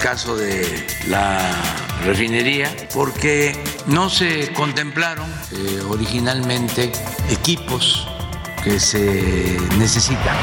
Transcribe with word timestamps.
Caso 0.00 0.36
de 0.36 0.86
la 1.08 1.38
refinería 2.04 2.74
porque 2.94 3.54
no 3.86 4.08
se 4.08 4.52
contemplaron 4.52 5.30
eh, 5.52 5.82
originalmente 5.88 6.90
equipos 7.28 8.08
que 8.64 8.80
se 8.80 9.58
necesitan. 9.78 10.36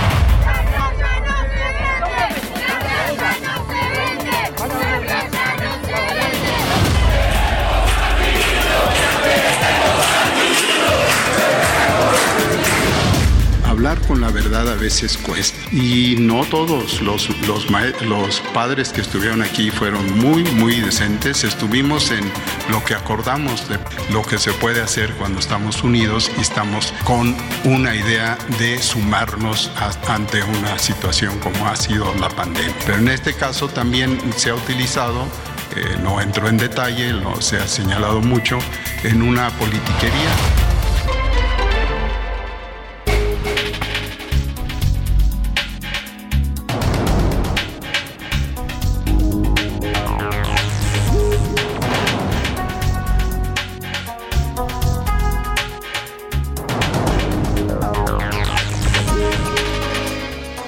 Hablar 13.78 14.02
con 14.08 14.22
la 14.22 14.32
verdad 14.32 14.68
a 14.72 14.74
veces 14.74 15.20
cuesta. 15.20 15.56
Y 15.72 16.16
no 16.18 16.44
todos 16.46 17.00
los, 17.00 17.30
los, 17.42 17.70
los 18.02 18.40
padres 18.52 18.90
que 18.90 19.02
estuvieron 19.02 19.44
aquí 19.44 19.70
fueron 19.70 20.18
muy, 20.18 20.44
muy 20.46 20.78
decentes. 20.82 21.44
Estuvimos 21.44 22.10
en 22.10 22.22
lo 22.72 22.84
que 22.84 22.96
acordamos 22.96 23.70
de 23.70 23.78
lo 24.12 24.24
que 24.24 24.40
se 24.40 24.52
puede 24.54 24.82
hacer 24.82 25.12
cuando 25.14 25.38
estamos 25.40 25.84
unidos 25.84 26.32
y 26.40 26.42
estamos 26.42 26.92
con 27.04 27.36
una 27.66 27.94
idea 27.94 28.36
de 28.58 28.82
sumarnos 28.82 29.70
a- 29.78 29.92
ante 30.12 30.42
una 30.42 30.80
situación 30.80 31.38
como 31.38 31.68
ha 31.68 31.76
sido 31.76 32.12
la 32.16 32.30
pandemia. 32.30 32.74
Pero 32.84 32.98
en 32.98 33.10
este 33.10 33.36
caso 33.36 33.68
también 33.68 34.20
se 34.38 34.50
ha 34.50 34.56
utilizado 34.56 35.28
eh, 35.76 35.98
no 36.02 36.20
entro 36.20 36.48
en 36.50 36.58
detalle, 36.58 37.14
no 37.14 37.40
se 37.42 37.58
ha 37.58 37.68
señalado 37.68 38.22
mucho, 38.22 38.58
en 39.04 39.22
una 39.22 39.52
politiquería. 39.52 40.67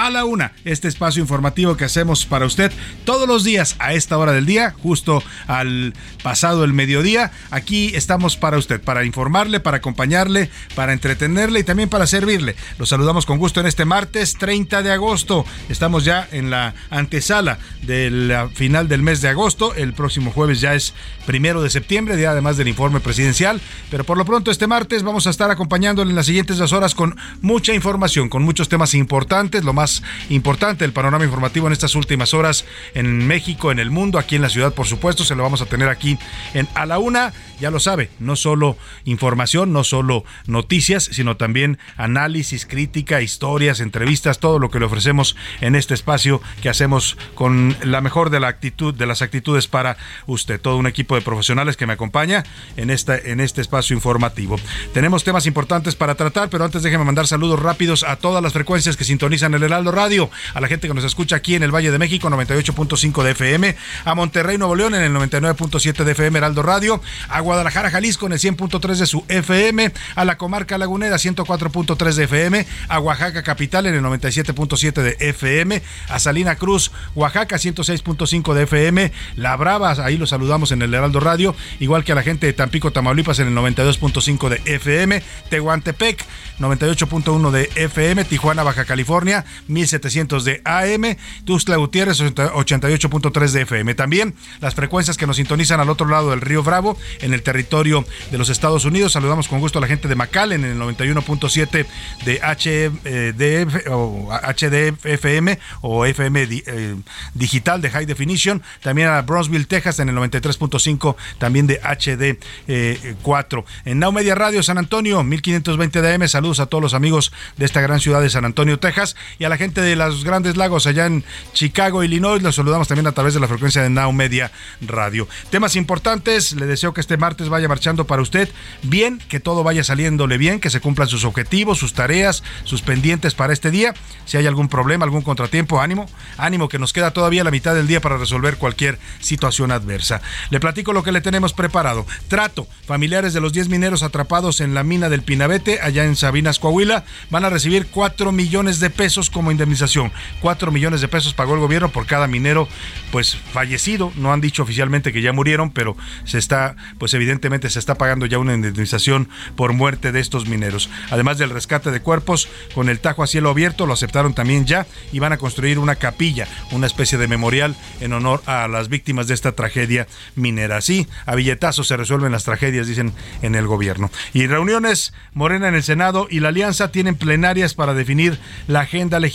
A 0.00 0.08
la 0.08 0.24
una, 0.24 0.52
este 0.64 0.88
espacio 0.88 1.20
informativo 1.20 1.76
que 1.76 1.84
hacemos 1.84 2.24
para 2.24 2.46
usted 2.46 2.72
todos 3.04 3.28
los 3.28 3.44
días 3.44 3.76
a 3.80 3.92
esta 3.92 4.16
hora 4.16 4.32
del 4.32 4.46
día, 4.46 4.74
justo 4.82 5.22
al 5.46 5.92
pasado 6.22 6.64
el 6.64 6.72
mediodía. 6.72 7.32
Aquí 7.50 7.92
estamos 7.94 8.38
para 8.38 8.56
usted, 8.56 8.80
para 8.80 9.04
informarle, 9.04 9.60
para 9.60 9.76
acompañarle, 9.76 10.48
para 10.74 10.94
entretenerle 10.94 11.60
y 11.60 11.64
también 11.64 11.90
para 11.90 12.06
servirle. 12.06 12.56
Los 12.78 12.88
saludamos 12.88 13.26
con 13.26 13.36
gusto 13.36 13.60
en 13.60 13.66
este 13.66 13.84
martes 13.84 14.38
30 14.38 14.82
de 14.82 14.90
agosto. 14.90 15.44
Estamos 15.68 16.06
ya 16.06 16.26
en 16.32 16.48
la 16.48 16.72
antesala 16.88 17.58
de 17.82 18.08
la 18.10 18.48
final 18.48 18.88
del 18.88 19.02
mes 19.02 19.20
de 19.20 19.28
agosto. 19.28 19.74
El 19.74 19.92
próximo 19.92 20.30
jueves 20.30 20.62
ya 20.62 20.74
es 20.74 20.94
primero 21.26 21.60
de 21.60 21.68
septiembre, 21.68 22.16
día 22.16 22.30
además 22.30 22.56
del 22.56 22.68
informe 22.68 23.00
presidencial. 23.00 23.60
Pero 23.90 24.04
por 24.04 24.16
lo 24.16 24.24
pronto 24.24 24.50
este 24.50 24.66
martes 24.66 25.02
vamos 25.02 25.26
a 25.26 25.30
estar 25.30 25.50
acompañándole 25.50 26.08
en 26.08 26.16
las 26.16 26.24
siguientes 26.24 26.56
dos 26.56 26.72
horas 26.72 26.94
con 26.94 27.18
mucha 27.42 27.74
información, 27.74 28.30
con 28.30 28.42
muchos 28.42 28.70
temas 28.70 28.94
importantes, 28.94 29.62
lo 29.62 29.74
más 29.74 29.89
importante 30.28 30.84
del 30.84 30.92
panorama 30.92 31.24
informativo 31.24 31.66
en 31.66 31.72
estas 31.72 31.94
últimas 31.94 32.34
horas 32.34 32.64
en 32.94 33.26
México, 33.26 33.72
en 33.72 33.78
el 33.78 33.90
mundo, 33.90 34.18
aquí 34.18 34.36
en 34.36 34.42
la 34.42 34.48
ciudad, 34.48 34.74
por 34.74 34.86
supuesto, 34.86 35.24
se 35.24 35.34
lo 35.34 35.42
vamos 35.42 35.62
a 35.62 35.66
tener 35.66 35.88
aquí 35.88 36.18
en 36.54 36.68
A 36.74 36.86
la 36.86 36.98
Una, 36.98 37.32
ya 37.60 37.70
lo 37.70 37.80
sabe, 37.80 38.10
no 38.18 38.36
solo 38.36 38.76
información, 39.04 39.72
no 39.72 39.84
solo 39.84 40.24
noticias, 40.46 41.04
sino 41.12 41.36
también 41.36 41.78
análisis, 41.96 42.66
crítica, 42.66 43.20
historias, 43.22 43.80
entrevistas, 43.80 44.38
todo 44.38 44.58
lo 44.58 44.70
que 44.70 44.78
le 44.78 44.86
ofrecemos 44.86 45.36
en 45.60 45.74
este 45.74 45.94
espacio 45.94 46.40
que 46.62 46.68
hacemos 46.68 47.16
con 47.34 47.76
la 47.82 48.00
mejor 48.00 48.30
de 48.30 48.40
la 48.40 48.48
actitud, 48.48 48.94
de 48.94 49.06
las 49.06 49.22
actitudes 49.22 49.68
para 49.68 49.96
usted, 50.26 50.60
todo 50.60 50.76
un 50.76 50.86
equipo 50.86 51.14
de 51.14 51.22
profesionales 51.22 51.76
que 51.76 51.86
me 51.86 51.92
acompaña 51.92 52.44
en 52.76 52.90
esta, 52.90 53.16
en 53.16 53.40
este 53.40 53.60
espacio 53.60 53.94
informativo. 53.94 54.58
Tenemos 54.94 55.24
temas 55.24 55.46
importantes 55.46 55.94
para 55.94 56.14
tratar, 56.14 56.48
pero 56.48 56.64
antes 56.64 56.82
déjeme 56.82 57.04
mandar 57.04 57.26
saludos 57.26 57.60
rápidos 57.60 58.04
a 58.04 58.16
todas 58.16 58.42
las 58.42 58.52
frecuencias 58.52 58.96
que 58.96 59.04
sintonizan 59.04 59.54
el 59.54 59.62
Heraldo 59.70 59.92
Radio, 59.92 60.30
a 60.52 60.60
la 60.60 60.68
gente 60.68 60.88
que 60.88 60.94
nos 60.94 61.04
escucha 61.04 61.36
aquí 61.36 61.54
en 61.54 61.62
el 61.62 61.72
Valle 61.72 61.90
de 61.90 61.98
México, 61.98 62.28
98.5 62.28 63.22
de 63.22 63.30
FM, 63.30 63.76
a 64.04 64.14
Monterrey, 64.14 64.58
Nuevo 64.58 64.74
León, 64.74 64.94
en 64.96 65.02
el 65.02 65.12
99.7 65.12 66.04
de 66.04 66.12
FM, 66.12 66.38
Heraldo 66.38 66.62
Radio, 66.62 67.00
a 67.28 67.40
Guadalajara, 67.40 67.90
Jalisco, 67.90 68.26
en 68.26 68.32
el 68.32 68.38
100.3 68.38 68.96
de 68.96 69.06
su 69.06 69.24
FM, 69.28 69.92
a 70.16 70.24
la 70.24 70.36
comarca 70.36 70.76
lagunera, 70.76 71.16
104.3 71.16 72.14
de 72.14 72.24
FM, 72.24 72.66
a 72.88 72.98
Oaxaca 72.98 73.42
Capital, 73.42 73.86
en 73.86 73.94
el 73.94 74.02
97.7 74.02 75.02
de 75.02 75.16
FM, 75.20 75.82
a 76.08 76.18
Salina 76.18 76.56
Cruz, 76.56 76.90
Oaxaca, 77.14 77.56
106.5 77.56 78.54
de 78.54 78.62
FM, 78.64 79.12
La 79.36 79.56
Brava, 79.56 79.92
ahí 80.04 80.16
los 80.16 80.30
saludamos 80.30 80.72
en 80.72 80.82
el 80.82 80.92
Heraldo 80.92 81.20
Radio, 81.20 81.54
igual 81.78 82.04
que 82.04 82.12
a 82.12 82.16
la 82.16 82.22
gente 82.22 82.46
de 82.46 82.52
Tampico, 82.52 82.90
Tamaulipas, 82.90 83.38
en 83.38 83.48
el 83.48 83.54
92.5 83.54 84.48
de 84.48 84.60
FM, 84.64 85.22
Tehuantepec, 85.48 86.24
98.1 86.58 87.50
de 87.50 87.70
FM, 87.76 88.24
Tijuana, 88.24 88.62
Baja 88.62 88.84
California, 88.84 89.44
1700 89.68 90.44
de 90.44 90.62
AM, 90.64 91.16
Tuxtla 91.44 91.76
Gutiérrez, 91.76 92.20
88.3 92.20 93.50
de 93.50 93.62
FM. 93.62 93.94
También 93.94 94.34
las 94.60 94.74
frecuencias 94.74 95.16
que 95.16 95.26
nos 95.26 95.36
sintonizan 95.36 95.80
al 95.80 95.90
otro 95.90 96.08
lado 96.08 96.30
del 96.30 96.40
río 96.40 96.62
Bravo, 96.62 96.96
en 97.20 97.34
el 97.34 97.42
territorio 97.42 98.04
de 98.30 98.38
los 98.38 98.48
Estados 98.48 98.84
Unidos. 98.84 99.12
Saludamos 99.12 99.48
con 99.48 99.60
gusto 99.60 99.78
a 99.78 99.80
la 99.80 99.86
gente 99.86 100.08
de 100.08 100.14
McAllen 100.14 100.64
en 100.64 100.72
el 100.72 100.78
91.7 100.78 101.86
de 102.24 102.40
HDF 102.40 103.86
o 103.90 104.28
HDFM 104.30 105.58
o 105.82 106.04
FM 106.06 106.42
eh, 106.50 106.96
digital 107.34 107.80
de 107.80 107.90
High 107.90 108.06
Definition. 108.06 108.62
También 108.82 109.08
a 109.08 109.22
Bronzeville, 109.22 109.66
Texas 109.66 109.98
en 109.98 110.08
el 110.08 110.16
93.5 110.16 111.16
también 111.38 111.66
de 111.66 111.80
HD4. 111.80 113.64
En 113.84 113.98
Now 113.98 114.12
Media 114.12 114.34
Radio 114.34 114.62
San 114.62 114.78
Antonio, 114.78 115.22
1520 115.22 116.02
de 116.02 116.14
AM. 116.14 116.28
Saludos 116.28 116.60
a 116.60 116.66
todos 116.66 116.82
los 116.82 116.94
amigos 116.94 117.32
de 117.56 117.64
esta 117.64 117.80
gran 117.80 118.00
ciudad 118.00 118.20
de 118.20 118.30
San 118.30 118.44
Antonio, 118.44 118.78
Texas 118.78 119.16
y 119.38 119.44
a 119.44 119.48
la 119.48 119.56
gente 119.60 119.82
de 119.82 119.94
los 119.94 120.24
Grandes 120.24 120.56
Lagos 120.56 120.86
allá 120.86 121.04
en 121.04 121.22
Chicago, 121.52 122.02
Illinois. 122.02 122.42
Los 122.42 122.54
saludamos 122.54 122.88
también 122.88 123.06
a 123.06 123.12
través 123.12 123.34
de 123.34 123.40
la 123.40 123.46
frecuencia 123.46 123.82
de 123.82 123.90
Now 123.90 124.10
Media 124.10 124.50
Radio. 124.80 125.28
Temas 125.50 125.76
importantes. 125.76 126.54
Le 126.54 126.64
deseo 126.64 126.94
que 126.94 127.02
este 127.02 127.18
martes 127.18 127.50
vaya 127.50 127.68
marchando 127.68 128.06
para 128.06 128.22
usted 128.22 128.48
bien, 128.82 129.20
que 129.28 129.38
todo 129.38 129.62
vaya 129.62 129.84
saliéndole 129.84 130.38
bien, 130.38 130.60
que 130.60 130.70
se 130.70 130.80
cumplan 130.80 131.08
sus 131.08 131.26
objetivos, 131.26 131.78
sus 131.78 131.92
tareas, 131.92 132.42
sus 132.64 132.80
pendientes 132.80 133.34
para 133.34 133.52
este 133.52 133.70
día. 133.70 133.92
Si 134.24 134.38
hay 134.38 134.46
algún 134.46 134.70
problema, 134.70 135.04
algún 135.04 135.20
contratiempo, 135.20 135.78
ánimo, 135.78 136.06
ánimo 136.38 136.70
que 136.70 136.78
nos 136.78 136.94
queda 136.94 137.10
todavía 137.10 137.44
la 137.44 137.50
mitad 137.50 137.74
del 137.74 137.86
día 137.86 138.00
para 138.00 138.16
resolver 138.16 138.56
cualquier 138.56 138.98
situación 139.20 139.72
adversa. 139.72 140.22
Le 140.48 140.58
platico 140.58 140.94
lo 140.94 141.02
que 141.02 141.12
le 141.12 141.20
tenemos 141.20 141.52
preparado. 141.52 142.06
Trato, 142.28 142.66
familiares 142.86 143.34
de 143.34 143.42
los 143.42 143.52
10 143.52 143.68
mineros 143.68 144.02
atrapados 144.02 144.62
en 144.62 144.72
la 144.72 144.84
mina 144.84 145.10
del 145.10 145.20
Pinabete, 145.20 145.82
allá 145.82 146.04
en 146.04 146.16
Sabinas, 146.16 146.58
Coahuila, 146.58 147.04
van 147.28 147.44
a 147.44 147.50
recibir 147.50 147.88
4 147.88 148.32
millones 148.32 148.80
de 148.80 148.88
pesos 148.88 149.28
como 149.28 149.39
como 149.40 149.52
indemnización. 149.52 150.12
Cuatro 150.40 150.70
millones 150.70 151.00
de 151.00 151.08
pesos 151.08 151.32
pagó 151.32 151.54
el 151.54 151.60
gobierno 151.60 151.88
por 151.88 152.04
cada 152.04 152.26
minero 152.26 152.68
pues 153.10 153.34
fallecido. 153.34 154.12
No 154.16 154.34
han 154.34 154.42
dicho 154.42 154.62
oficialmente 154.62 155.14
que 155.14 155.22
ya 155.22 155.32
murieron, 155.32 155.70
pero 155.70 155.96
se 156.24 156.36
está, 156.36 156.76
pues 156.98 157.14
evidentemente 157.14 157.70
se 157.70 157.78
está 157.78 157.94
pagando 157.94 158.26
ya 158.26 158.38
una 158.38 158.52
indemnización 158.52 159.30
por 159.56 159.72
muerte 159.72 160.12
de 160.12 160.20
estos 160.20 160.46
mineros. 160.46 160.90
Además 161.10 161.38
del 161.38 161.48
rescate 161.48 161.90
de 161.90 162.02
cuerpos 162.02 162.50
con 162.74 162.90
el 162.90 163.00
tajo 163.00 163.22
a 163.22 163.26
cielo 163.26 163.48
abierto, 163.48 163.86
lo 163.86 163.94
aceptaron 163.94 164.34
también 164.34 164.66
ya 164.66 164.86
y 165.10 165.20
van 165.20 165.32
a 165.32 165.38
construir 165.38 165.78
una 165.78 165.94
capilla, 165.94 166.46
una 166.70 166.86
especie 166.86 167.16
de 167.16 167.26
memorial 167.26 167.74
en 168.02 168.12
honor 168.12 168.42
a 168.44 168.68
las 168.68 168.90
víctimas 168.90 169.26
de 169.26 169.32
esta 169.32 169.52
tragedia 169.52 170.06
minera. 170.34 170.76
Así, 170.76 171.06
a 171.24 171.34
billetazos 171.34 171.88
se 171.88 171.96
resuelven 171.96 172.30
las 172.30 172.44
tragedias, 172.44 172.86
dicen 172.86 173.14
en 173.40 173.54
el 173.54 173.66
gobierno. 173.66 174.10
Y 174.34 174.46
reuniones, 174.48 175.14
Morena 175.32 175.68
en 175.68 175.76
el 175.76 175.82
Senado 175.82 176.26
y 176.30 176.40
la 176.40 176.48
Alianza 176.48 176.92
tienen 176.92 177.16
plenarias 177.16 177.72
para 177.72 177.94
definir 177.94 178.38
la 178.66 178.80
agenda 178.80 179.18
legislativa 179.18 179.29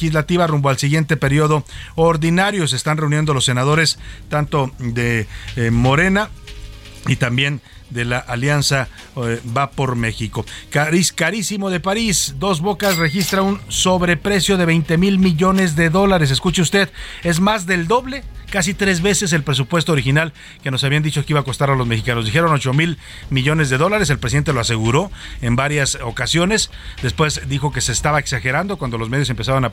rumbo 0.47 0.69
al 0.69 0.77
siguiente 0.77 1.18
periodo 1.18 1.63
ordinario. 1.95 2.68
Se 2.68 2.75
están 2.75 2.97
reuniendo 2.97 3.33
los 3.33 3.45
senadores 3.45 4.00
tanto 4.30 4.71
de 4.80 5.27
eh, 5.56 5.71
Morena 5.71 6.30
y 7.07 7.15
también 7.18 7.62
de 7.89 8.05
la 8.05 8.19
Alianza 8.19 8.87
Va 9.55 9.71
por 9.71 9.95
México. 9.95 10.45
Carísimo 10.69 11.69
de 11.69 11.79
París. 11.79 12.35
Dos 12.37 12.61
Bocas 12.61 12.97
registra 12.97 13.41
un 13.41 13.61
sobreprecio 13.69 14.57
de 14.57 14.65
20 14.65 14.97
mil 14.97 15.19
millones 15.19 15.75
de 15.75 15.89
dólares. 15.89 16.31
Escuche 16.31 16.61
usted, 16.61 16.89
es 17.23 17.39
más 17.39 17.65
del 17.65 17.87
doble 17.87 18.23
casi 18.55 18.73
tres 18.73 19.01
veces 19.01 19.33
el 19.33 19.43
presupuesto 19.43 19.91
original 19.91 20.31
que 20.63 20.71
nos 20.71 20.83
habían 20.83 21.03
dicho 21.03 21.25
que 21.25 21.33
iba 21.33 21.41
a 21.41 21.43
costar 21.43 21.69
a 21.69 21.75
los 21.75 21.87
mexicanos. 21.87 22.25
Dijeron 22.25 22.53
8 22.53 22.73
mil 22.73 22.97
millones 23.29 23.69
de 23.69 23.77
dólares, 23.77 24.09
el 24.09 24.19
presidente 24.19 24.53
lo 24.53 24.61
aseguró 24.61 25.11
en 25.41 25.55
varias 25.55 25.97
ocasiones. 26.01 26.71
Después 27.01 27.41
dijo 27.47 27.71
que 27.71 27.81
se 27.81 27.91
estaba 27.91 28.19
exagerando 28.19 28.77
cuando 28.77 28.97
los 28.97 29.09
medios 29.09 29.29
empezaban 29.29 29.65
a, 29.65 29.71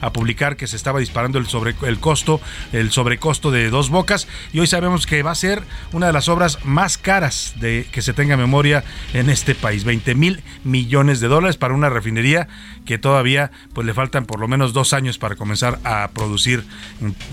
a 0.00 0.12
publicar 0.12 0.56
que 0.56 0.66
se 0.66 0.76
estaba 0.76 1.00
disparando 1.00 1.38
el, 1.38 1.46
sobre, 1.46 1.74
el 1.82 2.00
costo, 2.00 2.40
el 2.72 2.90
sobrecosto 2.90 3.50
de 3.50 3.70
dos 3.70 3.88
bocas. 3.88 4.28
Y 4.52 4.60
hoy 4.60 4.66
sabemos 4.66 5.06
que 5.06 5.22
va 5.22 5.30
a 5.30 5.34
ser 5.34 5.62
una 5.92 6.06
de 6.06 6.12
las 6.12 6.28
obras 6.28 6.64
más 6.64 6.98
caras 6.98 7.54
de 7.60 7.86
que 7.90 8.02
se 8.02 8.12
tenga 8.12 8.36
memoria 8.36 8.84
en 9.14 9.30
este 9.30 9.54
país. 9.54 9.84
20 9.84 10.14
mil 10.14 10.42
millones 10.64 11.20
de 11.20 11.28
dólares 11.28 11.56
para 11.56 11.74
una 11.74 11.90
refinería 11.90 12.48
que 12.88 12.96
todavía 12.96 13.50
pues 13.74 13.86
le 13.86 13.92
faltan 13.92 14.24
por 14.24 14.40
lo 14.40 14.48
menos 14.48 14.72
dos 14.72 14.94
años 14.94 15.18
para 15.18 15.36
comenzar 15.36 15.78
a 15.84 16.08
producir 16.14 16.64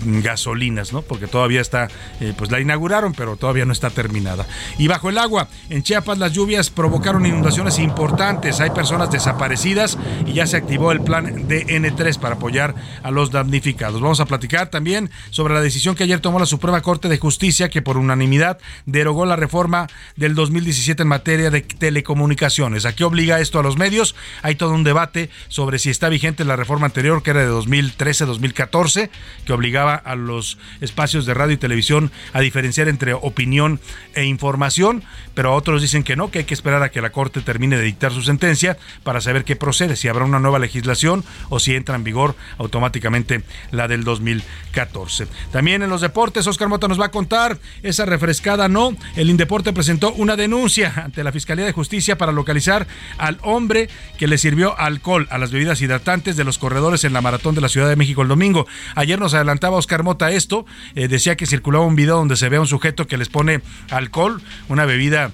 gasolinas, 0.04 0.92
¿no? 0.92 1.00
Porque 1.00 1.28
todavía 1.28 1.62
está, 1.62 1.88
eh, 2.20 2.34
pues 2.36 2.50
la 2.50 2.60
inauguraron, 2.60 3.14
pero 3.14 3.38
todavía 3.38 3.64
no 3.64 3.72
está 3.72 3.88
terminada. 3.88 4.44
Y 4.76 4.86
bajo 4.86 5.08
el 5.08 5.16
agua, 5.16 5.48
en 5.70 5.82
Chiapas 5.82 6.18
las 6.18 6.34
lluvias 6.34 6.68
provocaron 6.68 7.24
inundaciones 7.24 7.78
importantes, 7.78 8.60
hay 8.60 8.68
personas 8.68 9.10
desaparecidas 9.10 9.96
y 10.26 10.34
ya 10.34 10.46
se 10.46 10.58
activó 10.58 10.92
el 10.92 11.00
plan 11.00 11.48
DN3 11.48 12.18
para 12.18 12.34
apoyar 12.34 12.74
a 13.02 13.10
los 13.10 13.30
damnificados. 13.30 14.02
Vamos 14.02 14.20
a 14.20 14.26
platicar 14.26 14.68
también 14.68 15.10
sobre 15.30 15.54
la 15.54 15.62
decisión 15.62 15.94
que 15.94 16.04
ayer 16.04 16.20
tomó 16.20 16.38
la 16.38 16.44
Suprema 16.44 16.82
Corte 16.82 17.08
de 17.08 17.16
Justicia 17.16 17.70
que 17.70 17.80
por 17.80 17.96
unanimidad 17.96 18.58
derogó 18.84 19.24
la 19.24 19.36
reforma 19.36 19.86
del 20.16 20.34
2017 20.34 21.00
en 21.00 21.08
materia 21.08 21.48
de 21.48 21.62
telecomunicaciones. 21.62 22.84
¿A 22.84 22.94
qué 22.94 23.04
obliga 23.04 23.40
esto 23.40 23.58
a 23.58 23.62
los 23.62 23.78
medios? 23.78 24.14
Hay 24.42 24.56
todo 24.56 24.74
un 24.74 24.84
debate 24.84 25.30
sobre 25.48 25.78
si 25.78 25.90
está 25.90 26.08
vigente 26.08 26.44
la 26.44 26.56
reforma 26.56 26.86
anterior, 26.86 27.22
que 27.22 27.30
era 27.30 27.40
de 27.40 27.50
2013-2014, 27.50 29.10
que 29.44 29.52
obligaba 29.52 29.94
a 29.94 30.14
los 30.14 30.58
espacios 30.80 31.26
de 31.26 31.34
radio 31.34 31.54
y 31.54 31.58
televisión 31.58 32.10
a 32.32 32.40
diferenciar 32.40 32.88
entre 32.88 33.14
opinión 33.14 33.80
e 34.14 34.24
información, 34.24 35.02
pero 35.34 35.54
otros 35.54 35.82
dicen 35.82 36.02
que 36.02 36.16
no, 36.16 36.30
que 36.30 36.40
hay 36.40 36.44
que 36.44 36.54
esperar 36.54 36.82
a 36.82 36.90
que 36.90 37.00
la 37.00 37.10
Corte 37.10 37.40
termine 37.40 37.76
de 37.76 37.82
dictar 37.82 38.12
su 38.12 38.22
sentencia 38.22 38.76
para 39.02 39.20
saber 39.20 39.44
qué 39.44 39.56
procede, 39.56 39.96
si 39.96 40.08
habrá 40.08 40.24
una 40.24 40.40
nueva 40.40 40.58
legislación 40.58 41.24
o 41.48 41.58
si 41.58 41.74
entra 41.74 41.96
en 41.96 42.04
vigor 42.04 42.36
automáticamente 42.58 43.42
la 43.70 43.88
del 43.88 44.04
2014. 44.04 45.26
También 45.52 45.82
en 45.82 45.90
los 45.90 46.00
deportes, 46.00 46.46
Oscar 46.46 46.68
Mota 46.68 46.88
nos 46.88 47.00
va 47.00 47.06
a 47.06 47.10
contar 47.10 47.58
esa 47.82 48.04
refrescada 48.04 48.68
no. 48.68 48.96
El 49.14 49.30
Indeporte 49.30 49.72
presentó 49.72 50.12
una 50.12 50.36
denuncia 50.36 50.92
ante 50.96 51.24
la 51.24 51.32
Fiscalía 51.32 51.64
de 51.64 51.72
Justicia 51.72 52.18
para 52.18 52.32
localizar 52.32 52.86
al 53.18 53.38
hombre 53.42 53.88
que 54.18 54.26
le 54.26 54.38
sirvió 54.38 54.78
alcohol 54.78 55.28
a 55.36 55.38
las 55.38 55.52
bebidas 55.52 55.80
hidratantes 55.80 56.36
de 56.36 56.44
los 56.44 56.58
corredores 56.58 57.04
en 57.04 57.12
la 57.12 57.20
maratón 57.20 57.54
de 57.54 57.60
la 57.60 57.68
Ciudad 57.68 57.88
de 57.88 57.96
México 57.96 58.22
el 58.22 58.28
domingo. 58.28 58.66
Ayer 58.94 59.18
nos 59.18 59.34
adelantaba 59.34 59.76
Oscar 59.76 60.02
Mota 60.02 60.30
esto, 60.32 60.66
eh, 60.94 61.08
decía 61.08 61.36
que 61.36 61.46
circulaba 61.46 61.86
un 61.86 61.96
video 61.96 62.16
donde 62.16 62.36
se 62.36 62.48
ve 62.48 62.56
a 62.56 62.60
un 62.60 62.66
sujeto 62.66 63.06
que 63.06 63.16
les 63.16 63.28
pone 63.28 63.60
alcohol, 63.90 64.42
una 64.68 64.84
bebida 64.84 65.30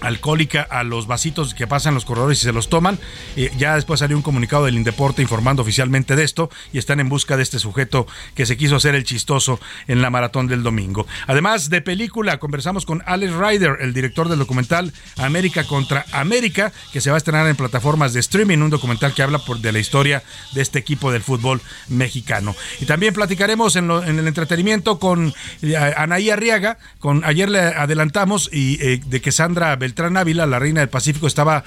alcohólica 0.00 0.62
a 0.62 0.84
los 0.84 1.06
vasitos 1.06 1.54
que 1.54 1.66
pasan 1.66 1.94
los 1.94 2.04
corredores 2.04 2.38
y 2.40 2.44
se 2.44 2.52
los 2.52 2.68
toman. 2.68 2.98
Eh, 3.36 3.50
ya 3.58 3.74
después 3.74 4.00
salió 4.00 4.16
un 4.16 4.22
comunicado 4.22 4.64
del 4.64 4.76
Indeporte 4.76 5.22
informando 5.22 5.62
oficialmente 5.62 6.16
de 6.16 6.24
esto 6.24 6.50
y 6.72 6.78
están 6.78 7.00
en 7.00 7.08
busca 7.08 7.36
de 7.36 7.42
este 7.42 7.58
sujeto 7.58 8.06
que 8.34 8.46
se 8.46 8.56
quiso 8.56 8.76
hacer 8.76 8.94
el 8.94 9.04
chistoso 9.04 9.60
en 9.86 10.02
la 10.02 10.10
maratón 10.10 10.46
del 10.46 10.62
domingo. 10.62 11.06
Además 11.26 11.70
de 11.70 11.80
película, 11.80 12.38
conversamos 12.38 12.86
con 12.86 13.02
Alex 13.06 13.32
Ryder, 13.34 13.78
el 13.80 13.94
director 13.94 14.28
del 14.28 14.38
documental 14.38 14.92
América 15.16 15.64
contra 15.64 16.04
América, 16.12 16.72
que 16.92 17.00
se 17.00 17.10
va 17.10 17.16
a 17.16 17.18
estrenar 17.18 17.46
en 17.46 17.56
plataformas 17.56 18.12
de 18.12 18.20
streaming, 18.20 18.58
un 18.58 18.70
documental 18.70 19.14
que 19.14 19.22
habla 19.22 19.38
por, 19.38 19.58
de 19.58 19.72
la 19.72 19.78
historia 19.78 20.22
de 20.52 20.62
este 20.62 20.78
equipo 20.78 21.12
del 21.12 21.22
fútbol 21.22 21.60
mexicano. 21.88 22.54
Y 22.80 22.86
también 22.86 23.14
platicaremos 23.14 23.76
en, 23.76 23.90
el 23.90 24.26
entretenimiento 24.26 24.98
con 24.98 25.34
eh, 25.62 25.76
Anaí 25.76 26.30
Arriaga, 26.30 26.78
con 26.98 27.24
ayer 27.24 27.48
le 27.48 27.60
adelantamos 27.60 28.50
y 28.52 28.78
eh, 28.80 29.00
de 29.04 29.20
que 29.20 29.32
Sandra 29.32 29.76
Beltrán 29.88 30.18
Ávila, 30.18 30.44
la 30.44 30.58
reina 30.58 30.80
del 30.80 30.90
Pacífico, 30.90 31.26
estaba 31.26 31.64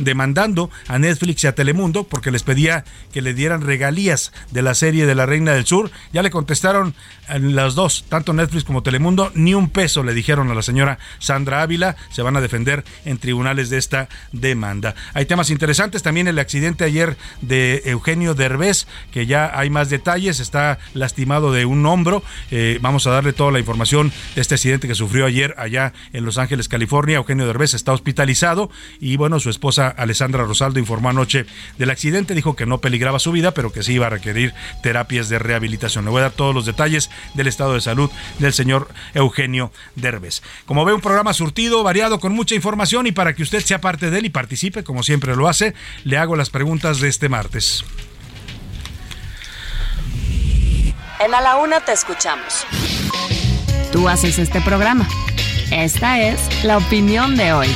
demandando 0.00 0.70
a 0.86 0.96
Netflix 1.00 1.42
y 1.42 1.48
a 1.48 1.56
Telemundo 1.56 2.04
porque 2.04 2.30
les 2.30 2.44
pedía 2.44 2.84
que 3.12 3.20
le 3.20 3.34
dieran 3.34 3.62
regalías 3.62 4.32
de 4.52 4.62
la 4.62 4.74
serie 4.74 5.06
de 5.06 5.16
la 5.16 5.26
Reina 5.26 5.54
del 5.54 5.66
Sur. 5.66 5.90
Ya 6.12 6.22
le 6.22 6.30
contestaron 6.30 6.94
las 7.28 7.74
dos, 7.74 8.04
tanto 8.08 8.32
Netflix 8.32 8.62
como 8.62 8.84
Telemundo, 8.84 9.32
ni 9.34 9.54
un 9.54 9.70
peso 9.70 10.04
le 10.04 10.14
dijeron 10.14 10.48
a 10.52 10.54
la 10.54 10.62
señora 10.62 11.00
Sandra 11.18 11.62
Ávila. 11.62 11.96
Se 12.10 12.22
van 12.22 12.36
a 12.36 12.40
defender 12.40 12.84
en 13.04 13.18
tribunales 13.18 13.70
de 13.70 13.78
esta 13.78 14.08
demanda. 14.30 14.94
Hay 15.14 15.26
temas 15.26 15.50
interesantes, 15.50 16.04
también 16.04 16.28
el 16.28 16.38
accidente 16.38 16.84
ayer 16.84 17.16
de 17.40 17.82
Eugenio 17.86 18.34
Derbez, 18.34 18.86
que 19.10 19.26
ya 19.26 19.50
hay 19.58 19.68
más 19.68 19.90
detalles, 19.90 20.38
está 20.38 20.78
lastimado 20.94 21.50
de 21.50 21.64
un 21.64 21.84
hombro. 21.86 22.22
Eh, 22.52 22.78
vamos 22.80 23.08
a 23.08 23.10
darle 23.10 23.32
toda 23.32 23.50
la 23.50 23.58
información 23.58 24.12
de 24.36 24.42
este 24.42 24.54
accidente 24.54 24.86
que 24.86 24.94
sufrió 24.94 25.26
ayer 25.26 25.56
allá 25.58 25.92
en 26.12 26.24
Los 26.24 26.38
Ángeles, 26.38 26.68
California. 26.68 27.16
Eugenio 27.16 27.47
Derbez 27.48 27.74
está 27.74 27.92
hospitalizado 27.92 28.70
y 29.00 29.16
bueno, 29.16 29.40
su 29.40 29.50
esposa 29.50 29.88
Alessandra 29.88 30.44
Rosaldo 30.44 30.78
informó 30.78 31.08
anoche 31.08 31.46
del 31.78 31.90
accidente, 31.90 32.34
dijo 32.34 32.54
que 32.56 32.66
no 32.66 32.78
peligraba 32.78 33.18
su 33.18 33.32
vida, 33.32 33.52
pero 33.52 33.72
que 33.72 33.82
sí 33.82 33.94
iba 33.94 34.06
a 34.06 34.10
requerir 34.10 34.54
terapias 34.82 35.28
de 35.28 35.38
rehabilitación. 35.38 36.04
Le 36.04 36.10
voy 36.10 36.20
a 36.20 36.22
dar 36.22 36.32
todos 36.32 36.54
los 36.54 36.66
detalles 36.66 37.10
del 37.34 37.48
estado 37.48 37.74
de 37.74 37.80
salud 37.80 38.10
del 38.38 38.52
señor 38.52 38.88
Eugenio 39.14 39.72
Derbez. 39.96 40.42
Como 40.66 40.84
ve, 40.84 40.92
un 40.92 41.00
programa 41.00 41.32
surtido, 41.32 41.82
variado, 41.82 42.20
con 42.20 42.32
mucha 42.32 42.54
información 42.54 43.06
y 43.06 43.12
para 43.12 43.34
que 43.34 43.42
usted 43.42 43.60
sea 43.60 43.80
parte 43.80 44.10
de 44.10 44.18
él 44.18 44.26
y 44.26 44.30
participe, 44.30 44.84
como 44.84 45.02
siempre 45.02 45.34
lo 45.34 45.48
hace, 45.48 45.74
le 46.04 46.18
hago 46.18 46.36
las 46.36 46.50
preguntas 46.50 47.00
de 47.00 47.08
este 47.08 47.28
martes. 47.28 47.84
En 51.20 51.34
A 51.34 51.40
la 51.40 51.56
Una 51.56 51.80
te 51.80 51.92
escuchamos. 51.92 52.64
Tú 53.92 54.08
haces 54.08 54.38
este 54.38 54.60
programa. 54.60 55.08
Esta 55.70 56.20
es 56.20 56.64
la 56.64 56.78
opinión 56.78 57.36
de 57.36 57.52
hoy. 57.52 57.68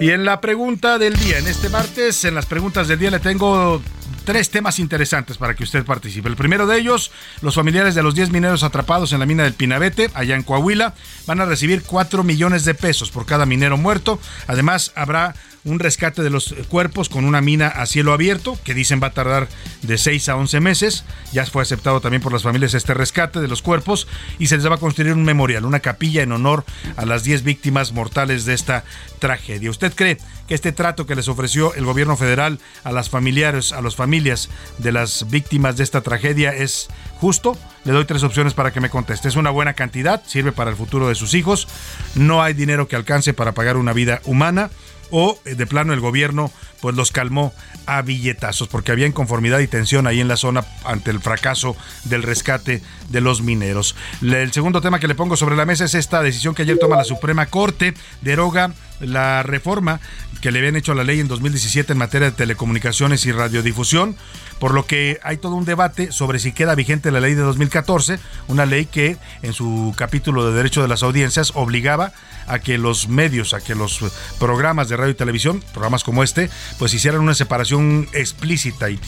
Y 0.00 0.10
en 0.10 0.24
la 0.24 0.40
pregunta 0.40 0.98
del 0.98 1.14
día, 1.14 1.38
en 1.38 1.46
este 1.46 1.70
martes, 1.70 2.24
en 2.24 2.34
las 2.34 2.44
preguntas 2.44 2.88
del 2.88 2.98
día 2.98 3.10
le 3.10 3.18
tengo 3.18 3.80
tres 4.24 4.50
temas 4.50 4.78
interesantes 4.78 5.38
para 5.38 5.54
que 5.54 5.64
usted 5.64 5.84
participe. 5.84 6.28
El 6.28 6.36
primero 6.36 6.66
de 6.66 6.78
ellos, 6.78 7.12
los 7.40 7.54
familiares 7.54 7.94
de 7.94 8.02
los 8.02 8.14
10 8.14 8.30
mineros 8.30 8.62
atrapados 8.62 9.12
en 9.12 9.20
la 9.20 9.26
mina 9.26 9.44
del 9.44 9.54
Pinabete, 9.54 10.10
allá 10.14 10.34
en 10.34 10.42
Coahuila, 10.42 10.94
van 11.26 11.40
a 11.40 11.46
recibir 11.46 11.82
4 11.82 12.22
millones 12.22 12.64
de 12.64 12.74
pesos 12.74 13.10
por 13.10 13.24
cada 13.24 13.46
minero 13.46 13.78
muerto. 13.78 14.20
Además, 14.46 14.92
habrá 14.94 15.34
un 15.64 15.78
rescate 15.78 16.22
de 16.22 16.30
los 16.30 16.54
cuerpos 16.68 17.08
con 17.08 17.24
una 17.24 17.40
mina 17.40 17.68
a 17.68 17.86
cielo 17.86 18.12
abierto, 18.12 18.58
que 18.64 18.74
dicen 18.74 19.00
va 19.02 19.08
a 19.08 19.12
tardar 19.12 19.48
de 19.82 19.98
6 19.98 20.28
a 20.28 20.36
11 20.36 20.60
meses. 20.60 21.04
Ya 21.32 21.46
fue 21.46 21.62
aceptado 21.62 22.00
también 22.00 22.22
por 22.22 22.32
las 22.32 22.42
familias 22.42 22.74
este 22.74 22.94
rescate 22.94 23.40
de 23.40 23.48
los 23.48 23.62
cuerpos 23.62 24.06
y 24.38 24.48
se 24.48 24.56
les 24.56 24.68
va 24.68 24.74
a 24.74 24.78
construir 24.78 25.12
un 25.12 25.24
memorial, 25.24 25.64
una 25.64 25.80
capilla 25.80 26.22
en 26.22 26.32
honor 26.32 26.64
a 26.96 27.06
las 27.06 27.24
10 27.24 27.44
víctimas 27.44 27.92
mortales 27.92 28.44
de 28.44 28.54
esta 28.54 28.84
tragedia. 29.18 29.70
¿Usted 29.70 29.94
cree 29.94 30.18
que 30.46 30.54
este 30.54 30.72
trato 30.72 31.06
que 31.06 31.14
les 31.14 31.28
ofreció 31.28 31.74
el 31.74 31.86
gobierno 31.86 32.16
federal 32.16 32.58
a 32.82 32.92
las 32.92 33.08
familiares, 33.08 33.72
a 33.72 33.80
las 33.80 33.96
familias 33.96 34.50
de 34.78 34.92
las 34.92 35.30
víctimas 35.30 35.76
de 35.76 35.84
esta 35.84 36.02
tragedia 36.02 36.54
es 36.54 36.88
justo? 37.18 37.56
Le 37.84 37.92
doy 37.92 38.04
tres 38.04 38.22
opciones 38.22 38.52
para 38.52 38.72
que 38.72 38.80
me 38.80 38.90
conteste. 38.90 39.28
Es 39.28 39.36
una 39.36 39.50
buena 39.50 39.72
cantidad, 39.72 40.22
sirve 40.26 40.52
para 40.52 40.70
el 40.70 40.76
futuro 40.76 41.08
de 41.08 41.14
sus 41.14 41.32
hijos, 41.34 41.68
no 42.14 42.42
hay 42.42 42.52
dinero 42.52 42.86
que 42.88 42.96
alcance 42.96 43.32
para 43.32 43.52
pagar 43.52 43.76
una 43.76 43.92
vida 43.94 44.20
humana 44.24 44.70
o 45.16 45.38
eh, 45.44 45.54
de 45.54 45.64
plano 45.64 45.92
el 45.92 46.00
gobierno 46.00 46.50
pues 46.80 46.96
los 46.96 47.12
calmó 47.12 47.54
a 47.86 48.02
billetazos 48.02 48.66
porque 48.66 48.90
había 48.90 49.06
inconformidad 49.06 49.60
y 49.60 49.68
tensión 49.68 50.08
ahí 50.08 50.20
en 50.20 50.26
la 50.26 50.36
zona 50.36 50.64
ante 50.84 51.12
el 51.12 51.20
fracaso 51.20 51.76
del 52.02 52.24
rescate 52.24 52.82
de 53.10 53.20
los 53.20 53.40
mineros. 53.40 53.94
El 54.20 54.52
segundo 54.52 54.80
tema 54.80 54.98
que 54.98 55.06
le 55.06 55.14
pongo 55.14 55.36
sobre 55.36 55.54
la 55.54 55.66
mesa 55.66 55.84
es 55.84 55.94
esta 55.94 56.20
decisión 56.20 56.54
que 56.54 56.62
ayer 56.62 56.78
toma 56.80 56.96
la 56.96 57.04
Suprema 57.04 57.46
Corte, 57.46 57.94
deroga 58.22 58.74
la 59.00 59.42
reforma 59.42 60.00
que 60.40 60.50
le 60.50 60.58
habían 60.58 60.76
hecho 60.76 60.92
a 60.92 60.94
la 60.94 61.04
ley 61.04 61.20
en 61.20 61.28
2017 61.28 61.92
en 61.92 61.98
materia 61.98 62.30
de 62.30 62.36
telecomunicaciones 62.36 63.24
y 63.26 63.32
radiodifusión, 63.32 64.16
por 64.58 64.74
lo 64.74 64.86
que 64.86 65.18
hay 65.22 65.38
todo 65.38 65.54
un 65.54 65.64
debate 65.64 66.12
sobre 66.12 66.38
si 66.38 66.52
queda 66.52 66.74
vigente 66.74 67.10
la 67.10 67.20
ley 67.20 67.34
de 67.34 67.42
2014, 67.42 68.18
una 68.48 68.66
ley 68.66 68.86
que 68.86 69.16
en 69.42 69.52
su 69.52 69.94
capítulo 69.96 70.46
de 70.46 70.56
derecho 70.56 70.82
de 70.82 70.88
las 70.88 71.02
audiencias 71.02 71.52
obligaba 71.54 72.12
a 72.46 72.58
que 72.58 72.78
los 72.78 73.08
medios, 73.08 73.54
a 73.54 73.60
que 73.60 73.74
los 73.74 74.00
programas 74.38 74.88
de 74.88 74.96
radio 74.96 75.12
y 75.12 75.14
televisión, 75.14 75.62
programas 75.72 76.04
como 76.04 76.22
este, 76.22 76.50
pues 76.78 76.92
hicieran 76.92 77.20
una 77.20 77.34
separación 77.34 78.08
explícita 78.12 78.90
y, 78.90 79.00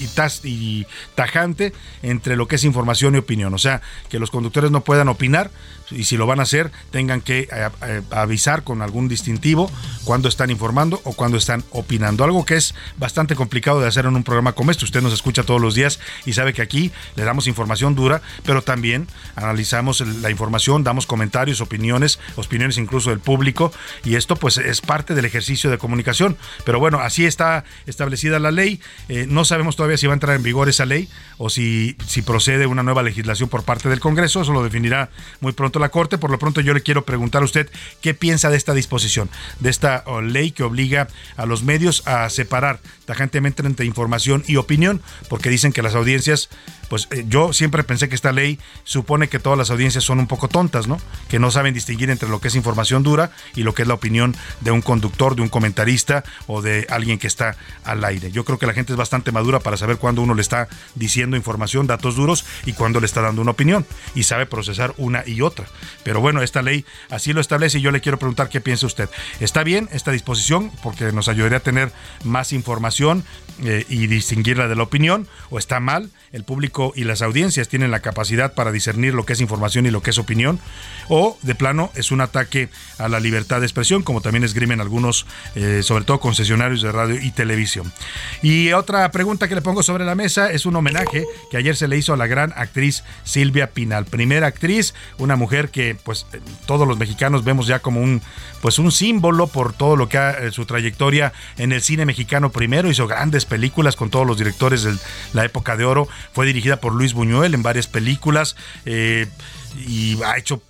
y, 0.45 0.87
tajante 1.14 1.73
entre 2.02 2.37
lo 2.37 2.49
que 2.49 2.57
es 2.57 2.64
información 2.64 3.14
y 3.14 3.19
opinión. 3.19 3.52
O 3.55 3.59
sea, 3.59 3.83
que 4.09 4.19
los 4.19 4.31
conductores 4.31 4.71
no 4.71 4.83
puedan 4.83 5.09
opinar 5.09 5.50
y 5.90 6.05
si 6.05 6.16
lo 6.16 6.26
van 6.26 6.40
a 6.40 6.45
hacer 6.45 6.73
tengan 6.90 7.21
que 7.21 7.40
eh, 7.40 7.69
eh, 7.83 8.02
avisar 8.11 8.64
con 8.64 8.83
algún 8.83 9.09
distintivo 9.09 9.71
cuando 10.05 10.28
están 10.28 10.50
informando 10.50 11.00
o 11.05 11.12
cuando 11.12 11.37
están 11.37 11.64
opinando. 11.71 12.25
Algo 12.25 12.45
que 12.45 12.57
es 12.57 12.75
bastante 12.97 13.35
complicado 13.35 13.81
de 13.81 13.88
hacer 13.88 14.07
en 14.07 14.16
un 14.16 14.25
programa 14.25 14.52
como 14.52 14.71
este. 14.71 14.85
Usted 14.85 15.02
nos 15.02 15.12
escucha 15.12 15.43
todos 15.43 15.61
los 15.61 15.75
días 15.75 15.99
y 16.25 16.33
sabe 16.33 16.52
que 16.52 16.62
aquí 16.62 16.93
le 17.16 17.25
damos 17.25 17.47
información 17.47 17.95
dura, 17.95 18.23
pero 18.45 18.62
también 18.62 19.07
analizamos 19.35 20.00
la 20.00 20.31
información, 20.31 20.85
damos 20.85 21.07
comentarios, 21.07 21.61
opiniones, 21.61 22.19
opiniones 22.37 22.78
incluso 22.78 23.11
del 23.11 23.21
público 23.21 23.73
y 24.05 24.16
esto 24.16 24.37
pues 24.37 24.59
es 24.59 24.81
parte 24.81 25.14
del 25.14 25.25
ejercicio 25.25 25.71
de 25.71 25.78
comunicación. 25.78 26.37
Pero 26.64 26.78
bueno, 26.78 26.99
así 26.99 27.26
está 27.26 27.64
establecida 27.87 28.38
la 28.38 28.50
ley. 28.50 28.81
Eh, 29.09 29.26
no 29.28 29.45
sabemos 29.45 29.76
todavía 29.76 29.97
si 29.97 30.07
va 30.07 30.12
a 30.12 30.14
entrar 30.14 30.37
en 30.37 30.43
vigor 30.43 30.69
esa 30.69 30.87
ley 30.87 31.09
o 31.38 31.50
si, 31.50 31.97
si 32.07 32.23
procede 32.23 32.66
una 32.66 32.83
nueva 32.83 33.02
legislación 33.02 33.49
por 33.49 33.62
parte 33.62 33.88
del 33.88 34.00
Congreso. 34.00 34.40
Eso 34.43 34.52
lo 34.52 34.62
definirá 34.62 35.11
muy 35.40 35.52
pronto 35.52 35.75
la 35.78 35.90
Corte. 35.90 36.18
Por 36.18 36.30
lo 36.30 36.38
pronto 36.38 36.61
yo 36.61 36.75
le 36.75 36.83
quiero 36.83 37.04
preguntar 37.04 37.42
a 37.42 37.45
usted 37.45 37.71
qué 38.00 38.14
piensa 38.14 38.50
de 38.50 38.56
esta 38.56 38.75
disposición, 38.75 39.30
de 39.61 39.71
esta 39.71 40.04
ley 40.23 40.50
que 40.50 40.62
obliga 40.62 41.09
a 41.37 41.47
los 41.47 41.62
medios 41.62 42.06
a 42.06 42.28
separar 42.30 42.80
tajantemente 43.04 43.62
entre 43.64 43.87
información 43.87 44.45
y 44.47 44.56
opinión, 44.56 45.02
porque 45.28 45.50
dicen 45.50 45.73
que 45.73 45.83
las 45.83 45.95
audiencias, 45.95 46.49
pues 46.88 47.09
eh, 47.11 47.25
yo 47.28 47.52
siempre 47.52 47.83
pensé 47.85 48.09
que 48.09 48.14
esta 48.14 48.33
ley 48.33 48.59
supone 48.85 49.28
que 49.28 49.38
todas 49.38 49.59
las 49.59 49.71
audiencias 49.71 50.05
son 50.05 50.19
un 50.19 50.26
poco 50.26 50.49
tontas, 50.49 50.87
¿no? 50.87 51.00
Que 51.28 51.38
no 51.38 51.50
saben 51.50 51.75
distinguir 51.75 52.11
entre 52.11 52.28
lo 52.28 52.40
que 52.40 52.49
es 52.49 52.55
información 52.55 53.02
dura 53.02 53.31
y 53.55 53.62
lo 53.62 53.75
que 53.75 53.83
es 53.83 53.88
la 53.88 53.95
opinión 53.95 54.35
de 54.61 54.71
un 54.71 54.83
conductor, 54.83 55.37
de 55.37 55.43
un 55.43 55.49
comentarista 55.49 56.25
o 56.47 56.62
de 56.62 56.87
alguien 56.90 57.19
que 57.19 57.26
está 57.26 57.57
al 57.85 58.05
aire. 58.05 58.31
Yo 58.31 58.45
creo 58.45 58.59
que 58.59 58.66
la 58.66 58.75
gente 58.75 58.93
es 58.93 58.97
bastante 58.97 59.33
madura 59.33 59.61
para 59.61 59.76
saber 59.76 59.99
cuándo 59.99 60.23
uno 60.23 60.35
le 60.35 60.43
está 60.43 60.69
diciendo 60.95 61.37
información, 61.37 61.87
datos 61.87 62.16
duros 62.16 62.45
y 62.64 62.73
cuándo 62.73 63.00
le 63.00 63.07
está 63.07 63.21
dando 63.21 63.43
una 63.43 63.52
opinión 63.52 63.87
y 64.14 64.25
sabe 64.25 64.47
procesar 64.47 64.95
una 64.97 65.23
y 65.26 65.40
otra. 65.40 65.66
Pero 66.05 66.21
bueno, 66.21 66.43
esta 66.43 66.62
ley 66.62 66.85
así 67.11 67.33
lo 67.33 67.40
establece 67.40 67.78
y 67.78 67.83
yo 67.83 67.90
le 67.90 68.00
quiero 68.00 68.19
preguntar 68.19 68.49
qué 68.49 68.61
piensa 68.61 68.87
usted. 68.87 69.09
¿Está 69.40 69.64
bien 69.64 69.88
esta 69.93 70.12
disposición? 70.12 70.71
Porque 70.83 71.12
nos 71.12 71.28
ayudaría 71.28 71.59
a 71.59 71.61
tener 71.61 71.93
más 72.25 72.52
información 72.52 73.25
eh, 73.64 73.86
y 73.88 74.06
distinguirla 74.06 74.68
de 74.68 74.76
la 74.76 74.82
opinión 74.82 75.26
o 75.50 75.58
está 75.58 75.80
mal, 75.80 76.10
el 76.32 76.44
público 76.44 76.92
y 76.94 77.04
las 77.04 77.22
audiencias 77.22 77.68
tienen 77.68 77.90
la 77.90 78.00
capacidad 78.00 78.52
para 78.52 78.70
discernir 78.70 79.14
lo 79.14 79.25
que 79.25 79.32
es 79.32 79.40
información 79.40 79.86
y 79.86 79.90
lo 79.90 80.02
que 80.02 80.10
es 80.10 80.18
opinión, 80.18 80.60
o 81.08 81.38
de 81.40 81.54
plano 81.54 81.90
es 81.94 82.10
un 82.10 82.20
ataque 82.20 82.68
a 82.98 83.08
la 83.08 83.18
libertad 83.18 83.60
de 83.60 83.66
expresión, 83.66 84.02
como 84.02 84.20
también 84.20 84.44
esgrimen 84.44 84.80
algunos, 84.80 85.26
eh, 85.54 85.82
sobre 85.82 86.04
todo 86.04 86.20
concesionarios 86.20 86.82
de 86.82 86.92
radio 86.92 87.18
y 87.20 87.30
televisión. 87.30 87.90
Y 88.42 88.72
otra 88.72 89.10
pregunta 89.10 89.48
que 89.48 89.54
le 89.54 89.62
pongo 89.62 89.82
sobre 89.82 90.04
la 90.04 90.14
mesa 90.14 90.50
es 90.50 90.66
un 90.66 90.76
homenaje 90.76 91.25
que 91.50 91.56
ayer 91.56 91.76
se 91.76 91.88
le 91.88 91.96
hizo 91.96 92.12
a 92.12 92.16
la 92.18 92.26
gran 92.26 92.52
actriz 92.56 93.04
Silvia 93.25 93.70
Pinal, 93.70 94.04
primera 94.04 94.48
actriz, 94.48 94.92
una 95.16 95.36
mujer 95.36 95.70
que 95.70 95.94
pues 95.94 96.26
todos 96.66 96.86
los 96.86 96.98
mexicanos 96.98 97.44
vemos 97.44 97.66
ya 97.66 97.78
como 97.78 98.02
un 98.02 98.20
pues 98.60 98.78
un 98.78 98.90
símbolo 98.90 99.46
por 99.46 99.72
todo 99.72 99.96
lo 99.96 100.08
que 100.08 100.18
ha 100.18 100.32
eh, 100.32 100.50
su 100.50 100.66
trayectoria 100.66 101.32
en 101.56 101.72
el 101.72 101.82
cine 101.82 102.04
mexicano 102.04 102.50
primero, 102.50 102.90
hizo 102.90 103.06
grandes 103.06 103.45
películas 103.46 103.96
con 103.96 104.10
todos 104.10 104.26
los 104.26 104.38
directores 104.38 104.82
de 104.82 104.94
la 105.32 105.44
época 105.44 105.76
de 105.76 105.84
oro. 105.84 106.08
Fue 106.32 106.46
dirigida 106.46 106.80
por 106.80 106.94
Luis 106.94 107.14
Buñuel 107.14 107.54
en 107.54 107.62
varias 107.62 107.86
películas 107.86 108.56
eh, 108.84 109.26
y 109.86 110.22
ha 110.22 110.36
hecho 110.36 110.62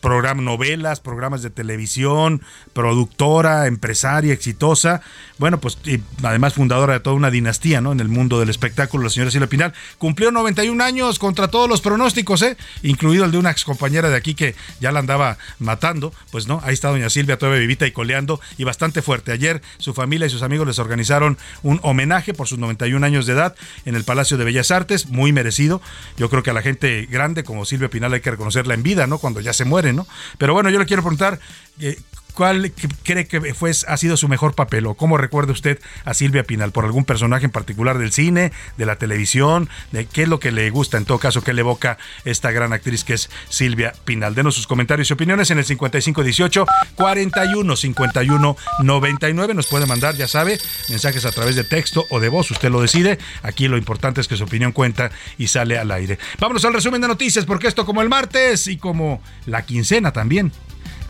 programas, 0.00 0.44
novelas, 0.44 1.00
programas 1.00 1.42
de 1.42 1.50
televisión, 1.50 2.42
productora, 2.72 3.66
empresaria 3.66 4.32
exitosa, 4.32 5.00
bueno, 5.38 5.60
pues 5.60 5.78
además 6.22 6.54
fundadora 6.54 6.94
de 6.94 7.00
toda 7.00 7.16
una 7.16 7.30
dinastía, 7.30 7.80
¿no? 7.80 7.92
En 7.92 8.00
el 8.00 8.08
mundo 8.08 8.38
del 8.38 8.50
espectáculo, 8.50 9.04
la 9.04 9.10
señora 9.10 9.30
Silvia 9.30 9.48
Pinal, 9.48 9.72
cumplió 9.98 10.30
91 10.30 10.82
años 10.82 11.18
contra 11.18 11.48
todos 11.48 11.68
los 11.68 11.80
pronósticos, 11.80 12.42
¿eh? 12.42 12.56
Incluido 12.82 13.24
el 13.24 13.32
de 13.32 13.38
una 13.38 13.50
ex 13.50 13.64
compañera 13.64 14.08
de 14.08 14.16
aquí 14.16 14.34
que 14.34 14.54
ya 14.80 14.92
la 14.92 15.00
andaba 15.00 15.38
matando, 15.58 16.12
pues 16.30 16.46
no, 16.46 16.60
ahí 16.64 16.74
está 16.74 16.88
doña 16.88 17.10
Silvia 17.10 17.38
todavía 17.38 17.60
vivita 17.60 17.86
y 17.86 17.92
coleando 17.92 18.40
y 18.58 18.64
bastante 18.64 19.02
fuerte. 19.02 19.32
Ayer 19.32 19.62
su 19.78 19.94
familia 19.94 20.26
y 20.26 20.30
sus 20.30 20.42
amigos 20.42 20.66
les 20.66 20.78
organizaron 20.78 21.38
un 21.62 21.80
homenaje 21.82 22.34
por 22.34 22.46
sus 22.46 22.58
91 22.58 23.04
años 23.04 23.26
de 23.26 23.32
edad 23.32 23.54
en 23.84 23.94
el 23.94 24.04
Palacio 24.04 24.36
de 24.36 24.44
Bellas 24.44 24.70
Artes, 24.70 25.06
muy 25.06 25.32
merecido. 25.32 25.80
Yo 26.16 26.28
creo 26.28 26.42
que 26.42 26.50
a 26.50 26.54
la 26.54 26.62
gente 26.62 27.06
grande 27.10 27.44
como 27.44 27.64
Silvia 27.64 27.88
Pinal 27.88 28.12
hay 28.12 28.20
que 28.20 28.30
reconocerla 28.30 28.74
en 28.74 28.82
vida, 28.82 29.06
¿no? 29.06 29.18
Cuando 29.18 29.40
ya 29.40 29.52
se 29.52 29.61
muere, 29.64 29.92
¿no? 29.92 30.06
Pero 30.38 30.54
bueno, 30.54 30.70
yo 30.70 30.78
le 30.78 30.86
quiero 30.86 31.02
preguntar, 31.02 31.38
eh, 31.80 31.98
¿Cuál 32.34 32.72
cree 33.02 33.26
que 33.26 33.54
fue, 33.54 33.70
ha 33.70 33.96
sido 33.96 34.16
su 34.16 34.28
mejor 34.28 34.54
papel 34.54 34.86
o 34.86 34.94
cómo 34.94 35.18
recuerda 35.18 35.52
usted 35.52 35.78
a 36.04 36.14
Silvia 36.14 36.44
Pinal? 36.44 36.72
¿Por 36.72 36.84
algún 36.84 37.04
personaje 37.04 37.44
en 37.44 37.50
particular 37.50 37.98
del 37.98 38.12
cine, 38.12 38.52
de 38.78 38.86
la 38.86 38.96
televisión? 38.96 39.68
De 39.92 40.06
¿Qué 40.06 40.22
es 40.22 40.28
lo 40.28 40.40
que 40.40 40.50
le 40.50 40.70
gusta 40.70 40.96
en 40.96 41.04
todo 41.04 41.18
caso? 41.18 41.42
¿Qué 41.42 41.52
le 41.52 41.60
evoca 41.60 41.98
esta 42.24 42.50
gran 42.50 42.72
actriz 42.72 43.04
que 43.04 43.14
es 43.14 43.30
Silvia 43.48 43.92
Pinal? 44.04 44.34
Denos 44.34 44.54
sus 44.54 44.66
comentarios 44.66 45.10
y 45.10 45.12
opiniones 45.12 45.50
en 45.50 45.58
el 45.58 45.64
5518 45.64 46.66
41 46.94 47.76
51 47.76 48.56
99. 48.82 49.54
Nos 49.54 49.66
puede 49.66 49.86
mandar, 49.86 50.14
ya 50.14 50.28
sabe, 50.28 50.58
mensajes 50.88 51.24
a 51.26 51.32
través 51.32 51.56
de 51.56 51.64
texto 51.64 52.06
o 52.10 52.20
de 52.20 52.28
voz. 52.28 52.50
Usted 52.50 52.70
lo 52.70 52.80
decide. 52.80 53.18
Aquí 53.42 53.68
lo 53.68 53.76
importante 53.76 54.20
es 54.20 54.28
que 54.28 54.36
su 54.36 54.44
opinión 54.44 54.72
cuenta 54.72 55.10
y 55.38 55.48
sale 55.48 55.78
al 55.78 55.90
aire. 55.90 56.18
Vámonos 56.38 56.64
al 56.64 56.74
resumen 56.74 57.00
de 57.00 57.08
noticias 57.08 57.44
porque 57.44 57.68
esto 57.68 57.84
como 57.84 58.00
el 58.02 58.08
martes 58.08 58.66
y 58.66 58.78
como 58.78 59.22
la 59.46 59.64
quincena 59.66 60.12
también 60.12 60.52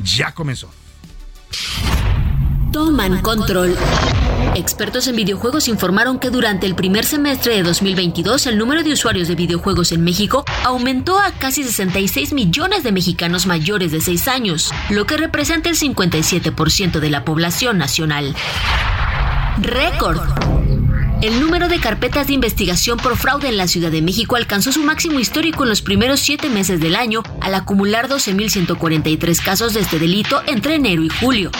ya 0.02 0.32
comenzó. 0.32 0.70
Toman 2.72 3.20
control. 3.20 3.76
Expertos 4.54 5.06
en 5.08 5.16
videojuegos 5.16 5.68
informaron 5.68 6.18
que 6.18 6.30
durante 6.30 6.66
el 6.66 6.74
primer 6.74 7.04
semestre 7.04 7.56
de 7.56 7.62
2022 7.62 8.46
el 8.46 8.58
número 8.58 8.82
de 8.82 8.92
usuarios 8.92 9.28
de 9.28 9.34
videojuegos 9.34 9.92
en 9.92 10.04
México 10.04 10.44
aumentó 10.64 11.18
a 11.18 11.32
casi 11.32 11.64
66 11.64 12.32
millones 12.32 12.82
de 12.82 12.92
mexicanos 12.92 13.46
mayores 13.46 13.92
de 13.92 14.00
6 14.00 14.28
años, 14.28 14.70
lo 14.90 15.06
que 15.06 15.16
representa 15.16 15.68
el 15.68 15.78
57% 15.78 17.00
de 17.00 17.10
la 17.10 17.24
población 17.24 17.78
nacional. 17.78 18.34
Récord. 19.58 20.61
El 21.22 21.40
número 21.40 21.68
de 21.68 21.78
carpetas 21.78 22.26
de 22.26 22.32
investigación 22.32 22.98
por 22.98 23.16
fraude 23.16 23.48
en 23.48 23.56
la 23.56 23.68
Ciudad 23.68 23.92
de 23.92 24.02
México 24.02 24.34
alcanzó 24.34 24.72
su 24.72 24.82
máximo 24.82 25.20
histórico 25.20 25.62
en 25.62 25.68
los 25.68 25.80
primeros 25.80 26.18
siete 26.18 26.50
meses 26.50 26.80
del 26.80 26.96
año, 26.96 27.22
al 27.40 27.54
acumular 27.54 28.08
12.143 28.08 29.40
casos 29.40 29.72
de 29.72 29.80
este 29.80 30.00
delito 30.00 30.42
entre 30.46 30.74
enero 30.74 31.04
y 31.04 31.08
julio 31.08 31.52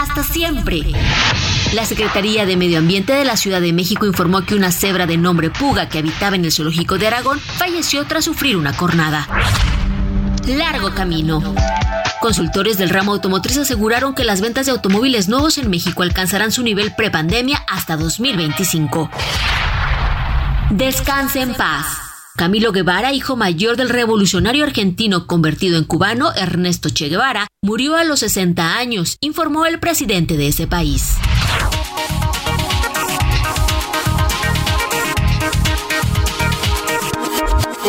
hasta 0.00 0.24
siempre. 0.24 0.82
La 1.74 1.84
Secretaría 1.84 2.46
de 2.46 2.56
Medio 2.56 2.78
Ambiente 2.78 3.12
de 3.12 3.24
la 3.24 3.36
Ciudad 3.36 3.60
de 3.60 3.74
México 3.74 4.06
informó 4.06 4.42
que 4.42 4.54
una 4.54 4.72
cebra 4.72 5.06
de 5.06 5.18
nombre 5.18 5.50
Puga 5.50 5.90
que 5.90 5.98
habitaba 5.98 6.36
en 6.36 6.44
el 6.46 6.52
zoológico 6.52 6.96
de 6.96 7.06
Aragón 7.06 7.38
falleció 7.38 8.04
tras 8.06 8.24
sufrir 8.24 8.56
una 8.56 8.74
cornada. 8.74 9.28
Largo 10.46 10.94
camino. 10.94 11.42
Consultores 12.20 12.78
del 12.78 12.90
ramo 12.90 13.12
automotriz 13.12 13.58
aseguraron 13.58 14.14
que 14.14 14.24
las 14.24 14.40
ventas 14.40 14.66
de 14.66 14.72
automóviles 14.72 15.28
nuevos 15.28 15.58
en 15.58 15.70
México 15.70 16.02
alcanzarán 16.02 16.52
su 16.52 16.62
nivel 16.62 16.94
prepandemia 16.94 17.64
hasta 17.68 17.96
2025. 17.96 19.10
Descanse 20.70 21.40
en 21.40 21.54
paz. 21.54 21.86
Camilo 22.36 22.72
Guevara, 22.72 23.12
hijo 23.12 23.36
mayor 23.36 23.76
del 23.76 23.88
revolucionario 23.88 24.64
argentino 24.64 25.26
convertido 25.26 25.76
en 25.78 25.84
cubano 25.84 26.32
Ernesto 26.34 26.88
Che 26.88 27.08
Guevara, 27.08 27.46
murió 27.62 27.96
a 27.96 28.04
los 28.04 28.20
60 28.20 28.76
años, 28.76 29.16
informó 29.20 29.66
el 29.66 29.78
presidente 29.78 30.36
de 30.36 30.48
ese 30.48 30.66
país. 30.66 31.16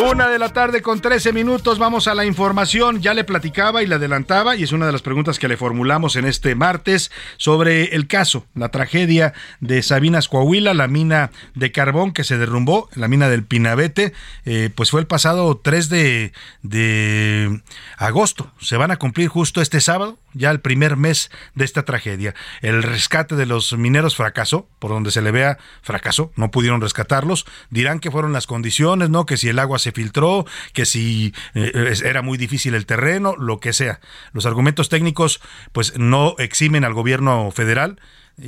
Una 0.00 0.28
de 0.28 0.38
la 0.38 0.48
tarde 0.48 0.80
con 0.80 1.00
13 1.00 1.32
minutos, 1.32 1.78
vamos 1.78 2.08
a 2.08 2.14
la 2.14 2.24
información. 2.24 3.02
Ya 3.02 3.12
le 3.12 3.24
platicaba 3.24 3.82
y 3.82 3.86
le 3.86 3.96
adelantaba, 3.96 4.56
y 4.56 4.62
es 4.62 4.72
una 4.72 4.86
de 4.86 4.92
las 4.92 5.02
preguntas 5.02 5.38
que 5.38 5.48
le 5.48 5.58
formulamos 5.58 6.16
en 6.16 6.24
este 6.24 6.54
martes 6.54 7.10
sobre 7.36 7.94
el 7.94 8.06
caso, 8.06 8.46
la 8.54 8.70
tragedia 8.70 9.34
de 9.60 9.82
Sabinas 9.82 10.28
Coahuila, 10.28 10.72
la 10.72 10.88
mina 10.88 11.30
de 11.54 11.72
carbón 11.72 12.12
que 12.12 12.24
se 12.24 12.38
derrumbó, 12.38 12.88
la 12.94 13.06
mina 13.06 13.28
del 13.28 13.44
Pinabete, 13.44 14.14
eh, 14.44 14.70
pues 14.74 14.90
fue 14.90 15.00
el 15.00 15.06
pasado 15.06 15.60
3 15.62 15.88
de, 15.90 16.32
de 16.62 17.60
agosto. 17.98 18.50
Se 18.60 18.78
van 18.78 18.90
a 18.90 18.96
cumplir 18.96 19.28
justo 19.28 19.60
este 19.60 19.80
sábado, 19.80 20.18
ya 20.34 20.50
el 20.50 20.60
primer 20.60 20.96
mes 20.96 21.30
de 21.54 21.64
esta 21.64 21.84
tragedia. 21.84 22.34
El 22.60 22.82
rescate 22.82 23.36
de 23.36 23.46
los 23.46 23.72
mineros 23.72 24.16
fracasó, 24.16 24.68
por 24.78 24.90
donde 24.90 25.10
se 25.10 25.22
le 25.22 25.30
vea, 25.30 25.58
fracasó, 25.82 26.32
no 26.36 26.50
pudieron 26.50 26.80
rescatarlos. 26.80 27.46
Dirán 27.70 28.00
que 28.00 28.10
fueron 28.10 28.32
las 28.32 28.46
condiciones, 28.46 29.10
¿no? 29.10 29.26
Que 29.26 29.36
si 29.36 29.48
el 29.48 29.58
agua 29.58 29.78
se 29.78 29.92
filtró, 29.92 30.46
que 30.72 30.86
si 30.86 31.34
eh, 31.54 31.94
era 32.04 32.22
muy 32.22 32.38
difícil 32.38 32.74
el 32.74 32.86
terreno, 32.86 33.34
lo 33.36 33.60
que 33.60 33.72
sea. 33.72 34.00
Los 34.32 34.46
argumentos 34.46 34.88
técnicos, 34.88 35.40
pues 35.72 35.98
no 35.98 36.34
eximen 36.38 36.84
al 36.84 36.94
gobierno 36.94 37.50
federal 37.50 37.98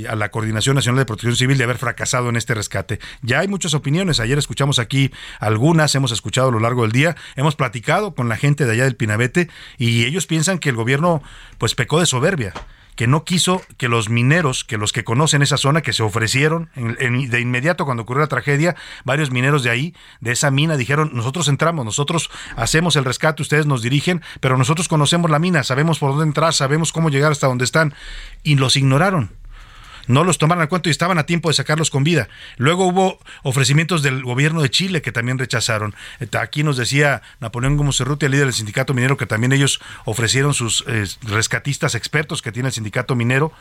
a 0.08 0.14
la 0.14 0.30
Coordinación 0.30 0.76
Nacional 0.76 0.98
de 0.98 1.06
Protección 1.06 1.36
Civil 1.36 1.58
de 1.58 1.64
haber 1.64 1.78
fracasado 1.78 2.28
en 2.28 2.36
este 2.36 2.54
rescate. 2.54 3.00
Ya 3.22 3.40
hay 3.40 3.48
muchas 3.48 3.74
opiniones, 3.74 4.20
ayer 4.20 4.38
escuchamos 4.38 4.78
aquí 4.78 5.10
algunas, 5.40 5.94
hemos 5.94 6.12
escuchado 6.12 6.48
a 6.48 6.52
lo 6.52 6.60
largo 6.60 6.82
del 6.82 6.92
día, 6.92 7.16
hemos 7.36 7.56
platicado 7.56 8.14
con 8.14 8.28
la 8.28 8.36
gente 8.36 8.64
de 8.64 8.72
allá 8.72 8.84
del 8.84 8.96
Pinabete 8.96 9.48
y 9.78 10.04
ellos 10.04 10.26
piensan 10.26 10.58
que 10.58 10.70
el 10.70 10.76
gobierno 10.76 11.22
pues 11.58 11.74
pecó 11.74 12.00
de 12.00 12.06
soberbia 12.06 12.52
que 12.96 13.06
no 13.06 13.24
quiso 13.24 13.62
que 13.76 13.88
los 13.88 14.08
mineros, 14.08 14.64
que 14.64 14.78
los 14.78 14.92
que 14.92 15.04
conocen 15.04 15.42
esa 15.42 15.56
zona, 15.56 15.82
que 15.82 15.92
se 15.92 16.02
ofrecieron 16.02 16.70
de 16.76 17.40
inmediato 17.40 17.84
cuando 17.84 18.04
ocurrió 18.04 18.22
la 18.22 18.28
tragedia, 18.28 18.76
varios 19.04 19.30
mineros 19.30 19.62
de 19.62 19.70
ahí, 19.70 19.94
de 20.20 20.32
esa 20.32 20.50
mina, 20.50 20.76
dijeron, 20.76 21.10
nosotros 21.12 21.48
entramos, 21.48 21.84
nosotros 21.84 22.30
hacemos 22.56 22.96
el 22.96 23.04
rescate, 23.04 23.42
ustedes 23.42 23.66
nos 23.66 23.82
dirigen, 23.82 24.22
pero 24.40 24.56
nosotros 24.56 24.88
conocemos 24.88 25.30
la 25.30 25.38
mina, 25.38 25.64
sabemos 25.64 25.98
por 25.98 26.10
dónde 26.10 26.26
entrar, 26.26 26.54
sabemos 26.54 26.92
cómo 26.92 27.10
llegar 27.10 27.32
hasta 27.32 27.48
donde 27.48 27.64
están, 27.64 27.94
y 28.42 28.56
los 28.56 28.76
ignoraron 28.76 29.30
no 30.06 30.24
los 30.24 30.38
tomaron 30.38 30.62
al 30.62 30.68
cuento 30.68 30.88
y 30.88 30.92
estaban 30.92 31.18
a 31.18 31.26
tiempo 31.26 31.48
de 31.48 31.54
sacarlos 31.54 31.90
con 31.90 32.04
vida. 32.04 32.28
Luego 32.56 32.86
hubo 32.86 33.18
ofrecimientos 33.42 34.02
del 34.02 34.22
gobierno 34.22 34.62
de 34.62 34.70
Chile 34.70 35.02
que 35.02 35.12
también 35.12 35.38
rechazaron. 35.38 35.94
Aquí 36.38 36.62
nos 36.62 36.76
decía 36.76 37.22
Napoleón 37.40 37.76
Gómez 37.76 38.00
el 38.00 38.30
líder 38.30 38.46
del 38.46 38.54
sindicato 38.54 38.94
minero, 38.94 39.16
que 39.16 39.26
también 39.26 39.52
ellos 39.52 39.80
ofrecieron 40.04 40.54
sus 40.54 40.84
eh, 40.86 41.04
rescatistas 41.22 41.94
expertos 41.94 42.42
que 42.42 42.52
tiene 42.52 42.68
el 42.68 42.72
sindicato 42.72 43.14
minero 43.14 43.52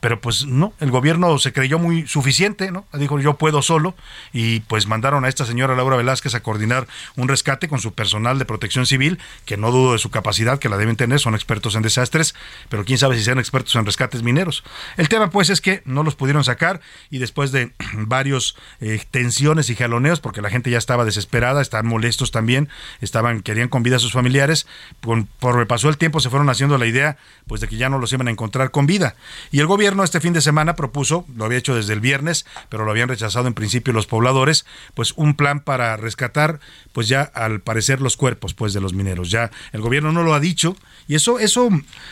pero 0.00 0.20
pues 0.20 0.46
no, 0.46 0.72
el 0.80 0.90
gobierno 0.90 1.38
se 1.38 1.52
creyó 1.52 1.78
muy 1.78 2.06
suficiente, 2.06 2.70
¿no? 2.70 2.86
Dijo 2.92 3.18
yo 3.20 3.34
puedo 3.34 3.62
solo 3.62 3.94
y 4.32 4.60
pues 4.60 4.86
mandaron 4.86 5.24
a 5.24 5.28
esta 5.28 5.44
señora 5.44 5.74
Laura 5.74 5.96
Velázquez 5.96 6.34
a 6.34 6.40
coordinar 6.40 6.86
un 7.16 7.28
rescate 7.28 7.68
con 7.68 7.80
su 7.80 7.92
personal 7.92 8.38
de 8.38 8.44
protección 8.44 8.86
civil, 8.86 9.18
que 9.44 9.56
no 9.56 9.70
dudo 9.70 9.92
de 9.92 9.98
su 9.98 10.10
capacidad, 10.10 10.58
que 10.58 10.68
la 10.68 10.76
deben 10.76 10.96
tener, 10.96 11.20
son 11.20 11.34
expertos 11.34 11.74
en 11.74 11.82
desastres, 11.82 12.34
pero 12.68 12.84
quién 12.84 12.98
sabe 12.98 13.16
si 13.16 13.24
sean 13.24 13.38
expertos 13.38 13.74
en 13.76 13.86
rescates 13.86 14.22
mineros. 14.22 14.64
El 14.96 15.08
tema 15.08 15.30
pues 15.30 15.50
es 15.50 15.60
que 15.60 15.82
no 15.84 16.02
los 16.02 16.14
pudieron 16.14 16.44
sacar 16.44 16.80
y 17.10 17.18
después 17.18 17.52
de 17.52 17.72
varios 17.94 18.56
eh, 18.80 19.02
tensiones 19.10 19.70
y 19.70 19.76
jaloneos, 19.76 20.20
porque 20.20 20.42
la 20.42 20.50
gente 20.50 20.70
ya 20.70 20.78
estaba 20.78 21.04
desesperada, 21.04 21.62
estaban 21.62 21.86
molestos 21.86 22.30
también, 22.30 22.68
estaban 23.00 23.42
querían 23.42 23.68
con 23.68 23.82
vida 23.82 23.96
a 23.96 24.00
sus 24.00 24.12
familiares, 24.12 24.66
por, 25.00 25.26
por 25.38 25.66
pasó 25.66 25.88
el 25.88 25.98
tiempo 25.98 26.20
se 26.20 26.30
fueron 26.30 26.48
haciendo 26.50 26.78
la 26.78 26.86
idea 26.86 27.16
pues 27.46 27.60
de 27.60 27.68
que 27.68 27.76
ya 27.76 27.88
no 27.88 27.98
los 27.98 28.12
iban 28.12 28.28
a 28.28 28.30
encontrar 28.30 28.70
con 28.70 28.86
vida. 28.86 29.16
Y 29.50 29.60
el 29.60 29.66
gobierno 29.66 29.87
este 30.04 30.20
fin 30.20 30.32
de 30.32 30.40
semana 30.40 30.76
propuso, 30.76 31.24
lo 31.34 31.44
había 31.44 31.58
hecho 31.58 31.74
desde 31.74 31.92
el 31.92 32.00
viernes, 32.00 32.46
pero 32.68 32.84
lo 32.84 32.90
habían 32.90 33.08
rechazado 33.08 33.48
en 33.48 33.54
principio 33.54 33.92
los 33.92 34.06
pobladores, 34.06 34.66
pues 34.94 35.12
un 35.16 35.34
plan 35.34 35.60
para 35.60 35.96
rescatar, 35.96 36.60
pues 36.92 37.08
ya 37.08 37.22
al 37.22 37.60
parecer 37.60 38.00
los 38.00 38.16
cuerpos, 38.16 38.54
pues 38.54 38.72
de 38.72 38.80
los 38.80 38.92
mineros. 38.92 39.30
Ya 39.30 39.50
el 39.72 39.80
gobierno 39.80 40.12
no 40.12 40.22
lo 40.22 40.34
ha 40.34 40.40
dicho 40.40 40.76
y 41.08 41.14
eso, 41.14 41.38
eso 41.38 41.70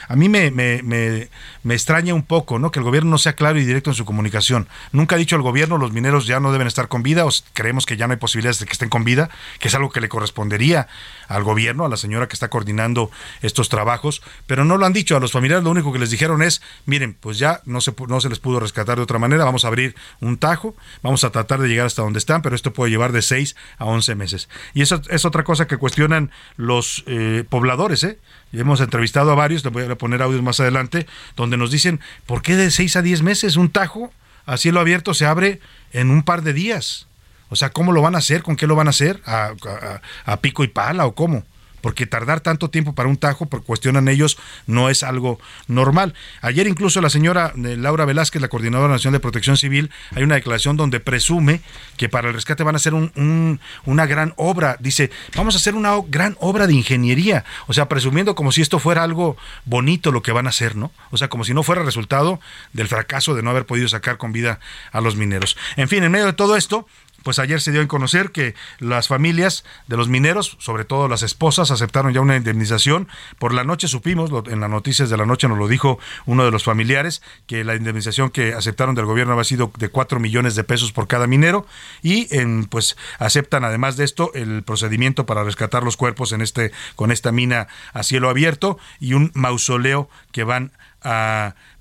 a 0.08 0.16
mí 0.16 0.28
me, 0.28 0.50
me, 0.50 0.82
me, 0.82 1.74
extraña 1.74 2.14
un 2.14 2.22
poco, 2.22 2.58
¿no? 2.58 2.70
Que 2.70 2.78
el 2.78 2.84
gobierno 2.84 3.10
no 3.10 3.18
sea 3.18 3.34
claro 3.34 3.58
y 3.58 3.64
directo 3.64 3.90
en 3.90 3.94
su 3.94 4.06
comunicación. 4.06 4.68
Nunca 4.92 5.16
ha 5.16 5.18
dicho 5.18 5.36
el 5.36 5.42
gobierno 5.42 5.76
los 5.76 5.92
mineros 5.92 6.26
ya 6.26 6.40
no 6.40 6.50
deben 6.50 6.66
estar 6.66 6.88
con 6.88 7.02
vida 7.02 7.26
o 7.26 7.30
creemos 7.52 7.84
que 7.84 7.96
ya 7.96 8.06
no 8.06 8.12
hay 8.12 8.18
posibilidades 8.18 8.58
de 8.58 8.66
que 8.66 8.72
estén 8.72 8.88
con 8.88 9.04
vida, 9.04 9.28
que 9.60 9.68
es 9.68 9.74
algo 9.74 9.90
que 9.90 10.00
le 10.00 10.08
correspondería 10.08 10.88
al 11.28 11.44
gobierno, 11.44 11.84
a 11.84 11.88
la 11.88 11.96
señora 11.96 12.26
que 12.28 12.34
está 12.34 12.48
coordinando 12.48 13.10
estos 13.42 13.68
trabajos, 13.68 14.22
pero 14.46 14.64
no 14.64 14.78
lo 14.78 14.86
han 14.86 14.92
dicho 14.92 15.16
a 15.16 15.20
los 15.20 15.32
familiares, 15.32 15.64
lo 15.64 15.70
único 15.70 15.92
que 15.92 15.98
les 15.98 16.10
dijeron 16.10 16.42
es, 16.42 16.62
miren, 16.86 17.14
pues 17.14 17.38
ya 17.38 17.60
no 17.66 17.80
se, 17.80 17.94
no 18.08 18.20
se 18.20 18.28
les 18.28 18.38
pudo 18.38 18.60
rescatar 18.60 18.96
de 18.96 19.02
otra 19.02 19.18
manera, 19.18 19.44
vamos 19.44 19.64
a 19.64 19.68
abrir 19.68 19.94
un 20.20 20.38
tajo, 20.38 20.74
vamos 21.02 21.24
a 21.24 21.30
tratar 21.30 21.60
de 21.60 21.68
llegar 21.68 21.86
hasta 21.86 22.02
donde 22.02 22.18
están, 22.18 22.42
pero 22.42 22.56
esto 22.56 22.72
puede 22.72 22.90
llevar 22.90 23.12
de 23.12 23.22
6 23.22 23.56
a 23.78 23.84
11 23.84 24.14
meses. 24.14 24.48
Y 24.72 24.82
eso 24.82 25.02
es 25.10 25.24
otra 25.24 25.44
cosa 25.44 25.66
que 25.66 25.76
cuestionan 25.76 26.30
los 26.56 27.04
eh, 27.06 27.44
pobladores, 27.48 28.04
¿eh? 28.04 28.18
hemos 28.52 28.80
entrevistado 28.80 29.30
a 29.30 29.34
varios, 29.34 29.64
le 29.64 29.70
voy 29.70 29.84
a 29.84 29.98
poner 29.98 30.22
audios 30.22 30.42
más 30.42 30.60
adelante, 30.60 31.06
donde 31.36 31.56
nos 31.56 31.70
dicen, 31.70 32.00
¿por 32.24 32.42
qué 32.42 32.56
de 32.56 32.70
6 32.70 32.96
a 32.96 33.02
10 33.02 33.22
meses 33.22 33.56
un 33.56 33.70
tajo 33.70 34.12
a 34.46 34.56
cielo 34.56 34.80
abierto 34.80 35.12
se 35.12 35.26
abre 35.26 35.60
en 35.92 36.10
un 36.10 36.22
par 36.22 36.42
de 36.42 36.52
días? 36.52 37.08
O 37.48 37.56
sea, 37.56 37.70
¿cómo 37.70 37.92
lo 37.92 38.02
van 38.02 38.14
a 38.14 38.18
hacer? 38.18 38.42
¿Con 38.42 38.56
qué 38.56 38.66
lo 38.66 38.74
van 38.74 38.86
a 38.86 38.90
hacer? 38.90 39.20
a 39.26 40.36
pico 40.40 40.64
y 40.64 40.68
pala 40.68 41.06
o 41.06 41.14
cómo? 41.14 41.44
Porque 41.80 42.06
tardar 42.06 42.40
tanto 42.40 42.70
tiempo 42.70 42.94
para 42.94 43.08
un 43.08 43.16
tajo, 43.16 43.46
por 43.46 43.62
cuestionan 43.62 44.08
ellos, 44.08 44.38
no 44.66 44.88
es 44.90 45.02
algo 45.02 45.38
normal. 45.68 46.14
Ayer 46.40 46.66
incluso 46.66 47.00
la 47.00 47.10
señora 47.10 47.52
eh, 47.56 47.76
Laura 47.76 48.04
Velázquez, 48.04 48.42
la 48.42 48.48
Coordinadora 48.48 48.92
Nacional 48.92 49.18
de 49.18 49.20
Protección 49.20 49.56
Civil, 49.56 49.90
hay 50.14 50.22
una 50.22 50.34
declaración 50.34 50.76
donde 50.76 51.00
presume 51.00 51.60
que 51.96 52.08
para 52.08 52.28
el 52.28 52.34
rescate 52.34 52.62
van 52.62 52.74
a 52.74 52.76
hacer 52.76 52.94
un, 52.94 53.60
una 53.84 54.06
gran 54.06 54.34
obra. 54.36 54.76
Dice, 54.80 55.10
vamos 55.34 55.54
a 55.54 55.58
hacer 55.58 55.74
una 55.74 55.94
gran 56.08 56.36
obra 56.40 56.66
de 56.66 56.74
ingeniería. 56.74 57.44
O 57.66 57.72
sea, 57.72 57.88
presumiendo 57.88 58.34
como 58.34 58.52
si 58.52 58.62
esto 58.62 58.78
fuera 58.78 59.02
algo 59.02 59.36
bonito 59.64 60.12
lo 60.12 60.22
que 60.22 60.32
van 60.32 60.46
a 60.46 60.50
hacer, 60.50 60.76
¿no? 60.76 60.92
O 61.10 61.16
sea, 61.16 61.28
como 61.28 61.44
si 61.44 61.54
no 61.54 61.62
fuera 61.62 61.82
resultado 61.82 62.40
del 62.72 62.88
fracaso 62.88 63.34
de 63.34 63.42
no 63.42 63.50
haber 63.50 63.66
podido 63.66 63.88
sacar 63.88 64.16
con 64.18 64.32
vida 64.32 64.60
a 64.92 65.00
los 65.00 65.16
mineros. 65.16 65.56
En 65.76 65.88
fin, 65.88 66.02
en 66.04 66.12
medio 66.12 66.26
de 66.26 66.32
todo 66.32 66.56
esto, 66.56 66.86
pues 67.26 67.40
ayer 67.40 67.60
se 67.60 67.72
dio 67.72 67.82
a 67.82 67.88
conocer 67.88 68.30
que 68.30 68.54
las 68.78 69.08
familias 69.08 69.64
de 69.88 69.96
los 69.96 70.08
mineros, 70.08 70.56
sobre 70.60 70.84
todo 70.84 71.08
las 71.08 71.24
esposas, 71.24 71.72
aceptaron 71.72 72.14
ya 72.14 72.20
una 72.20 72.36
indemnización. 72.36 73.08
Por 73.40 73.52
la 73.52 73.64
noche 73.64 73.88
supimos, 73.88 74.30
en 74.46 74.60
las 74.60 74.70
noticias 74.70 75.10
de 75.10 75.16
la 75.16 75.26
noche 75.26 75.48
nos 75.48 75.58
lo 75.58 75.66
dijo 75.66 75.98
uno 76.26 76.44
de 76.44 76.52
los 76.52 76.62
familiares, 76.62 77.22
que 77.48 77.64
la 77.64 77.74
indemnización 77.74 78.30
que 78.30 78.54
aceptaron 78.54 78.94
del 78.94 79.06
gobierno 79.06 79.32
había 79.32 79.42
sido 79.42 79.72
de 79.76 79.88
4 79.88 80.20
millones 80.20 80.54
de 80.54 80.62
pesos 80.62 80.92
por 80.92 81.08
cada 81.08 81.26
minero 81.26 81.66
y 82.00 82.32
en, 82.32 82.66
pues 82.66 82.96
aceptan 83.18 83.64
además 83.64 83.96
de 83.96 84.04
esto 84.04 84.30
el 84.34 84.62
procedimiento 84.62 85.26
para 85.26 85.42
rescatar 85.42 85.82
los 85.82 85.96
cuerpos 85.96 86.30
en 86.30 86.42
este 86.42 86.70
con 86.94 87.10
esta 87.10 87.32
mina 87.32 87.66
a 87.92 88.04
cielo 88.04 88.30
abierto 88.30 88.78
y 89.00 89.14
un 89.14 89.32
mausoleo 89.34 90.08
que 90.30 90.44
van 90.44 90.70
a 90.76 90.85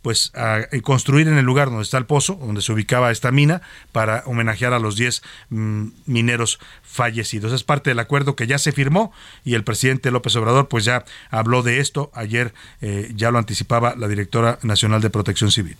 pues 0.01 0.31
a 0.35 0.61
construir 0.83 1.27
en 1.27 1.37
el 1.39 1.45
lugar 1.45 1.69
donde 1.69 1.81
está 1.81 1.97
el 1.97 2.05
pozo, 2.05 2.35
donde 2.35 2.61
se 2.61 2.71
ubicaba 2.71 3.09
esta 3.09 3.31
mina, 3.31 3.63
para 3.91 4.21
homenajear 4.27 4.71
a 4.73 4.79
los 4.79 4.95
10 4.97 5.23
mm, 5.49 5.85
mineros 6.05 6.59
fallecidos. 6.83 7.51
Es 7.53 7.63
parte 7.63 7.89
del 7.89 7.97
acuerdo 7.97 8.35
que 8.35 8.45
ya 8.45 8.59
se 8.59 8.71
firmó 8.71 9.11
y 9.43 9.55
el 9.55 9.63
presidente 9.63 10.11
López 10.11 10.35
Obrador 10.35 10.67
pues 10.67 10.85
ya 10.85 11.05
habló 11.31 11.63
de 11.63 11.79
esto. 11.79 12.11
Ayer 12.13 12.53
eh, 12.81 13.11
ya 13.15 13.31
lo 13.31 13.39
anticipaba 13.39 13.95
la 13.97 14.07
directora 14.07 14.59
nacional 14.61 15.01
de 15.01 15.09
Protección 15.09 15.51
Civil. 15.51 15.75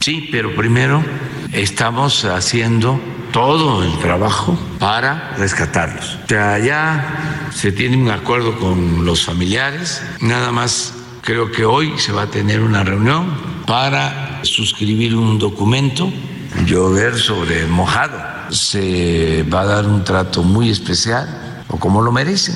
Sí, 0.00 0.28
pero 0.30 0.54
primero 0.54 1.04
estamos 1.52 2.24
haciendo 2.24 3.00
todo 3.32 3.82
el 3.82 3.98
trabajo 3.98 4.58
para 4.78 5.34
rescatarlos. 5.36 6.18
Ya 6.28 7.50
se 7.52 7.72
tiene 7.72 7.96
un 7.96 8.10
acuerdo 8.10 8.58
con 8.58 9.04
los 9.04 9.24
familiares, 9.24 10.02
nada 10.20 10.52
más 10.52 10.94
Creo 11.26 11.50
que 11.50 11.64
hoy 11.64 11.98
se 11.98 12.12
va 12.12 12.22
a 12.22 12.26
tener 12.28 12.60
una 12.62 12.84
reunión 12.84 13.36
para 13.66 14.44
suscribir 14.44 15.16
un 15.16 15.40
documento, 15.40 16.08
llover 16.66 17.16
sobre 17.16 17.66
mojado. 17.66 18.16
Se 18.54 19.42
va 19.52 19.62
a 19.62 19.64
dar 19.64 19.86
un 19.86 20.04
trato 20.04 20.44
muy 20.44 20.70
especial, 20.70 21.64
o 21.66 21.80
como 21.80 22.00
lo 22.00 22.12
merecen. 22.12 22.54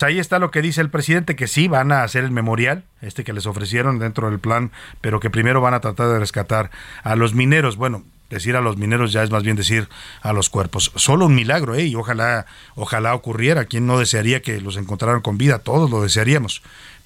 Ahí 0.00 0.18
está 0.18 0.40
lo 0.40 0.50
que 0.50 0.60
dice 0.60 0.80
el 0.80 0.90
presidente, 0.90 1.36
que 1.36 1.46
sí 1.46 1.68
van 1.68 1.92
a 1.92 2.02
hacer 2.02 2.24
el 2.24 2.32
memorial, 2.32 2.82
este 3.00 3.22
que 3.22 3.32
les 3.32 3.46
ofrecieron 3.46 4.00
dentro 4.00 4.28
del 4.28 4.40
plan, 4.40 4.72
pero 5.00 5.20
que 5.20 5.30
primero 5.30 5.60
van 5.60 5.74
a 5.74 5.80
tratar 5.80 6.08
de 6.08 6.18
rescatar 6.18 6.72
a 7.04 7.14
los 7.14 7.32
mineros. 7.32 7.76
Bueno, 7.76 8.02
decir 8.28 8.56
a 8.56 8.60
los 8.60 8.76
mineros 8.76 9.12
ya 9.12 9.22
es 9.22 9.30
más 9.30 9.44
bien 9.44 9.54
decir 9.54 9.88
a 10.20 10.32
los 10.32 10.50
cuerpos. 10.50 10.90
Solo 10.96 11.26
un 11.26 11.36
milagro, 11.36 11.76
¿eh? 11.76 11.84
Y 11.84 11.94
ojalá, 11.94 12.46
ojalá 12.74 13.14
ocurriera. 13.14 13.66
¿Quién 13.66 13.86
no 13.86 14.00
desearía 14.00 14.42
que 14.42 14.60
los 14.60 14.76
encontraran 14.76 15.20
con 15.20 15.38
vida? 15.38 15.60
Todos 15.60 15.88
lo 15.90 16.02
desearíamos 16.02 16.60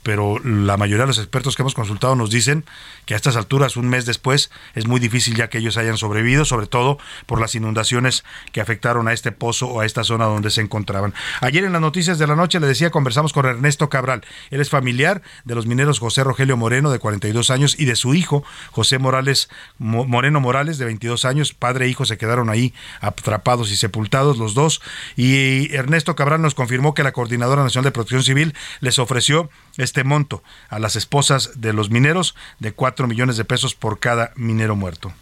pero 0.09 0.39
la 0.43 0.79
mayoría 0.79 1.03
de 1.03 1.09
los 1.09 1.19
expertos 1.19 1.55
que 1.55 1.61
hemos 1.61 1.75
consultado 1.75 2.17
nos 2.17 2.31
dicen 2.31 2.65
que 3.05 3.13
a 3.13 3.17
estas 3.19 3.37
alturas, 3.37 3.77
un 3.77 3.91
mes 3.91 4.07
después, 4.07 4.51
es 4.75 4.87
muy 4.87 5.01
difícil 5.01 5.37
ya 5.37 5.51
que 5.51 5.59
ellos 5.59 5.77
hayan 5.77 5.99
sobrevivido, 5.99 6.47
sobre 6.47 6.67
todo 6.67 6.97
por 7.27 7.43
las 7.43 7.55
inundaciones 7.55 8.25
que 8.51 8.63
afectaron 8.63 9.07
a 9.07 9.13
este 9.13 9.33
pozo 9.33 9.67
o 9.67 9.81
a 9.81 9.85
esta 9.85 10.05
zona 10.05 10.25
donde 10.25 10.49
se 10.49 10.63
encontraban. 10.63 11.13
Ayer 11.43 11.63
en 11.63 11.75
las 11.75 11.83
noticias 11.83 12.19
de 12.19 12.27
la 12.27 12.37
noche 12.37 12.59
le 12.59 12.67
decía, 12.67 12.89
conversamos 12.89 13.35
con 13.35 13.45
Ernesto 13.45 13.91
Cabral. 13.91 14.25
Él 14.49 14.63
es 14.63 14.71
familiar 14.71 15.21
de 15.45 15.55
los 15.55 15.67
mineros 15.67 15.99
José 15.99 16.25
Rogelio 16.25 16.57
Moreno, 16.57 16.91
de 16.91 17.01
42 17.01 17.51
años, 17.51 17.79
y 17.79 17.85
de 17.85 17.95
su 17.95 18.15
hijo, 18.15 18.43
José 18.71 18.99
Morales 18.99 19.51
Moreno 19.77 20.41
Morales, 20.41 20.79
de 20.79 20.87
22 20.87 21.27
años. 21.27 21.53
Padre 21.53 21.85
e 21.85 21.89
hijo 21.91 22.07
se 22.07 22.17
quedaron 22.17 22.49
ahí 22.49 22.73
atrapados 23.03 23.71
y 23.71 23.77
sepultados 23.77 24.39
los 24.39 24.55
dos. 24.55 24.81
Y 25.17 25.71
Ernesto 25.75 26.17
Cabral 26.17 26.41
nos 26.41 26.55
confirmó 26.55 26.95
que 26.95 27.03
la 27.03 27.13
Coordinadora 27.13 27.63
Nacional 27.63 27.85
de 27.85 27.93
Protección 27.93 28.23
Civil 28.23 28.55
les 28.81 28.99
ofreció 28.99 29.51
este 29.77 29.98
monto 30.05 30.43
a 30.69 30.79
las 30.79 30.97
esposas 30.97 31.61
de 31.61 31.73
los 31.73 31.91
mineros 31.91 32.35
de 32.59 32.73
4 32.73 33.07
millones 33.07 33.37
de 33.37 33.45
pesos 33.45 33.75
por 33.75 33.99
cada 33.99 34.33
minero 34.37 34.77
muerto 34.77 35.13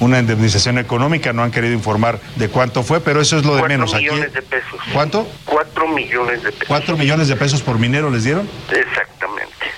una 0.00 0.18
indemnización 0.18 0.78
económica, 0.78 1.32
no 1.32 1.42
han 1.42 1.50
querido 1.50 1.74
informar 1.74 2.18
de 2.36 2.48
cuánto 2.48 2.82
fue, 2.82 3.00
pero 3.00 3.20
eso 3.20 3.38
es 3.38 3.44
lo 3.44 3.56
de 3.56 3.62
menos. 3.62 3.90
Cuatro 3.90 4.12
millones 4.12 4.32
de 4.32 4.42
pesos. 4.42 4.80
¿Cuánto? 4.92 5.28
Cuatro 5.44 5.88
millones 5.88 6.42
de 6.42 6.52
pesos. 6.52 6.68
¿Cuatro 6.68 6.96
millones 6.96 7.28
de 7.28 7.36
pesos 7.36 7.62
por 7.62 7.78
minero 7.78 8.10
les 8.10 8.24
dieron? 8.24 8.48
Exactamente. 8.70 9.19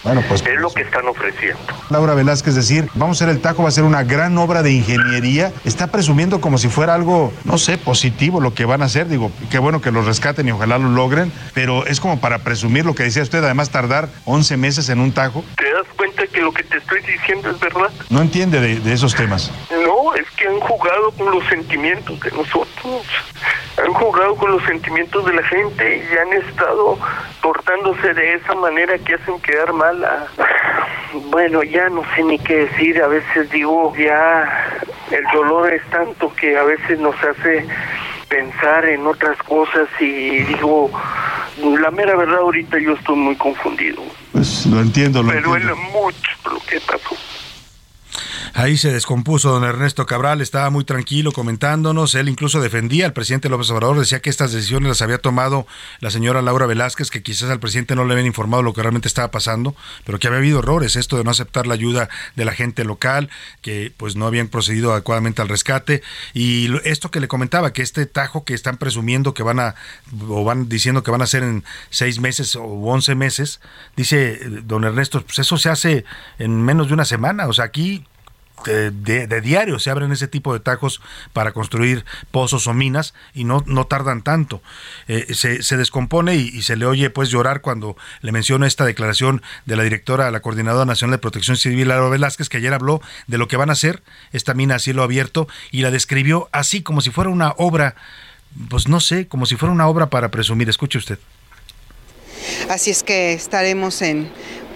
Bueno, 0.04 0.22
pues. 0.28 0.42
Es 0.42 0.60
lo 0.60 0.70
que 0.70 0.82
están 0.82 1.06
ofreciendo. 1.06 1.60
Laura 1.90 2.14
Velázquez 2.14 2.54
decir, 2.54 2.88
vamos 2.94 3.20
a 3.20 3.24
hacer 3.24 3.34
el 3.34 3.40
Tajo, 3.40 3.62
va 3.62 3.68
a 3.68 3.72
ser 3.72 3.84
una 3.84 4.02
gran 4.02 4.36
obra 4.38 4.62
de 4.62 4.72
ingeniería. 4.72 5.52
Está 5.64 5.86
presumiendo 5.86 6.40
como 6.40 6.58
si 6.58 6.68
fuera 6.68 6.94
algo, 6.94 7.32
no 7.44 7.58
sé, 7.58 7.78
positivo 7.78 8.40
lo 8.40 8.54
que 8.54 8.64
van 8.64 8.82
a 8.82 8.86
hacer. 8.86 9.08
Digo, 9.08 9.30
qué 9.50 9.58
bueno 9.58 9.80
que 9.80 9.92
lo 9.92 10.02
rescaten 10.02 10.48
y 10.48 10.52
ojalá 10.52 10.78
lo 10.78 10.88
logren, 10.88 11.32
pero 11.54 11.86
es 11.86 12.00
como 12.00 12.20
para 12.20 12.38
presumir 12.38 12.84
lo 12.84 12.94
que 12.94 13.04
decía 13.04 13.22
usted, 13.22 13.44
además 13.44 13.70
tardar 13.70 14.08
11 14.24 14.56
meses 14.56 14.88
en 14.88 15.00
un 15.00 15.12
Tajo. 15.12 15.44
¿Te 15.56 15.72
das 15.72 15.86
cuenta 15.96 16.26
que 16.26 16.40
lo 16.40 16.52
que 16.52 16.64
te 16.64 16.78
estoy 16.78 17.00
diciendo 17.02 17.50
es 17.50 17.60
verdad? 17.60 17.90
No 18.10 18.20
entiende 18.22 18.60
de, 18.60 18.80
de 18.80 18.92
esos 18.92 19.14
temas. 19.14 19.50
No, 19.70 20.14
es 20.14 20.28
que 20.36 20.48
han 20.48 20.60
jugado 20.60 21.10
con 21.12 21.30
los 21.30 21.46
sentimientos 21.48 22.18
de 22.20 22.30
nosotros. 22.32 23.06
Han 23.84 23.92
jugado 23.94 24.34
con 24.36 24.50
los 24.52 24.62
sentimientos 24.64 25.24
de 25.24 25.32
la 25.32 25.42
gente 25.44 26.04
y 26.10 26.16
han 26.16 26.42
estado 26.42 26.98
portándose 27.40 28.14
de 28.14 28.34
esa 28.34 28.54
manera 28.54 28.98
que 28.98 29.14
hacen 29.14 29.40
quedar 29.40 29.72
mal 29.72 29.91
bueno, 31.30 31.62
ya 31.62 31.88
no 31.88 32.02
sé 32.14 32.22
ni 32.22 32.38
qué 32.38 32.66
decir, 32.66 33.02
a 33.02 33.08
veces 33.08 33.50
digo, 33.50 33.92
ya 33.96 34.78
el 35.10 35.24
dolor 35.32 35.72
es 35.72 35.82
tanto 35.90 36.32
que 36.34 36.56
a 36.56 36.62
veces 36.62 36.98
nos 36.98 37.14
hace 37.22 37.66
pensar 38.28 38.86
en 38.86 39.06
otras 39.06 39.36
cosas 39.42 39.88
y 40.00 40.42
digo, 40.44 40.90
la 41.80 41.90
mera 41.90 42.16
verdad 42.16 42.38
ahorita 42.38 42.78
yo 42.78 42.94
estoy 42.94 43.16
muy 43.16 43.36
confundido. 43.36 44.02
Pues 44.32 44.66
lo 44.66 44.80
entiendo, 44.80 45.22
lo 45.22 45.32
Me 45.32 45.40
duele 45.40 45.74
mucho 45.74 46.30
lo 46.50 46.58
que 46.60 46.80
pasó. 46.80 47.16
Ahí 48.54 48.76
se 48.76 48.92
descompuso 48.92 49.50
don 49.50 49.64
Ernesto 49.64 50.04
Cabral, 50.06 50.40
estaba 50.40 50.68
muy 50.70 50.84
tranquilo 50.84 51.32
comentándonos, 51.32 52.14
él 52.14 52.28
incluso 52.28 52.60
defendía 52.60 53.06
al 53.06 53.12
presidente 53.12 53.48
López 53.48 53.70
Obrador, 53.70 53.98
decía 53.98 54.20
que 54.20 54.30
estas 54.30 54.52
decisiones 54.52 54.88
las 54.88 55.02
había 55.02 55.18
tomado 55.18 55.66
la 56.00 56.10
señora 56.10 56.42
Laura 56.42 56.66
Velázquez, 56.66 57.10
que 57.10 57.22
quizás 57.22 57.50
al 57.50 57.60
presidente 57.60 57.94
no 57.96 58.04
le 58.04 58.12
habían 58.12 58.26
informado 58.26 58.62
lo 58.62 58.74
que 58.74 58.82
realmente 58.82 59.08
estaba 59.08 59.30
pasando, 59.30 59.74
pero 60.04 60.18
que 60.18 60.26
había 60.26 60.40
habido 60.40 60.58
errores, 60.58 60.96
esto 60.96 61.16
de 61.16 61.24
no 61.24 61.30
aceptar 61.30 61.66
la 61.66 61.74
ayuda 61.74 62.08
de 62.36 62.44
la 62.44 62.52
gente 62.52 62.84
local, 62.84 63.30
que 63.62 63.92
pues 63.96 64.16
no 64.16 64.26
habían 64.26 64.48
procedido 64.48 64.92
adecuadamente 64.92 65.40
al 65.40 65.48
rescate, 65.48 66.02
y 66.34 66.68
esto 66.84 67.10
que 67.10 67.20
le 67.20 67.28
comentaba, 67.28 67.72
que 67.72 67.82
este 67.82 68.06
tajo 68.06 68.44
que 68.44 68.54
están 68.54 68.76
presumiendo 68.76 69.32
que 69.34 69.42
van 69.42 69.60
a, 69.60 69.74
o 70.28 70.44
van 70.44 70.68
diciendo 70.68 71.02
que 71.02 71.10
van 71.10 71.22
a 71.22 71.24
hacer 71.24 71.42
en 71.42 71.64
seis 71.90 72.20
meses 72.20 72.56
o 72.56 72.64
once 72.64 73.14
meses, 73.14 73.60
dice 73.96 74.40
don 74.64 74.84
Ernesto, 74.84 75.22
pues 75.22 75.38
eso 75.38 75.56
se 75.56 75.70
hace 75.70 76.04
en 76.38 76.60
menos 76.62 76.88
de 76.88 76.94
una 76.94 77.04
semana, 77.04 77.46
o 77.46 77.52
sea, 77.52 77.64
aquí 77.64 78.01
de, 78.64 79.40
diario 79.40 79.78
se 79.78 79.90
abren 79.90 80.12
ese 80.12 80.28
tipo 80.28 80.52
de 80.52 80.60
tajos 80.60 81.00
para 81.32 81.52
construir 81.52 82.04
pozos 82.30 82.66
o 82.66 82.74
minas 82.74 83.14
y 83.34 83.44
no, 83.44 83.62
no 83.66 83.86
tardan 83.86 84.22
tanto. 84.22 84.62
Eh, 85.08 85.34
se, 85.34 85.76
descompone 85.76 86.36
y, 86.36 86.62
se 86.62 86.76
le 86.76 86.86
oye 86.86 87.10
pues 87.10 87.30
llorar 87.30 87.60
cuando 87.60 87.96
le 88.20 88.32
menciona 88.32 88.66
esta 88.66 88.84
declaración 88.84 89.42
de 89.66 89.76
la 89.76 89.82
directora 89.82 90.30
la 90.30 90.40
Coordinadora 90.40 90.84
Nacional 90.84 91.12
de 91.12 91.18
Protección 91.18 91.56
Civil, 91.56 91.88
Laura 91.88 92.08
Velázquez, 92.08 92.48
que 92.48 92.58
ayer 92.58 92.72
habló 92.74 93.00
de 93.26 93.38
lo 93.38 93.48
que 93.48 93.56
van 93.56 93.70
a 93.70 93.74
hacer 93.74 94.02
esta 94.32 94.54
mina 94.54 94.76
a 94.76 94.78
cielo 94.78 95.02
abierto 95.02 95.48
y 95.70 95.82
la 95.82 95.90
describió 95.90 96.48
así 96.52 96.82
como 96.82 97.00
si 97.00 97.10
fuera 97.10 97.30
una 97.30 97.54
obra, 97.56 97.94
pues 98.68 98.88
no 98.88 99.00
sé, 99.00 99.26
como 99.28 99.46
si 99.46 99.56
fuera 99.56 99.72
una 99.72 99.88
obra 99.88 100.06
para 100.06 100.30
presumir. 100.30 100.68
Escuche 100.68 100.98
usted. 100.98 101.18
Así 102.68 102.90
es 102.90 103.02
que 103.02 103.32
estaremos 103.32 104.02
en 104.02 104.30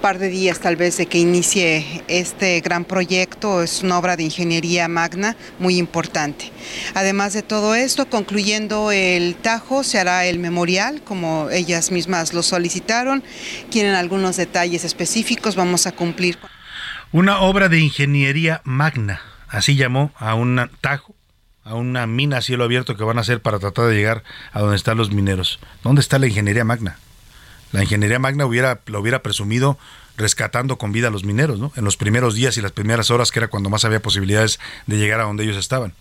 par 0.06 0.20
de 0.20 0.28
días 0.28 0.60
tal 0.60 0.76
vez 0.76 0.96
de 0.98 1.06
que 1.06 1.18
inicie 1.18 2.04
este 2.06 2.60
gran 2.60 2.84
proyecto. 2.84 3.60
Es 3.60 3.82
una 3.82 3.98
obra 3.98 4.16
de 4.16 4.22
ingeniería 4.22 4.86
magna 4.86 5.34
muy 5.58 5.78
importante. 5.78 6.52
Además 6.94 7.32
de 7.32 7.42
todo 7.42 7.74
esto, 7.74 8.06
concluyendo 8.06 8.92
el 8.92 9.34
Tajo, 9.34 9.82
se 9.82 9.98
hará 9.98 10.24
el 10.26 10.38
memorial, 10.38 11.02
como 11.02 11.50
ellas 11.50 11.90
mismas 11.90 12.34
lo 12.34 12.44
solicitaron. 12.44 13.24
Quieren 13.72 13.96
algunos 13.96 14.36
detalles 14.36 14.84
específicos, 14.84 15.56
vamos 15.56 15.88
a 15.88 15.90
cumplir. 15.90 16.38
Una 17.10 17.40
obra 17.40 17.68
de 17.68 17.80
ingeniería 17.80 18.60
magna, 18.62 19.22
así 19.48 19.74
llamó 19.74 20.12
a 20.18 20.36
un 20.36 20.70
Tajo 20.80 21.16
a 21.64 21.74
una 21.74 22.06
mina 22.06 22.36
a 22.36 22.42
cielo 22.42 22.62
abierto 22.62 22.96
que 22.96 23.02
van 23.02 23.18
a 23.18 23.22
hacer 23.22 23.42
para 23.42 23.58
tratar 23.58 23.86
de 23.86 23.96
llegar 23.96 24.22
a 24.52 24.60
donde 24.60 24.76
están 24.76 24.98
los 24.98 25.10
mineros. 25.10 25.58
¿Dónde 25.82 26.00
está 26.00 26.20
la 26.20 26.28
ingeniería 26.28 26.62
magna? 26.62 26.96
La 27.72 27.82
ingeniería 27.82 28.18
magna 28.18 28.46
hubiera, 28.46 28.80
lo 28.86 29.00
hubiera 29.00 29.22
presumido 29.22 29.78
rescatando 30.16 30.78
con 30.78 30.92
vida 30.92 31.08
a 31.08 31.10
los 31.10 31.24
mineros, 31.24 31.58
¿no? 31.58 31.72
En 31.76 31.84
los 31.84 31.96
primeros 31.96 32.34
días 32.34 32.56
y 32.56 32.62
las 32.62 32.72
primeras 32.72 33.10
horas, 33.10 33.30
que 33.30 33.38
era 33.38 33.48
cuando 33.48 33.68
más 33.68 33.84
había 33.84 34.00
posibilidades 34.00 34.58
de 34.86 34.96
llegar 34.96 35.20
a 35.20 35.24
donde 35.24 35.44
ellos 35.44 35.56
estaban. 35.56 35.92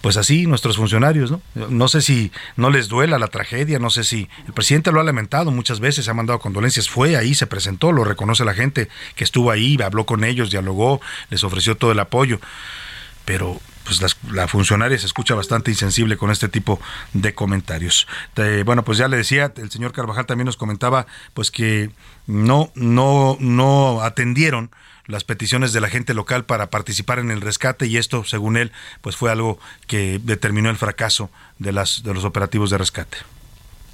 Pues 0.00 0.18
así 0.18 0.46
nuestros 0.46 0.76
funcionarios, 0.76 1.30
¿no? 1.30 1.40
No 1.54 1.88
sé 1.88 2.02
si 2.02 2.30
no 2.56 2.68
les 2.68 2.88
duela 2.88 3.18
la 3.18 3.28
tragedia, 3.28 3.78
no 3.78 3.88
sé 3.88 4.04
si 4.04 4.28
el 4.46 4.52
presidente 4.52 4.92
lo 4.92 5.00
ha 5.00 5.04
lamentado 5.04 5.50
muchas 5.50 5.80
veces, 5.80 6.08
ha 6.08 6.14
mandado 6.14 6.40
condolencias, 6.40 6.90
fue 6.90 7.16
ahí, 7.16 7.34
se 7.34 7.46
presentó, 7.46 7.90
lo 7.90 8.04
reconoce 8.04 8.44
la 8.44 8.52
gente 8.52 8.88
que 9.14 9.24
estuvo 9.24 9.50
ahí, 9.50 9.78
habló 9.82 10.04
con 10.04 10.24
ellos, 10.24 10.50
dialogó, 10.50 11.00
les 11.30 11.42
ofreció 11.42 11.76
todo 11.76 11.92
el 11.92 12.00
apoyo. 12.00 12.38
Pero 13.24 13.58
pues 13.84 14.00
la 14.30 14.48
funcionaria 14.48 14.98
se 14.98 15.06
escucha 15.06 15.34
bastante 15.34 15.70
insensible 15.70 16.16
con 16.16 16.30
este 16.30 16.48
tipo 16.48 16.80
de 17.12 17.34
comentarios. 17.34 18.06
bueno, 18.64 18.84
pues 18.84 18.98
ya 18.98 19.08
le 19.08 19.16
decía, 19.16 19.52
el 19.56 19.70
señor 19.70 19.92
Carvajal 19.92 20.26
también 20.26 20.46
nos 20.46 20.56
comentaba 20.56 21.06
pues 21.34 21.50
que 21.50 21.90
no, 22.26 22.70
no, 22.74 23.36
no 23.40 24.00
atendieron 24.00 24.70
las 25.06 25.24
peticiones 25.24 25.72
de 25.72 25.80
la 25.80 25.88
gente 25.88 26.14
local 26.14 26.44
para 26.44 26.70
participar 26.70 27.18
en 27.18 27.30
el 27.30 27.42
rescate 27.42 27.86
y 27.86 27.98
esto, 27.98 28.24
según 28.24 28.56
él, 28.56 28.72
pues 29.02 29.16
fue 29.16 29.30
algo 29.30 29.58
que 29.86 30.18
determinó 30.22 30.70
el 30.70 30.76
fracaso 30.76 31.30
de 31.58 31.72
las 31.72 32.02
de 32.02 32.14
los 32.14 32.24
operativos 32.24 32.70
de 32.70 32.78
rescate. 32.78 33.18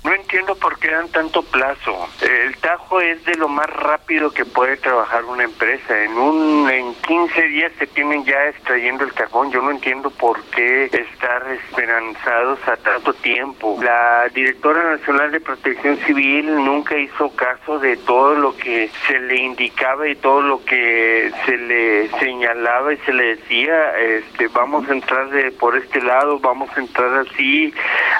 No 0.03 0.15
entiendo 0.15 0.55
por 0.55 0.79
qué 0.79 0.91
dan 0.91 1.09
tanto 1.11 1.43
plazo. 1.43 2.09
El 2.23 2.57
Tajo 2.57 3.01
es 3.01 3.23
de 3.27 3.35
lo 3.35 3.49
más 3.49 3.69
rápido 3.69 4.31
que 4.31 4.47
puede 4.47 4.79
trabajar 4.79 5.25
una 5.25 5.45
empresa. 5.45 6.03
En 6.03 6.17
un 6.17 6.71
en 6.71 6.95
15 6.95 7.43
días 7.49 7.73
se 7.79 7.87
tienen 7.87 8.25
ya 8.25 8.49
extrayendo 8.49 9.05
el 9.05 9.13
cajón. 9.13 9.51
Yo 9.51 9.61
no 9.61 9.71
entiendo 9.71 10.11
por 10.11 10.43
qué 10.45 10.85
estar 10.87 11.47
esperanzados 11.53 12.59
a 12.67 12.77
tanto 12.79 13.13
tiempo. 13.13 13.79
La 13.83 14.27
directora 14.35 14.97
nacional 14.97 15.33
de 15.33 15.41
Protección 15.41 15.99
Civil 16.07 16.47
nunca 16.65 16.97
hizo 16.97 17.31
caso 17.37 17.79
de 17.79 17.99
todo 17.99 18.35
lo 18.35 18.57
que 18.57 18.91
se 19.07 19.19
le 19.19 19.37
indicaba 19.37 20.09
y 20.09 20.17
todo 20.17 20.41
lo 20.41 20.65
que 20.65 21.31
se 21.45 21.57
le 21.59 22.09
señalaba 22.19 22.95
y 22.95 22.97
se 22.99 23.13
le 23.13 23.37
decía, 23.37 23.99
este 23.99 24.49
vamos 24.49 24.89
a 24.89 24.93
entrar 24.93 25.29
de 25.31 25.51
por 25.53 25.77
este 25.77 26.01
lado, 26.01 26.39
vamos 26.39 26.71
a 26.77 26.81
entrar 26.81 27.19
así, 27.19 27.75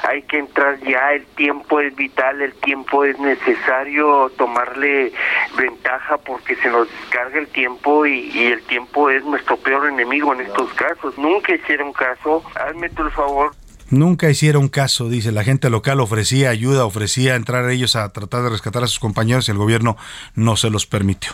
hay 0.07 0.21
que 0.23 0.37
entrar 0.37 0.79
ya 0.79 1.13
el 1.13 1.25
tiempo 1.27 1.70
es 1.79 1.95
vital, 1.95 2.41
el 2.41 2.53
tiempo 2.53 3.05
es 3.05 3.17
necesario 3.19 4.29
tomarle 4.37 5.11
ventaja 5.55 6.17
porque 6.17 6.55
se 6.57 6.69
nos 6.69 6.89
descarga 6.89 7.39
el 7.39 7.47
tiempo 7.47 8.05
y, 8.05 8.47
el 8.51 8.61
tiempo 8.63 9.09
es 9.09 9.23
nuestro 9.23 9.57
peor 9.57 9.87
enemigo 9.87 10.33
en 10.33 10.41
estos 10.41 10.73
casos. 10.73 11.17
Nunca 11.17 11.53
hicieron 11.53 11.93
caso, 11.93 12.43
hazme 12.55 12.89
tu 12.89 13.09
favor. 13.11 13.51
Nunca 13.91 14.29
hicieron 14.29 14.69
caso, 14.69 15.09
dice 15.09 15.33
la 15.33 15.43
gente 15.43 15.69
local, 15.69 15.99
ofrecía 15.99 16.49
ayuda, 16.49 16.85
ofrecía 16.85 17.35
entrar 17.35 17.69
ellos 17.69 17.97
a 17.97 18.07
tratar 18.09 18.41
de 18.43 18.49
rescatar 18.49 18.83
a 18.83 18.87
sus 18.87 18.99
compañeros 18.99 19.47
y 19.47 19.51
el 19.51 19.57
gobierno 19.57 19.97
no 20.33 20.55
se 20.55 20.69
los 20.69 20.85
permitió. 20.85 21.33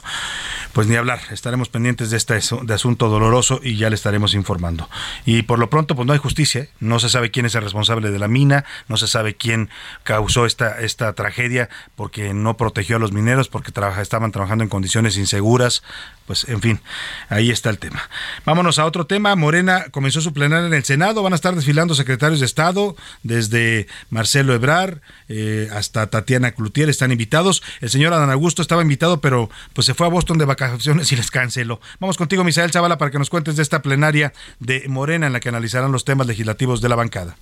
pues 0.74 0.88
ni 0.88 0.96
hablar, 0.96 1.20
estaremos 1.32 1.70
pendientes 1.70 2.10
de 2.10 2.18
este 2.18 2.34
de 2.34 2.74
asunto 2.74 3.10
doloroso 3.10 3.60
y 3.64 3.78
ya 3.78 3.90
le 3.90 3.96
estaremos 3.96 4.34
informando. 4.34 4.90
Y 5.26 5.44
por 5.44 5.60
lo 5.60 5.70
pronto, 5.70 5.96
pues 5.96 6.08
no 6.08 6.14
hay 6.14 6.20
justicia, 6.20 6.62
¿eh? 6.62 6.70
no 6.80 7.00
se 7.00 7.10
sabe 7.10 7.30
quién 7.32 7.46
es 7.46 7.56
el 7.56 7.64
responsable 7.64 8.10
de 8.10 8.20
la 8.20 8.28
mina, 8.28 8.66
no 8.88 8.98
se 8.98 9.08
sabe 9.08 9.36
quién 9.36 9.70
causó 10.04 10.46
esta, 10.46 10.80
esta 10.82 11.14
tragedia 11.14 11.70
porque 11.96 12.34
no 12.34 12.58
protegió 12.58 12.96
a 12.96 13.00
los 13.00 13.12
mineros, 13.12 13.50
porque 13.50 13.72
estaban 14.02 14.32
trabajando 14.32 14.64
en 14.64 14.70
condiciones 14.70 15.18
inseguras, 15.18 15.84
pues 16.28 16.48
en 16.50 16.62
fin, 16.62 16.82
ahí 17.30 17.50
está 17.50 17.70
el 17.70 17.80
tema. 17.80 18.10
Vámonos 18.46 18.78
a 18.78 18.86
otro 18.86 19.08
tema. 19.08 19.36
Morena 19.36 19.86
comenzó 19.92 20.20
su 20.20 20.34
plenaria 20.34 20.68
en 20.68 20.74
el 20.74 20.84
Senado. 20.84 21.24
Van 21.24 21.32
a 21.32 21.38
estar 21.38 21.56
desfilando 21.56 21.96
secretarios 21.96 22.42
de 22.42 22.46
Estado, 22.46 22.96
desde 23.24 23.88
Marcelo 24.10 24.54
Ebrar 24.54 25.02
eh, 25.30 25.70
hasta 25.72 26.08
Tatiana 26.08 26.52
Cloutier, 26.52 26.90
están 26.90 27.14
invitados. 27.14 27.64
El 27.80 27.90
señor 27.90 28.14
Adán 28.14 28.30
Augusto 28.30 28.62
estaba 28.62 28.82
invitado, 28.82 29.22
pero 29.22 29.50
pues 29.74 29.86
se 29.86 29.94
fue 29.94 30.06
a 30.06 30.10
Boston 30.10 30.38
de 30.38 30.46
vacaciones 30.46 31.12
y 31.12 31.16
les 31.16 31.32
canceló. 31.32 31.80
Vamos 32.00 32.18
contigo, 32.18 32.44
Misael 32.44 32.72
Zavala, 32.72 32.98
para 32.98 33.10
que 33.10 33.20
nos 33.20 33.30
cuentes 33.30 33.56
de 33.56 33.64
esta 33.64 33.82
plenaria 33.82 34.34
de 34.60 34.84
Morena 34.90 35.28
en 35.28 35.34
la 35.34 35.40
que 35.40 35.50
analizarán 35.50 35.94
los 35.94 36.04
temas 36.04 36.28
legislativos 36.28 36.82
de 36.82 36.90
la 36.90 36.96
bancada. 36.96 37.38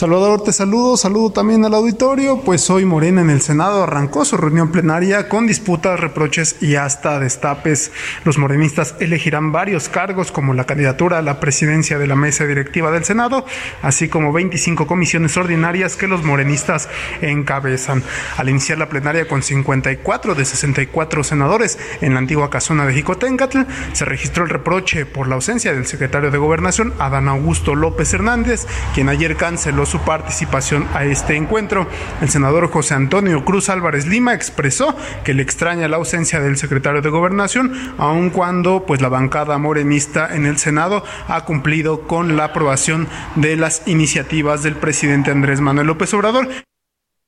Salvador, 0.00 0.42
te 0.42 0.54
saludo, 0.54 0.96
saludo 0.96 1.28
también 1.28 1.62
al 1.66 1.74
auditorio, 1.74 2.40
pues 2.40 2.70
hoy 2.70 2.86
Morena 2.86 3.20
en 3.20 3.28
el 3.28 3.42
Senado 3.42 3.82
arrancó 3.82 4.24
su 4.24 4.38
reunión 4.38 4.72
plenaria 4.72 5.28
con 5.28 5.46
disputas, 5.46 6.00
reproches 6.00 6.56
y 6.62 6.76
hasta 6.76 7.20
destapes. 7.20 7.92
Los 8.24 8.38
morenistas 8.38 8.94
elegirán 9.00 9.52
varios 9.52 9.90
cargos 9.90 10.32
como 10.32 10.54
la 10.54 10.64
candidatura 10.64 11.18
a 11.18 11.22
la 11.22 11.38
presidencia 11.38 11.98
de 11.98 12.06
la 12.06 12.16
mesa 12.16 12.46
directiva 12.46 12.90
del 12.90 13.04
Senado, 13.04 13.44
así 13.82 14.08
como 14.08 14.32
25 14.32 14.86
comisiones 14.86 15.36
ordinarias 15.36 15.96
que 15.96 16.08
los 16.08 16.24
morenistas 16.24 16.88
encabezan. 17.20 18.02
Al 18.38 18.48
iniciar 18.48 18.78
la 18.78 18.88
plenaria 18.88 19.28
con 19.28 19.42
54 19.42 20.34
de 20.34 20.46
64 20.46 21.24
senadores 21.24 21.78
en 22.00 22.14
la 22.14 22.20
antigua 22.20 22.48
casona 22.48 22.86
de 22.86 22.94
Jicotencatl, 22.94 23.64
se 23.92 24.06
registró 24.06 24.44
el 24.44 24.50
reproche 24.50 25.04
por 25.04 25.28
la 25.28 25.34
ausencia 25.34 25.74
del 25.74 25.84
secretario 25.84 26.30
de 26.30 26.38
Gobernación, 26.38 26.94
Adán 26.98 27.28
Augusto 27.28 27.74
López 27.74 28.14
Hernández, 28.14 28.66
quien 28.94 29.10
ayer 29.10 29.36
canceló 29.36 29.89
su 29.90 30.00
participación 30.00 30.86
a 30.94 31.04
este 31.04 31.36
encuentro. 31.36 31.88
El 32.20 32.30
senador 32.30 32.70
José 32.70 32.94
Antonio 32.94 33.44
Cruz 33.44 33.68
Álvarez 33.68 34.06
Lima 34.06 34.34
expresó 34.34 34.96
que 35.24 35.34
le 35.34 35.42
extraña 35.42 35.88
la 35.88 35.96
ausencia 35.96 36.40
del 36.40 36.56
secretario 36.56 37.02
de 37.02 37.10
Gobernación, 37.10 37.94
aun 37.98 38.30
cuando 38.30 38.86
pues 38.86 39.00
la 39.00 39.08
bancada 39.08 39.58
morenista 39.58 40.34
en 40.34 40.46
el 40.46 40.58
Senado 40.58 41.04
ha 41.28 41.44
cumplido 41.44 42.06
con 42.06 42.36
la 42.36 42.44
aprobación 42.44 43.08
de 43.34 43.56
las 43.56 43.86
iniciativas 43.86 44.62
del 44.62 44.76
presidente 44.76 45.30
Andrés 45.30 45.60
Manuel 45.60 45.88
López 45.88 46.14
Obrador. 46.14 46.48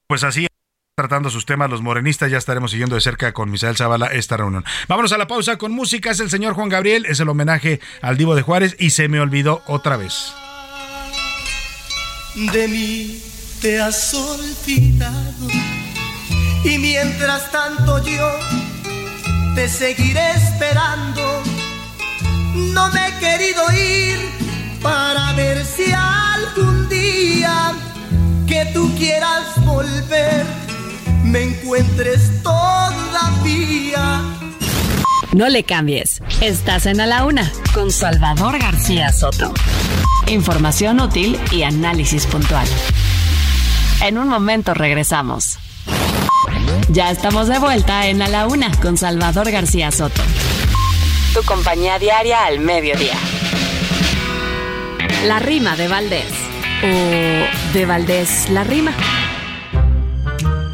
Pues 0.06 0.24
así 0.24 0.46
tratando 0.94 1.30
sus 1.30 1.46
temas 1.46 1.70
los 1.70 1.82
morenistas. 1.82 2.30
Ya 2.30 2.38
estaremos 2.38 2.70
siguiendo 2.70 2.94
de 2.94 3.00
cerca 3.00 3.32
con 3.32 3.50
Misael 3.50 3.76
Zavala 3.76 4.06
esta 4.08 4.36
reunión. 4.36 4.64
Vámonos 4.88 5.12
a 5.12 5.18
la 5.18 5.26
pausa 5.26 5.58
con 5.58 5.72
música. 5.72 6.10
Es 6.10 6.20
el 6.20 6.30
señor 6.30 6.54
Juan 6.54 6.68
Gabriel, 6.68 7.06
es 7.06 7.18
el 7.18 7.28
homenaje 7.28 7.80
al 8.02 8.16
Divo 8.16 8.36
de 8.36 8.42
Juárez 8.42 8.76
y 8.78 8.90
se 8.90 9.08
me 9.08 9.18
olvidó 9.18 9.62
otra 9.66 9.96
vez 9.96 10.32
de 12.34 12.68
mí 12.68 13.22
te 13.60 13.80
has 13.80 14.14
olvidado. 14.14 15.48
Y 16.64 16.78
mientras 16.78 17.50
tanto 17.50 18.02
yo 18.04 18.30
te 19.54 19.68
seguiré 19.68 20.30
esperando. 20.32 21.42
No 22.54 22.88
me 22.90 23.08
he 23.08 23.18
querido 23.18 23.62
ir 23.72 24.18
para 24.82 25.32
ver 25.32 25.64
si 25.64 25.92
algún 25.92 26.88
día 26.88 27.72
que 28.46 28.66
tú 28.72 28.94
quieras 28.96 29.64
volver 29.64 30.44
me 31.24 31.42
encuentres 31.44 32.42
todavía. 32.42 34.22
No 35.32 35.48
le 35.48 35.64
cambies. 35.64 36.20
Estás 36.40 36.86
en 36.86 37.00
A 37.00 37.06
la 37.06 37.24
Una 37.24 37.50
con 37.72 37.90
Salvador 37.90 38.58
García 38.58 39.12
Soto. 39.12 39.54
Información 40.32 40.98
útil 40.98 41.38
y 41.50 41.62
análisis 41.62 42.26
puntual. 42.26 42.66
En 44.00 44.16
un 44.16 44.28
momento 44.28 44.72
regresamos. 44.72 45.58
Ya 46.88 47.10
estamos 47.10 47.48
de 47.48 47.58
vuelta 47.58 48.06
en 48.06 48.22
A 48.22 48.28
la 48.28 48.46
Una 48.46 48.70
con 48.80 48.96
Salvador 48.96 49.50
García 49.50 49.90
Soto. 49.90 50.22
Tu 51.34 51.42
compañía 51.42 51.98
diaria 51.98 52.46
al 52.46 52.60
mediodía. 52.60 53.12
La 55.26 55.38
rima 55.38 55.76
de 55.76 55.88
Valdés. 55.88 56.32
O 56.82 57.74
de 57.74 57.84
Valdés 57.84 58.48
la 58.48 58.64
rima. 58.64 58.94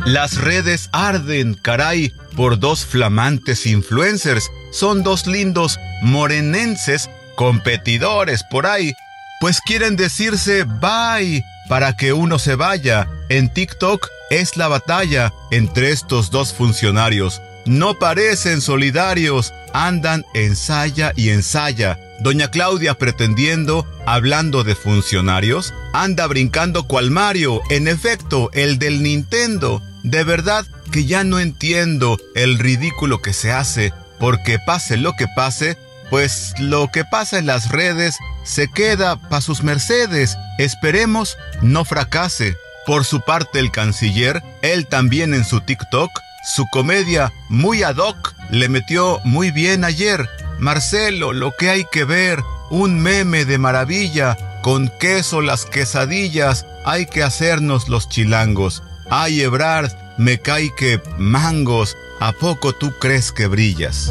Las 0.07 0.37
redes 0.37 0.89
arden, 0.93 1.55
caray, 1.55 2.13
por 2.37 2.61
dos 2.61 2.87
flamantes 2.87 3.67
influencers. 3.67 4.53
Son 4.71 5.03
dos 5.03 5.27
lindos 5.27 5.81
morenenses 6.03 7.11
competidores 7.35 8.45
por 8.49 8.69
ahí 8.69 8.95
pues 9.41 9.61
quieren 9.61 9.97
decirse 9.97 10.65
bye 10.65 11.45
para 11.69 11.95
que 11.95 12.13
uno 12.13 12.39
se 12.39 12.55
vaya. 12.55 13.09
En 13.29 13.53
TikTok 13.53 14.09
es 14.31 14.57
la 14.57 14.69
batalla 14.69 15.33
entre 15.51 15.93
estos 15.93 16.31
dos 16.31 16.53
funcionarios. 16.53 17.41
No 17.67 17.99
parecen 17.99 18.61
solidarios, 18.61 19.53
andan 19.73 20.25
ensaya 20.35 21.13
y 21.15 21.31
ensaya. 21.31 21.99
Doña 22.21 22.51
Claudia 22.51 22.95
pretendiendo, 22.95 23.87
hablando 24.07 24.65
de 24.65 24.75
funcionarios, 24.75 25.73
anda 25.93 26.27
brincando 26.27 26.89
cual 26.89 27.11
Mario, 27.11 27.61
en 27.71 27.87
efecto, 27.87 28.51
el 28.55 28.79
del 28.79 29.03
Nintendo. 29.03 29.83
De 30.03 30.25
verdad 30.25 30.67
que 30.91 31.05
ya 31.05 31.23
no 31.23 31.39
entiendo 31.39 32.17
el 32.35 32.59
ridículo 32.59 33.21
que 33.21 33.33
se 33.33 33.53
hace, 33.53 33.93
porque 34.19 34.59
pase 34.59 34.97
lo 34.97 35.13
que 35.13 35.27
pase, 35.37 35.77
pues 36.11 36.55
lo 36.59 36.89
que 36.91 37.05
pasa 37.05 37.39
en 37.39 37.47
las 37.47 37.71
redes 37.71 38.17
se 38.49 38.69
queda 38.69 39.17
pa' 39.17 39.43
sus 39.43 39.63
mercedes. 39.63 40.37
Esperemos 40.59 41.37
no 41.61 41.85
fracase. 41.85 42.57
Por 42.87 43.05
su 43.05 43.21
parte 43.21 43.59
el 43.59 43.71
canciller, 43.71 44.43
él 44.63 44.87
también 44.87 45.35
en 45.35 45.45
su 45.45 45.61
TikTok, 45.61 46.11
su 46.57 46.67
comedia 46.73 47.31
muy 47.51 47.83
ad 47.83 47.99
hoc 47.99 48.35
le 48.51 48.71
metió 48.71 49.21
muy 49.25 49.51
bien 49.51 49.85
ayer. 49.85 50.27
Marcelo, 50.59 51.35
lo 51.35 51.55
que 51.55 51.69
hay 51.69 51.85
que 51.93 52.05
ver, 52.05 52.43
un 52.71 52.99
meme 53.01 53.45
de 53.45 53.59
maravilla, 53.59 54.39
con 54.63 54.91
queso 54.99 55.43
las 55.43 55.67
quesadillas, 55.67 56.65
hay 56.87 57.05
que 57.05 57.23
hacernos 57.23 57.91
los 57.91 58.09
chilangos. 58.09 58.83
Ay, 59.11 59.43
Ebrard, 59.43 59.93
me 60.17 60.41
cae 60.41 60.75
que 60.75 61.03
mangos, 61.19 61.95
¿a 62.21 62.33
poco 62.33 62.73
tú 62.73 62.93
crees 62.99 63.31
que 63.31 63.47
brillas? 63.47 64.11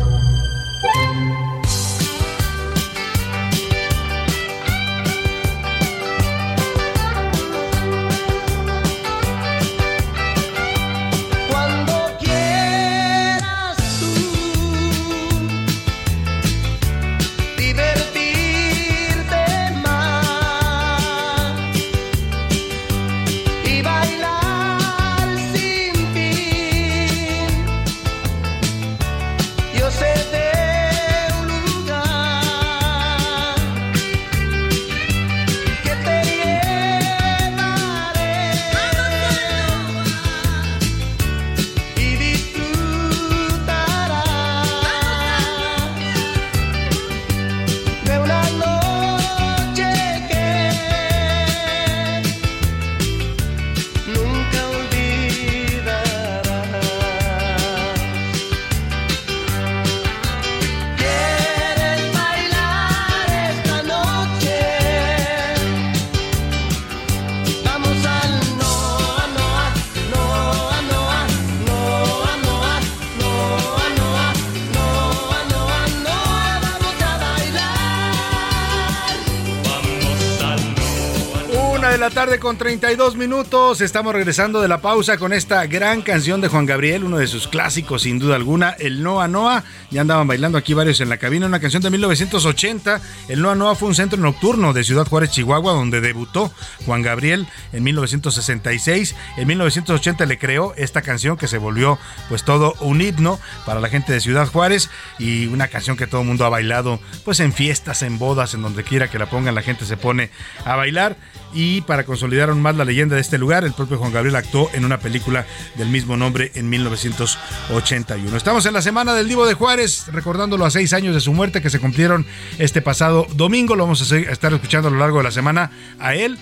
Con 82.47 82.57
32 82.57 83.17
minutos. 83.17 83.81
Estamos 83.81 84.13
regresando 84.13 84.61
de 84.61 84.69
la 84.69 84.79
pausa 84.79 85.17
con 85.17 85.33
esta 85.33 85.65
gran 85.65 86.01
canción 86.01 86.39
de 86.39 86.47
Juan 86.47 86.65
Gabriel, 86.65 87.03
uno 87.03 87.17
de 87.17 87.27
sus 87.27 87.45
clásicos 87.45 88.03
sin 88.03 88.19
duda 88.19 88.37
alguna, 88.37 88.69
el 88.79 89.03
Noa 89.03 89.27
Noa. 89.27 89.65
Ya 89.91 89.99
andaban 89.99 90.27
bailando 90.27 90.57
aquí 90.57 90.73
varios 90.73 91.01
en 91.01 91.09
la 91.09 91.17
cabina, 91.17 91.45
una 91.45 91.59
canción 91.59 91.83
de 91.83 91.89
1980. 91.89 93.01
El 93.27 93.41
Noa 93.41 93.55
Noa 93.55 93.75
fue 93.75 93.89
un 93.89 93.95
centro 93.95 94.17
nocturno 94.17 94.71
de 94.71 94.85
Ciudad 94.85 95.05
Juárez, 95.05 95.31
Chihuahua, 95.31 95.73
donde 95.73 95.99
debutó 95.99 96.49
Juan 96.85 97.01
Gabriel 97.01 97.47
en 97.73 97.83
1966. 97.83 99.13
En 99.35 99.45
1980 99.45 100.25
le 100.25 100.39
creó 100.39 100.73
esta 100.77 101.01
canción 101.01 101.35
que 101.35 101.49
se 101.49 101.57
volvió 101.57 101.99
pues 102.29 102.45
todo 102.45 102.75
un 102.79 103.01
himno 103.01 103.41
para 103.65 103.81
la 103.81 103.89
gente 103.89 104.13
de 104.13 104.21
Ciudad 104.21 104.47
Juárez 104.47 104.89
y 105.19 105.47
una 105.47 105.67
canción 105.67 105.97
que 105.97 106.07
todo 106.07 106.21
el 106.21 106.27
mundo 106.27 106.45
ha 106.45 106.49
bailado 106.49 107.01
pues 107.25 107.41
en 107.41 107.51
fiestas, 107.51 108.03
en 108.03 108.17
bodas, 108.17 108.53
en 108.53 108.61
donde 108.61 108.85
quiera 108.85 109.09
que 109.09 109.19
la 109.19 109.29
pongan, 109.29 109.53
la 109.53 109.63
gente 109.63 109.83
se 109.83 109.97
pone 109.97 110.29
a 110.63 110.77
bailar 110.77 111.17
y 111.53 111.81
para 111.81 112.05
consolidar 112.05 112.49
aún 112.49 112.61
más 112.61 112.75
la 112.75 112.85
leyenda 112.85 113.15
de 113.15 113.21
este 113.21 113.37
lugar, 113.37 113.63
el 113.63 113.73
propio 113.73 113.97
Juan 113.97 114.11
Gabriel 114.11 114.35
actuó 114.35 114.69
en 114.73 114.85
una 114.85 114.99
película 114.99 115.45
del 115.75 115.89
mismo 115.89 116.17
nombre 116.17 116.51
en 116.55 116.69
1981. 116.69 118.37
Estamos 118.37 118.65
en 118.65 118.73
la 118.73 118.81
semana 118.81 119.13
del 119.13 119.27
Divo 119.27 119.45
de 119.45 119.53
Juárez, 119.53 120.07
recordándolo 120.11 120.65
a 120.65 120.71
seis 120.71 120.93
años 120.93 121.15
de 121.15 121.21
su 121.21 121.33
muerte 121.33 121.61
que 121.61 121.69
se 121.69 121.79
cumplieron 121.79 122.25
este 122.57 122.81
pasado 122.81 123.27
domingo. 123.33 123.75
Lo 123.75 123.83
vamos 123.83 124.11
a 124.11 124.17
estar 124.17 124.53
escuchando 124.53 124.89
a 124.89 124.91
lo 124.91 124.97
largo 124.97 125.17
de 125.17 125.23
la 125.23 125.31
semana 125.31 125.71
a 125.99 126.15
él. 126.15 126.37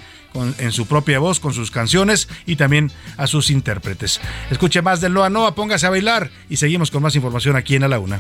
en 0.60 0.74
su 0.74 0.86
propia 0.86 1.20
voz, 1.20 1.39
con 1.39 1.54
sus 1.54 1.72
canciones 1.72 2.28
y 2.46 2.58
también 2.58 2.91
a 3.15 3.26
sus 3.26 3.50
intérpretes. 3.50 4.20
Escuche 4.52 4.82
más 4.82 5.00
de 5.00 5.08
Loa 5.08 5.30
Noa, 5.30 5.56
póngase 5.56 5.86
a 5.86 5.89
bailar 5.89 6.30
y 6.50 6.58
seguimos 6.58 6.91
con 6.91 7.02
más 7.02 7.15
información 7.15 7.56
aquí 7.56 7.78
en 7.78 7.84
A 7.84 7.88
la 7.88 8.00
Una. 8.00 8.20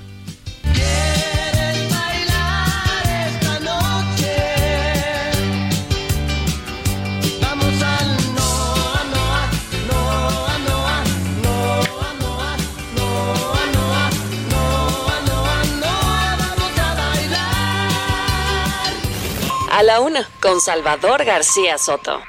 A 19.75 19.83
la 19.83 19.99
una, 19.99 20.25
con 20.41 20.61
Salvador 20.61 21.25
García 21.25 21.77
Soto. 21.77 22.21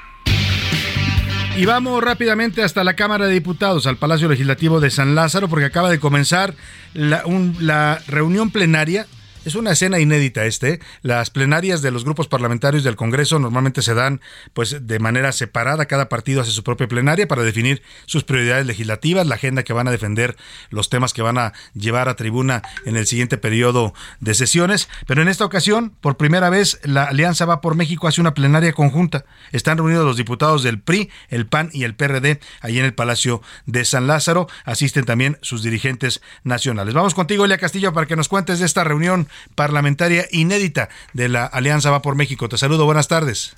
Y 1.55 1.63
vamos 1.63 2.03
rápidamente 2.03 2.61
hasta 2.61 2.83
la 2.83 2.93
Cámara 2.97 3.25
de 3.25 3.31
Diputados, 3.31 3.87
al 3.87 3.95
Palacio 3.95 4.27
Legislativo 4.27 4.81
de 4.81 4.89
San 4.89 5.15
Lázaro, 5.15 5.47
porque 5.47 5.63
acaba 5.63 5.89
de 5.89 5.97
comenzar 5.97 6.55
la, 6.93 7.23
la 7.61 8.01
reunión 8.05 8.51
plenaria 8.51 9.07
es 9.47 9.55
una 9.55 9.71
escena 9.71 9.97
inédita 9.99 10.43
este. 10.43 10.81
Las 11.01 11.29
plenarias 11.29 11.81
de 11.81 11.89
los 11.89 12.03
grupos 12.03 12.27
parlamentarios 12.27 12.83
del 12.83 12.97
Congreso 12.97 13.39
normalmente 13.39 13.81
se 13.81 13.93
dan 13.93 14.19
pues 14.53 14.85
de 14.85 14.99
manera 14.99 15.31
separada. 15.31 15.85
Cada 15.85 16.09
partido 16.09 16.41
hace 16.41 16.51
su 16.51 16.63
propia 16.63 16.89
plenaria 16.89 17.29
para 17.29 17.43
definir 17.43 17.81
sus 18.07 18.25
prioridades 18.25 18.65
legislativas, 18.65 19.25
la 19.25 19.35
agenda 19.35 19.63
que 19.63 19.71
van 19.71 19.87
a 19.87 19.91
defender, 19.91 20.35
los 20.69 20.89
temas 20.89 21.13
que 21.13 21.21
van 21.21 21.37
a 21.37 21.53
llevar 21.73 22.09
a 22.09 22.17
tribuna 22.17 22.61
en 22.85 22.97
el 22.97 23.07
siguiente 23.07 23.37
periodo 23.37 23.93
de 24.19 24.33
sesiones. 24.33 24.89
Pero 25.07 25.21
en 25.21 25.29
esta 25.29 25.45
ocasión, 25.45 25.93
por 26.01 26.17
primera 26.17 26.49
vez, 26.49 26.81
la 26.83 27.05
Alianza 27.05 27.45
Va 27.45 27.61
por 27.61 27.75
México 27.75 28.09
hace 28.09 28.19
una 28.19 28.33
plenaria 28.33 28.73
conjunta. 28.73 29.23
Están 29.53 29.77
reunidos 29.77 30.05
los 30.05 30.17
diputados 30.17 30.61
del 30.61 30.81
PRI, 30.81 31.09
el 31.29 31.47
PAN 31.47 31.69
y 31.71 31.85
el 31.85 31.95
PRD 31.95 32.41
ahí 32.59 32.79
en 32.79 32.85
el 32.85 32.93
Palacio 32.93 33.41
de 33.65 33.85
San 33.85 34.07
Lázaro. 34.07 34.49
Asisten 34.65 35.05
también 35.05 35.37
sus 35.41 35.63
dirigentes 35.63 36.21
nacionales. 36.43 36.93
Vamos 36.93 37.13
contigo, 37.13 37.45
Elia 37.45 37.57
Castillo, 37.57 37.93
para 37.93 38.07
que 38.07 38.17
nos 38.17 38.27
cuentes 38.27 38.59
de 38.59 38.65
esta 38.65 38.83
reunión 38.83 39.29
parlamentaria 39.55 40.25
inédita 40.31 40.89
de 41.13 41.29
la 41.29 41.45
Alianza 41.45 41.91
Va 41.91 42.01
por 42.01 42.15
México. 42.15 42.49
Te 42.49 42.57
saludo, 42.57 42.85
buenas 42.85 43.07
tardes. 43.07 43.55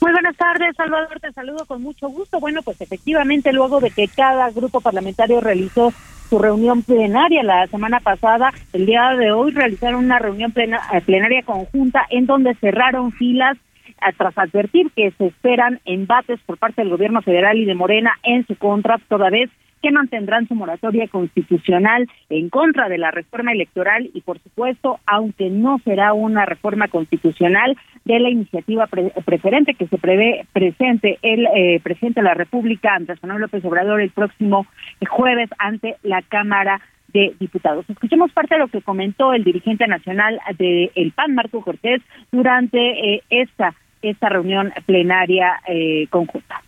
Muy 0.00 0.12
buenas 0.12 0.36
tardes, 0.36 0.74
Salvador, 0.76 1.20
te 1.20 1.32
saludo 1.32 1.66
con 1.66 1.82
mucho 1.82 2.08
gusto. 2.08 2.40
Bueno, 2.40 2.62
pues 2.62 2.80
efectivamente, 2.80 3.52
luego 3.52 3.80
de 3.80 3.90
que 3.90 4.08
cada 4.08 4.50
grupo 4.50 4.80
parlamentario 4.80 5.40
realizó 5.40 5.92
su 6.28 6.38
reunión 6.38 6.82
plenaria 6.82 7.42
la 7.42 7.66
semana 7.68 8.00
pasada, 8.00 8.52
el 8.72 8.86
día 8.86 9.14
de 9.16 9.30
hoy 9.30 9.52
realizaron 9.52 10.04
una 10.04 10.18
reunión 10.18 10.52
eh, 10.56 11.00
plenaria 11.04 11.42
conjunta 11.42 12.06
en 12.10 12.26
donde 12.26 12.54
cerraron 12.54 13.12
filas 13.12 13.56
eh, 13.86 14.12
tras 14.16 14.36
advertir 14.36 14.90
que 14.96 15.12
se 15.12 15.26
esperan 15.26 15.80
embates 15.84 16.40
por 16.44 16.58
parte 16.58 16.82
del 16.82 16.90
gobierno 16.90 17.22
federal 17.22 17.58
y 17.58 17.64
de 17.64 17.74
Morena 17.74 18.12
en 18.22 18.46
su 18.46 18.56
contra, 18.56 18.98
toda 19.08 19.30
vez 19.30 19.50
que 19.86 19.92
mantendrán 19.92 20.48
su 20.48 20.56
moratoria 20.56 21.06
constitucional 21.06 22.10
en 22.28 22.48
contra 22.48 22.88
de 22.88 22.98
la 22.98 23.12
reforma 23.12 23.52
electoral 23.52 24.10
y, 24.12 24.20
por 24.20 24.40
supuesto, 24.40 24.98
aunque 25.06 25.48
no 25.48 25.78
será 25.84 26.12
una 26.12 26.44
reforma 26.44 26.88
constitucional 26.88 27.76
de 28.04 28.18
la 28.18 28.28
iniciativa 28.28 28.88
preferente 28.88 29.74
que 29.74 29.86
se 29.86 29.96
prevé 29.96 30.44
presente 30.52 31.20
el 31.22 31.46
eh, 31.54 31.80
presidente 31.84 32.18
de 32.18 32.24
la 32.24 32.34
República, 32.34 32.96
Andrés 32.96 33.22
Manuel 33.22 33.42
López 33.42 33.64
Obrador, 33.64 34.00
el 34.00 34.10
próximo 34.10 34.66
jueves 35.08 35.50
ante 35.56 35.94
la 36.02 36.20
Cámara 36.22 36.80
de 37.12 37.36
Diputados. 37.38 37.88
Escuchemos 37.88 38.32
parte 38.32 38.56
de 38.56 38.62
lo 38.62 38.66
que 38.66 38.82
comentó 38.82 39.34
el 39.34 39.44
dirigente 39.44 39.86
nacional 39.86 40.40
del 40.58 40.90
el 40.96 41.12
PAN, 41.12 41.36
Marco 41.36 41.60
Cortés, 41.60 42.02
durante 42.32 42.78
eh, 42.78 43.22
esta, 43.30 43.72
esta 44.02 44.30
reunión 44.30 44.72
plenaria 44.84 45.60
eh, 45.68 46.08
conjunta. 46.10 46.60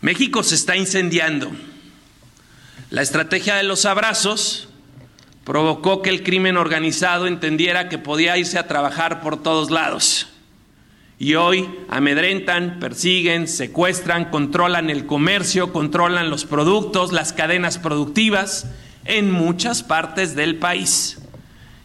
México 0.00 0.42
se 0.42 0.56
está 0.56 0.76
incendiando 0.76 1.52
la 2.90 3.02
estrategia 3.02 3.56
de 3.56 3.64
los 3.64 3.84
abrazos 3.84 4.68
provocó 5.44 6.00
que 6.00 6.10
el 6.10 6.22
crimen 6.22 6.56
organizado 6.56 7.26
entendiera 7.26 7.88
que 7.88 7.98
podía 7.98 8.38
irse 8.38 8.58
a 8.58 8.66
trabajar 8.66 9.20
por 9.20 9.42
todos 9.42 9.70
lados. 9.70 10.28
Y 11.18 11.34
hoy 11.34 11.68
amedrentan, 11.90 12.78
persiguen, 12.80 13.48
secuestran, 13.48 14.30
controlan 14.30 14.88
el 14.88 15.04
comercio, 15.04 15.72
controlan 15.72 16.30
los 16.30 16.44
productos, 16.44 17.12
las 17.12 17.32
cadenas 17.32 17.76
productivas 17.76 18.68
en 19.04 19.30
muchas 19.30 19.82
partes 19.82 20.34
del 20.34 20.56
país. 20.56 21.18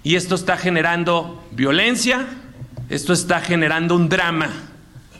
Y 0.04 0.16
esto 0.16 0.36
está 0.36 0.56
generando 0.56 1.44
violencia, 1.52 2.28
esto 2.89 3.12
está 3.12 3.42
generando 3.42 3.96
un 3.96 4.08
drama 4.08 4.50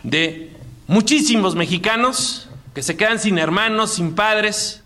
de 0.04 0.52
muchísimos 0.88 1.56
mexicanos 1.56 2.50
que 2.76 2.84
se 2.84 2.96
quedan 2.96 3.20
sin 3.20 3.38
hermanos, 3.38 3.96
sin 3.96 4.16
padres, 4.16 4.83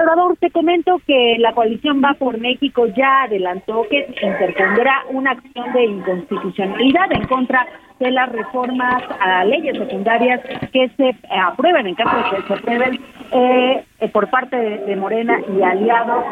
Salvador, 0.00 0.34
te 0.40 0.50
comento 0.50 0.98
que 1.06 1.36
la 1.40 1.52
coalición 1.52 2.00
Va 2.02 2.14
por 2.14 2.38
México 2.40 2.86
ya 2.96 3.24
adelantó 3.24 3.86
que 3.90 4.06
interpondrá 4.22 5.04
una 5.10 5.32
acción 5.32 5.70
de 5.74 5.84
inconstitucionalidad 5.84 7.12
en 7.12 7.26
contra 7.26 7.66
de 7.98 8.10
las 8.10 8.32
reformas 8.32 9.02
a 9.20 9.44
leyes 9.44 9.76
secundarias 9.76 10.40
que 10.72 10.88
se 10.96 11.14
aprueben 11.28 11.86
en 11.86 11.94
caso 11.96 12.16
de 12.16 12.22
que 12.30 12.46
se 12.46 12.54
aprueben 12.54 13.00
eh, 13.30 13.84
por 14.10 14.30
parte 14.30 14.56
de, 14.56 14.96
Morena 14.96 15.38
y 15.54 15.60
aliados 15.60 16.24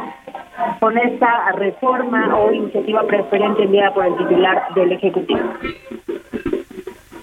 con 0.80 0.96
esta 0.96 1.52
reforma 1.52 2.38
o 2.38 2.50
iniciativa 2.50 3.06
preferente 3.06 3.64
enviada 3.64 3.92
por 3.92 4.06
el 4.06 4.16
titular 4.16 4.62
del 4.74 4.92
Ejecutivo. 4.92 5.40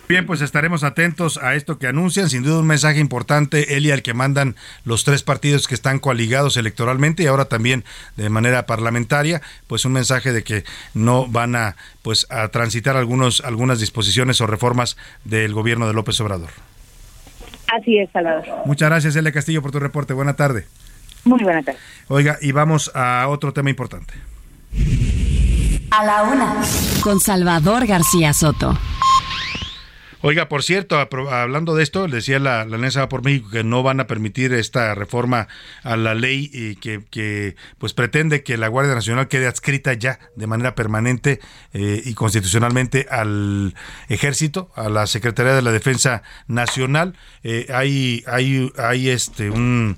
Bien, 0.08 0.28
pues 0.28 0.42
estaremos 0.42 0.84
atentos 0.84 1.38
a 1.38 1.56
esto 1.56 1.80
que 1.80 1.88
anuncian. 1.88 2.30
Sin 2.30 2.44
duda 2.44 2.60
un 2.60 2.68
mensaje 2.68 3.00
importante, 3.00 3.76
Eli, 3.76 3.90
al 3.90 4.04
que 4.04 4.14
mandan 4.14 4.56
los 4.84 5.04
tres 5.04 5.24
partidos 5.24 5.68
que 5.68 5.74
están 5.74 5.98
coaligados 5.98 6.58
electoralmente 6.58 7.24
y 7.24 7.26
ahora 7.26 7.46
también 7.46 7.84
de 8.16 8.30
manera 8.30 8.68
parlamentaria, 8.68 9.42
pues 9.66 9.84
un 9.84 9.94
mensaje 9.94 10.32
de 10.32 10.44
que 10.44 10.64
no 10.94 11.26
van 11.26 11.56
a 11.56 11.76
pues 12.04 12.28
a 12.30 12.50
transitar 12.50 12.96
algunos 12.98 13.42
algunas 13.42 13.80
disposiciones 13.80 14.40
o 14.42 14.48
reformas 14.48 14.96
del 15.24 15.54
gobierno 15.54 15.88
de 15.88 15.94
López 15.94 16.20
Obrador. 16.22 16.52
Así 17.76 17.98
es, 17.98 18.08
Salvador. 18.12 18.46
Muchas 18.66 18.90
gracias, 18.90 19.16
Elia 19.16 19.32
Castillo, 19.32 19.64
por 19.64 19.72
tu 19.72 19.80
reporte. 19.80 20.14
Buena 20.14 20.36
tarde. 20.36 20.68
Muy 21.24 21.44
buena 21.44 21.64
tarde. 21.64 21.80
Oiga, 22.10 22.38
y 22.42 22.52
vamos 22.52 22.92
a 22.94 23.28
otro 23.28 23.54
tema 23.54 23.72
importante. 23.72 24.14
A 25.90 26.06
la 26.06 26.24
una, 26.24 26.62
con 27.02 27.20
Salvador 27.20 27.88
García 27.88 28.34
Soto. 28.34 28.78
Oiga, 30.22 30.50
por 30.50 30.64
cierto, 30.64 30.98
hablando 30.98 31.76
de 31.76 31.84
esto, 31.84 32.08
decía 32.08 32.40
la, 32.40 32.62
Alianza 32.62 33.10
por 33.10 33.24
México 33.24 33.50
que 33.50 33.64
no 33.64 33.84
van 33.84 34.00
a 34.00 34.08
permitir 34.08 34.54
esta 34.54 34.96
reforma 34.96 35.48
a 35.84 35.96
la 35.98 36.16
ley 36.16 36.50
y 36.52 36.76
que, 36.76 37.56
pues 37.78 37.94
pretende 37.94 38.44
que 38.44 38.58
la 38.58 38.68
Guardia 38.68 38.96
Nacional 38.96 39.28
quede 39.28 39.48
adscrita 39.48 39.94
ya 39.94 40.20
de 40.36 40.48
manera 40.48 40.76
permanente 40.76 41.40
eh, 41.74 42.02
y 42.04 42.14
constitucionalmente 42.14 43.08
al 43.10 43.76
Ejército, 44.10 44.72
a 44.76 44.90
la 44.90 45.08
Secretaría 45.08 45.54
de 45.54 45.62
la 45.62 45.72
Defensa 45.72 46.24
Nacional. 46.48 47.16
Eh, 47.44 47.68
hay 47.74 48.06
hay, 48.28 48.72
hay 48.78 49.10
este, 49.10 49.50
un, 49.50 49.98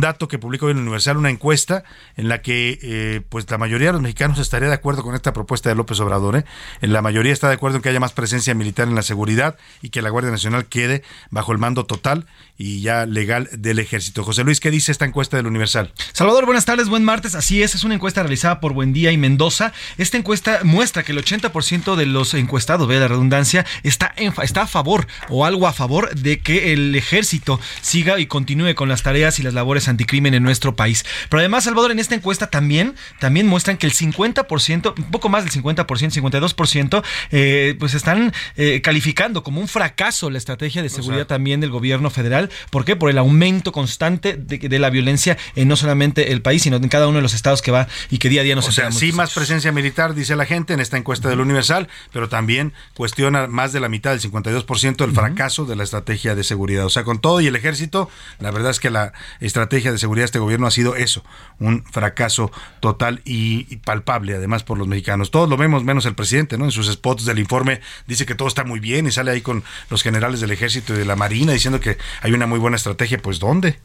dato 0.00 0.28
que 0.28 0.38
publicó 0.38 0.68
en 0.70 0.76
el 0.76 0.82
Universal, 0.82 1.16
una 1.16 1.30
encuesta 1.30 1.84
en 2.16 2.28
la 2.28 2.42
que 2.42 2.78
eh, 2.82 3.22
pues 3.28 3.50
la 3.50 3.58
mayoría 3.58 3.88
de 3.88 3.92
los 3.94 4.02
mexicanos 4.02 4.38
estaría 4.38 4.68
de 4.68 4.74
acuerdo 4.74 5.02
con 5.02 5.14
esta 5.14 5.32
propuesta 5.32 5.68
de 5.68 5.74
López 5.74 5.98
Obrador. 6.00 6.44
La 6.80 7.02
mayoría 7.02 7.32
está 7.32 7.48
de 7.48 7.54
acuerdo 7.54 7.76
en 7.76 7.82
que 7.82 7.88
haya 7.88 8.00
más 8.00 8.12
presencia 8.12 8.54
militar 8.54 8.88
en 8.88 8.94
la 8.94 9.02
seguridad 9.02 9.55
y 9.82 9.90
que 9.90 10.02
la 10.02 10.10
Guardia 10.10 10.30
Nacional 10.30 10.66
quede 10.66 11.02
bajo 11.30 11.52
el 11.52 11.58
mando 11.58 11.86
total 11.86 12.26
y 12.58 12.80
ya 12.80 13.06
legal 13.06 13.48
del 13.52 13.78
ejército. 13.78 14.24
José 14.24 14.44
Luis, 14.44 14.60
¿qué 14.60 14.70
dice 14.70 14.92
esta 14.92 15.04
encuesta 15.04 15.36
del 15.36 15.46
Universal? 15.46 15.92
Salvador, 16.12 16.46
buenas 16.46 16.64
tardes, 16.64 16.88
buen 16.88 17.04
martes. 17.04 17.34
Así 17.34 17.62
es, 17.62 17.74
es 17.74 17.84
una 17.84 17.94
encuesta 17.94 18.22
realizada 18.22 18.60
por 18.60 18.72
Buendía 18.72 19.12
y 19.12 19.18
Mendoza. 19.18 19.72
Esta 19.98 20.16
encuesta 20.16 20.60
muestra 20.64 21.02
que 21.02 21.12
el 21.12 21.22
80% 21.22 21.96
de 21.96 22.06
los 22.06 22.34
encuestados, 22.34 22.88
ve 22.88 22.98
la 22.98 23.08
redundancia, 23.08 23.66
está, 23.82 24.14
está 24.42 24.62
a 24.62 24.66
favor 24.66 25.06
o 25.28 25.44
algo 25.44 25.66
a 25.66 25.72
favor 25.72 26.14
de 26.14 26.40
que 26.40 26.72
el 26.72 26.94
ejército 26.94 27.60
siga 27.80 28.18
y 28.18 28.26
continúe 28.26 28.74
con 28.74 28.88
las 28.88 29.02
tareas 29.02 29.38
y 29.38 29.42
las 29.42 29.54
labores 29.54 29.88
anticrimen 29.88 30.34
en 30.34 30.42
nuestro 30.42 30.76
país. 30.76 31.04
Pero 31.28 31.40
además, 31.40 31.64
Salvador, 31.64 31.90
en 31.90 31.98
esta 31.98 32.14
encuesta 32.14 32.48
también, 32.48 32.94
también 33.20 33.46
muestran 33.46 33.76
que 33.76 33.86
el 33.86 33.92
50%, 33.92 34.94
un 34.96 35.10
poco 35.10 35.28
más 35.28 35.44
del 35.44 35.52
50%, 35.52 35.84
52%, 35.86 37.02
eh, 37.30 37.76
pues 37.78 37.94
están 37.94 38.32
eh, 38.56 38.80
calificando 38.82 39.42
como 39.42 39.60
un 39.60 39.68
fracaso 39.68 40.30
la 40.30 40.38
estrategia 40.38 40.82
de 40.82 40.88
seguridad 40.88 41.26
también 41.26 41.60
del 41.60 41.70
gobierno 41.70 42.10
federal. 42.10 42.45
¿Por 42.70 42.84
qué? 42.84 42.96
Por 42.96 43.10
el 43.10 43.18
aumento 43.18 43.72
constante 43.72 44.36
de, 44.36 44.78
la 44.78 44.90
violencia 44.90 45.38
en 45.54 45.68
no 45.68 45.76
solamente 45.76 46.32
el 46.32 46.42
país, 46.42 46.62
sino 46.62 46.76
en 46.76 46.88
cada 46.88 47.08
uno 47.08 47.16
de 47.16 47.22
los 47.22 47.34
estados 47.34 47.62
que 47.62 47.70
va 47.70 47.88
y 48.10 48.18
que 48.18 48.28
día 48.28 48.42
a 48.42 48.44
día 48.44 48.54
nos 48.54 48.68
O 48.68 48.72
sea, 48.72 48.92
sí 48.92 49.12
más 49.12 49.32
presencia 49.32 49.72
militar, 49.72 50.14
dice 50.14 50.36
la 50.36 50.44
gente, 50.44 50.74
en 50.74 50.80
esta 50.80 50.96
encuesta 50.96 51.28
del 51.28 51.40
Universal, 51.40 51.88
pero 52.12 52.28
también 52.28 52.72
cuestiona 52.94 53.46
más 53.46 53.72
de 53.72 53.80
la 53.80 53.88
mitad, 53.88 54.10
del 54.10 54.20
52%, 54.20 55.04
el 55.04 55.12
fracaso 55.12 55.64
de 55.64 55.76
la 55.76 55.84
estrategia 55.84 56.34
de 56.34 56.44
seguridad. 56.44 56.84
O 56.86 56.90
sea, 56.90 57.04
con 57.04 57.20
todo 57.20 57.40
y 57.40 57.46
el 57.46 57.56
ejército, 57.56 58.10
la 58.38 58.50
verdad 58.50 58.70
es 58.70 58.80
que 58.80 58.90
la 58.90 59.12
estrategia 59.40 59.92
de 59.92 59.98
seguridad 59.98 60.22
de 60.22 60.26
este 60.26 60.38
gobierno 60.38 60.66
ha 60.66 60.70
sido 60.70 60.96
eso, 60.96 61.24
un 61.58 61.84
fracaso 61.84 62.50
total 62.80 63.22
y, 63.24 63.76
palpable, 63.78 64.34
además, 64.34 64.64
por 64.64 64.78
los 64.78 64.88
mexicanos. 64.88 65.30
Todos 65.30 65.48
lo 65.48 65.56
vemos, 65.56 65.84
menos 65.84 66.06
el 66.06 66.14
presidente, 66.14 66.58
¿no? 66.58 66.64
En 66.64 66.70
sus 66.70 66.90
spots 66.90 67.24
del 67.24 67.38
informe 67.38 67.80
dice 68.06 68.26
que 68.26 68.34
todo 68.34 68.48
está 68.48 68.64
muy 68.64 68.80
bien 68.80 69.06
y 69.06 69.12
sale 69.12 69.30
ahí 69.30 69.40
con 69.40 69.64
los 69.90 70.02
generales 70.02 70.40
del 70.40 70.50
ejército 70.50 70.94
y 70.94 70.98
de 70.98 71.04
la 71.04 71.16
marina 71.16 71.52
diciendo 71.52 71.80
que 71.80 71.98
hay 72.22 72.32
una 72.36 72.46
muy 72.46 72.58
buena 72.58 72.76
estrategia. 72.76 73.18
Pues 73.18 73.38
¿dónde? 73.38 73.78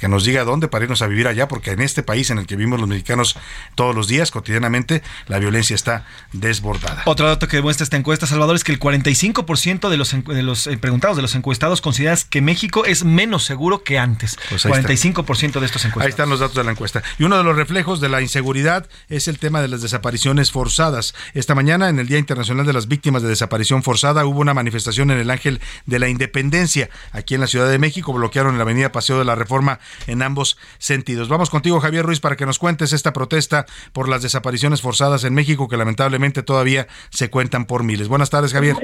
Que 0.00 0.08
nos 0.08 0.24
diga 0.24 0.44
dónde 0.44 0.68
para 0.68 0.84
irnos 0.84 1.02
a 1.02 1.06
vivir 1.06 1.26
allá, 1.26 1.48
porque 1.48 1.72
en 1.72 1.80
este 1.80 2.02
país 2.02 2.30
en 2.30 2.38
el 2.38 2.46
que 2.46 2.56
vivimos 2.56 2.80
los 2.80 2.88
mexicanos 2.88 3.36
todos 3.74 3.94
los 3.94 4.08
días, 4.08 4.30
cotidianamente, 4.30 5.02
la 5.26 5.38
violencia 5.38 5.74
está 5.74 6.04
desbordada. 6.32 7.02
Otro 7.06 7.26
dato 7.26 7.48
que 7.48 7.56
demuestra 7.56 7.84
esta 7.84 7.96
encuesta, 7.96 8.26
Salvador, 8.26 8.56
es 8.56 8.64
que 8.64 8.72
el 8.72 8.80
45% 8.80 9.88
de 9.88 9.96
los, 9.96 10.14
de 10.24 10.42
los 10.42 10.66
eh, 10.66 10.78
preguntados, 10.78 11.16
de 11.16 11.22
los 11.22 11.34
encuestados, 11.34 11.80
consideran 11.80 12.18
que 12.30 12.40
México 12.40 12.84
es 12.84 13.04
menos 13.04 13.44
seguro 13.44 13.82
que 13.82 13.98
antes. 13.98 14.38
45% 14.50 15.24
pues 15.24 15.40
de 15.40 15.46
estos 15.66 15.84
encuestados. 15.84 16.02
Ahí 16.02 16.08
están 16.08 16.30
los 16.30 16.40
datos 16.40 16.56
de 16.56 16.64
la 16.64 16.70
encuesta. 16.70 17.02
Y 17.18 17.24
uno 17.24 17.36
de 17.36 17.44
los 17.44 17.56
reflejos 17.56 18.00
de 18.00 18.08
la 18.08 18.22
inseguridad 18.22 18.86
es 19.08 19.28
el 19.28 19.38
tema 19.38 19.60
de 19.60 19.68
las 19.68 19.82
desapariciones 19.82 20.50
forzadas. 20.50 21.14
Esta 21.34 21.54
mañana, 21.54 21.88
en 21.88 21.98
el 21.98 22.08
Día 22.08 22.18
Internacional 22.18 22.66
de 22.66 22.72
las 22.72 22.88
Víctimas 22.88 23.22
de 23.22 23.28
Desaparición 23.28 23.82
Forzada, 23.82 24.24
hubo 24.24 24.40
una 24.40 24.54
manifestación 24.54 25.10
en 25.10 25.18
el 25.18 25.30
Ángel 25.30 25.60
de 25.86 25.98
la 25.98 26.08
Independencia, 26.08 26.88
aquí 27.12 27.34
en 27.34 27.40
la 27.40 27.46
Ciudad 27.46 27.68
de 27.68 27.78
México. 27.78 28.12
Bloquearon 28.12 28.56
la 28.56 28.62
avenida 28.62 28.92
Paseo 28.92 29.18
de 29.18 29.24
la 29.24 29.34
Reforma 29.34 29.80
en 30.06 30.22
ambos 30.22 30.58
sentidos. 30.78 31.28
Vamos 31.28 31.50
contigo, 31.50 31.80
Javier 31.80 32.04
Ruiz, 32.04 32.20
para 32.20 32.36
que 32.36 32.46
nos 32.46 32.58
cuentes 32.58 32.92
esta 32.92 33.12
protesta 33.12 33.66
por 33.92 34.08
las 34.08 34.22
desapariciones 34.22 34.82
forzadas 34.82 35.24
en 35.24 35.34
México, 35.34 35.68
que 35.68 35.76
lamentablemente 35.76 36.42
todavía 36.42 36.86
se 37.10 37.30
cuentan 37.30 37.64
por 37.66 37.84
miles. 37.84 38.08
Buenas 38.08 38.30
tardes, 38.30 38.52
Javier. 38.52 38.76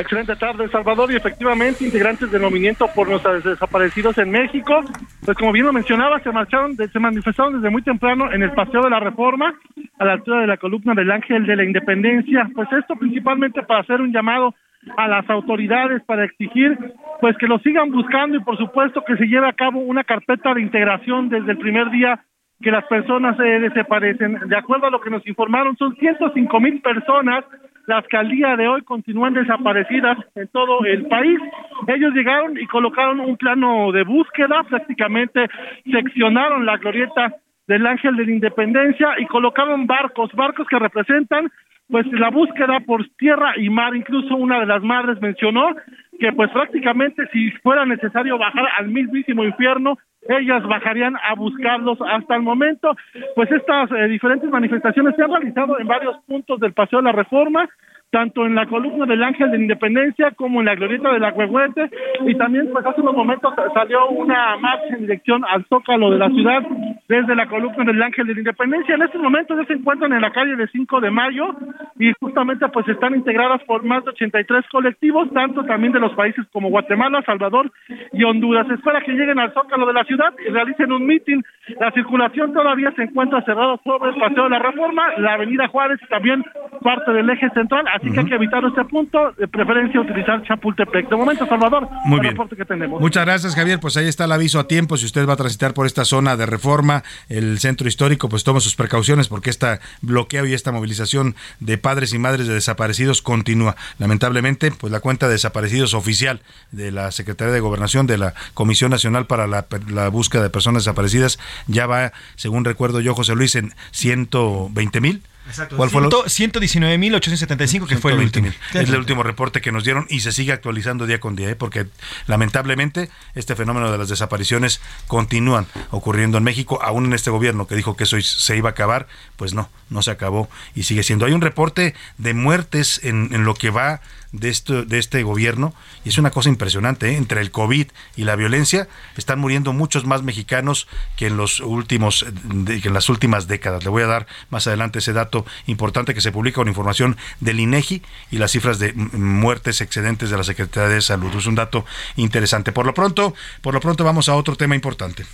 Excelente 0.00 0.34
tarde, 0.36 0.66
Salvador, 0.70 1.12
y 1.12 1.16
efectivamente 1.16 1.84
integrantes 1.84 2.30
del 2.30 2.40
movimiento 2.40 2.88
por 2.94 3.06
los 3.06 3.22
desaparecidos 3.44 4.16
en 4.16 4.30
México, 4.30 4.80
pues 5.26 5.36
como 5.36 5.52
bien 5.52 5.66
lo 5.66 5.74
mencionaba, 5.74 6.18
se 6.20 6.32
marcharon, 6.32 6.74
se 6.74 6.98
manifestaron 6.98 7.56
desde 7.56 7.68
muy 7.68 7.82
temprano 7.82 8.32
en 8.32 8.42
el 8.42 8.50
Paseo 8.52 8.80
de 8.80 8.88
la 8.88 8.98
Reforma, 8.98 9.54
a 9.98 10.04
la 10.06 10.14
altura 10.14 10.40
de 10.40 10.46
la 10.46 10.56
columna 10.56 10.94
del 10.94 11.10
Ángel 11.10 11.46
de 11.46 11.54
la 11.54 11.64
Independencia, 11.64 12.48
pues 12.54 12.72
esto 12.72 12.96
principalmente 12.96 13.62
para 13.62 13.80
hacer 13.80 14.00
un 14.00 14.10
llamado 14.10 14.54
a 14.96 15.08
las 15.08 15.28
autoridades 15.28 16.02
para 16.04 16.24
exigir 16.24 16.78
pues 17.20 17.36
que 17.36 17.46
lo 17.46 17.58
sigan 17.58 17.90
buscando 17.90 18.36
y 18.36 18.40
por 18.40 18.56
supuesto 18.56 19.04
que 19.04 19.16
se 19.16 19.26
lleve 19.26 19.46
a 19.46 19.52
cabo 19.52 19.80
una 19.80 20.04
carpeta 20.04 20.54
de 20.54 20.62
integración 20.62 21.28
desde 21.28 21.52
el 21.52 21.58
primer 21.58 21.90
día 21.90 22.24
que 22.62 22.70
las 22.70 22.84
personas 22.86 23.38
eh, 23.40 23.60
desaparecen. 23.60 24.38
De 24.48 24.56
acuerdo 24.56 24.86
a 24.86 24.90
lo 24.90 25.00
que 25.00 25.10
nos 25.10 25.26
informaron, 25.26 25.76
son 25.76 25.96
105 25.96 26.60
mil 26.60 26.80
personas 26.80 27.44
las 27.86 28.06
que 28.06 28.16
al 28.16 28.28
día 28.28 28.56
de 28.56 28.68
hoy 28.68 28.82
continúan 28.82 29.34
desaparecidas 29.34 30.18
en 30.34 30.48
todo 30.48 30.84
el 30.84 31.06
país. 31.06 31.40
Ellos 31.88 32.12
llegaron 32.14 32.56
y 32.58 32.66
colocaron 32.66 33.20
un 33.20 33.36
plano 33.36 33.90
de 33.92 34.04
búsqueda, 34.04 34.62
prácticamente 34.68 35.48
seccionaron 35.90 36.66
la 36.66 36.76
glorieta 36.76 37.34
del 37.66 37.86
Ángel 37.86 38.16
de 38.16 38.26
la 38.26 38.32
Independencia 38.32 39.08
y 39.18 39.26
colocaron 39.26 39.86
barcos, 39.86 40.30
barcos 40.34 40.66
que 40.68 40.78
representan 40.78 41.50
pues 41.90 42.06
la 42.12 42.30
búsqueda 42.30 42.80
por 42.80 43.06
tierra 43.18 43.54
y 43.56 43.68
mar, 43.68 43.94
incluso 43.94 44.36
una 44.36 44.60
de 44.60 44.66
las 44.66 44.82
madres 44.82 45.20
mencionó 45.20 45.74
que 46.18 46.32
pues 46.32 46.50
prácticamente 46.50 47.26
si 47.32 47.50
fuera 47.62 47.86
necesario 47.86 48.38
bajar 48.38 48.66
al 48.78 48.88
mismísimo 48.88 49.42
infierno, 49.42 49.98
ellas 50.28 50.62
bajarían 50.64 51.16
a 51.16 51.34
buscarlos 51.34 51.98
hasta 52.06 52.36
el 52.36 52.42
momento. 52.42 52.94
Pues 53.34 53.50
estas 53.50 53.90
eh, 53.90 54.06
diferentes 54.06 54.50
manifestaciones 54.50 55.16
se 55.16 55.22
han 55.22 55.30
realizado 55.30 55.80
en 55.80 55.86
varios 55.86 56.16
puntos 56.26 56.60
del 56.60 56.74
Paseo 56.74 56.98
de 56.98 57.06
la 57.06 57.12
Reforma, 57.12 57.68
tanto 58.10 58.44
en 58.44 58.54
la 58.54 58.66
columna 58.66 59.06
del 59.06 59.22
Ángel 59.22 59.50
de 59.52 59.58
Independencia 59.58 60.32
como 60.32 60.60
en 60.60 60.66
la 60.66 60.74
glorieta 60.74 61.12
del 61.12 61.24
Agüehuete 61.24 61.90
y 62.26 62.34
también 62.34 62.68
pues 62.72 62.84
hace 62.84 63.00
unos 63.00 63.14
momentos 63.14 63.54
salió 63.72 64.08
una 64.08 64.56
marcha 64.56 64.96
en 64.96 65.02
dirección 65.02 65.44
al 65.48 65.64
Zócalo 65.66 66.10
de 66.10 66.18
la 66.18 66.28
ciudad 66.30 66.62
desde 67.08 67.36
la 67.36 67.46
columna 67.46 67.84
del 67.84 68.02
Ángel 68.02 68.26
de 68.26 68.34
la 68.34 68.40
Independencia. 68.40 68.94
En 68.96 69.02
estos 69.02 69.22
momentos 69.22 69.56
ya 69.56 69.64
se 69.66 69.74
encuentran 69.74 70.12
en 70.12 70.22
la 70.22 70.32
calle 70.32 70.56
de 70.56 70.66
5 70.68 71.00
de 71.00 71.10
mayo 71.10 71.54
y 71.98 72.12
justamente 72.20 72.66
pues 72.68 72.88
están 72.88 73.14
integradas 73.14 73.62
por 73.64 73.84
más 73.84 74.04
de 74.04 74.10
83 74.10 74.64
colectivos, 74.72 75.30
tanto 75.32 75.64
también 75.64 75.92
de 75.92 76.00
los 76.00 76.12
países 76.14 76.44
como 76.52 76.68
Guatemala, 76.68 77.22
Salvador 77.24 77.70
y 78.12 78.24
Honduras. 78.24 78.66
Se 78.66 78.74
espera 78.74 79.00
que 79.02 79.12
lleguen 79.12 79.38
al 79.38 79.52
Zócalo 79.52 79.86
de 79.86 79.92
la 79.92 80.04
ciudad 80.04 80.32
y 80.44 80.50
realicen 80.50 80.90
un 80.90 81.06
mitin. 81.06 81.44
La 81.78 81.92
circulación 81.92 82.52
todavía 82.52 82.92
se 82.96 83.04
encuentra 83.04 83.42
cerrada 83.42 83.78
sobre 83.84 84.10
el 84.10 84.16
Paseo 84.16 84.44
de 84.44 84.50
la 84.50 84.58
Reforma, 84.58 85.02
la 85.18 85.34
Avenida 85.34 85.68
Juárez 85.68 86.00
y 86.02 86.08
también 86.08 86.44
parte 86.82 87.12
del 87.12 87.30
eje 87.30 87.48
central 87.50 87.86
así 88.00 88.10
que 88.12 88.20
hay 88.20 88.26
que 88.26 88.34
evitar 88.34 88.64
este 88.64 88.84
punto, 88.84 89.32
de 89.38 89.48
preferencia 89.48 90.00
utilizar 90.00 90.42
Chapultepec. 90.42 91.08
De 91.08 91.16
momento, 91.16 91.46
Salvador, 91.46 91.88
Muy 92.04 92.16
el 92.16 92.20
bien. 92.22 92.32
reporte 92.32 92.56
que 92.56 92.64
tenemos. 92.64 93.00
Muchas 93.00 93.24
gracias, 93.24 93.54
Javier. 93.54 93.80
Pues 93.80 93.96
ahí 93.96 94.08
está 94.08 94.24
el 94.24 94.32
aviso 94.32 94.58
a 94.58 94.66
tiempo. 94.66 94.96
Si 94.96 95.06
usted 95.06 95.26
va 95.28 95.34
a 95.34 95.36
transitar 95.36 95.74
por 95.74 95.86
esta 95.86 96.04
zona 96.04 96.36
de 96.36 96.46
reforma, 96.46 97.02
el 97.28 97.58
centro 97.58 97.88
histórico, 97.88 98.28
pues 98.28 98.44
tome 98.44 98.60
sus 98.60 98.74
precauciones 98.74 99.28
porque 99.28 99.50
este 99.50 99.78
bloqueo 100.02 100.46
y 100.46 100.54
esta 100.54 100.72
movilización 100.72 101.34
de 101.60 101.78
padres 101.78 102.12
y 102.14 102.18
madres 102.18 102.46
de 102.46 102.54
desaparecidos 102.54 103.22
continúa. 103.22 103.76
Lamentablemente, 103.98 104.70
pues 104.72 104.92
la 104.92 105.00
cuenta 105.00 105.26
de 105.26 105.32
desaparecidos 105.34 105.94
oficial 105.94 106.40
de 106.72 106.90
la 106.90 107.10
Secretaría 107.10 107.52
de 107.52 107.60
Gobernación, 107.60 108.06
de 108.06 108.18
la 108.18 108.34
Comisión 108.54 108.90
Nacional 108.90 109.26
para 109.26 109.46
la, 109.46 109.66
la 109.88 110.08
Búsqueda 110.08 110.42
de 110.42 110.50
Personas 110.50 110.84
Desaparecidas, 110.84 111.38
ya 111.66 111.86
va, 111.86 112.12
según 112.36 112.64
recuerdo 112.64 113.00
yo, 113.00 113.14
José 113.14 113.34
Luis, 113.34 113.54
en 113.54 113.72
120 113.92 115.00
mil. 115.00 115.22
Exacto. 115.48 115.76
¿Cuál 115.76 115.90
fue? 115.90 116.02
119.875, 116.02 117.86
que 117.86 117.96
fue 117.96 118.12
el 118.12 118.18
último. 118.18 118.48
Es 118.74 118.88
el 118.88 118.96
último 118.96 119.22
reporte 119.22 119.60
que 119.60 119.72
nos 119.72 119.84
dieron 119.84 120.06
y 120.08 120.20
se 120.20 120.32
sigue 120.32 120.52
actualizando 120.52 121.06
día 121.06 121.18
con 121.20 121.36
día, 121.36 121.50
¿eh? 121.50 121.56
porque 121.56 121.86
lamentablemente 122.26 123.10
este 123.34 123.56
fenómeno 123.56 123.90
de 123.90 123.98
las 123.98 124.08
desapariciones 124.08 124.80
continúan 125.06 125.66
ocurriendo 125.90 126.38
en 126.38 126.44
México, 126.44 126.80
aún 126.82 127.06
en 127.06 127.12
este 127.14 127.30
gobierno 127.30 127.66
que 127.66 127.74
dijo 127.74 127.96
que 127.96 128.04
eso 128.04 128.20
se 128.20 128.56
iba 128.56 128.68
a 128.68 128.72
acabar, 128.72 129.08
pues 129.36 129.54
no, 129.54 129.68
no 129.88 130.02
se 130.02 130.10
acabó 130.10 130.48
y 130.74 130.84
sigue 130.84 131.02
siendo. 131.02 131.26
Hay 131.26 131.32
un 131.32 131.40
reporte 131.40 131.94
de 132.18 132.34
muertes 132.34 133.00
en, 133.02 133.30
en 133.32 133.44
lo 133.44 133.54
que 133.54 133.70
va 133.70 134.00
de, 134.32 134.48
esto, 134.48 134.84
de 134.84 134.98
este 134.98 135.22
gobierno 135.22 135.74
y 136.04 136.10
es 136.10 136.18
una 136.18 136.30
cosa 136.30 136.48
impresionante. 136.48 137.10
¿eh? 137.10 137.16
Entre 137.16 137.40
el 137.40 137.50
COVID 137.50 137.88
y 138.16 138.24
la 138.24 138.36
violencia 138.36 138.88
están 139.16 139.38
muriendo 139.38 139.72
muchos 139.72 140.06
más 140.06 140.22
mexicanos 140.22 140.86
que 141.16 141.26
en 141.26 141.36
los 141.36 141.60
últimos 141.60 142.26
que 142.66 142.88
en 142.88 142.94
las 142.94 143.08
últimas 143.08 143.46
décadas. 143.46 143.84
Le 143.84 143.90
voy 143.90 144.02
a 144.02 144.06
dar 144.06 144.26
más 144.50 144.66
adelante 144.66 145.00
ese 145.00 145.12
dato 145.12 145.44
importante 145.66 146.14
que 146.14 146.20
se 146.20 146.32
publica 146.32 146.56
con 146.56 146.68
información 146.68 147.16
del 147.40 147.60
INEGI 147.60 148.02
y 148.30 148.38
las 148.38 148.52
cifras 148.52 148.78
de 148.78 148.92
muertes 148.92 149.80
excedentes 149.80 150.30
de 150.30 150.36
la 150.36 150.44
Secretaría 150.44 150.88
de 150.88 151.00
Salud. 151.00 151.34
Es 151.36 151.46
un 151.46 151.54
dato 151.54 151.84
interesante. 152.16 152.72
Por 152.72 152.86
lo 152.86 152.94
pronto, 152.94 153.34
por 153.62 153.74
lo 153.74 153.80
pronto 153.80 154.04
vamos 154.04 154.28
a 154.28 154.34
otro 154.34 154.56
tema 154.56 154.74
importante. 154.74 155.26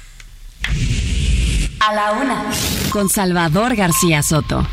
A 1.80 1.94
la 1.94 2.12
una 2.12 2.44
con 2.90 3.08
Salvador 3.08 3.76
García 3.76 4.22
Soto. 4.22 4.66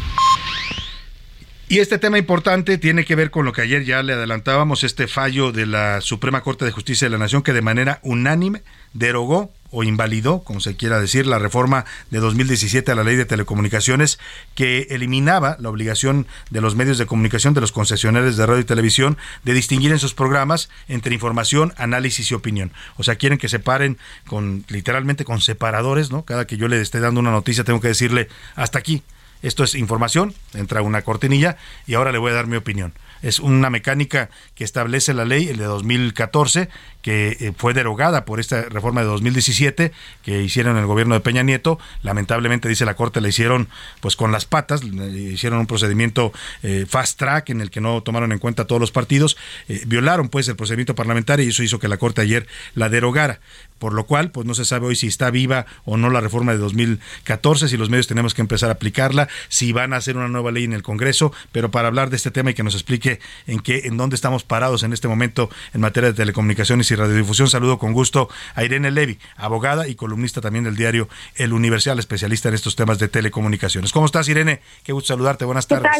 Y 1.69 1.79
este 1.79 1.97
tema 1.97 2.17
importante 2.17 2.77
tiene 2.77 3.05
que 3.05 3.15
ver 3.15 3.31
con 3.31 3.45
lo 3.45 3.53
que 3.53 3.61
ayer 3.61 3.85
ya 3.85 4.03
le 4.03 4.13
adelantábamos, 4.13 4.83
este 4.83 5.07
fallo 5.07 5.51
de 5.51 5.65
la 5.65 6.01
Suprema 6.01 6.41
Corte 6.41 6.65
de 6.65 6.71
Justicia 6.71 7.05
de 7.07 7.11
la 7.11 7.17
Nación 7.17 7.41
que 7.41 7.53
de 7.53 7.61
manera 7.61 7.99
unánime 8.03 8.63
derogó 8.93 9.51
o 9.71 9.83
invalidó, 9.83 10.43
como 10.43 10.59
se 10.59 10.75
quiera 10.75 10.99
decir, 10.99 11.25
la 11.25 11.39
reforma 11.39 11.85
de 12.11 12.19
2017 12.19 12.91
a 12.91 12.95
la 12.95 13.03
ley 13.03 13.15
de 13.15 13.25
telecomunicaciones 13.25 14.19
que 14.53 14.87
eliminaba 14.91 15.57
la 15.59 15.69
obligación 15.69 16.27
de 16.51 16.61
los 16.61 16.75
medios 16.75 16.99
de 16.99 17.07
comunicación, 17.07 17.55
de 17.55 17.61
los 17.61 17.71
concesionarios 17.71 18.37
de 18.37 18.45
radio 18.45 18.61
y 18.61 18.65
televisión, 18.65 19.17
de 19.43 19.53
distinguir 19.53 19.91
en 19.91 19.99
sus 19.99 20.13
programas 20.13 20.69
entre 20.87 21.15
información, 21.15 21.73
análisis 21.77 22.29
y 22.29 22.35
opinión. 22.35 22.71
O 22.97 23.03
sea, 23.03 23.15
quieren 23.15 23.39
que 23.39 23.49
separen 23.49 23.97
con 24.27 24.63
literalmente 24.67 25.25
con 25.25 25.41
separadores, 25.41 26.11
¿no? 26.11 26.23
Cada 26.23 26.45
que 26.45 26.57
yo 26.57 26.67
le 26.67 26.79
esté 26.79 26.99
dando 26.99 27.19
una 27.19 27.31
noticia 27.31 27.63
tengo 27.63 27.81
que 27.81 27.87
decirle 27.87 28.27
hasta 28.55 28.77
aquí 28.77 29.01
Esto 29.43 29.63
es 29.63 29.75
información, 29.75 30.33
entra 30.53 30.81
una 30.81 31.03
cortinilla 31.03 31.57
y 31.85 31.93
ahora 31.93 32.11
le 32.11 32.17
voy 32.17 32.31
a 32.31 32.35
dar 32.35 32.47
mi 32.47 32.55
opinión. 32.55 32.93
Es 33.21 33.39
una 33.39 33.69
mecánica 33.69 34.29
que 34.55 34.63
establece 34.63 35.13
la 35.13 35.25
ley, 35.25 35.49
el 35.49 35.57
de 35.57 35.65
2014, 35.65 36.69
que 37.03 37.37
eh, 37.39 37.53
fue 37.55 37.75
derogada 37.75 38.25
por 38.25 38.39
esta 38.39 38.63
reforma 38.63 39.01
de 39.01 39.07
2017 39.07 39.91
que 40.23 40.41
hicieron 40.41 40.77
el 40.77 40.87
gobierno 40.87 41.13
de 41.13 41.19
Peña 41.19 41.43
Nieto. 41.43 41.77
Lamentablemente, 42.01 42.67
dice 42.67 42.85
la 42.85 42.95
Corte, 42.95 43.21
la 43.21 43.27
hicieron 43.27 43.67
pues 43.99 44.15
con 44.15 44.31
las 44.31 44.45
patas, 44.45 44.81
hicieron 44.83 45.59
un 45.59 45.67
procedimiento 45.67 46.31
eh, 46.63 46.85
fast 46.89 47.19
track 47.19 47.51
en 47.51 47.61
el 47.61 47.69
que 47.69 47.81
no 47.81 48.01
tomaron 48.01 48.31
en 48.31 48.39
cuenta 48.39 48.65
todos 48.65 48.79
los 48.79 48.91
partidos, 48.91 49.37
eh, 49.67 49.83
violaron 49.85 50.29
pues 50.29 50.47
el 50.47 50.55
procedimiento 50.55 50.95
parlamentario 50.95 51.45
y 51.45 51.49
eso 51.49 51.61
hizo 51.61 51.77
que 51.77 51.87
la 51.87 51.97
Corte 51.97 52.21
ayer 52.21 52.47
la 52.73 52.89
derogara 52.89 53.39
por 53.83 53.91
lo 53.91 54.05
cual 54.05 54.31
pues 54.31 54.47
no 54.47 54.53
se 54.53 54.63
sabe 54.63 54.87
hoy 54.87 54.95
si 54.95 55.07
está 55.07 55.29
viva 55.29 55.65
o 55.83 55.97
no 55.97 56.09
la 56.09 56.21
reforma 56.21 56.53
de 56.53 56.57
2014, 56.57 57.67
si 57.67 57.75
los 57.75 57.89
medios 57.89 58.07
tenemos 58.07 58.33
que 58.33 58.39
empezar 58.39 58.69
a 58.69 58.73
aplicarla, 58.75 59.27
si 59.49 59.73
van 59.73 59.91
a 59.91 59.97
hacer 59.97 60.15
una 60.15 60.29
nueva 60.29 60.53
ley 60.53 60.63
en 60.63 60.71
el 60.71 60.83
Congreso, 60.83 61.33
pero 61.51 61.69
para 61.69 61.89
hablar 61.89 62.09
de 62.09 62.15
este 62.15 62.31
tema 62.31 62.51
y 62.51 62.53
que 62.53 62.63
nos 62.63 62.75
explique 62.75 63.19
en 63.45 63.59
qué 63.59 63.81
en 63.83 63.97
dónde 63.97 64.15
estamos 64.15 64.45
parados 64.45 64.83
en 64.83 64.93
este 64.93 65.09
momento 65.09 65.49
en 65.73 65.81
materia 65.81 66.11
de 66.11 66.15
telecomunicaciones 66.15 66.89
y 66.91 66.92
radiodifusión, 66.95 67.49
saludo 67.49 67.77
con 67.77 67.93
gusto 67.93 68.29
a 68.55 68.63
Irene 68.63 68.91
Levy, 68.91 69.19
abogada 69.35 69.87
y 69.87 69.95
columnista 69.95 70.41
también 70.41 70.65
del 70.65 70.75
diario 70.75 71.09
El 71.35 71.53
Universal, 71.53 71.99
especialista 71.99 72.49
en 72.49 72.55
estos 72.55 72.75
temas 72.75 72.99
de 72.99 73.07
telecomunicaciones. 73.07 73.91
¿Cómo 73.91 74.05
estás, 74.05 74.27
Irene? 74.29 74.61
Qué 74.83 74.93
gusto 74.93 75.13
saludarte. 75.13 75.45
Buenas 75.45 75.67
tardes. 75.67 75.91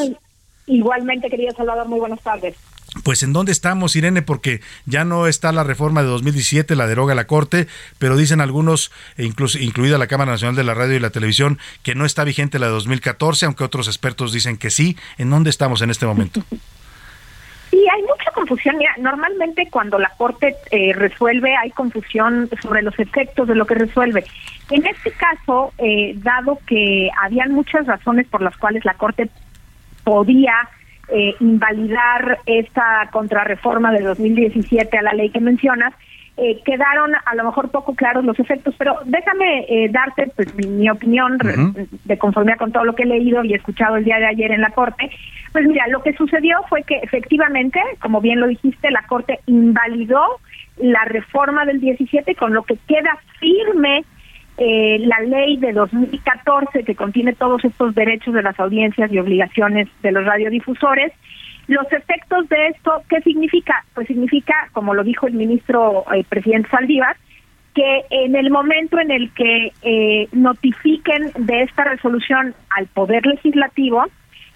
Igualmente, 0.65 1.29
querido 1.29 1.53
Salvador, 1.55 1.87
muy 1.87 1.99
buenas 1.99 2.21
tardes. 2.21 2.55
Pues 3.03 3.23
en 3.23 3.33
dónde 3.33 3.51
estamos, 3.51 3.95
Irene, 3.95 4.21
porque 4.21 4.61
ya 4.85 5.03
no 5.03 5.27
está 5.27 5.51
la 5.51 5.63
reforma 5.63 6.03
de 6.03 6.09
2017, 6.09 6.75
la 6.75 6.85
deroga 6.85 7.15
la 7.15 7.25
Corte, 7.25 7.67
pero 7.97 8.15
dicen 8.15 8.39
algunos, 8.39 8.91
e 9.17 9.25
incluso 9.25 9.57
incluida 9.57 9.97
la 9.97 10.07
Cámara 10.07 10.31
Nacional 10.31 10.55
de 10.55 10.63
la 10.63 10.75
Radio 10.75 10.95
y 10.95 10.99
la 10.99 11.09
Televisión, 11.09 11.57
que 11.81 11.95
no 11.95 12.05
está 12.05 12.23
vigente 12.23 12.59
la 12.59 12.67
de 12.67 12.73
2014, 12.73 13.47
aunque 13.47 13.63
otros 13.63 13.87
expertos 13.87 14.31
dicen 14.31 14.57
que 14.57 14.69
sí. 14.69 14.95
¿En 15.17 15.31
dónde 15.31 15.49
estamos 15.49 15.81
en 15.81 15.89
este 15.89 16.05
momento? 16.05 16.43
Sí, 17.74 17.84
hay 17.91 18.03
mucha 18.03 18.30
confusión. 18.36 18.78
Mira, 18.78 18.91
normalmente 18.99 19.67
cuando 19.71 19.97
la 19.97 20.11
Corte 20.15 20.55
eh, 20.69 20.93
resuelve 20.93 21.55
hay 21.55 21.71
confusión 21.71 22.47
sobre 22.61 22.84
los 22.84 22.99
efectos 22.99 23.47
de 23.47 23.55
lo 23.55 23.65
que 23.65 23.74
resuelve. 23.74 24.24
En 24.69 24.86
este 24.86 25.09
caso, 25.09 25.74
eh, 25.80 26.13
dado 26.17 26.59
que 26.67 27.09
habían 27.19 27.51
muchas 27.51 27.88
razones 27.88 28.28
por 28.28 28.43
las 28.43 28.55
cuales 28.57 28.86
la 28.86 28.93
Corte 28.93 29.28
podía 30.03 30.53
eh, 31.07 31.34
invalidar 31.39 32.38
esta 32.45 33.09
contrarreforma 33.11 33.91
de 33.91 34.01
2017 34.03 34.95
a 34.95 35.01
la 35.01 35.13
ley 35.13 35.32
que 35.32 35.39
mencionas, 35.39 35.95
eh, 36.36 36.61
quedaron 36.65 37.11
a 37.13 37.36
lo 37.36 37.43
mejor 37.43 37.69
poco 37.69 37.93
claros 37.93 38.25
los 38.25 38.39
efectos, 38.39 38.73
pero 38.77 38.97
déjame 39.05 39.65
eh, 39.69 39.89
darte 39.89 40.31
pues, 40.36 40.53
mi, 40.55 40.89
opinión 40.89 41.38
de 42.05 42.17
conformidad 42.17 42.57
con 42.57 42.71
todo 42.71 42.86
lo 42.86 42.95
que 42.95 43.03
he 43.03 43.05
leído 43.05 43.43
y 43.43 43.53
escuchado 43.53 43.97
el 43.97 44.03
día 44.03 44.17
de 44.17 44.25
ayer 44.25 44.51
en 44.51 44.61
la 44.61 44.71
Corte. 44.71 45.11
Pues 45.51 45.67
mira, 45.67 45.88
lo 45.89 46.01
que 46.01 46.13
sucedió 46.13 46.57
fue 46.69 46.81
que 46.84 46.95
efectivamente, 46.97 47.79
como 48.01 48.19
bien 48.19 48.39
lo 48.39 48.47
dijiste, 48.47 48.89
la 48.89 49.03
Corte 49.03 49.41
invalidó 49.45 50.39
la 50.77 51.05
reforma 51.05 51.65
del 51.65 51.79
17, 51.79 52.34
con 52.34 52.53
lo 52.53 52.63
que 52.63 52.77
queda 52.88 53.19
firme 53.39 54.03
eh, 54.57 54.99
la 54.99 55.19
ley 55.19 55.57
de 55.57 55.73
2014 55.73 56.84
que 56.84 56.95
contiene 56.95 57.34
todos 57.34 57.65
estos 57.65 57.95
derechos 57.95 58.34
de 58.34 58.43
las 58.43 58.59
audiencias 58.59 59.11
y 59.11 59.17
obligaciones 59.17 59.88
de 60.01 60.11
los 60.11 60.25
radiodifusores. 60.25 61.11
Los 61.68 61.91
efectos 61.91 62.49
de 62.49 62.68
esto, 62.68 63.03
¿qué 63.09 63.22
significa? 63.22 63.86
Pues 63.93 64.07
significa, 64.07 64.53
como 64.74 64.93
lo 64.93 65.03
dijo 65.03 65.28
el 65.28 65.34
ministro 65.34 66.03
eh, 66.14 66.24
presidente 66.28 66.70
Saldívar, 66.70 67.16
que 67.74 68.05
en 68.09 68.36
el 68.36 68.51
momento 68.51 68.99
en 68.99 69.11
el 69.11 69.32
que 69.32 69.72
eh, 69.82 70.28
notifiquen 70.32 71.32
de 71.38 71.64
esta 71.64 71.86
resolución 71.86 72.53
al 72.70 72.88
Poder 72.88 73.26
Legislativo, 73.26 74.05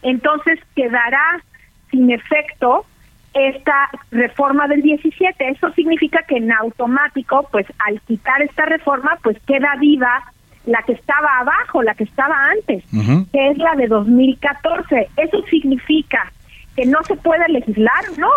entonces 0.04 0.60
quedará 0.76 1.42
sin 1.90 2.12
efecto 2.12 2.86
esta 3.34 3.90
reforma 4.12 4.68
del 4.68 4.82
17. 4.82 5.50
Eso 5.50 5.72
significa 5.74 6.24
que 6.28 6.38
en 6.38 6.52
automático, 6.52 7.48
pues 7.52 7.66
al 7.86 8.02
quitar 8.02 8.42
esta 8.42 8.66
reforma, 8.66 9.18
pues 9.24 9.38
queda 9.46 9.76
viva 9.80 10.24
la 10.66 10.82
que 10.84 10.94
estaba 10.94 11.40
abajo, 11.40 11.82
la 11.82 11.96
que 11.96 12.04
estaba 12.04 12.36
antes, 12.52 12.84
que 13.32 13.50
es 13.50 13.58
la 13.58 13.76
de 13.76 13.88
2014. 13.88 15.10
Eso 15.16 15.42
significa 15.50 16.32
que 16.78 16.86
no 16.86 17.00
se 17.04 17.16
puede 17.18 17.46
legislar, 17.50 18.06
¿no? 18.18 18.30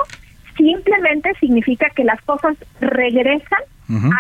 Simplemente 0.57 1.33
significa 1.39 1.89
que 1.91 2.03
las 2.03 2.21
cosas 2.23 2.57
regresan 2.81 3.61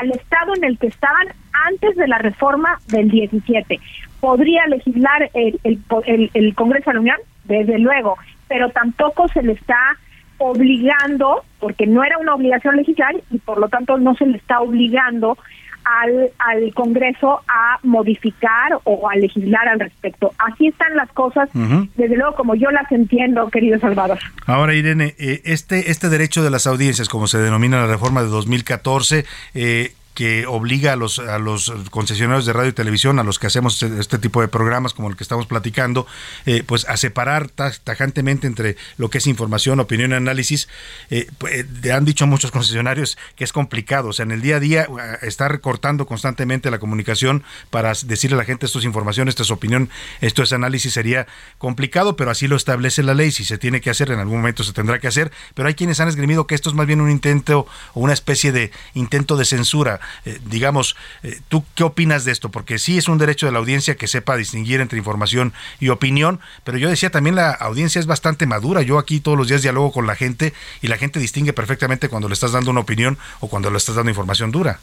al 0.01 0.11
estado 0.11 0.55
en 0.57 0.64
el 0.64 0.79
que 0.79 0.89
estaban 0.89 1.29
antes 1.68 1.97
de 1.97 2.09
la 2.09 2.18
reforma 2.18 2.81
del 2.89 3.09
17. 3.09 3.79
¿Podría 4.21 4.66
legislar 4.66 5.31
el, 5.33 5.61
el, 5.64 6.31
el 6.35 6.55
Congreso 6.55 6.91
de 6.91 6.95
la 6.95 7.01
Unión? 7.01 7.16
Desde 7.45 7.79
luego, 7.79 8.16
pero 8.49 8.71
tampoco 8.71 9.29
se 9.29 9.43
le 9.43 9.53
está 9.53 9.97
obligando, 10.39 11.45
porque 11.59 11.87
no 11.87 12.03
era 12.03 12.18
una 12.18 12.35
obligación 12.35 12.77
legislar 12.77 13.14
y 13.31 13.39
por 13.39 13.59
lo 13.59 13.68
tanto 13.68 13.97
no 13.99 14.14
se 14.16 14.27
le 14.27 14.39
está 14.39 14.61
obligando 14.61 15.39
al, 15.85 16.31
al 16.39 16.74
Congreso 16.74 17.41
a 17.49 17.78
modificar 17.83 18.78
o 18.85 19.09
a 19.09 19.16
legislar 19.16 19.68
al 19.68 19.81
respecto. 19.81 20.33
Así 20.39 20.68
están 20.68 20.97
las 20.97 21.11
cosas, 21.12 21.49
desde 21.53 22.16
luego 22.16 22.35
como 22.35 22.55
yo 22.55 22.70
las 22.70 22.91
entiendo, 22.93 23.49
querido 23.51 23.78
Salvador. 23.78 24.18
Ahora, 24.47 24.74
Irene, 24.74 25.14
eh, 25.18 25.43
este, 25.45 25.91
este 25.91 26.09
derecho 26.09 26.43
de 26.43 26.51
las 26.51 26.66
audiencias, 26.66 27.09
como 27.09 27.26
se 27.26 27.39
denomina 27.39 27.81
la 27.81 27.87
reforma 27.87 28.22
de 28.22 28.28
2014, 28.28 29.24
eh, 29.55 29.93
que 30.15 30.47
obliga 30.47 30.93
a 30.93 30.97
los, 30.97 31.19
a 31.19 31.39
los 31.39 31.73
concesionarios 31.91 32.45
de 32.47 32.53
radio 32.53 32.71
y 32.71 32.73
televisión, 32.73 33.19
a 33.19 33.25
los 33.25 33.39
que 33.39 33.47
hacemos 33.47 33.83
este, 33.83 34.01
este 34.01 34.19
tipo 34.19 34.41
de 34.41 34.49
programas 34.49 34.93
como 34.93 35.09
el 35.09 35.17
que 35.17 35.23
estamos 35.23 35.47
platicando, 35.47 36.07
eh, 36.47 36.63
pues 36.67 36.89
a 36.89 36.97
separar 36.97 37.49
tajantemente 37.49 38.47
entre 38.47 38.77
lo 38.99 39.09
que 39.09 39.19
es 39.19 39.27
información, 39.27 39.81
opinión 39.81 40.11
y 40.11 40.15
análisis. 40.15 40.69
Eh, 41.11 41.31
pues, 41.39 41.65
eh, 41.83 41.93
han 41.93 42.05
dicho 42.05 42.27
muchos 42.27 42.51
concesionarios 42.51 43.17
que 43.37 43.45
es 43.45 43.53
complicado, 43.53 44.09
o 44.09 44.13
sea, 44.13 44.25
en 44.25 44.33
el 44.33 44.43
día 44.43 44.57
a 44.57 44.61
día 44.61 44.89
estar 45.23 45.61
cortando 45.61 46.07
constantemente 46.07 46.71
la 46.71 46.79
comunicación 46.79 47.45
para 47.71 47.93
decirle 48.05 48.35
a 48.35 48.39
la 48.39 48.45
gente 48.45 48.67
esto 48.67 48.79
es 48.79 48.85
información, 48.85 49.29
esto 49.29 49.43
es 49.43 49.51
opinión, 49.51 49.91
esto 50.21 50.43
es 50.43 50.53
análisis 50.53 50.93
sería 50.93 51.27
complicado, 51.59 52.17
pero 52.17 52.31
así 52.31 52.49
lo 52.49 52.57
establece 52.57 53.03
la 53.03 53.15
ley, 53.15 53.31
si 53.31 53.45
se 53.45 53.59
tiene 53.59 53.81
que 53.81 53.91
hacer, 53.91 54.11
en 54.11 54.19
algún 54.19 54.39
momento 54.39 54.65
se 54.65 54.73
tendrá 54.73 54.99
que 54.99 55.09
hacer, 55.09 55.31
pero 55.55 55.69
hay 55.69 55.75
quienes 55.75 56.01
han 56.01 56.09
esgrimido 56.09 56.47
que 56.47 56.55
esto 56.55 56.69
es 56.69 56.75
más 56.75 56.87
bien 56.87 57.01
un 57.01 57.11
intento 57.11 57.67
o 57.95 58.01
una 58.01 58.13
especie 58.13 58.53
de 58.53 58.71
intento 58.95 59.37
de 59.37 59.45
censura 59.45 60.01
eh, 60.25 60.41
digamos, 60.47 60.97
eh, 61.23 61.41
¿tú 61.49 61.65
qué 61.75 61.85
opinas 61.85 62.25
de 62.25 62.33
esto? 62.33 62.51
Porque 62.51 62.79
sí 62.79 62.99
es 62.99 63.09
un 63.09 63.19
derecho 63.19 63.47
de 63.47 63.53
la 63.53 63.59
audiencia 63.59 63.97
que 63.97 64.09
sepa 64.09 64.37
distinguir 64.37 64.81
entre 64.81 64.99
información 64.99 65.53
y 65.79 65.89
opinión, 65.89 66.41
pero 66.65 66.79
yo 66.79 66.89
decía 66.89 67.11
también 67.11 67.37
la 67.37 67.51
audiencia 67.51 67.99
es 67.99 68.07
bastante 68.07 68.47
madura. 68.47 68.83
Yo 68.83 68.99
aquí 68.99 69.21
todos 69.21 69.39
los 69.39 69.49
días 69.49 69.63
dialogo 69.63 69.93
con 69.93 70.07
la 70.07 70.17
gente 70.17 70.53
y 70.83 70.89
la 70.89 70.99
gente 70.99 71.21
distingue 71.21 71.53
perfectamente 71.53 72.09
cuando 72.09 72.29
le 72.29 72.35
estás 72.35 72.53
dando 72.53 72.71
una 72.71 72.81
opinión 72.81 73.19
o 73.41 73.49
cuando 73.49 73.71
le 73.71 73.77
estás 73.77 73.97
dando 73.97 74.11
información 74.11 74.51
dura. 74.51 74.81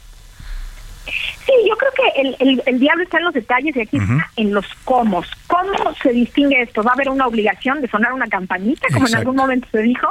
Sí, 1.46 1.52
yo 1.68 1.76
creo 1.76 1.92
que 1.92 2.20
el, 2.20 2.62
el, 2.66 2.78
diablo 2.78 3.02
está 3.02 3.18
en 3.18 3.24
los 3.24 3.34
detalles 3.34 3.76
y 3.76 3.80
aquí 3.80 3.96
está 3.96 4.30
en 4.36 4.52
los 4.52 4.66
cómo. 4.84 5.22
¿Cómo 5.46 5.94
se 6.02 6.12
distingue 6.12 6.62
esto? 6.62 6.82
¿Va 6.82 6.90
a 6.90 6.94
haber 6.94 7.08
una 7.08 7.26
obligación 7.26 7.80
de 7.80 7.88
sonar 7.88 8.12
una 8.12 8.26
campanita, 8.26 8.86
como 8.92 9.06
en 9.06 9.14
algún 9.14 9.36
momento 9.36 9.68
se 9.70 9.82
dijo? 9.82 10.08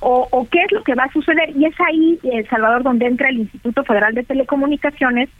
¿O, 0.00 0.46
qué 0.50 0.60
es 0.62 0.72
lo 0.72 0.82
que 0.82 0.94
va 0.94 1.04
a 1.04 1.12
suceder? 1.12 1.50
Y 1.56 1.64
es 1.64 1.74
ahí, 1.80 2.18
eh, 2.24 2.44
Salvador, 2.50 2.82
donde 2.82 3.06
entra 3.06 3.30
el 3.30 3.38
Instituto 3.38 3.84
Federal 3.84 4.14
de 4.14 4.22
Telecomunicaciones, 4.22 5.30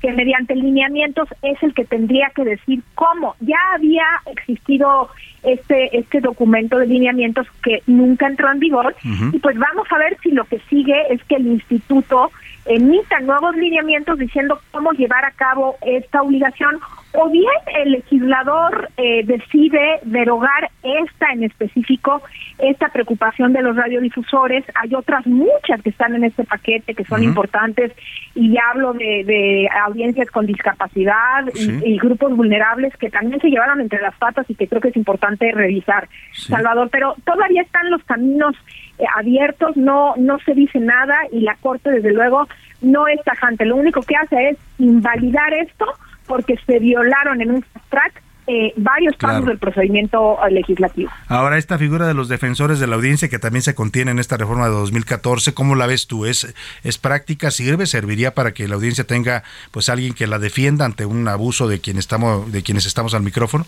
que 0.00 0.12
mediante 0.12 0.54
lineamientos 0.54 1.28
es 1.42 1.62
el 1.62 1.74
que 1.74 1.84
tendría 1.84 2.30
que 2.34 2.44
decir 2.44 2.82
cómo. 2.94 3.36
Ya 3.40 3.58
había 3.74 4.04
existido 4.26 5.08
este 5.42 5.96
este 5.96 6.20
documento 6.20 6.78
de 6.78 6.86
lineamientos 6.86 7.46
que 7.62 7.82
nunca 7.86 8.26
entró 8.26 8.50
en 8.50 8.60
vigor 8.60 8.94
y 9.32 9.38
pues 9.38 9.58
vamos 9.58 9.86
a 9.90 9.98
ver 9.98 10.16
si 10.22 10.30
lo 10.30 10.44
que 10.44 10.60
sigue 10.70 10.94
es 11.10 11.22
que 11.24 11.36
el 11.36 11.46
instituto 11.46 12.30
emita 12.64 13.20
nuevos 13.20 13.56
lineamientos 13.56 14.18
diciendo 14.18 14.60
cómo 14.70 14.92
llevar 14.92 15.24
a 15.24 15.32
cabo 15.32 15.76
esta 15.82 16.22
obligación 16.22 16.78
o 17.14 17.28
bien 17.28 17.46
el 17.78 17.92
legislador 17.92 18.90
eh, 18.96 19.22
decide 19.24 20.00
derogar 20.02 20.70
esta 20.82 21.32
en 21.32 21.44
específico, 21.44 22.22
esta 22.58 22.88
preocupación 22.88 23.52
de 23.52 23.62
los 23.62 23.76
radiodifusores. 23.76 24.64
Hay 24.74 24.94
otras 24.94 25.26
muchas 25.26 25.82
que 25.82 25.90
están 25.90 26.14
en 26.14 26.24
este 26.24 26.44
paquete 26.44 26.94
que 26.94 27.04
son 27.04 27.22
importantes 27.22 27.92
y 28.34 28.56
hablo 28.58 28.94
de, 28.94 29.68
audiencias 29.86 30.30
con 30.30 30.46
discapacidad 30.46 31.44
y, 31.54 31.98
grupos 31.98 32.34
vulnerables 32.34 32.96
que 32.96 33.10
también 33.10 33.40
se 33.40 33.48
llevaron 33.48 33.80
entre 33.80 34.00
las 34.00 34.16
patas 34.16 34.48
y 34.48 34.54
que 34.54 34.66
creo 34.66 34.80
que 34.80 34.88
es 34.88 34.96
importante 34.96 35.52
revisar, 35.52 36.08
Salvador. 36.32 36.88
Pero 36.90 37.14
todavía 37.24 37.62
están 37.62 37.90
los 37.90 38.02
caminos 38.04 38.56
eh, 38.98 39.04
abiertos, 39.16 39.76
no, 39.76 40.14
no 40.16 40.38
se 40.40 40.54
dice 40.54 40.80
nada 40.80 41.16
y 41.30 41.40
la 41.40 41.56
Corte 41.56 41.90
desde 41.90 42.12
luego 42.12 42.48
no 42.80 43.06
es 43.06 43.22
tajante. 43.22 43.64
Lo 43.64 43.76
único 43.76 44.00
que 44.02 44.16
hace 44.16 44.50
es 44.50 44.58
invalidar 44.78 45.52
esto 45.54 45.86
porque 46.26 46.56
se 46.66 46.78
violaron 46.78 47.40
en 47.40 47.50
un 47.50 47.64
track 47.88 48.22
eh, 48.48 48.72
varios 48.76 49.14
pasos 49.16 49.46
del 49.46 49.58
procedimiento 49.58 50.36
eh, 50.44 50.50
legislativo. 50.50 51.10
Ahora, 51.28 51.58
esta 51.58 51.78
figura 51.78 52.08
de 52.08 52.14
los 52.14 52.28
defensores 52.28 52.80
de 52.80 52.88
la 52.88 52.96
audiencia 52.96 53.28
que 53.28 53.38
también 53.38 53.62
se 53.62 53.76
contiene 53.76 54.10
en 54.10 54.18
esta 54.18 54.36
reforma 54.36 54.66
de 54.66 54.72
2014, 54.72 55.54
¿cómo 55.54 55.76
la 55.76 55.86
ves 55.86 56.08
tú? 56.08 56.26
¿Es, 56.26 56.52
es 56.82 56.98
práctica? 56.98 57.52
¿Sirve? 57.52 57.86
¿Serviría 57.86 58.34
para 58.34 58.52
que 58.52 58.66
la 58.66 58.74
audiencia 58.74 59.04
tenga 59.04 59.44
pues 59.70 59.88
alguien 59.88 60.12
que 60.12 60.26
la 60.26 60.40
defienda 60.40 60.84
ante 60.84 61.06
un 61.06 61.28
abuso 61.28 61.68
de, 61.68 61.80
quien 61.80 61.98
estamos, 61.98 62.50
de 62.50 62.64
quienes 62.64 62.84
estamos 62.84 63.14
al 63.14 63.22
micrófono? 63.22 63.64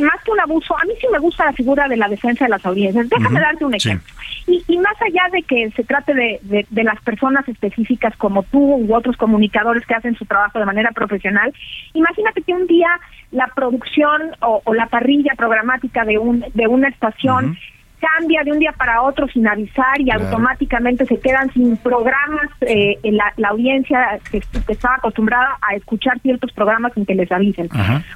Más 0.00 0.22
que 0.24 0.30
un 0.30 0.40
abuso, 0.40 0.76
a 0.76 0.84
mí 0.84 0.92
sí 1.00 1.06
me 1.10 1.18
gusta 1.18 1.46
la 1.46 1.52
figura 1.52 1.88
de 1.88 1.96
la 1.96 2.08
defensa 2.08 2.44
de 2.44 2.50
las 2.50 2.64
audiencias. 2.64 3.08
Déjame 3.08 3.40
darte 3.40 3.64
un 3.64 3.74
ejemplo. 3.74 4.14
Y, 4.46 4.62
y, 4.66 4.78
más 4.78 5.00
allá 5.00 5.22
de 5.32 5.42
que 5.42 5.70
se 5.72 5.84
trate 5.84 6.14
de, 6.14 6.66
de, 6.68 6.84
las 6.84 7.00
personas 7.02 7.46
específicas 7.48 8.16
como 8.16 8.42
tú 8.44 8.58
u 8.58 8.94
otros 8.94 9.16
comunicadores 9.16 9.86
que 9.86 9.94
hacen 9.94 10.16
su 10.16 10.24
trabajo 10.24 10.58
de 10.58 10.64
manera 10.64 10.90
profesional, 10.92 11.52
imagínate 11.94 12.42
que 12.42 12.52
un 12.52 12.66
día 12.66 12.88
la 13.30 13.46
producción 13.48 14.34
o, 14.40 14.62
la 14.74 14.86
parrilla 14.86 15.34
programática 15.36 16.04
de, 16.04 16.18
un, 16.18 16.44
de 16.54 16.66
una 16.66 16.88
estación 16.88 17.56
cambia 18.00 18.42
de 18.42 18.52
un 18.52 18.58
día 18.58 18.72
para 18.72 19.02
otro 19.02 19.28
sin 19.28 19.46
avisar 19.46 20.00
y 20.00 20.10
automáticamente 20.10 21.04
se 21.06 21.20
quedan 21.20 21.52
sin 21.52 21.76
programas 21.76 22.48
eh, 22.62 22.98
la, 23.04 23.32
la, 23.36 23.48
audiencia 23.48 24.18
que, 24.30 24.42
estaba 24.68 24.96
acostumbrada 24.96 25.58
a 25.60 25.74
escuchar 25.74 26.18
ciertos 26.20 26.52
programas 26.52 26.92
sin 26.94 27.06
que 27.06 27.14
les 27.14 27.30
avisen. 27.30 27.68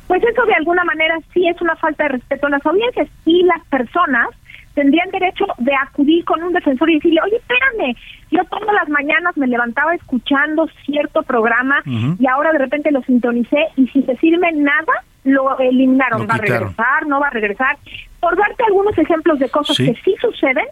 Pues 0.07 0.23
eso 0.23 0.45
de 0.47 0.55
alguna 0.55 0.85
manera 0.85 1.19
sí 1.33 1.47
es 1.47 1.61
una 1.61 1.77
falta 1.77 2.05
de 2.05 2.11
respeto 2.11 2.47
a 2.47 2.51
las 2.51 2.67
audiencias 2.67 3.09
y 3.25 3.43
las 3.45 3.63
personas 3.67 4.29
tendrían 4.75 5.11
derecho 5.11 5.47
de 5.59 5.73
acudir 5.75 6.25
con 6.25 6.43
un 6.43 6.53
defensor 6.53 6.91
y 6.91 6.95
decirle, 6.95 7.21
oye, 7.25 7.37
espérame, 7.37 7.97
yo 8.31 8.45
todas 8.51 8.75
las 8.75 8.89
mañanas 8.89 9.37
me 9.37 9.47
levantaba 9.47 9.95
escuchando 9.95 10.69
cierto 10.85 11.23
programa 11.23 11.81
y 11.85 12.27
ahora 12.27 12.53
de 12.53 12.59
repente 12.59 12.91
lo 12.91 13.03
sintonicé 13.03 13.69
y 13.77 13.87
si 13.89 14.03
se 14.03 14.17
sirve 14.17 14.51
nada, 14.53 15.05
lo 15.25 15.59
eliminaron. 15.59 16.27
¿Va 16.29 16.35
a 16.35 16.39
regresar? 16.39 17.07
¿No 17.07 17.21
va 17.21 17.29
a 17.29 17.31
regresar? 17.31 17.77
Por 18.25 18.39
darte 18.39 18.65
algunos 18.65 18.97
ejemplos 18.97 19.39
de 19.39 19.51
cosas 19.51 19.77
que 19.77 19.95
sí 20.03 20.15
suceden 20.19 20.65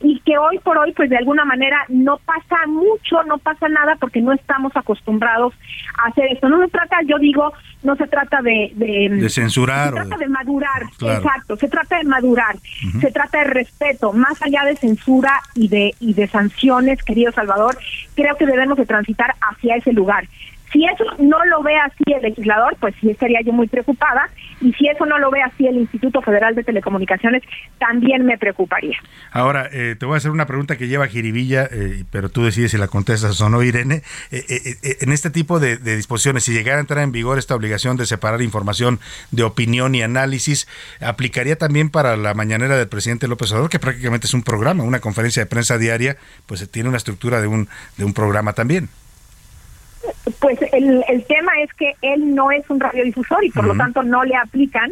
y 0.00 0.20
que 0.20 0.38
hoy 0.38 0.60
por 0.60 0.78
hoy 0.78 0.92
pues 0.92 1.10
de 1.10 1.16
alguna 1.16 1.44
manera 1.44 1.84
no 1.88 2.18
pasa 2.18 2.68
mucho, 2.68 3.24
no 3.24 3.38
pasa 3.38 3.68
nada 3.68 3.96
porque 3.98 4.20
no 4.20 4.32
estamos 4.32 4.70
acostumbrados 4.76 5.52
a 5.98 6.08
hacer 6.08 6.26
esto. 6.30 6.48
No 6.48 6.62
se 6.64 6.70
trata, 6.70 6.98
yo 7.08 7.18
digo, 7.18 7.52
no 7.82 7.96
se 7.96 8.06
trata 8.06 8.40
de... 8.42 8.70
De, 8.76 9.28
censurar. 9.28 9.88
Se 9.88 9.94
trata 9.94 10.18
de 10.18 10.28
madurar, 10.28 10.82
exacto, 10.84 11.56
se 11.56 11.68
trata 11.68 11.98
de 11.98 12.04
madurar, 12.04 12.54
se 13.00 13.10
trata 13.10 13.38
de 13.38 13.44
respeto, 13.44 14.12
más 14.12 14.40
allá 14.40 14.62
de 14.64 14.76
censura 14.76 15.40
y 15.56 15.66
de, 15.66 15.92
y 15.98 16.14
de 16.14 16.28
sanciones, 16.28 17.02
querido 17.02 17.32
Salvador, 17.32 17.76
creo 18.14 18.36
que 18.36 18.46
debemos 18.46 18.78
de 18.78 18.86
transitar 18.86 19.34
hacia 19.40 19.74
ese 19.74 19.92
lugar. 19.92 20.28
Si 20.72 20.84
eso 20.84 21.04
no 21.18 21.44
lo 21.46 21.62
ve 21.62 21.76
así 21.76 22.04
el 22.06 22.22
legislador, 22.22 22.76
pues 22.78 22.94
sí 23.00 23.10
estaría 23.10 23.40
yo 23.42 23.52
muy 23.52 23.66
preocupada. 23.66 24.28
Y 24.60 24.72
si 24.74 24.88
eso 24.88 25.06
no 25.06 25.18
lo 25.18 25.30
ve 25.30 25.42
así 25.42 25.66
el 25.66 25.76
Instituto 25.76 26.20
Federal 26.22 26.54
de 26.54 26.62
Telecomunicaciones, 26.62 27.42
también 27.78 28.24
me 28.24 28.38
preocuparía. 28.38 28.98
Ahora, 29.32 29.68
eh, 29.72 29.96
te 29.98 30.06
voy 30.06 30.14
a 30.14 30.18
hacer 30.18 30.30
una 30.30 30.46
pregunta 30.46 30.76
que 30.76 30.86
lleva 30.86 31.06
jiribilla, 31.08 31.68
eh, 31.70 32.04
pero 32.10 32.28
tú 32.28 32.44
decides 32.44 32.70
si 32.70 32.78
la 32.78 32.88
contestas 32.88 33.40
o 33.40 33.48
no, 33.48 33.62
Irene. 33.62 34.02
Eh, 34.30 34.76
en 35.00 35.12
este 35.12 35.30
tipo 35.30 35.58
de, 35.58 35.76
disposiciones, 35.78 36.44
si 36.44 36.52
llegara 36.52 36.78
a 36.78 36.80
entrar 36.80 37.02
en 37.02 37.10
vigor 37.10 37.38
esta 37.38 37.54
obligación 37.54 37.96
de 37.96 38.06
separar 38.06 38.42
información 38.42 39.00
de 39.30 39.42
opinión 39.42 39.94
y 39.94 40.02
análisis, 40.02 40.68
¿aplicaría 41.00 41.56
también 41.56 41.90
para 41.90 42.16
la 42.16 42.34
mañanera 42.34 42.76
del 42.76 42.88
presidente 42.88 43.28
López 43.28 43.50
Obrador, 43.52 43.70
que 43.70 43.78
prácticamente 43.78 44.26
es 44.26 44.34
un 44.34 44.42
programa, 44.42 44.84
una 44.84 45.00
conferencia 45.00 45.42
de 45.42 45.46
prensa 45.46 45.78
diaria, 45.78 46.16
pues 46.46 46.70
tiene 46.70 46.88
una 46.88 46.98
estructura 46.98 47.40
de 47.40 47.46
un, 47.46 47.68
de 47.96 48.04
un 48.04 48.14
programa 48.14 48.52
también? 48.52 48.88
Pues 50.38 50.58
el, 50.72 51.04
el 51.08 51.24
tema 51.24 51.52
es 51.62 51.72
que 51.74 51.94
él 52.00 52.34
no 52.34 52.50
es 52.50 52.68
un 52.70 52.80
radiodifusor 52.80 53.44
y 53.44 53.50
por 53.50 53.64
lo 53.64 53.76
tanto 53.76 54.02
no 54.02 54.24
le 54.24 54.34
aplican 54.34 54.90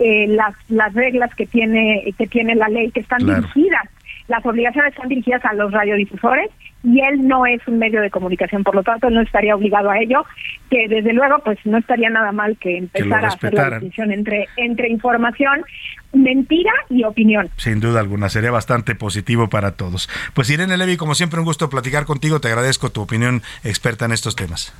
eh, 0.00 0.26
las, 0.28 0.54
las 0.68 0.94
reglas 0.94 1.34
que 1.34 1.46
tiene, 1.46 2.14
que 2.16 2.26
tiene 2.26 2.54
la 2.54 2.68
ley, 2.68 2.90
que 2.90 3.00
están 3.00 3.18
dirigidas 3.18 3.88
las 4.28 4.44
obligaciones 4.44 4.92
están 4.92 5.08
dirigidas 5.08 5.44
a 5.44 5.54
los 5.54 5.72
radiodifusores 5.72 6.50
y 6.82 7.00
él 7.00 7.26
no 7.26 7.46
es 7.46 7.60
un 7.66 7.78
medio 7.78 8.00
de 8.00 8.10
comunicación, 8.10 8.62
por 8.62 8.74
lo 8.74 8.82
tanto 8.82 9.08
él 9.08 9.14
no 9.14 9.20
estaría 9.20 9.54
obligado 9.54 9.90
a 9.90 9.98
ello, 9.98 10.24
que 10.70 10.88
desde 10.88 11.12
luego 11.12 11.38
pues 11.44 11.58
no 11.64 11.78
estaría 11.78 12.10
nada 12.10 12.32
mal 12.32 12.56
que 12.58 12.78
empezara 12.78 13.28
a 13.28 13.32
hacer 13.32 13.54
la 13.54 13.70
distinción 13.70 14.12
entre, 14.12 14.46
entre 14.56 14.88
información, 14.88 15.64
mentira 16.12 16.72
y 16.88 17.04
opinión. 17.04 17.50
Sin 17.56 17.80
duda 17.80 18.00
alguna, 18.00 18.28
sería 18.28 18.50
bastante 18.50 18.94
positivo 18.94 19.48
para 19.48 19.72
todos. 19.72 20.08
Pues 20.34 20.50
Irene 20.50 20.76
Levy, 20.76 20.96
como 20.96 21.14
siempre 21.14 21.40
un 21.40 21.44
gusto 21.46 21.68
platicar 21.70 22.04
contigo, 22.04 22.40
te 22.40 22.48
agradezco 22.48 22.90
tu 22.90 23.02
opinión 23.02 23.42
experta 23.64 24.04
en 24.04 24.12
estos 24.12 24.36
temas. 24.36 24.72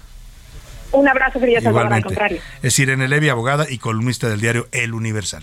Un 0.93 1.09
abrazo, 1.09 1.41
querida 1.41 1.61
Salvador, 1.61 1.93
al 1.93 2.05
contrario. 2.05 2.41
Es 2.63 2.79
Irene 2.79 3.09
Levy, 3.09 3.29
abogada 3.29 3.67
y 3.69 3.79
columnista 3.79 4.29
del 4.29 4.41
diario 4.41 4.69
El 4.73 4.95
Universal. 4.95 5.43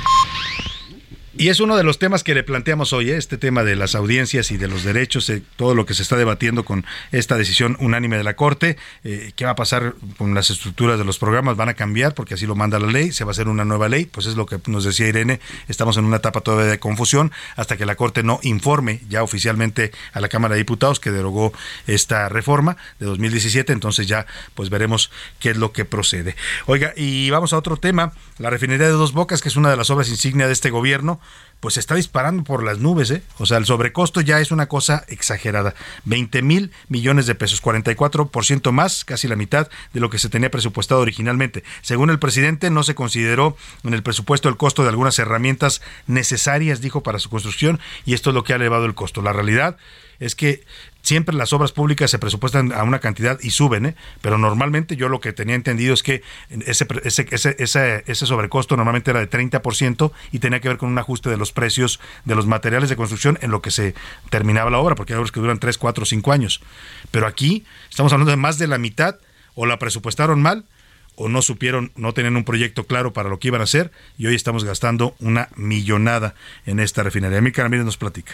Y 1.37 1.47
es 1.47 1.61
uno 1.61 1.77
de 1.77 1.83
los 1.83 1.97
temas 1.97 2.25
que 2.25 2.35
le 2.35 2.43
planteamos 2.43 2.91
hoy, 2.91 3.09
¿eh? 3.09 3.15
este 3.15 3.37
tema 3.37 3.63
de 3.63 3.77
las 3.77 3.95
audiencias 3.95 4.51
y 4.51 4.57
de 4.57 4.67
los 4.67 4.83
derechos, 4.83 5.29
eh, 5.29 5.41
todo 5.55 5.75
lo 5.75 5.85
que 5.85 5.93
se 5.93 6.03
está 6.03 6.17
debatiendo 6.17 6.65
con 6.65 6.85
esta 7.13 7.37
decisión 7.37 7.77
unánime 7.79 8.17
de 8.17 8.25
la 8.25 8.35
Corte. 8.35 8.75
Eh, 9.05 9.31
¿Qué 9.37 9.45
va 9.45 9.51
a 9.51 9.55
pasar 9.55 9.95
con 10.17 10.33
las 10.33 10.49
estructuras 10.49 10.99
de 10.99 11.05
los 11.05 11.19
programas? 11.19 11.55
¿Van 11.55 11.69
a 11.69 11.73
cambiar? 11.73 12.15
Porque 12.15 12.33
así 12.33 12.45
lo 12.45 12.55
manda 12.55 12.79
la 12.79 12.87
ley. 12.87 13.13
¿Se 13.13 13.23
va 13.23 13.29
a 13.29 13.31
hacer 13.31 13.47
una 13.47 13.63
nueva 13.63 13.87
ley? 13.87 14.07
Pues 14.07 14.27
es 14.27 14.35
lo 14.35 14.45
que 14.45 14.59
nos 14.67 14.83
decía 14.83 15.07
Irene. 15.07 15.39
Estamos 15.69 15.95
en 15.95 16.03
una 16.03 16.17
etapa 16.17 16.41
todavía 16.41 16.69
de 16.69 16.79
confusión 16.79 17.31
hasta 17.55 17.77
que 17.77 17.85
la 17.85 17.95
Corte 17.95 18.23
no 18.23 18.41
informe 18.43 18.99
ya 19.07 19.23
oficialmente 19.23 19.93
a 20.11 20.19
la 20.19 20.27
Cámara 20.27 20.55
de 20.55 20.59
Diputados 20.59 20.99
que 20.99 21.11
derogó 21.11 21.53
esta 21.87 22.27
reforma 22.27 22.75
de 22.99 23.05
2017. 23.05 23.71
Entonces 23.71 24.05
ya 24.05 24.25
pues 24.53 24.69
veremos 24.69 25.11
qué 25.39 25.51
es 25.51 25.57
lo 25.57 25.71
que 25.71 25.85
procede. 25.85 26.35
Oiga, 26.65 26.91
y 26.97 27.29
vamos 27.29 27.53
a 27.53 27.57
otro 27.57 27.77
tema. 27.77 28.11
La 28.37 28.49
refinería 28.49 28.87
de 28.87 28.93
Dos 28.93 29.13
Bocas, 29.13 29.41
que 29.41 29.47
es 29.47 29.55
una 29.55 29.69
de 29.69 29.77
las 29.77 29.89
obras 29.91 30.09
insignia 30.09 30.47
de 30.47 30.53
este 30.53 30.71
gobierno 30.71 31.20
pues 31.61 31.77
está 31.77 31.93
disparando 31.93 32.43
por 32.43 32.63
las 32.63 32.79
nubes, 32.79 33.11
¿eh? 33.11 33.21
O 33.37 33.45
sea, 33.45 33.57
el 33.57 33.65
sobrecosto 33.65 34.19
ya 34.19 34.39
es 34.39 34.51
una 34.51 34.67
cosa 34.67 35.05
exagerada. 35.07 35.75
20 36.05 36.41
mil 36.41 36.71
millones 36.89 37.27
de 37.27 37.35
pesos, 37.35 37.61
44% 37.61 38.71
más, 38.71 39.05
casi 39.05 39.27
la 39.27 39.35
mitad 39.35 39.69
de 39.93 39.99
lo 39.99 40.09
que 40.09 40.17
se 40.17 40.27
tenía 40.27 40.49
presupuestado 40.49 41.01
originalmente. 41.01 41.63
Según 41.83 42.09
el 42.09 42.17
presidente, 42.17 42.71
no 42.71 42.81
se 42.81 42.95
consideró 42.95 43.55
en 43.83 43.93
el 43.93 44.01
presupuesto 44.01 44.49
el 44.49 44.57
costo 44.57 44.81
de 44.81 44.89
algunas 44.89 45.19
herramientas 45.19 45.83
necesarias, 46.07 46.81
dijo, 46.81 47.03
para 47.03 47.19
su 47.19 47.29
construcción, 47.29 47.79
y 48.05 48.15
esto 48.15 48.31
es 48.31 48.33
lo 48.33 48.43
que 48.43 48.53
ha 48.53 48.55
elevado 48.55 48.85
el 48.85 48.95
costo. 48.95 49.21
La 49.21 49.31
realidad 49.31 49.77
es 50.21 50.35
que 50.35 50.63
siempre 51.01 51.35
las 51.35 51.51
obras 51.51 51.71
públicas 51.71 52.09
se 52.11 52.19
presupuestan 52.19 52.71
a 52.71 52.83
una 52.83 52.99
cantidad 52.99 53.39
y 53.41 53.49
suben, 53.49 53.87
¿eh? 53.87 53.95
pero 54.21 54.37
normalmente 54.37 54.95
yo 54.95 55.09
lo 55.09 55.19
que 55.19 55.33
tenía 55.33 55.55
entendido 55.55 55.95
es 55.95 56.03
que 56.03 56.21
ese, 56.65 56.85
ese, 57.03 57.27
ese, 57.57 58.03
ese, 58.05 58.25
sobrecosto 58.27 58.77
normalmente 58.77 59.09
era 59.09 59.19
de 59.19 59.29
30% 59.29 60.11
y 60.31 60.39
tenía 60.39 60.59
que 60.59 60.69
ver 60.69 60.77
con 60.77 60.89
un 60.89 60.97
ajuste 60.99 61.29
de 61.31 61.37
los 61.37 61.51
precios 61.51 61.99
de 62.23 62.35
los 62.35 62.45
materiales 62.45 62.87
de 62.87 62.95
construcción 62.95 63.39
en 63.41 63.49
lo 63.49 63.63
que 63.63 63.71
se 63.71 63.95
terminaba 64.29 64.69
la 64.69 64.77
obra, 64.77 64.93
porque 64.93 65.13
hay 65.13 65.17
obras 65.17 65.31
que 65.31 65.39
duran 65.39 65.57
3, 65.59 65.77
4, 65.79 66.05
5 66.05 66.31
años. 66.31 66.61
Pero 67.09 67.25
aquí 67.25 67.65
estamos 67.89 68.13
hablando 68.13 68.29
de 68.29 68.37
más 68.37 68.59
de 68.59 68.67
la 68.67 68.77
mitad, 68.77 69.17
o 69.55 69.65
la 69.65 69.79
presupuestaron 69.79 70.39
mal, 70.39 70.65
o 71.15 71.29
no 71.29 71.41
supieron, 71.41 71.91
no 71.95 72.13
tenían 72.13 72.37
un 72.37 72.43
proyecto 72.43 72.85
claro 72.85 73.11
para 73.11 73.27
lo 73.27 73.39
que 73.39 73.47
iban 73.47 73.61
a 73.61 73.63
hacer, 73.65 73.91
y 74.19 74.27
hoy 74.27 74.35
estamos 74.35 74.63
gastando 74.63 75.15
una 75.19 75.49
millonada 75.55 76.35
en 76.67 76.79
esta 76.79 77.01
refinería. 77.01 77.41
Mi 77.41 77.49
Ramírez 77.51 77.85
nos 77.85 77.97
platica. 77.97 78.33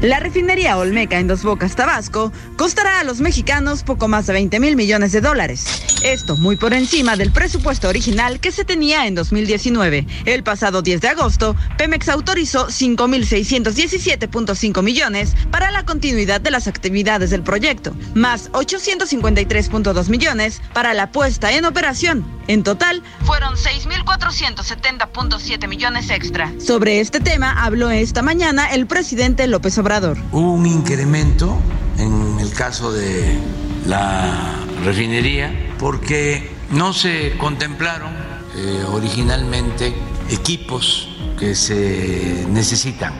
La 0.00 0.20
refinería 0.20 0.78
Olmeca 0.78 1.18
en 1.18 1.26
Dos 1.26 1.42
Bocas, 1.42 1.74
Tabasco, 1.74 2.32
costará 2.56 3.00
a 3.00 3.04
los 3.04 3.20
mexicanos 3.20 3.82
poco 3.82 4.06
más 4.06 4.28
de 4.28 4.34
20 4.34 4.60
mil 4.60 4.76
millones 4.76 5.10
de 5.10 5.20
dólares. 5.20 5.64
Esto 6.04 6.36
muy 6.36 6.54
por 6.54 6.72
encima 6.72 7.16
del 7.16 7.32
presupuesto 7.32 7.88
original 7.88 8.38
que 8.38 8.52
se 8.52 8.64
tenía 8.64 9.08
en 9.08 9.16
2019. 9.16 10.06
El 10.24 10.44
pasado 10.44 10.82
10 10.82 11.00
de 11.00 11.08
agosto, 11.08 11.56
Pemex 11.76 12.08
autorizó 12.10 12.68
5.617.5 12.68 14.82
millones 14.84 15.34
para 15.50 15.72
la 15.72 15.84
continuidad 15.84 16.40
de 16.40 16.52
las 16.52 16.68
actividades 16.68 17.30
del 17.30 17.42
proyecto, 17.42 17.92
más 18.14 18.52
853.2 18.52 20.08
millones 20.10 20.62
para 20.74 20.94
la 20.94 21.10
puesta 21.10 21.50
en 21.50 21.64
operación. 21.64 22.24
En 22.46 22.62
total, 22.62 23.02
fueron 23.24 23.56
6.470.7 23.56 25.66
millones 25.66 26.08
extra. 26.10 26.52
Sobre 26.60 27.00
este 27.00 27.18
tema 27.18 27.64
habló 27.64 27.90
esta 27.90 28.22
mañana 28.22 28.72
el 28.72 28.86
presidente 28.86 29.48
López 29.48 29.76
Obrador 29.76 29.87
Hubo 30.32 30.52
un 30.52 30.66
incremento 30.66 31.58
en 31.96 32.38
el 32.40 32.52
caso 32.52 32.92
de 32.92 33.38
la 33.86 34.54
refinería 34.84 35.50
porque 35.78 36.50
no 36.70 36.92
se 36.92 37.38
contemplaron 37.38 38.12
eh, 38.54 38.84
originalmente 38.92 39.94
equipos 40.28 41.08
que 41.38 41.54
se 41.54 42.44
necesitan 42.50 43.14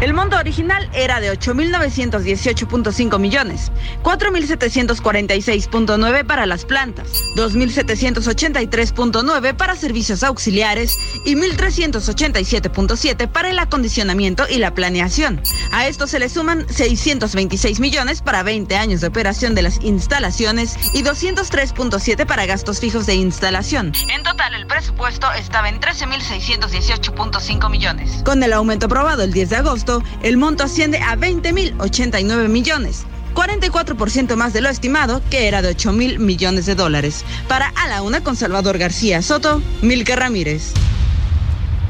el 0.00 0.14
monto 0.14 0.36
original 0.36 0.88
era 0.92 1.18
de 1.20 1.32
8.918.5 1.32 3.18
millones, 3.18 3.72
4.746.9 4.04 6.24
para 6.24 6.46
las 6.46 6.64
plantas, 6.64 7.08
2.783.9 7.36 9.56
para 9.56 9.74
servicios 9.74 10.22
auxiliares 10.22 10.96
y 11.24 11.34
1.387.7 11.34 13.28
para 13.28 13.50
el 13.50 13.58
acondicionamiento 13.58 14.44
y 14.48 14.58
la 14.58 14.72
planeación. 14.74 15.42
A 15.72 15.88
esto 15.88 16.06
se 16.06 16.20
le 16.20 16.28
suman 16.28 16.64
626 16.68 17.80
millones 17.80 18.22
para 18.22 18.44
20 18.44 18.76
años 18.76 19.00
de 19.00 19.08
operación 19.08 19.56
de 19.56 19.62
las 19.62 19.82
instalaciones 19.82 20.76
y 20.94 21.02
203.7 21.02 22.24
para 22.24 22.46
gastos 22.46 22.78
fijos 22.78 23.06
de 23.06 23.16
instalación. 23.16 23.92
En 24.08 24.22
total, 24.22 24.54
el 24.54 24.68
presupuesto 24.68 25.32
estaba 25.32 25.68
en 25.68 25.80
13.618.5 25.80 27.70
millones. 27.70 28.22
Con 28.24 28.40
el 28.42 28.52
aumento 28.52 28.84
aprobado 28.86 29.24
el 29.24 29.32
10 29.32 29.50
de 29.50 29.56
agosto, 29.56 29.87
el 30.22 30.36
monto 30.36 30.64
asciende 30.64 30.98
a 30.98 31.16
20.089 31.16 32.48
millones. 32.48 33.06
44% 33.34 34.34
más 34.36 34.52
de 34.52 34.60
lo 34.60 34.68
estimado, 34.68 35.22
que 35.30 35.46
era 35.46 35.62
de 35.62 35.68
8 35.68 35.92
mil 35.92 36.18
millones 36.18 36.66
de 36.66 36.74
dólares. 36.74 37.24
Para 37.46 37.68
A 37.68 37.86
la 37.88 38.02
Una 38.02 38.22
con 38.22 38.36
Salvador 38.36 38.78
García 38.78 39.22
Soto, 39.22 39.62
Milka 39.82 40.16
Ramírez. 40.16 40.72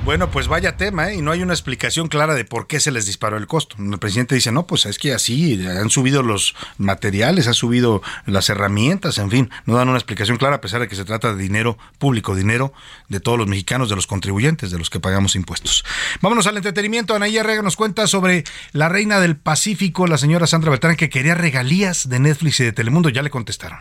Bueno, 0.09 0.30
pues 0.30 0.48
vaya 0.48 0.78
tema, 0.78 1.11
¿eh? 1.11 1.16
y 1.16 1.20
no 1.20 1.32
hay 1.32 1.42
una 1.42 1.52
explicación 1.52 2.09
clara 2.09 2.32
de 2.32 2.46
por 2.46 2.66
qué 2.66 2.80
se 2.80 2.90
les 2.90 3.04
disparó 3.04 3.36
el 3.36 3.46
costo. 3.46 3.76
El 3.78 3.98
presidente 3.98 4.34
dice, 4.34 4.50
no, 4.50 4.66
pues 4.66 4.86
es 4.86 4.98
que 4.98 5.12
así 5.12 5.62
han 5.66 5.90
subido 5.90 6.22
los 6.22 6.54
materiales, 6.78 7.46
han 7.46 7.52
subido 7.52 8.00
las 8.24 8.48
herramientas, 8.48 9.18
en 9.18 9.30
fin, 9.30 9.50
no 9.66 9.76
dan 9.76 9.90
una 9.90 9.98
explicación 9.98 10.38
clara 10.38 10.56
a 10.56 10.61
pesar 10.62 10.80
de 10.80 10.88
que 10.88 10.96
se 10.96 11.04
trata 11.04 11.34
de 11.34 11.42
dinero 11.42 11.76
público, 11.98 12.34
dinero 12.34 12.72
de 13.11 13.20
todos 13.20 13.36
los 13.36 13.48
mexicanos, 13.48 13.90
de 13.90 13.96
los 13.96 14.06
contribuyentes, 14.06 14.70
de 14.70 14.78
los 14.78 14.88
que 14.88 14.98
pagamos 14.98 15.36
impuestos. 15.36 15.84
Vámonos 16.22 16.46
al 16.46 16.56
entretenimiento. 16.56 17.14
Anaí 17.14 17.36
Arrega 17.36 17.61
nos 17.61 17.76
cuenta 17.76 18.06
sobre 18.06 18.44
la 18.72 18.88
reina 18.88 19.20
del 19.20 19.36
Pacífico, 19.36 20.06
la 20.06 20.16
señora 20.16 20.46
Sandra 20.46 20.70
Beltrán, 20.70 20.96
que 20.96 21.11
quería 21.11 21.34
regalías 21.34 22.09
de 22.09 22.18
Netflix 22.18 22.61
y 22.61 22.64
de 22.64 22.72
Telemundo. 22.72 23.11
Ya 23.11 23.20
le 23.20 23.28
contestaron. 23.28 23.78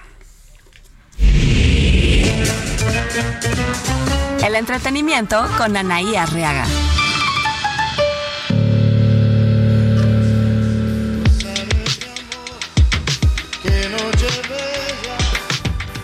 El 4.47 4.55
entretenimiento 4.55 5.45
con 5.57 5.75
Anaí 5.75 6.15
Arriaga. 6.15 6.65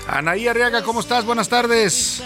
Anaí 0.09 0.49
Arriaga, 0.49 0.83
¿cómo 0.83 0.99
estás? 0.99 1.23
Buenas 1.23 1.47
tardes. 1.47 2.21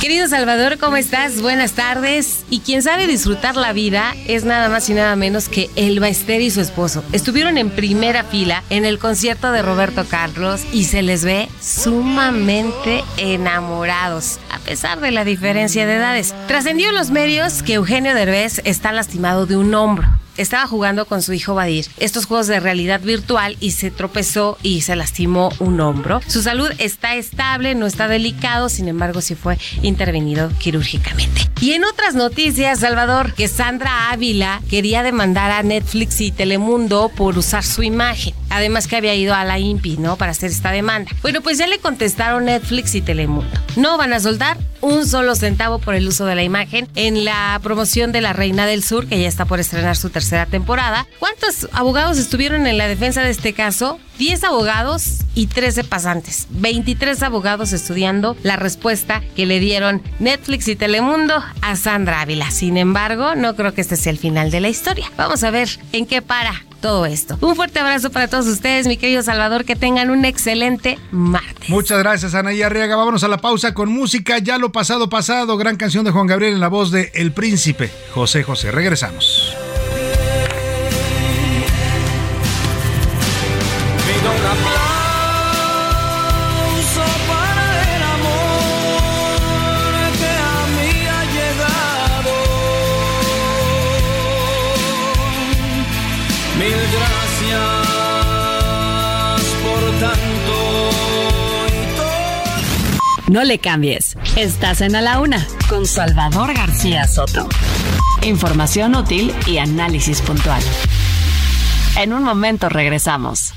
Querido 0.00 0.28
Salvador, 0.28 0.78
¿cómo 0.78 0.96
estás? 0.96 1.40
Buenas 1.40 1.72
tardes. 1.72 2.44
Y 2.50 2.60
quien 2.60 2.82
sabe 2.82 3.06
disfrutar 3.06 3.56
la 3.56 3.72
vida 3.72 4.14
es 4.26 4.44
nada 4.44 4.68
más 4.68 4.88
y 4.90 4.94
nada 4.94 5.14
menos 5.16 5.48
que 5.48 5.70
Elba 5.76 6.08
Ester 6.08 6.40
y 6.40 6.50
su 6.50 6.60
esposo. 6.60 7.04
Estuvieron 7.12 7.58
en 7.58 7.70
primera 7.70 8.24
fila 8.24 8.62
en 8.70 8.84
el 8.84 8.98
concierto 8.98 9.52
de 9.52 9.62
Roberto 9.62 10.04
Carlos 10.08 10.62
y 10.72 10.84
se 10.84 11.02
les 11.02 11.24
ve 11.24 11.48
sumamente 11.60 13.04
enamorados, 13.16 14.38
a 14.50 14.58
pesar 14.58 15.00
de 15.00 15.10
la 15.10 15.24
diferencia 15.24 15.86
de 15.86 15.94
edades. 15.94 16.34
Trascendió 16.48 16.88
en 16.88 16.94
los 16.94 17.10
medios 17.10 17.62
que 17.62 17.74
Eugenio 17.74 18.14
Derbez 18.14 18.60
está 18.64 18.92
lastimado 18.92 19.46
de 19.46 19.56
un 19.56 19.74
hombro 19.74 20.08
estaba 20.36 20.66
jugando 20.66 21.06
con 21.06 21.22
su 21.22 21.32
hijo 21.32 21.54
Badir 21.54 21.86
estos 21.98 22.26
juegos 22.26 22.46
de 22.46 22.60
realidad 22.60 23.00
virtual 23.00 23.56
y 23.60 23.72
se 23.72 23.90
tropezó 23.90 24.58
y 24.62 24.82
se 24.82 24.96
lastimó 24.96 25.52
un 25.58 25.80
hombro. 25.80 26.20
Su 26.26 26.42
salud 26.42 26.70
está 26.78 27.14
estable, 27.14 27.74
no 27.74 27.86
está 27.86 28.08
delicado, 28.08 28.68
sin 28.68 28.88
embargo 28.88 29.20
sí 29.20 29.34
fue 29.34 29.58
intervenido 29.82 30.50
quirúrgicamente. 30.58 31.42
Y 31.60 31.72
en 31.72 31.84
otras 31.84 32.14
noticias, 32.14 32.80
Salvador, 32.80 33.32
que 33.32 33.48
Sandra 33.48 34.10
Ávila 34.10 34.60
quería 34.68 35.02
demandar 35.02 35.50
a 35.50 35.62
Netflix 35.62 36.20
y 36.20 36.30
Telemundo 36.30 37.10
por 37.16 37.38
usar 37.38 37.64
su 37.64 37.82
imagen. 37.82 38.34
Además 38.50 38.86
que 38.86 38.96
había 38.96 39.14
ido 39.14 39.34
a 39.34 39.44
la 39.44 39.58
INPI, 39.58 39.96
¿no? 39.96 40.16
Para 40.16 40.32
hacer 40.32 40.50
esta 40.50 40.70
demanda. 40.70 41.10
Bueno, 41.22 41.40
pues 41.40 41.58
ya 41.58 41.66
le 41.66 41.78
contestaron 41.78 42.44
Netflix 42.44 42.94
y 42.94 43.00
Telemundo. 43.00 43.50
No 43.76 43.96
van 43.96 44.12
a 44.12 44.20
soltar 44.20 44.58
un 44.80 45.06
solo 45.06 45.34
centavo 45.34 45.78
por 45.78 45.94
el 45.94 46.06
uso 46.06 46.26
de 46.26 46.34
la 46.34 46.42
imagen 46.42 46.88
en 46.94 47.24
la 47.24 47.58
promoción 47.62 48.12
de 48.12 48.20
La 48.20 48.32
Reina 48.32 48.66
del 48.66 48.84
Sur, 48.84 49.06
que 49.06 49.20
ya 49.20 49.28
está 49.28 49.46
por 49.46 49.58
estrenar 49.58 49.96
su 49.96 50.10
tercera 50.26 50.46
temporada. 50.46 51.06
¿Cuántos 51.20 51.68
abogados 51.72 52.18
estuvieron 52.18 52.66
en 52.66 52.78
la 52.78 52.88
defensa 52.88 53.22
de 53.22 53.30
este 53.30 53.52
caso? 53.52 54.00
10 54.18 54.42
abogados 54.42 55.20
y 55.36 55.46
13 55.46 55.84
pasantes. 55.84 56.48
23 56.50 57.22
abogados 57.22 57.72
estudiando 57.72 58.36
la 58.42 58.56
respuesta 58.56 59.22
que 59.36 59.46
le 59.46 59.60
dieron 59.60 60.02
Netflix 60.18 60.66
y 60.66 60.74
Telemundo 60.74 61.44
a 61.62 61.76
Sandra 61.76 62.22
Ávila. 62.22 62.50
Sin 62.50 62.76
embargo, 62.76 63.36
no 63.36 63.54
creo 63.54 63.72
que 63.72 63.82
este 63.82 63.94
sea 63.94 64.10
el 64.10 64.18
final 64.18 64.50
de 64.50 64.60
la 64.60 64.68
historia. 64.68 65.12
Vamos 65.16 65.44
a 65.44 65.52
ver 65.52 65.68
en 65.92 66.06
qué 66.06 66.22
para 66.22 66.64
todo 66.80 67.06
esto. 67.06 67.38
Un 67.40 67.54
fuerte 67.54 67.78
abrazo 67.78 68.10
para 68.10 68.26
todos 68.26 68.46
ustedes, 68.48 68.88
mi 68.88 68.96
querido 68.96 69.22
Salvador, 69.22 69.64
que 69.64 69.76
tengan 69.76 70.10
un 70.10 70.24
excelente 70.24 70.98
martes. 71.12 71.68
Muchas 71.68 71.98
gracias, 72.00 72.34
Ana 72.34 72.52
y 72.52 72.62
Arriaga. 72.62 72.96
Vámonos 72.96 73.22
a 73.22 73.28
la 73.28 73.38
pausa 73.38 73.74
con 73.74 73.90
música. 73.90 74.38
Ya 74.38 74.58
lo 74.58 74.72
pasado, 74.72 75.08
pasado. 75.08 75.56
Gran 75.56 75.76
canción 75.76 76.04
de 76.04 76.10
Juan 76.10 76.26
Gabriel 76.26 76.54
en 76.54 76.60
la 76.60 76.68
voz 76.68 76.90
de 76.90 77.12
El 77.14 77.32
Príncipe, 77.32 77.92
José 78.12 78.42
José. 78.42 78.72
Regresamos. 78.72 79.56
No 103.28 103.42
le 103.42 103.58
cambies. 103.58 104.16
Estás 104.36 104.80
en 104.80 104.94
A 104.94 105.00
la 105.00 105.18
Una 105.18 105.44
con 105.68 105.84
Salvador 105.84 106.54
García 106.54 107.08
Soto. 107.08 107.48
Información 108.22 108.94
útil 108.94 109.34
y 109.46 109.58
análisis 109.58 110.20
puntual. 110.20 110.62
En 111.96 112.12
un 112.12 112.22
momento 112.22 112.68
regresamos. 112.68 113.52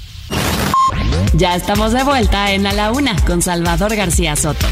Ya 1.33 1.55
estamos 1.55 1.93
de 1.93 2.03
vuelta 2.03 2.51
en 2.51 2.65
A 2.65 2.73
la 2.73 2.91
Una 2.91 3.15
con 3.27 3.43
Salvador 3.43 3.95
García 3.95 4.35
Soto. 4.35 4.65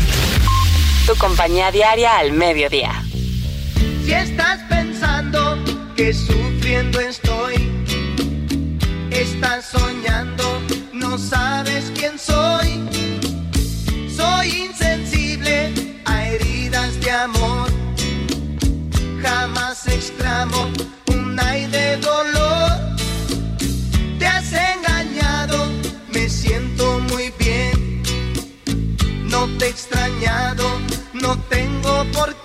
Tu 1.05 1.15
compañía 1.15 1.71
diaria 1.71 2.17
al 2.17 2.31
mediodía. 2.31 3.03
Si 4.03 4.13
estás 4.13 4.61
pensando 4.67 5.57
que 5.95 6.11
sufriendo 6.11 6.99
estoy, 6.99 7.71
estás 9.11 9.65
soñando, 9.65 10.59
no 10.91 11.19
sabes 11.19 11.91
quién 11.95 12.17
soy. 12.17 12.86
Exclamo 20.07 20.71
un 21.07 21.37
ay 21.37 21.67
de 21.67 21.97
dolor. 21.97 22.71
Te 24.17 24.25
has 24.25 24.53
engañado, 24.53 25.67
me 26.13 26.29
siento 26.29 26.99
muy 27.11 27.33
bien. 27.37 28.03
No 29.25 29.47
te 29.57 29.65
he 29.65 29.69
extrañado, 29.69 30.63
no 31.13 31.37
tengo 31.49 32.05
por 32.13 32.29
qué. 32.35 32.36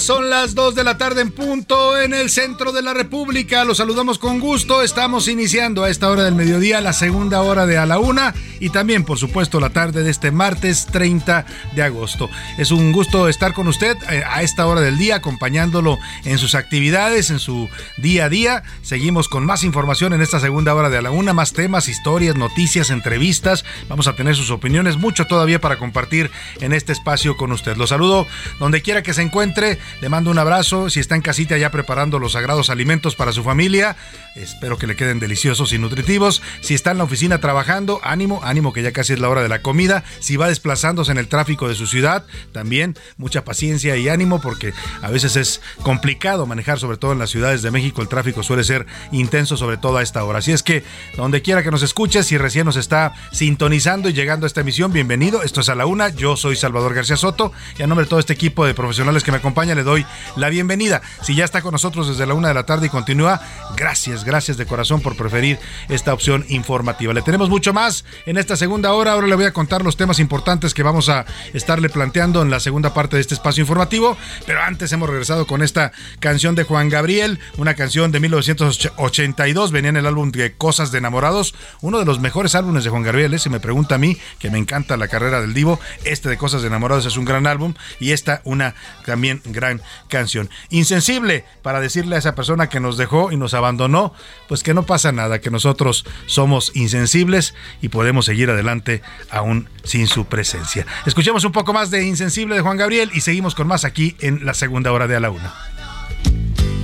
Son 0.00 0.30
las 0.30 0.54
2 0.54 0.74
de 0.74 0.84
la 0.84 0.96
tarde 0.96 1.20
en 1.20 1.30
punto 1.30 2.00
en 2.00 2.14
el 2.14 2.30
centro 2.30 2.72
de 2.72 2.80
la 2.80 2.94
República. 2.94 3.64
Los 3.64 3.76
saludamos 3.76 4.18
con 4.18 4.40
gusto. 4.40 4.82
Estamos 4.82 5.28
iniciando 5.28 5.84
a 5.84 5.90
esta 5.90 6.10
hora 6.10 6.24
del 6.24 6.34
mediodía 6.34 6.80
la 6.80 6.92
segunda 6.92 7.42
hora 7.42 7.66
de 7.66 7.76
a 7.76 7.86
la 7.86 7.98
una 7.98 8.34
y 8.60 8.70
también, 8.70 9.04
por 9.04 9.18
supuesto, 9.18 9.60
la 9.60 9.70
tarde 9.70 10.02
de 10.02 10.10
este 10.10 10.30
martes 10.30 10.86
30 10.86 11.44
de 11.74 11.82
agosto. 11.82 12.30
Es 12.56 12.70
un 12.70 12.92
gusto 12.92 13.28
estar 13.28 13.52
con 13.52 13.68
usted 13.68 13.96
eh, 14.10 14.22
a 14.26 14.42
esta 14.42 14.66
hora 14.66 14.80
del 14.80 14.96
día, 14.96 15.16
acompañándolo 15.16 15.98
en 16.24 16.38
sus 16.38 16.54
actividades, 16.54 17.30
en 17.30 17.38
su 17.38 17.68
día 17.98 18.26
a 18.26 18.28
día. 18.28 18.62
Seguimos 18.82 19.28
con 19.28 19.44
más 19.44 19.64
información 19.64 20.12
en 20.12 20.22
esta 20.22 20.40
segunda 20.40 20.74
hora 20.74 20.88
de 20.88 20.98
a 20.98 21.02
la 21.02 21.10
una, 21.10 21.32
más 21.32 21.52
temas, 21.52 21.88
historias, 21.88 22.36
noticias, 22.36 22.90
entrevistas. 22.90 23.64
Vamos 23.88 24.06
a 24.06 24.16
tener 24.16 24.34
sus 24.34 24.50
opiniones, 24.50 24.96
mucho 24.96 25.26
todavía 25.26 25.60
para 25.60 25.78
compartir 25.78 26.30
en 26.60 26.72
este 26.72 26.92
espacio 26.92 27.36
con 27.36 27.52
usted. 27.52 27.76
Los 27.76 27.90
saludo 27.90 28.26
donde 28.58 28.82
quiera 28.82 29.02
que 29.02 29.14
se 29.14 29.22
encuentre. 29.22 29.78
Le 30.00 30.08
mando 30.08 30.30
un 30.30 30.38
abrazo. 30.38 30.90
Si 30.90 31.00
está 31.00 31.14
en 31.14 31.22
casita 31.22 31.58
ya 31.58 31.70
preparando 31.70 32.18
los 32.18 32.32
sagrados 32.32 32.70
alimentos 32.70 33.16
para 33.16 33.32
su 33.32 33.42
familia, 33.42 33.96
espero 34.34 34.78
que 34.78 34.86
le 34.86 34.96
queden 34.96 35.18
deliciosos 35.18 35.72
y 35.72 35.78
nutritivos. 35.78 36.42
Si 36.60 36.74
está 36.74 36.90
en 36.90 36.98
la 36.98 37.04
oficina 37.04 37.38
trabajando, 37.38 38.00
ánimo, 38.02 38.40
ánimo 38.42 38.72
que 38.72 38.82
ya 38.82 38.92
casi 38.92 39.12
es 39.12 39.18
la 39.18 39.28
hora 39.28 39.42
de 39.42 39.48
la 39.48 39.62
comida. 39.62 40.04
Si 40.20 40.36
va 40.36 40.48
desplazándose 40.48 41.12
en 41.12 41.18
el 41.18 41.28
tráfico 41.28 41.68
de 41.68 41.74
su 41.74 41.86
ciudad, 41.86 42.24
también 42.52 42.96
mucha 43.16 43.44
paciencia 43.44 43.96
y 43.96 44.08
ánimo 44.08 44.40
porque 44.40 44.72
a 45.02 45.10
veces 45.10 45.36
es 45.36 45.60
complicado 45.82 46.46
manejar, 46.46 46.78
sobre 46.78 46.96
todo 46.96 47.12
en 47.12 47.18
las 47.18 47.30
ciudades 47.30 47.62
de 47.62 47.70
México. 47.70 48.02
El 48.02 48.08
tráfico 48.08 48.42
suele 48.42 48.64
ser 48.64 48.86
intenso, 49.12 49.56
sobre 49.56 49.76
todo 49.76 49.98
a 49.98 50.02
esta 50.02 50.24
hora. 50.24 50.38
Así 50.38 50.52
es 50.52 50.62
que 50.62 50.84
donde 51.16 51.42
quiera 51.42 51.62
que 51.62 51.70
nos 51.70 51.82
escuche, 51.82 52.22
si 52.22 52.38
recién 52.38 52.66
nos 52.66 52.76
está 52.76 53.14
sintonizando 53.32 54.08
y 54.08 54.12
llegando 54.12 54.46
a 54.46 54.48
esta 54.48 54.60
emisión, 54.60 54.92
bienvenido. 54.92 55.42
Esto 55.42 55.60
es 55.60 55.68
a 55.68 55.74
la 55.74 55.86
una. 55.86 56.08
Yo 56.08 56.36
soy 56.36 56.56
Salvador 56.56 56.94
García 56.94 57.16
Soto 57.16 57.52
y 57.78 57.82
a 57.82 57.86
nombre 57.86 58.04
de 58.04 58.10
todo 58.10 58.20
este 58.20 58.32
equipo 58.32 58.64
de 58.64 58.74
profesionales 58.74 59.24
que 59.24 59.30
me 59.30 59.38
acompaña, 59.38 59.74
le 59.80 59.84
doy 59.84 60.06
la 60.36 60.50
bienvenida. 60.50 61.00
Si 61.22 61.34
ya 61.34 61.46
está 61.46 61.62
con 61.62 61.72
nosotros 61.72 62.06
desde 62.06 62.26
la 62.26 62.34
una 62.34 62.48
de 62.48 62.54
la 62.54 62.64
tarde 62.64 62.88
y 62.88 62.90
continúa, 62.90 63.40
gracias, 63.76 64.24
gracias 64.24 64.58
de 64.58 64.66
corazón 64.66 65.00
por 65.00 65.16
preferir 65.16 65.58
esta 65.88 66.12
opción 66.12 66.44
informativa. 66.48 67.14
Le 67.14 67.22
tenemos 67.22 67.48
mucho 67.48 67.72
más 67.72 68.04
en 68.26 68.36
esta 68.36 68.56
segunda 68.56 68.92
hora. 68.92 69.12
Ahora 69.12 69.26
le 69.26 69.34
voy 69.36 69.46
a 69.46 69.54
contar 69.54 69.82
los 69.82 69.96
temas 69.96 70.18
importantes 70.18 70.74
que 70.74 70.82
vamos 70.82 71.08
a 71.08 71.24
estarle 71.54 71.88
planteando 71.88 72.42
en 72.42 72.50
la 72.50 72.60
segunda 72.60 72.92
parte 72.92 73.16
de 73.16 73.22
este 73.22 73.32
espacio 73.32 73.62
informativo. 73.62 74.18
Pero 74.46 74.60
antes 74.60 74.92
hemos 74.92 75.08
regresado 75.08 75.46
con 75.46 75.62
esta 75.62 75.92
canción 76.18 76.54
de 76.54 76.64
Juan 76.64 76.90
Gabriel, 76.90 77.38
una 77.56 77.74
canción 77.74 78.12
de 78.12 78.20
1982, 78.20 79.72
venía 79.72 79.88
en 79.88 79.96
el 79.96 80.06
álbum 80.06 80.30
de 80.30 80.52
Cosas 80.52 80.92
de 80.92 80.98
Enamorados, 80.98 81.54
uno 81.80 81.98
de 81.98 82.04
los 82.04 82.20
mejores 82.20 82.54
álbumes 82.54 82.84
de 82.84 82.90
Juan 82.90 83.02
Gabriel. 83.02 83.32
¿eh? 83.32 83.38
Si 83.38 83.48
me 83.48 83.60
pregunta 83.60 83.94
a 83.94 83.98
mí, 83.98 84.18
que 84.38 84.50
me 84.50 84.58
encanta 84.58 84.98
la 84.98 85.08
carrera 85.08 85.40
del 85.40 85.54
Divo, 85.54 85.80
este 86.04 86.28
de 86.28 86.36
Cosas 86.36 86.60
de 86.60 86.68
Enamorados 86.68 87.06
es 87.06 87.16
un 87.16 87.24
gran 87.24 87.46
álbum 87.46 87.72
y 87.98 88.12
esta 88.12 88.42
una 88.44 88.74
también 89.06 89.40
gran 89.46 89.69
canción. 90.08 90.50
Insensible 90.70 91.44
para 91.62 91.80
decirle 91.80 92.16
a 92.16 92.18
esa 92.18 92.34
persona 92.34 92.68
que 92.68 92.80
nos 92.80 92.96
dejó 92.96 93.30
y 93.32 93.36
nos 93.36 93.54
abandonó, 93.54 94.14
pues 94.48 94.62
que 94.62 94.74
no 94.74 94.84
pasa 94.84 95.12
nada, 95.12 95.40
que 95.40 95.50
nosotros 95.50 96.04
somos 96.26 96.72
insensibles 96.74 97.54
y 97.80 97.88
podemos 97.88 98.26
seguir 98.26 98.50
adelante 98.50 99.02
aún 99.30 99.68
sin 99.84 100.06
su 100.06 100.24
presencia. 100.24 100.86
Escuchemos 101.06 101.44
un 101.44 101.52
poco 101.52 101.72
más 101.72 101.90
de 101.90 102.04
Insensible 102.04 102.56
de 102.56 102.62
Juan 102.62 102.76
Gabriel 102.76 103.10
y 103.14 103.20
seguimos 103.20 103.54
con 103.54 103.66
más 103.66 103.84
aquí 103.84 104.16
en 104.20 104.44
la 104.44 104.54
segunda 104.54 104.92
hora 104.92 105.06
de 105.06 105.16
A 105.16 105.20
la 105.20 105.30
Una. 105.30 105.54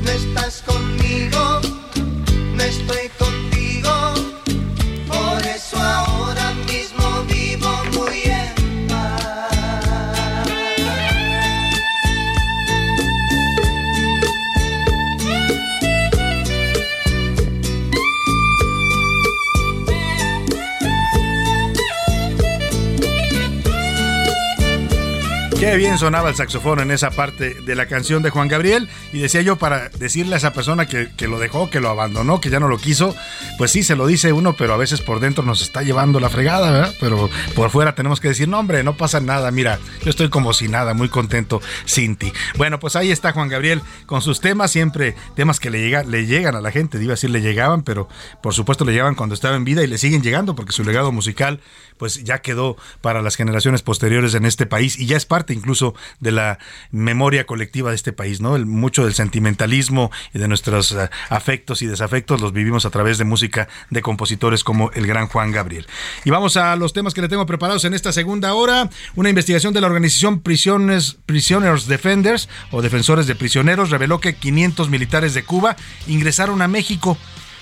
No 0.02 0.10
estás 0.10 0.62
conmigo, 0.62 1.60
no 2.54 2.62
estoy 2.62 3.05
Qué 25.66 25.76
bien 25.76 25.98
sonaba 25.98 26.28
el 26.28 26.36
saxofón 26.36 26.78
en 26.78 26.92
esa 26.92 27.10
parte 27.10 27.54
de 27.54 27.74
la 27.74 27.86
canción 27.86 28.22
de 28.22 28.30
Juan 28.30 28.46
Gabriel. 28.46 28.88
Y 29.12 29.18
decía 29.18 29.42
yo 29.42 29.56
para 29.56 29.88
decirle 29.88 30.34
a 30.34 30.38
esa 30.38 30.52
persona 30.52 30.86
que, 30.86 31.08
que, 31.16 31.26
lo 31.26 31.40
dejó, 31.40 31.70
que 31.70 31.80
lo 31.80 31.88
abandonó, 31.88 32.40
que 32.40 32.50
ya 32.50 32.60
no 32.60 32.68
lo 32.68 32.78
quiso, 32.78 33.16
pues 33.58 33.72
sí, 33.72 33.82
se 33.82 33.96
lo 33.96 34.06
dice 34.06 34.32
uno, 34.32 34.52
pero 34.52 34.74
a 34.74 34.76
veces 34.76 35.00
por 35.00 35.18
dentro 35.18 35.42
nos 35.42 35.62
está 35.62 35.82
llevando 35.82 36.20
la 36.20 36.30
fregada, 36.30 36.70
¿verdad? 36.70 36.94
Pero 37.00 37.28
por 37.56 37.70
fuera 37.70 37.96
tenemos 37.96 38.20
que 38.20 38.28
decir, 38.28 38.46
no 38.46 38.60
hombre, 38.60 38.84
no 38.84 38.96
pasa 38.96 39.18
nada, 39.18 39.50
mira, 39.50 39.80
yo 40.04 40.10
estoy 40.10 40.28
como 40.28 40.52
si 40.52 40.68
nada, 40.68 40.94
muy 40.94 41.08
contento 41.08 41.60
sin 41.84 42.14
ti. 42.14 42.32
Bueno, 42.56 42.78
pues 42.78 42.94
ahí 42.94 43.10
está 43.10 43.32
Juan 43.32 43.48
Gabriel 43.48 43.82
con 44.06 44.22
sus 44.22 44.40
temas, 44.40 44.70
siempre 44.70 45.16
temas 45.34 45.58
que 45.58 45.70
le, 45.70 45.80
llega, 45.80 46.04
le 46.04 46.26
llegan 46.26 46.54
a 46.54 46.60
la 46.60 46.70
gente, 46.70 47.02
iba 47.02 47.14
a 47.14 47.16
decir 47.16 47.30
le 47.30 47.40
llegaban, 47.40 47.82
pero 47.82 48.08
por 48.40 48.54
supuesto 48.54 48.84
le 48.84 48.92
llegaban 48.92 49.16
cuando 49.16 49.34
estaba 49.34 49.56
en 49.56 49.64
vida 49.64 49.82
y 49.82 49.88
le 49.88 49.98
siguen 49.98 50.22
llegando 50.22 50.54
porque 50.54 50.70
su 50.70 50.84
legado 50.84 51.10
musical 51.10 51.60
pues 51.96 52.22
ya 52.22 52.38
quedó 52.40 52.76
para 53.00 53.22
las 53.22 53.36
generaciones 53.36 53.82
posteriores 53.82 54.34
en 54.34 54.44
este 54.44 54.66
país 54.66 54.98
y 54.98 55.06
ya 55.06 55.16
es 55.16 55.26
parte 55.26 55.55
incluso 55.56 55.94
de 56.20 56.32
la 56.32 56.58
memoria 56.90 57.46
colectiva 57.46 57.90
de 57.90 57.96
este 57.96 58.12
país, 58.12 58.40
¿no? 58.40 58.56
El, 58.56 58.66
mucho 58.66 59.04
del 59.04 59.14
sentimentalismo 59.14 60.10
y 60.32 60.38
de 60.38 60.48
nuestros 60.48 60.92
uh, 60.92 61.08
afectos 61.28 61.82
y 61.82 61.86
desafectos 61.86 62.40
los 62.40 62.52
vivimos 62.52 62.86
a 62.86 62.90
través 62.90 63.18
de 63.18 63.24
música 63.24 63.68
de 63.90 64.02
compositores 64.02 64.62
como 64.62 64.90
el 64.92 65.06
gran 65.06 65.26
Juan 65.28 65.50
Gabriel. 65.50 65.86
Y 66.24 66.30
vamos 66.30 66.56
a 66.56 66.76
los 66.76 66.92
temas 66.92 67.14
que 67.14 67.22
le 67.22 67.28
tengo 67.28 67.46
preparados 67.46 67.84
en 67.84 67.94
esta 67.94 68.12
segunda 68.12 68.54
hora. 68.54 68.90
Una 69.14 69.28
investigación 69.28 69.74
de 69.74 69.80
la 69.80 69.86
organización 69.86 70.40
Prisoners, 70.40 71.16
Prisoners 71.26 71.86
Defenders 71.86 72.48
o 72.70 72.82
Defensores 72.82 73.26
de 73.26 73.34
Prisioneros 73.34 73.90
reveló 73.90 74.20
que 74.20 74.36
500 74.36 74.90
militares 74.90 75.34
de 75.34 75.44
Cuba 75.44 75.76
ingresaron 76.06 76.62
a 76.62 76.68
México 76.68 77.16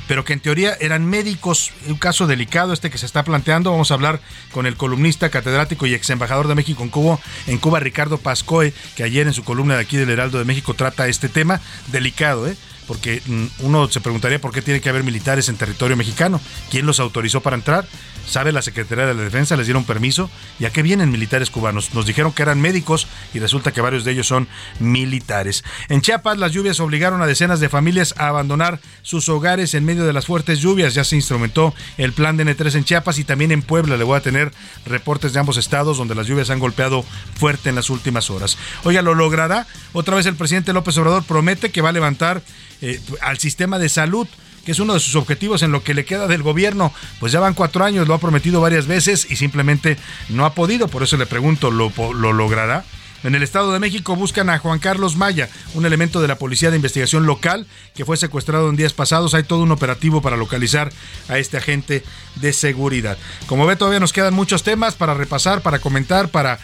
pero 0.08 0.24
que 0.24 0.32
en 0.32 0.40
teoría 0.40 0.76
eran 0.80 1.06
médicos. 1.06 1.72
Un 1.88 1.96
caso 1.96 2.26
delicado 2.26 2.72
este 2.72 2.90
que 2.90 2.98
se 2.98 3.06
está 3.06 3.22
planteando. 3.22 3.70
Vamos 3.70 3.90
a 3.90 3.94
hablar 3.94 4.20
con 4.52 4.66
el 4.66 4.76
columnista, 4.76 5.30
catedrático 5.30 5.86
y 5.86 5.94
ex 5.94 6.10
embajador 6.10 6.48
de 6.48 6.54
México 6.54 6.82
en 6.82 6.90
Cuba, 6.90 7.18
en 7.46 7.58
Cuba, 7.58 7.80
Ricardo 7.80 8.18
Pascoe, 8.18 8.72
que 8.96 9.02
ayer 9.02 9.26
en 9.26 9.32
su 9.32 9.44
columna 9.44 9.74
de 9.74 9.82
aquí 9.82 9.96
del 9.96 10.10
Heraldo 10.10 10.38
de 10.38 10.44
México 10.44 10.74
trata 10.74 11.08
este 11.08 11.28
tema 11.28 11.60
delicado, 11.88 12.46
¿eh? 12.48 12.56
Porque 12.86 13.22
uno 13.60 13.88
se 13.88 14.00
preguntaría 14.00 14.40
por 14.40 14.52
qué 14.52 14.62
tiene 14.62 14.80
que 14.80 14.88
haber 14.88 15.04
militares 15.04 15.48
en 15.48 15.56
territorio 15.56 15.96
mexicano. 15.96 16.40
¿Quién 16.70 16.86
los 16.86 17.00
autorizó 17.00 17.40
para 17.40 17.56
entrar? 17.56 17.86
¿Sabe 18.26 18.52
la 18.52 18.62
Secretaría 18.62 19.06
de 19.06 19.14
la 19.14 19.22
Defensa? 19.22 19.56
¿Les 19.56 19.66
dieron 19.66 19.84
permiso? 19.84 20.30
¿Y 20.58 20.64
a 20.64 20.70
qué 20.70 20.82
vienen 20.82 21.10
militares 21.10 21.50
cubanos? 21.50 21.92
Nos 21.94 22.06
dijeron 22.06 22.32
que 22.32 22.42
eran 22.42 22.60
médicos 22.60 23.06
y 23.34 23.38
resulta 23.38 23.72
que 23.72 23.82
varios 23.82 24.04
de 24.04 24.12
ellos 24.12 24.26
son 24.26 24.48
militares. 24.80 25.62
En 25.88 26.00
Chiapas, 26.00 26.38
las 26.38 26.52
lluvias 26.52 26.80
obligaron 26.80 27.20
a 27.20 27.26
decenas 27.26 27.60
de 27.60 27.68
familias 27.68 28.14
a 28.16 28.28
abandonar 28.28 28.80
sus 29.02 29.28
hogares 29.28 29.74
en 29.74 29.84
medio 29.84 30.04
de 30.04 30.12
las 30.14 30.26
fuertes 30.26 30.60
lluvias. 30.60 30.94
Ya 30.94 31.04
se 31.04 31.16
instrumentó 31.16 31.74
el 31.98 32.12
plan 32.12 32.36
de 32.36 32.46
N3 32.46 32.76
en 32.76 32.84
Chiapas 32.84 33.18
y 33.18 33.24
también 33.24 33.52
en 33.52 33.60
Puebla. 33.62 33.96
Le 33.96 34.04
voy 34.04 34.16
a 34.16 34.22
tener 34.22 34.52
reportes 34.86 35.34
de 35.34 35.40
ambos 35.40 35.58
estados 35.58 35.98
donde 35.98 36.14
las 36.14 36.26
lluvias 36.26 36.48
han 36.48 36.58
golpeado 36.58 37.04
fuerte 37.38 37.68
en 37.68 37.74
las 37.74 37.90
últimas 37.90 38.30
horas. 38.30 38.56
Oiga, 38.84 39.02
¿lo 39.02 39.14
logrará? 39.14 39.66
Otra 39.92 40.16
vez 40.16 40.24
el 40.26 40.36
presidente 40.36 40.72
López 40.72 40.96
Obrador 40.96 41.24
promete 41.24 41.70
que 41.70 41.82
va 41.82 41.90
a 41.90 41.92
levantar 41.92 42.42
eh, 42.84 43.00
al 43.22 43.38
sistema 43.38 43.78
de 43.78 43.88
salud 43.88 44.28
que 44.66 44.72
es 44.72 44.78
uno 44.78 44.94
de 44.94 45.00
sus 45.00 45.14
objetivos 45.14 45.62
en 45.62 45.72
lo 45.72 45.82
que 45.82 45.94
le 45.94 46.04
queda 46.04 46.26
del 46.26 46.42
gobierno. 46.42 46.92
Pues 47.20 47.32
ya 47.32 47.40
van 47.40 47.54
cuatro 47.54 47.84
años, 47.84 48.08
lo 48.08 48.14
ha 48.14 48.18
prometido 48.18 48.60
varias 48.60 48.86
veces 48.86 49.26
y 49.30 49.36
simplemente 49.36 49.96
no 50.28 50.44
ha 50.44 50.54
podido. 50.54 50.88
Por 50.88 51.02
eso 51.02 51.16
le 51.16 51.26
pregunto, 51.26 51.70
¿lo, 51.70 51.92
lo 52.14 52.32
logrará? 52.32 52.84
En 53.22 53.34
el 53.34 53.42
Estado 53.42 53.72
de 53.72 53.78
México 53.78 54.16
buscan 54.16 54.50
a 54.50 54.58
Juan 54.58 54.78
Carlos 54.80 55.16
Maya, 55.16 55.48
un 55.72 55.86
elemento 55.86 56.20
de 56.20 56.28
la 56.28 56.36
Policía 56.36 56.70
de 56.70 56.76
Investigación 56.76 57.24
Local 57.24 57.66
que 57.94 58.04
fue 58.04 58.18
secuestrado 58.18 58.68
en 58.68 58.76
días 58.76 58.92
pasados. 58.92 59.32
Hay 59.32 59.44
todo 59.44 59.62
un 59.62 59.72
operativo 59.72 60.20
para 60.20 60.36
localizar 60.36 60.92
a 61.28 61.38
este 61.38 61.56
agente 61.56 62.04
de 62.36 62.52
seguridad. 62.52 63.16
Como 63.46 63.64
ve, 63.64 63.76
todavía 63.76 64.00
nos 64.00 64.12
quedan 64.12 64.34
muchos 64.34 64.62
temas 64.62 64.94
para 64.94 65.14
repasar, 65.14 65.62
para 65.62 65.78
comentar, 65.78 66.28
para 66.28 66.58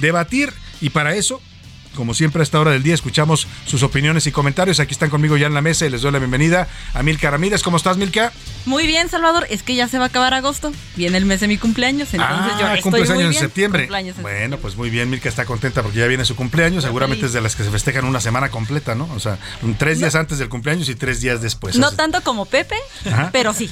debatir 0.00 0.52
y 0.80 0.90
para 0.90 1.14
eso 1.14 1.40
como 1.94 2.14
siempre 2.14 2.40
a 2.40 2.42
esta 2.44 2.58
hora 2.60 2.70
del 2.72 2.82
día 2.82 2.94
escuchamos 2.94 3.46
sus 3.66 3.82
opiniones 3.82 4.26
y 4.26 4.32
comentarios. 4.32 4.80
Aquí 4.80 4.92
están 4.92 5.10
conmigo 5.10 5.36
ya 5.36 5.46
en 5.46 5.54
la 5.54 5.60
mesa 5.62 5.86
y 5.86 5.90
les 5.90 6.02
doy 6.02 6.12
la 6.12 6.18
bienvenida 6.18 6.68
a 6.94 7.02
Milka 7.02 7.30
Ramírez. 7.30 7.62
¿Cómo 7.62 7.76
estás, 7.76 7.96
Milka? 7.96 8.32
Muy 8.64 8.86
bien, 8.86 9.08
Salvador. 9.08 9.46
Es 9.50 9.62
que 9.62 9.74
ya 9.74 9.88
se 9.88 9.98
va 9.98 10.04
a 10.04 10.08
acabar 10.08 10.34
agosto. 10.34 10.72
Viene 10.96 11.18
el 11.18 11.24
mes 11.24 11.40
de 11.40 11.48
mi 11.48 11.58
cumpleaños, 11.58 12.14
entonces 12.14 12.52
ah, 12.54 12.58
yo 12.60 12.66
estoy 12.68 12.82
cumples 12.82 13.08
muy 13.10 13.18
años 13.18 13.30
bien. 13.30 13.42
en 13.42 13.48
septiembre. 13.48 13.82
Cumpleaños 13.84 14.16
en 14.16 14.22
bueno, 14.22 14.34
septiembre. 14.36 14.58
pues 14.62 14.76
muy 14.76 14.90
bien, 14.90 15.10
Milka 15.10 15.28
está 15.28 15.44
contenta 15.44 15.82
porque 15.82 15.98
ya 15.98 16.06
viene 16.06 16.24
su 16.24 16.36
cumpleaños. 16.36 16.84
Seguramente 16.84 17.26
es 17.26 17.32
de 17.32 17.40
las 17.40 17.56
que 17.56 17.64
se 17.64 17.70
festejan 17.70 18.04
una 18.04 18.20
semana 18.20 18.50
completa, 18.50 18.94
¿no? 18.94 19.08
O 19.14 19.20
sea, 19.20 19.38
tres 19.78 19.98
días 19.98 20.14
antes 20.14 20.38
del 20.38 20.48
cumpleaños 20.48 20.88
y 20.88 20.94
tres 20.94 21.20
días 21.20 21.42
después. 21.42 21.76
no 21.76 21.88
Así- 21.88 21.96
tanto 21.96 22.20
como 22.22 22.44
Pepe, 22.46 22.76
Ajá. 23.10 23.30
pero 23.32 23.52
sí. 23.52 23.70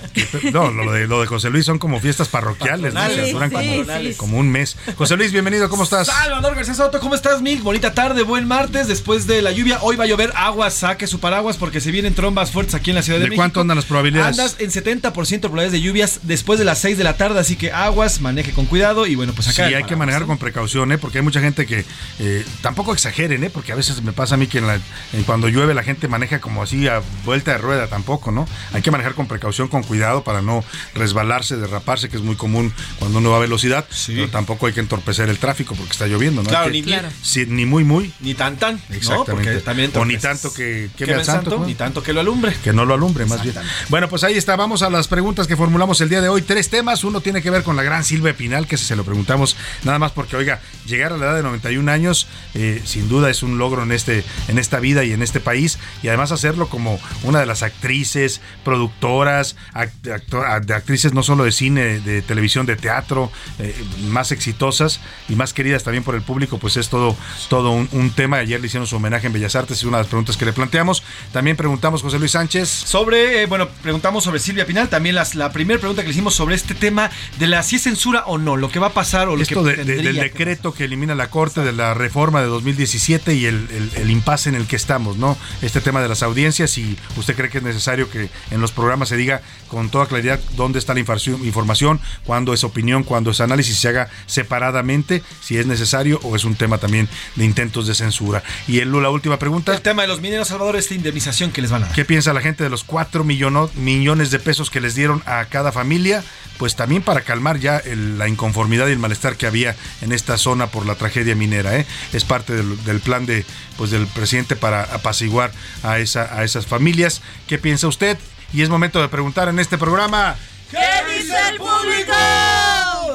No, 0.52 0.70
lo 0.70 0.90
de, 0.92 1.06
lo 1.06 1.20
de 1.20 1.26
José 1.26 1.50
Luis 1.50 1.64
son 1.66 1.78
como 1.78 2.00
fiestas 2.00 2.28
parroquiales, 2.28 2.92
¿no? 2.94 3.00
O 3.00 3.04
sea, 3.04 3.08
Patronales. 3.10 3.32
duran 3.32 3.50
Sí, 3.50 3.54
como, 3.56 3.98
sí, 4.00 4.08
sí. 4.12 4.14
como 4.18 4.38
un 4.38 4.50
mes. 4.50 4.76
José 4.96 5.16
Luis, 5.16 5.30
bienvenido, 5.32 5.68
¿cómo 5.70 5.84
estás? 5.84 6.08
Salvador 6.08 6.54
García 6.56 6.74
Soto, 6.74 6.98
¿cómo 7.00 7.14
estás, 7.14 7.40
Mil? 7.42 7.62
Bonita 7.62 7.94
tarde, 7.94 8.09
buen 8.24 8.46
martes. 8.46 8.88
Después 8.88 9.26
de 9.26 9.42
la 9.42 9.50
lluvia, 9.52 9.78
hoy 9.82 9.96
va 9.96 10.04
a 10.04 10.06
llover 10.06 10.32
agua, 10.36 10.70
saque 10.70 11.06
su 11.06 11.20
paraguas 11.20 11.56
porque 11.56 11.80
se 11.80 11.90
vienen 11.90 12.14
trombas 12.14 12.50
fuertes 12.50 12.74
aquí 12.74 12.90
en 12.90 12.96
la 12.96 13.02
Ciudad 13.02 13.18
de, 13.18 13.24
¿De 13.24 13.30
México. 13.30 13.40
cuánto 13.40 13.60
andan 13.60 13.76
las 13.76 13.84
probabilidades? 13.86 14.38
Andas 14.38 14.56
en 14.58 14.70
70% 14.70 15.12
probabilidades 15.12 15.72
de 15.72 15.80
lluvias 15.80 16.20
después 16.24 16.58
de 16.58 16.64
las 16.64 16.78
6 16.80 16.98
de 16.98 17.04
la 17.04 17.16
tarde, 17.16 17.40
así 17.40 17.56
que 17.56 17.72
aguas, 17.72 18.20
maneje 18.20 18.52
con 18.52 18.66
cuidado 18.66 19.06
y 19.06 19.14
bueno, 19.14 19.32
pues 19.34 19.48
acá. 19.48 19.68
Sí, 19.68 19.74
hay 19.74 19.84
que 19.84 19.96
manejar 19.96 20.26
con 20.26 20.38
precaución, 20.38 20.92
¿eh? 20.92 20.98
porque 20.98 21.18
hay 21.18 21.24
mucha 21.24 21.40
gente 21.40 21.66
que 21.66 21.84
eh, 22.18 22.44
tampoco 22.62 22.92
exageren, 22.92 23.44
¿eh? 23.44 23.50
porque 23.50 23.72
a 23.72 23.76
veces 23.76 24.02
me 24.02 24.12
pasa 24.12 24.34
a 24.34 24.38
mí 24.38 24.46
que 24.46 24.58
en 24.58 24.66
la- 24.66 24.80
en 25.12 25.22
cuando 25.24 25.48
llueve 25.48 25.74
la 25.74 25.82
gente 25.82 26.08
maneja 26.08 26.40
como 26.40 26.62
así 26.62 26.88
a 26.88 27.02
vuelta 27.24 27.52
de 27.52 27.58
rueda, 27.58 27.86
tampoco, 27.88 28.30
¿no? 28.32 28.46
Hay 28.72 28.82
que 28.82 28.90
manejar 28.90 29.14
con 29.14 29.26
precaución, 29.26 29.68
con 29.68 29.82
cuidado 29.82 30.24
para 30.24 30.42
no 30.42 30.64
resbalarse, 30.94 31.56
derraparse, 31.56 32.08
que 32.08 32.16
es 32.16 32.22
muy 32.22 32.36
común 32.36 32.72
cuando 32.98 33.18
uno 33.18 33.30
va 33.30 33.36
a 33.36 33.40
velocidad, 33.40 33.86
pero 34.06 34.28
tampoco 34.28 34.66
hay 34.66 34.72
que 34.72 34.80
entorpecer 34.80 35.28
el 35.28 35.38
tráfico 35.38 35.74
porque 35.74 35.92
está 35.92 36.06
lloviendo, 36.06 36.42
¿no? 36.42 36.48
Claro, 36.48 36.70
que- 36.70 36.82
ni 36.82 36.92
sí, 37.22 37.44
ni 37.46 37.66
muy, 37.66 37.84
muy. 37.84 37.99
Ni 38.20 38.34
tan 38.34 38.56
tan, 38.56 38.80
¿no? 38.88 38.94
Exactamente. 38.96 39.32
Porque 39.50 39.60
también 39.64 39.90
o 39.94 40.04
ni 40.04 40.16
tanto 40.18 40.52
que 40.52 40.90
santo, 40.98 41.24
santo, 41.24 41.58
¿no? 41.58 41.66
ni 41.66 41.74
tanto 41.74 42.02
que 42.02 42.12
lo 42.12 42.20
alumbre. 42.20 42.54
Que 42.62 42.72
no 42.72 42.84
lo 42.84 42.94
alumbre, 42.94 43.26
más 43.26 43.42
bien. 43.42 43.54
Bueno, 43.88 44.08
pues 44.08 44.24
ahí 44.24 44.36
está. 44.36 44.56
Vamos 44.56 44.82
a 44.82 44.90
las 44.90 45.08
preguntas 45.08 45.46
que 45.46 45.56
formulamos 45.56 46.00
el 46.00 46.08
día 46.08 46.20
de 46.20 46.28
hoy. 46.28 46.42
Tres 46.42 46.68
temas. 46.70 47.04
Uno 47.04 47.20
tiene 47.20 47.42
que 47.42 47.50
ver 47.50 47.62
con 47.62 47.76
la 47.76 47.82
gran 47.82 48.04
Silvia 48.04 48.36
Pinal, 48.36 48.66
que 48.66 48.76
se 48.76 48.96
lo 48.96 49.04
preguntamos 49.04 49.56
nada 49.84 49.98
más 49.98 50.12
porque, 50.12 50.36
oiga, 50.36 50.60
llegar 50.86 51.12
a 51.12 51.16
la 51.16 51.26
edad 51.26 51.36
de 51.36 51.42
91 51.42 51.90
años, 51.90 52.26
eh, 52.54 52.82
sin 52.84 53.08
duda 53.08 53.30
es 53.30 53.42
un 53.42 53.58
logro 53.58 53.82
en, 53.82 53.92
este, 53.92 54.24
en 54.48 54.58
esta 54.58 54.80
vida 54.80 55.04
y 55.04 55.12
en 55.12 55.22
este 55.22 55.40
país. 55.40 55.78
Y 56.02 56.08
además 56.08 56.32
hacerlo 56.32 56.68
como 56.68 56.98
una 57.22 57.40
de 57.40 57.46
las 57.46 57.62
actrices, 57.62 58.40
productoras, 58.64 59.56
act- 59.74 60.64
de 60.64 60.74
actrices 60.74 61.12
no 61.12 61.22
solo 61.22 61.44
de 61.44 61.52
cine, 61.52 62.00
de 62.00 62.22
televisión, 62.22 62.66
de 62.66 62.76
teatro, 62.76 63.30
eh, 63.58 63.74
más 64.08 64.32
exitosas 64.32 65.00
y 65.28 65.34
más 65.34 65.52
queridas 65.52 65.82
también 65.84 66.04
por 66.04 66.14
el 66.14 66.22
público, 66.22 66.58
pues 66.58 66.76
es 66.76 66.88
todo, 66.88 67.16
todo 67.48 67.70
un, 67.72 67.88
un 67.92 68.10
tema. 68.10 68.38
Ayer 68.38 68.60
le 68.60 68.66
hicieron 68.66 68.86
su 68.86 68.96
homenaje 68.96 69.26
en 69.26 69.32
Bellas 69.32 69.56
Artes, 69.56 69.78
es 69.78 69.84
una 69.84 69.98
de 69.98 70.02
las 70.04 70.08
preguntas 70.08 70.36
que 70.36 70.44
le 70.44 70.52
planteamos. 70.52 71.02
También 71.32 71.56
preguntamos, 71.56 72.02
José 72.02 72.18
Luis 72.18 72.32
Sánchez. 72.32 72.68
Sobre, 72.68 73.42
eh, 73.42 73.46
bueno, 73.46 73.68
preguntamos 73.82 74.24
sobre 74.24 74.38
Silvia 74.40 74.66
Pinal. 74.66 74.88
También 74.88 75.14
las, 75.14 75.34
la 75.34 75.52
primera 75.52 75.78
pregunta 75.80 76.02
que 76.02 76.08
le 76.08 76.12
hicimos 76.12 76.34
sobre 76.34 76.54
este 76.54 76.74
tema 76.74 77.10
de 77.38 77.46
la 77.46 77.62
si 77.62 77.76
es 77.76 77.82
censura 77.82 78.24
o 78.26 78.38
no, 78.38 78.56
lo 78.56 78.70
que 78.70 78.78
va 78.78 78.88
a 78.88 78.92
pasar 78.92 79.28
o 79.28 79.36
lo 79.36 79.42
Esto 79.42 79.62
que 79.64 79.76
de- 79.76 79.84
de- 79.84 80.02
del 80.02 80.16
decreto 80.16 80.72
que 80.74 80.84
elimina 80.84 81.14
la 81.14 81.30
Corte 81.30 81.60
de 81.62 81.72
la 81.72 81.94
reforma 81.94 82.40
de 82.40 82.46
2017 82.48 83.34
y 83.34 83.46
el, 83.46 83.68
el- 83.70 83.90
el 84.02 84.10
impasse 84.10 84.48
en 84.48 84.54
el 84.54 84.66
que 84.66 84.76
estamos, 84.76 85.16
¿no? 85.16 85.36
Este 85.62 85.80
tema 85.80 86.00
de 86.00 86.08
las 86.08 86.22
audiencias 86.22 86.76
y 86.78 86.96
usted 87.16 87.34
cree 87.36 87.50
que 87.50 87.58
es 87.58 87.64
necesario 87.64 88.08
que 88.10 88.28
en 88.50 88.60
los 88.60 88.72
programas 88.72 89.08
se 89.08 89.16
diga 89.16 89.42
con 89.68 89.88
toda 89.90 90.06
claridad 90.06 90.40
dónde 90.56 90.78
está 90.78 90.94
la 90.94 91.00
información, 91.00 92.00
cuándo 92.24 92.52
es 92.54 92.64
opinión, 92.64 93.04
cuándo 93.04 93.30
es 93.30 93.40
análisis, 93.40 93.78
se 93.78 93.88
haga 93.88 94.08
separadamente, 94.26 95.22
si 95.40 95.56
es 95.58 95.66
necesario 95.66 96.18
o 96.24 96.34
es 96.36 96.44
un 96.44 96.54
tema 96.56 96.78
también 96.78 97.08
de 97.36 97.44
de 97.86 97.94
censura. 97.94 98.42
Y 98.68 98.78
el, 98.80 98.90
la 98.92 99.10
última 99.10 99.38
pregunta. 99.38 99.74
El 99.74 99.80
tema 99.82 100.02
de 100.02 100.08
los 100.08 100.20
mineros, 100.20 100.48
Salvador, 100.48 100.76
esta 100.76 100.94
indemnización 100.94 101.50
que 101.52 101.62
les 101.62 101.70
van 101.70 101.82
a 101.82 101.86
dar. 101.86 101.94
¿Qué 101.94 102.04
piensa 102.04 102.32
la 102.32 102.40
gente 102.40 102.64
de 102.64 102.70
los 102.70 102.84
4 102.84 103.24
millono- 103.24 103.70
millones 103.74 104.30
de 104.30 104.38
pesos 104.38 104.70
que 104.70 104.80
les 104.80 104.94
dieron 104.94 105.22
a 105.26 105.44
cada 105.46 105.72
familia? 105.72 106.22
Pues 106.58 106.76
también 106.76 107.02
para 107.02 107.22
calmar 107.22 107.58
ya 107.58 107.78
el- 107.78 108.18
la 108.18 108.28
inconformidad 108.28 108.86
y 108.88 108.92
el 108.92 108.98
malestar 108.98 109.36
que 109.36 109.46
había 109.46 109.74
en 110.02 110.12
esta 110.12 110.36
zona 110.36 110.66
por 110.66 110.84
la 110.86 110.94
tragedia 110.94 111.34
minera. 111.34 111.76
¿eh? 111.76 111.86
Es 112.12 112.24
parte 112.24 112.52
del, 112.54 112.82
del 112.84 113.00
plan 113.00 113.24
de, 113.26 113.44
pues, 113.78 113.90
del 113.90 114.06
presidente 114.06 114.56
para 114.56 114.82
apaciguar 114.82 115.52
a, 115.82 115.98
esa, 115.98 116.36
a 116.38 116.44
esas 116.44 116.66
familias. 116.66 117.22
¿Qué 117.46 117.58
piensa 117.58 117.88
usted? 117.88 118.18
Y 118.52 118.62
es 118.62 118.68
momento 118.68 119.00
de 119.00 119.08
preguntar 119.08 119.48
en 119.48 119.58
este 119.58 119.78
programa. 119.78 120.36
¿Qué 120.70 121.16
dice 121.16 121.34
el 121.50 121.56
público? 121.58 122.12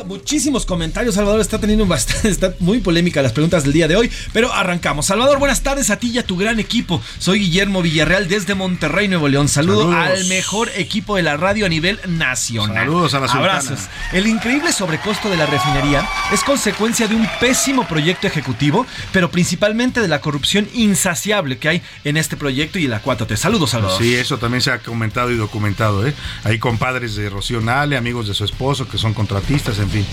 Muchísimos 0.05 0.65
comentarios, 0.65 1.15
Salvador. 1.15 1.41
Está 1.41 1.59
teniendo 1.59 1.85
bastante, 1.85 2.29
está 2.29 2.53
muy 2.59 2.79
polémica 2.79 3.21
las 3.21 3.31
preguntas 3.31 3.63
del 3.63 3.73
día 3.73 3.87
de 3.87 3.95
hoy, 3.95 4.11
pero 4.33 4.53
arrancamos. 4.53 5.07
Salvador, 5.07 5.39
buenas 5.39 5.63
tardes 5.63 5.89
a 5.89 5.97
ti 5.97 6.11
y 6.11 6.19
a 6.19 6.25
tu 6.25 6.37
gran 6.37 6.59
equipo. 6.59 7.01
Soy 7.17 7.39
Guillermo 7.39 7.81
Villarreal 7.81 8.27
desde 8.27 8.55
Monterrey, 8.55 9.07
Nuevo 9.07 9.27
León. 9.27 9.47
Saludo 9.47 9.91
Saludos. 9.91 9.95
al 9.95 10.25
mejor 10.25 10.69
equipo 10.75 11.15
de 11.15 11.23
la 11.23 11.37
radio 11.37 11.65
a 11.65 11.69
nivel 11.69 11.99
nacional. 12.07 12.75
Saludos 12.75 13.13
a 13.13 13.19
la 13.19 13.27
sultana. 13.27 13.53
Abrazos. 13.57 13.79
El 14.11 14.27
increíble 14.27 14.71
sobrecosto 14.71 15.29
de 15.29 15.37
la 15.37 15.45
refinería 15.45 16.07
es 16.31 16.43
consecuencia 16.43 17.07
de 17.07 17.15
un 17.15 17.27
pésimo 17.39 17.87
proyecto 17.87 18.27
ejecutivo, 18.27 18.85
pero 19.11 19.31
principalmente 19.31 20.01
de 20.01 20.07
la 20.07 20.21
corrupción 20.21 20.67
insaciable 20.73 21.57
que 21.57 21.69
hay 21.69 21.81
en 22.03 22.17
este 22.17 22.37
proyecto 22.37 22.79
y 22.79 22.85
en 22.85 22.91
la 22.91 23.01
4T. 23.01 23.35
Saludos, 23.37 23.71
Salvador. 23.71 24.01
Sí, 24.01 24.13
eso 24.13 24.37
también 24.37 24.61
se 24.61 24.71
ha 24.71 24.79
comentado 24.79 25.31
y 25.31 25.35
documentado. 25.35 26.05
¿eh? 26.05 26.13
Hay 26.43 26.59
compadres 26.59 27.15
de 27.15 27.29
Rocío 27.45 27.61
Nale, 27.61 27.95
amigos 27.95 28.27
de 28.27 28.33
su 28.33 28.43
esposo 28.43 28.87
que 28.87 28.97
son 28.97 29.13
contratistas, 29.13 29.77
en 29.77 29.87
fin. 29.91 30.03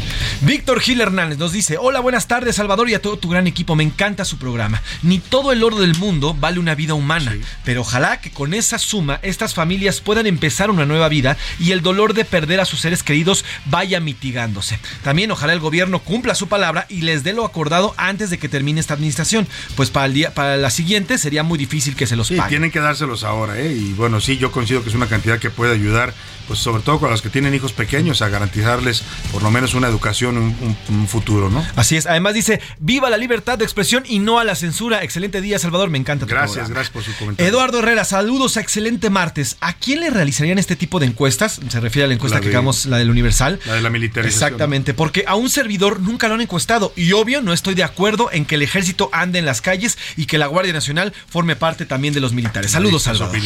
Víctor 0.42 0.80
Gil 0.80 1.00
Hernández 1.00 1.38
nos 1.38 1.50
dice, 1.50 1.78
hola, 1.80 1.98
buenas 2.00 2.28
tardes 2.28 2.56
Salvador 2.56 2.90
y 2.90 2.94
a 2.94 3.00
todo 3.00 3.16
tu 3.16 3.30
gran 3.30 3.46
equipo, 3.46 3.74
me 3.74 3.82
encanta 3.84 4.26
su 4.26 4.36
programa. 4.36 4.82
Ni 5.02 5.18
todo 5.18 5.50
el 5.50 5.62
oro 5.64 5.78
del 5.80 5.96
mundo 5.96 6.36
vale 6.38 6.58
una 6.58 6.74
vida 6.74 6.92
humana, 6.92 7.34
pero 7.64 7.80
ojalá 7.80 8.20
que 8.20 8.30
con 8.30 8.52
esa 8.52 8.76
suma 8.78 9.18
estas 9.22 9.54
familias 9.54 10.02
puedan 10.02 10.26
empezar 10.26 10.68
una 10.68 10.84
nueva 10.84 11.08
vida 11.08 11.38
y 11.58 11.70
el 11.70 11.80
dolor 11.80 12.12
de 12.12 12.26
perder 12.26 12.60
a 12.60 12.66
sus 12.66 12.80
seres 12.80 13.02
queridos 13.02 13.46
vaya 13.64 13.98
mitigándose. 13.98 14.78
También 15.02 15.30
ojalá 15.30 15.54
el 15.54 15.60
gobierno 15.60 16.00
cumpla 16.00 16.34
su 16.34 16.48
palabra 16.48 16.84
y 16.90 17.00
les 17.00 17.24
dé 17.24 17.32
lo 17.32 17.46
acordado 17.46 17.94
antes 17.96 18.28
de 18.28 18.36
que 18.36 18.50
termine 18.50 18.78
esta 18.78 18.92
administración, 18.92 19.48
pues 19.74 19.88
para, 19.88 20.04
el 20.04 20.12
día, 20.12 20.34
para 20.34 20.58
la 20.58 20.68
siguiente 20.68 21.16
sería 21.16 21.42
muy 21.44 21.56
difícil 21.58 21.96
que 21.96 22.06
se 22.06 22.14
los 22.14 22.26
Sí, 22.26 22.36
pague. 22.36 22.50
tienen 22.50 22.70
que 22.70 22.80
dárselos 22.80 23.24
ahora, 23.24 23.58
¿eh? 23.58 23.72
Y 23.72 23.94
bueno, 23.94 24.20
sí, 24.20 24.36
yo 24.36 24.52
considero 24.52 24.82
que 24.82 24.90
es 24.90 24.94
una 24.94 25.06
cantidad 25.06 25.38
que 25.38 25.48
puede 25.48 25.72
ayudar, 25.72 26.12
pues 26.52 26.60
sobre 26.62 26.82
todo 26.82 27.00
con 27.00 27.08
los 27.10 27.22
que 27.22 27.30
tienen 27.30 27.54
hijos 27.54 27.72
pequeños, 27.72 28.20
a 28.20 28.28
garantizarles 28.28 29.02
por 29.32 29.42
lo 29.42 29.50
menos 29.50 29.72
una 29.72 29.88
educación, 29.88 30.36
un, 30.36 30.76
un- 30.88 30.94
un 30.94 31.08
futuro, 31.08 31.48
¿no? 31.48 31.64
Así 31.76 31.96
es. 31.96 32.04
Además 32.06 32.34
dice, 32.34 32.60
viva 32.78 33.08
la 33.08 33.16
libertad 33.16 33.56
de 33.56 33.64
expresión 33.64 34.02
y 34.06 34.18
no 34.18 34.38
a 34.38 34.44
la 34.44 34.54
censura. 34.54 35.02
Excelente 35.02 35.40
día, 35.40 35.58
Salvador. 35.58 35.88
Me 35.88 35.96
encanta. 35.96 36.26
tu 36.26 36.30
Gracias, 36.30 36.52
programa. 36.66 36.74
gracias 36.74 36.92
por 36.92 37.02
su 37.04 37.14
comentario. 37.18 37.50
Eduardo 37.50 37.78
Herrera, 37.78 38.04
saludos 38.04 38.58
a 38.58 38.60
excelente 38.60 39.08
martes. 39.08 39.56
¿A 39.62 39.72
quién 39.72 40.00
le 40.00 40.10
realizarían 40.10 40.58
este 40.58 40.76
tipo 40.76 41.00
de 41.00 41.06
encuestas? 41.06 41.58
Se 41.70 41.80
refiere 41.80 42.04
a 42.04 42.08
la 42.08 42.14
encuesta 42.14 42.36
La 42.36 42.42
que 42.42 42.48
hagamos, 42.48 42.84
la 42.84 42.98
del 42.98 43.08
Universal. 43.08 43.58
La 43.64 43.72
de 43.74 43.80
la 43.80 43.88
militarización. 43.88 44.46
Exactamente, 44.48 44.92
porque 44.92 45.24
a 45.26 45.36
un 45.36 45.48
servidor 45.48 46.00
nunca 46.00 46.28
lo 46.28 46.34
han 46.34 46.42
encuestado 46.42 46.92
y 46.96 47.12
obvio 47.12 47.40
no 47.40 47.54
estoy 47.54 47.74
de 47.74 47.82
acuerdo 47.84 48.28
en 48.30 48.44
que 48.44 48.56
el 48.56 48.62
ejército 48.62 49.08
ande 49.14 49.38
en 49.38 49.46
las 49.46 49.62
calles 49.62 49.96
y 50.18 50.26
que 50.26 50.36
la 50.36 50.48
Guardia 50.48 50.74
Nacional 50.74 51.14
forme 51.30 51.56
parte 51.56 51.86
también 51.86 52.12
de 52.12 52.20
los 52.20 52.34
militares. 52.34 52.72
Saludos, 52.72 53.04
Salvador. 53.04 53.38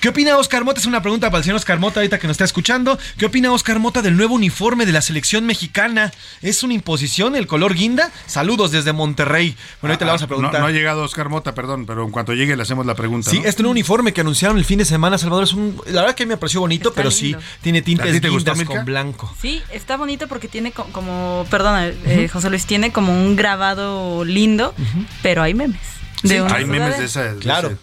¿Qué 0.00 0.08
opina 0.10 0.36
Oscar 0.36 0.64
Mota? 0.64 0.80
Es 0.80 0.86
una 0.86 1.00
pregunta 1.00 1.30
para 1.30 1.38
el 1.38 1.44
señor 1.44 1.56
Oscar 1.56 1.78
Mota 1.78 2.00
ahorita 2.00 2.18
que 2.18 2.25
nos 2.26 2.34
está 2.34 2.44
escuchando. 2.44 2.98
¿Qué 3.18 3.26
opina 3.26 3.52
Oscar 3.52 3.78
Mota 3.78 4.02
del 4.02 4.16
nuevo 4.16 4.34
uniforme 4.34 4.86
de 4.86 4.92
la 4.92 5.00
selección 5.02 5.46
mexicana? 5.46 6.12
¿Es 6.42 6.62
una 6.62 6.74
imposición 6.74 7.36
el 7.36 7.46
color 7.46 7.74
guinda? 7.74 8.10
Saludos 8.26 8.70
desde 8.70 8.92
Monterrey. 8.92 9.56
Bueno, 9.80 9.92
ahorita 9.92 10.04
le 10.04 10.08
vamos 10.10 10.22
a 10.22 10.24
Ah, 10.24 10.28
preguntar. 10.28 10.52
No, 10.54 10.58
no 10.60 10.66
ha 10.66 10.70
llegado 10.70 11.02
Oscar 11.02 11.28
Mota, 11.28 11.54
perdón, 11.54 11.86
pero 11.86 12.04
en 12.04 12.10
cuanto 12.10 12.32
llegue 12.34 12.56
le 12.56 12.62
hacemos 12.62 12.86
la 12.86 12.94
pregunta. 12.94 13.30
Sí, 13.30 13.40
¿no? 13.40 13.48
este 13.48 13.62
nuevo 13.62 13.72
uniforme 13.72 14.12
que 14.12 14.20
anunciaron 14.22 14.58
el 14.58 14.64
fin 14.64 14.78
de 14.78 14.84
semana, 14.84 15.18
Salvador, 15.18 15.44
es 15.44 15.52
un. 15.52 15.80
La 15.86 16.02
verdad 16.02 16.14
que 16.14 16.24
a 16.24 16.26
me 16.26 16.36
pareció 16.36 16.60
bonito, 16.60 16.88
Está 16.90 17.02
pero 17.02 17.10
lindo. 17.10 17.38
sí, 17.40 17.46
tiene 17.62 17.78
¿A 17.80 17.84
tintes 17.84 18.12
ti 18.12 18.20
te 18.20 18.28
guindas 18.28 18.62
con 18.64 18.84
blanco. 18.84 19.34
Sí, 19.40 19.62
está 19.72 19.96
bonito 19.96 20.28
porque 20.28 20.48
tiene 20.48 20.72
co- 20.72 20.86
como, 20.92 21.46
perdona, 21.50 21.86
eh, 21.88 22.28
José 22.32 22.50
Luis, 22.50 22.66
tiene 22.66 22.92
como 22.92 23.12
un 23.12 23.36
grabado 23.36 24.24
lindo, 24.24 24.74
pero 25.22 25.42
hay 25.42 25.54
memes. 25.54 25.80
Sí, 26.22 26.34
Hay 26.34 26.64
memes 26.64 26.98
de 26.98 27.04
esa. 27.04 27.34
de 27.34 27.38
Claro. 27.40 27.68
ese 27.68 27.78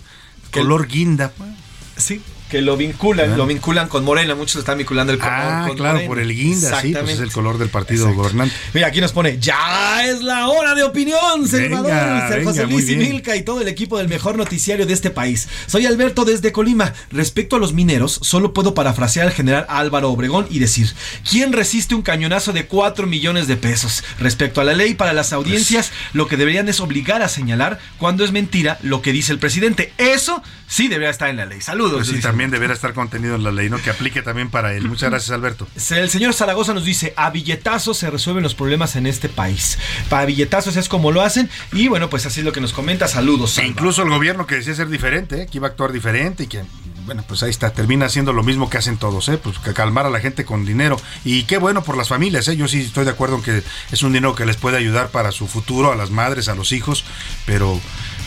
color 0.51 0.87
guinda. 0.87 1.31
pues. 1.37 1.49
Sí. 1.97 2.21
Que 2.53 2.61
lo 2.61 2.77
vinculan, 2.77 3.35
lo 3.35 3.47
vinculan 3.47 3.87
con 3.87 4.03
Morena, 4.05 4.35
muchos 4.35 4.57
están 4.57 4.77
vinculando 4.77 5.11
el 5.11 5.17
color 5.17 5.33
Ah, 5.35 5.63
con 5.65 5.75
claro, 5.75 5.93
Morena. 5.93 6.07
por 6.07 6.19
el 6.19 6.35
guinda, 6.35 6.79
sí, 6.81 6.93
pues 6.93 7.13
es 7.13 7.19
el 7.19 7.31
color 7.31 7.57
del 7.57 7.69
partido 7.69 8.13
gobernante. 8.13 8.53
Mira, 8.75 8.85
aquí 8.89 9.01
nos 9.01 9.11
pone, 9.11 9.39
ya 9.39 10.05
es 10.07 10.21
la 10.21 10.47
hora 10.49 10.75
de 10.75 10.83
opinión, 10.83 11.47
Salvador, 11.47 11.85
Venga, 11.87 12.39
José 12.43 12.67
Luis 12.67 12.87
y. 12.89 12.95
Milka 12.95 13.35
y 13.35 13.41
todo 13.41 13.61
el 13.61 13.67
equipo 13.67 13.97
del 13.97 14.07
mejor 14.07 14.37
noticiario 14.37 14.85
de 14.85 14.93
este 14.93 15.09
país. 15.09 15.47
Soy 15.65 15.87
Alberto 15.87 16.25
desde 16.25 16.51
Colima. 16.51 16.93
Respecto 17.09 17.55
a 17.55 17.59
los 17.59 17.73
mineros, 17.73 18.19
solo 18.21 18.53
puedo 18.53 18.75
parafrasear 18.75 19.25
al 19.25 19.33
general 19.33 19.65
Álvaro 19.67 20.11
Obregón 20.11 20.45
y 20.51 20.59
decir, 20.59 20.93
¿quién 21.27 21.53
resiste 21.53 21.95
un 21.95 22.03
cañonazo 22.03 22.53
de 22.53 22.67
4 22.67 23.07
millones 23.07 23.47
de 23.47 23.57
pesos? 23.57 24.03
Respecto 24.19 24.61
a 24.61 24.63
la 24.63 24.73
ley 24.73 24.93
para 24.93 25.13
las 25.13 25.33
audiencias, 25.33 25.91
lo 26.13 26.27
que 26.27 26.37
deberían 26.37 26.69
es 26.69 26.79
obligar 26.81 27.23
a 27.23 27.29
señalar 27.29 27.79
cuando 27.97 28.23
es 28.23 28.31
mentira 28.31 28.77
lo 28.83 29.01
que 29.01 29.11
dice 29.11 29.31
el 29.31 29.39
presidente. 29.39 29.91
Eso 29.97 30.43
sí 30.73 30.87
debería 30.87 31.11
estar 31.11 31.29
en 31.29 31.37
la 31.37 31.45
ley. 31.45 31.61
Saludos. 31.61 31.93
Pues 31.93 32.07
sí, 32.07 32.15
dice. 32.15 32.27
también 32.27 32.49
deberá 32.49 32.73
estar 32.73 32.93
contenido 32.93 33.35
en 33.35 33.43
la 33.43 33.51
ley, 33.51 33.69
¿no? 33.69 33.79
Que 33.79 33.91
aplique 33.91 34.23
también 34.23 34.49
para 34.49 34.73
él. 34.73 34.87
Muchas 34.87 35.11
gracias, 35.11 35.31
Alberto. 35.31 35.67
El 35.91 36.09
señor 36.09 36.33
Zaragoza 36.33 36.73
nos 36.73 36.83
dice, 36.83 37.13
a 37.15 37.29
billetazos 37.29 37.97
se 37.97 38.09
resuelven 38.09 38.43
los 38.43 38.55
problemas 38.55 38.95
en 38.95 39.05
este 39.05 39.29
país. 39.29 39.77
Para 40.09 40.25
billetazos 40.25 40.75
es 40.75 40.89
como 40.89 41.11
lo 41.11 41.21
hacen 41.21 41.47
y 41.73 41.89
bueno, 41.89 42.09
pues 42.09 42.25
así 42.25 42.39
es 42.39 42.45
lo 42.45 42.51
que 42.51 42.61
nos 42.61 42.73
comenta. 42.73 43.07
Saludos. 43.07 43.57
E 43.59 43.67
incluso 43.67 44.01
el 44.01 44.09
gobierno 44.09 44.47
que 44.47 44.55
decía 44.55 44.73
ser 44.73 44.89
diferente, 44.89 45.43
¿eh? 45.43 45.47
que 45.47 45.59
iba 45.59 45.67
a 45.67 45.69
actuar 45.69 45.91
diferente 45.91 46.43
y 46.43 46.47
que, 46.47 46.63
bueno, 47.05 47.23
pues 47.27 47.43
ahí 47.43 47.51
está, 47.51 47.71
termina 47.71 48.07
haciendo 48.07 48.33
lo 48.33 48.41
mismo 48.41 48.67
que 48.67 48.79
hacen 48.79 48.97
todos, 48.97 49.29
¿eh? 49.29 49.37
Pues 49.37 49.59
que 49.59 49.73
calmar 49.73 50.07
a 50.07 50.09
la 50.09 50.21
gente 50.21 50.43
con 50.43 50.65
dinero. 50.65 50.97
Y 51.23 51.43
qué 51.43 51.57
bueno 51.59 51.83
por 51.83 51.97
las 51.97 52.09
familias, 52.09 52.47
¿eh? 52.47 52.55
Yo 52.55 52.67
sí 52.67 52.81
estoy 52.81 53.05
de 53.05 53.11
acuerdo 53.11 53.35
en 53.35 53.43
que 53.43 53.63
es 53.91 54.01
un 54.01 54.11
dinero 54.11 54.33
que 54.33 54.47
les 54.47 54.57
puede 54.57 54.77
ayudar 54.77 55.09
para 55.09 55.31
su 55.31 55.47
futuro, 55.47 55.91
a 55.91 55.95
las 55.95 56.09
madres, 56.09 56.47
a 56.47 56.55
los 56.55 56.71
hijos, 56.71 57.05
pero 57.45 57.79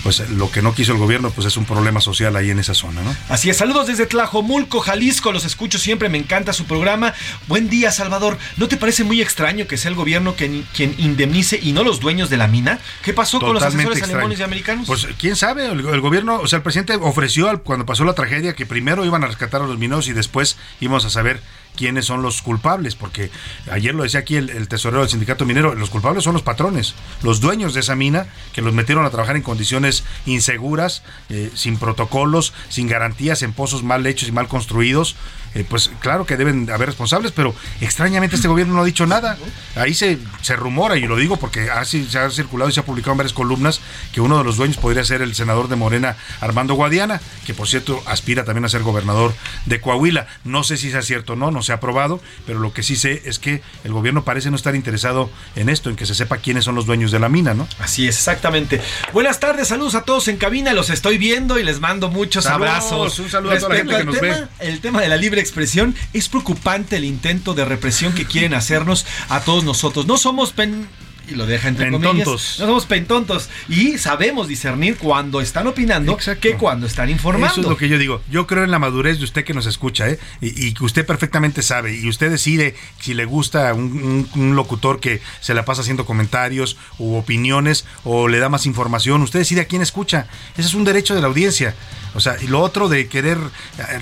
pues 0.06 0.30
lo 0.30 0.50
que 0.50 0.62
no 0.62 0.74
quiso 0.74 0.92
el 0.92 0.98
gobierno, 0.98 1.30
pues 1.30 1.46
es 1.46 1.56
un 1.56 1.64
problema 1.64 2.00
social 2.00 2.36
ahí 2.36 2.50
en 2.50 2.58
esa 2.58 2.74
zona, 2.74 3.02
¿no? 3.02 3.14
Así 3.28 3.50
es, 3.50 3.56
saludos 3.56 3.88
desde 3.88 4.06
Tlajomulco, 4.06 4.80
Jalisco, 4.80 5.32
los 5.32 5.44
escucho 5.44 5.78
siempre, 5.78 6.08
me 6.08 6.18
encanta 6.18 6.52
su 6.52 6.64
programa. 6.64 7.12
Buen 7.48 7.68
día, 7.68 7.90
Salvador. 7.90 8.38
¿No 8.56 8.68
te 8.68 8.76
parece 8.76 9.02
muy 9.04 9.20
extraño 9.20 9.66
que 9.66 9.76
sea 9.76 9.88
el 9.90 9.94
gobierno 9.96 10.34
quien, 10.36 10.66
quien 10.74 10.94
indemnice 10.98 11.58
y 11.60 11.72
no 11.72 11.82
los 11.82 11.98
dueños 12.00 12.30
de 12.30 12.36
la 12.36 12.46
mina? 12.46 12.78
¿Qué 13.02 13.12
pasó 13.12 13.40
con 13.40 13.54
los 13.54 13.62
asesores 13.62 13.98
extraño. 13.98 14.14
alemanes 14.18 14.38
y 14.38 14.42
americanos? 14.42 14.86
Pues 14.86 15.06
quién 15.18 15.34
sabe, 15.36 15.66
el, 15.66 15.80
el 15.86 16.00
gobierno, 16.00 16.36
o 16.40 16.46
sea, 16.46 16.58
el 16.58 16.62
presidente 16.62 16.94
ofreció 16.94 17.48
al- 17.50 17.62
cuando 17.62 17.84
pasó 17.86 18.04
la 18.04 18.14
tragedia 18.14 18.54
que 18.54 18.66
primero 18.66 19.04
iban 19.04 19.24
a 19.24 19.26
rescatar 19.26 19.60
a 19.62 19.66
los 19.66 19.78
mineros 19.78 20.06
y 20.08 20.12
después 20.12 20.56
íbamos 20.80 21.04
a 21.04 21.10
saber 21.10 21.40
quiénes 21.76 22.06
son 22.06 22.22
los 22.22 22.42
culpables, 22.42 22.94
porque 22.94 23.30
ayer 23.70 23.94
lo 23.94 24.02
decía 24.02 24.20
aquí 24.20 24.36
el, 24.36 24.68
tesorero 24.68 25.02
del 25.02 25.10
sindicato 25.10 25.44
minero, 25.44 25.74
los 25.74 25.90
culpables 25.90 26.24
son 26.24 26.32
los 26.32 26.42
patrones, 26.42 26.94
los 27.22 27.40
dueños 27.40 27.74
de 27.74 27.80
esa 27.80 27.94
mina 27.94 28.26
que 28.52 28.62
los 28.62 28.74
metieron 28.74 29.04
a 29.04 29.10
trabajar 29.10 29.36
en 29.36 29.42
condiciones 29.42 30.04
inseguras, 30.24 31.02
eh, 31.28 31.50
sin 31.54 31.78
protocolos, 31.78 32.52
sin 32.68 32.88
garantías, 32.88 33.42
en 33.42 33.52
pozos 33.52 33.82
mal 33.82 34.06
hechos 34.06 34.28
y 34.28 34.32
mal 34.32 34.48
construidos. 34.48 35.16
Eh, 35.56 35.64
pues 35.66 35.90
claro 36.00 36.26
que 36.26 36.36
deben 36.36 36.70
haber 36.70 36.88
responsables, 36.88 37.32
pero 37.32 37.54
extrañamente 37.80 38.36
este 38.36 38.46
gobierno 38.46 38.74
no 38.74 38.82
ha 38.82 38.84
dicho 38.84 39.06
nada. 39.06 39.38
Ahí 39.74 39.94
se, 39.94 40.18
se 40.42 40.54
rumora, 40.54 40.98
y 40.98 41.06
lo 41.06 41.16
digo 41.16 41.38
porque 41.38 41.70
así 41.70 42.04
se 42.04 42.18
ha 42.18 42.30
circulado 42.30 42.68
y 42.68 42.74
se 42.74 42.80
ha 42.80 42.84
publicado 42.84 43.12
en 43.12 43.18
varias 43.18 43.32
columnas, 43.32 43.80
que 44.12 44.20
uno 44.20 44.36
de 44.36 44.44
los 44.44 44.58
dueños 44.58 44.76
podría 44.76 45.02
ser 45.02 45.22
el 45.22 45.34
senador 45.34 45.68
de 45.68 45.76
Morena, 45.76 46.16
Armando 46.40 46.74
Guadiana, 46.74 47.22
que 47.46 47.54
por 47.54 47.68
cierto 47.68 48.02
aspira 48.04 48.44
también 48.44 48.66
a 48.66 48.68
ser 48.68 48.82
gobernador 48.82 49.34
de 49.64 49.80
Coahuila. 49.80 50.26
No 50.44 50.62
sé 50.62 50.76
si 50.76 50.90
sea 50.90 51.00
cierto 51.00 51.32
o 51.32 51.36
no, 51.36 51.50
no 51.50 51.62
se 51.62 51.72
ha 51.72 51.76
aprobado, 51.76 52.20
pero 52.46 52.58
lo 52.58 52.74
que 52.74 52.82
sí 52.82 52.94
sé 52.94 53.22
es 53.24 53.38
que 53.38 53.62
el 53.84 53.92
gobierno 53.94 54.24
parece 54.24 54.50
no 54.50 54.56
estar 54.56 54.74
interesado 54.74 55.30
en 55.54 55.70
esto, 55.70 55.88
en 55.88 55.96
que 55.96 56.04
se 56.04 56.14
sepa 56.14 56.36
quiénes 56.36 56.64
son 56.64 56.74
los 56.74 56.84
dueños 56.84 57.12
de 57.12 57.18
la 57.18 57.30
mina, 57.30 57.54
¿no? 57.54 57.66
Así 57.78 58.06
es, 58.06 58.16
exactamente. 58.16 58.82
Buenas 59.14 59.40
tardes, 59.40 59.68
saludos 59.68 59.94
a 59.94 60.02
todos 60.02 60.28
en 60.28 60.36
cabina, 60.36 60.74
los 60.74 60.90
estoy 60.90 61.16
viendo 61.16 61.58
y 61.58 61.64
les 61.64 61.80
mando 61.80 62.10
muchos 62.10 62.44
Saludos, 62.44 62.68
abrazos. 62.68 63.18
un 63.20 63.30
saludo 63.30 63.52
a 63.52 63.58
toda 63.58 63.68
la 63.70 63.76
gente 63.76 63.96
que 63.96 64.04
nos 64.04 64.20
tema, 64.20 64.48
El 64.58 64.80
tema 64.80 65.00
de 65.00 65.08
la 65.08 65.16
libre 65.16 65.45
expresión 65.46 65.94
es 66.12 66.28
preocupante 66.28 66.96
el 66.96 67.04
intento 67.04 67.54
de 67.54 67.64
represión 67.64 68.12
que 68.12 68.24
quieren 68.26 68.54
hacernos 68.54 69.06
a 69.28 69.40
todos 69.40 69.64
nosotros. 69.64 70.06
No 70.06 70.16
somos 70.18 70.52
pen- 70.52 70.86
y 71.28 71.34
lo 71.34 71.44
deja 71.44 71.66
entre 71.66 71.90
Pentontos. 71.90 72.08
comillas. 72.12 72.56
No 72.60 72.66
somos 72.66 72.86
pentontos. 72.86 73.48
Y 73.68 73.98
sabemos 73.98 74.46
discernir 74.46 74.96
cuando 74.96 75.40
están 75.40 75.66
opinando 75.66 76.16
que 76.40 76.54
cuando 76.54 76.86
están 76.86 77.10
informando. 77.10 77.50
Eso 77.52 77.60
es 77.62 77.66
lo 77.66 77.76
que 77.76 77.88
yo 77.88 77.98
digo. 77.98 78.22
Yo 78.30 78.46
creo 78.46 78.62
en 78.62 78.70
la 78.70 78.78
madurez 78.78 79.18
de 79.18 79.24
usted 79.24 79.44
que 79.44 79.52
nos 79.52 79.66
escucha, 79.66 80.08
¿eh? 80.08 80.20
Y, 80.40 80.66
y 80.68 80.72
que 80.72 80.84
usted 80.84 81.04
perfectamente 81.04 81.62
sabe. 81.62 81.96
Y 81.98 82.08
usted 82.08 82.30
decide 82.30 82.76
si 83.00 83.12
le 83.12 83.24
gusta 83.24 83.74
un, 83.74 84.26
un- 84.34 84.40
un 84.40 84.54
locutor 84.54 85.00
que 85.00 85.20
se 85.40 85.52
la 85.52 85.64
pasa 85.64 85.80
haciendo 85.82 86.06
comentarios 86.06 86.76
u 86.98 87.16
opiniones 87.16 87.86
o 88.04 88.28
le 88.28 88.38
da 88.38 88.48
más 88.48 88.64
información. 88.64 89.20
Usted 89.22 89.40
decide 89.40 89.62
a 89.62 89.64
quién 89.64 89.82
escucha. 89.82 90.28
Ese 90.56 90.68
es 90.68 90.74
un 90.74 90.84
derecho 90.84 91.16
de 91.16 91.22
la 91.22 91.26
audiencia. 91.26 91.74
O 92.16 92.20
sea, 92.20 92.36
y 92.42 92.46
lo 92.48 92.60
otro 92.60 92.88
de 92.88 93.08
querer 93.08 93.38
eh, 93.78 94.00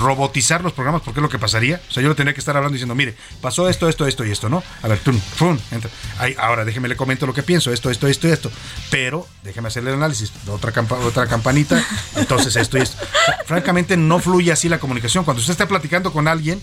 robotizar 0.00 0.62
los 0.62 0.72
programas, 0.72 1.02
porque 1.02 1.20
es 1.20 1.22
lo 1.22 1.28
que 1.28 1.38
pasaría. 1.38 1.80
O 1.88 1.92
sea, 1.92 2.02
yo 2.02 2.08
le 2.10 2.14
tendría 2.14 2.34
que 2.34 2.40
estar 2.40 2.56
hablando 2.56 2.74
diciendo, 2.74 2.94
mire, 2.94 3.16
pasó 3.40 3.68
esto, 3.68 3.88
esto, 3.88 4.06
esto 4.06 4.24
y 4.24 4.30
esto, 4.30 4.48
¿no? 4.48 4.62
A 4.82 4.88
ver, 4.88 4.98
tum, 4.98 5.18
tum, 5.38 5.58
entra. 5.70 5.90
Ahora 6.38 6.64
déjeme 6.64 6.88
le 6.88 6.96
comento 6.96 7.26
lo 7.26 7.34
que 7.34 7.42
pienso, 7.42 7.72
esto, 7.72 7.90
esto, 7.90 8.06
esto 8.06 8.28
y 8.28 8.30
esto. 8.32 8.50
Pero 8.90 9.26
déjeme 9.42 9.68
hacerle 9.68 9.90
el 9.90 9.96
análisis, 9.96 10.32
otra, 10.46 10.72
campa- 10.72 10.98
otra 10.98 11.26
campanita, 11.26 11.82
entonces 12.16 12.54
esto 12.56 12.78
y 12.78 12.82
esto. 12.82 13.02
O 13.42 13.46
francamente, 13.46 13.96
no 13.96 14.18
fluye 14.20 14.52
así 14.52 14.68
la 14.68 14.78
comunicación. 14.78 15.24
Cuando 15.24 15.40
usted 15.40 15.52
está 15.52 15.66
platicando 15.66 16.12
con 16.12 16.28
alguien, 16.28 16.60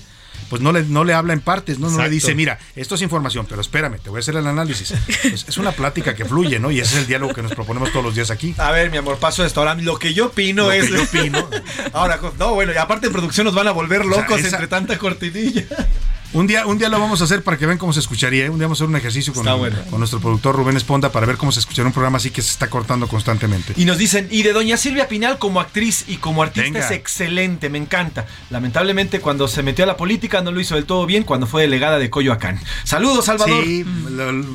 pues 0.49 0.61
no 0.61 0.71
le, 0.71 0.83
no 0.83 1.03
le 1.03 1.13
habla 1.13 1.33
en 1.33 1.39
partes, 1.41 1.79
¿no? 1.79 1.89
No 1.89 2.01
le 2.03 2.09
dice, 2.09 2.35
mira, 2.35 2.59
esto 2.75 2.95
es 2.95 3.01
información, 3.01 3.45
pero 3.47 3.61
espérame, 3.61 3.99
te 3.99 4.09
voy 4.09 4.17
a 4.17 4.21
hacer 4.21 4.35
el 4.35 4.47
análisis. 4.47 4.93
Pues 5.21 5.45
es 5.47 5.57
una 5.57 5.71
plática 5.71 6.15
que 6.15 6.25
fluye, 6.25 6.59
¿no? 6.59 6.71
Y 6.71 6.79
ese 6.79 6.95
es 6.95 7.01
el 7.01 7.07
diálogo 7.07 7.33
que 7.33 7.41
nos 7.41 7.53
proponemos 7.53 7.91
todos 7.91 8.03
los 8.05 8.15
días 8.15 8.31
aquí. 8.31 8.53
A 8.57 8.71
ver, 8.71 8.89
mi 8.91 8.97
amor, 8.97 9.17
paso 9.17 9.45
esto. 9.45 9.59
Ahora, 9.61 9.75
lo 9.75 9.97
que 9.99 10.13
yo 10.13 10.27
opino 10.27 10.63
Lo 10.65 10.69
que 10.71 10.79
es. 10.79 10.89
yo 10.89 11.03
opino. 11.03 11.47
Ahora, 11.93 12.19
no, 12.37 12.53
bueno, 12.53 12.73
y 12.73 12.77
aparte 12.77 13.07
en 13.07 13.13
producción 13.13 13.45
nos 13.45 13.55
van 13.55 13.67
a 13.67 13.71
volver 13.71 14.01
O 14.01 14.09
sea, 14.09 14.21
locos 14.21 14.39
esa- 14.39 14.57
entre 14.57 14.67
tanta 14.67 14.97
cortinilla. 14.97 15.65
Un 16.33 16.47
día, 16.47 16.65
un 16.65 16.77
día 16.77 16.87
lo 16.87 16.97
vamos 16.97 17.19
a 17.19 17.25
hacer 17.25 17.43
para 17.43 17.57
que 17.57 17.65
vean 17.65 17.77
cómo 17.77 17.91
se 17.91 17.99
escucharía. 17.99 18.45
¿eh? 18.45 18.49
Un 18.49 18.57
día 18.57 18.65
vamos 18.67 18.79
a 18.79 18.83
hacer 18.85 18.89
un 18.89 18.95
ejercicio 18.95 19.33
con, 19.33 19.41
Está 19.45 19.55
bueno. 19.55 19.77
con 19.89 19.99
nuestro 19.99 20.21
productor 20.21 20.55
Rubén 20.55 20.77
Esponda 20.77 21.11
para 21.11 21.25
ver 21.25 21.35
cómo 21.35 21.51
se 21.51 21.59
escucharía 21.59 21.87
un 21.87 21.91
programa 21.93 22.17
así 22.19 22.29
que 22.31 22.41
se 22.41 22.51
está 22.51 22.69
cortando 22.69 23.09
constantemente. 23.09 23.73
Y 23.75 23.83
nos 23.83 23.97
dicen, 23.97 24.29
y 24.31 24.43
de 24.43 24.53
doña 24.53 24.77
Silvia 24.77 25.09
Pinal 25.09 25.39
como 25.39 25.59
actriz 25.59 26.05
y 26.07 26.17
como 26.17 26.41
artista 26.41 26.63
Venga. 26.71 26.85
es 26.85 26.91
excelente, 26.91 27.69
me 27.69 27.79
encanta. 27.79 28.27
Lamentablemente 28.49 29.19
cuando 29.19 29.49
se 29.49 29.61
metió 29.61 29.83
a 29.83 29.87
la 29.87 29.97
política 29.97 30.41
no 30.41 30.53
lo 30.53 30.61
hizo 30.61 30.75
del 30.75 30.85
todo 30.85 31.05
bien 31.05 31.23
cuando 31.23 31.47
fue 31.47 31.63
delegada 31.63 31.99
de 31.99 32.09
Coyoacán. 32.09 32.61
Saludos, 32.85 33.25
Salvador. 33.25 33.61
Sí, 33.65 33.83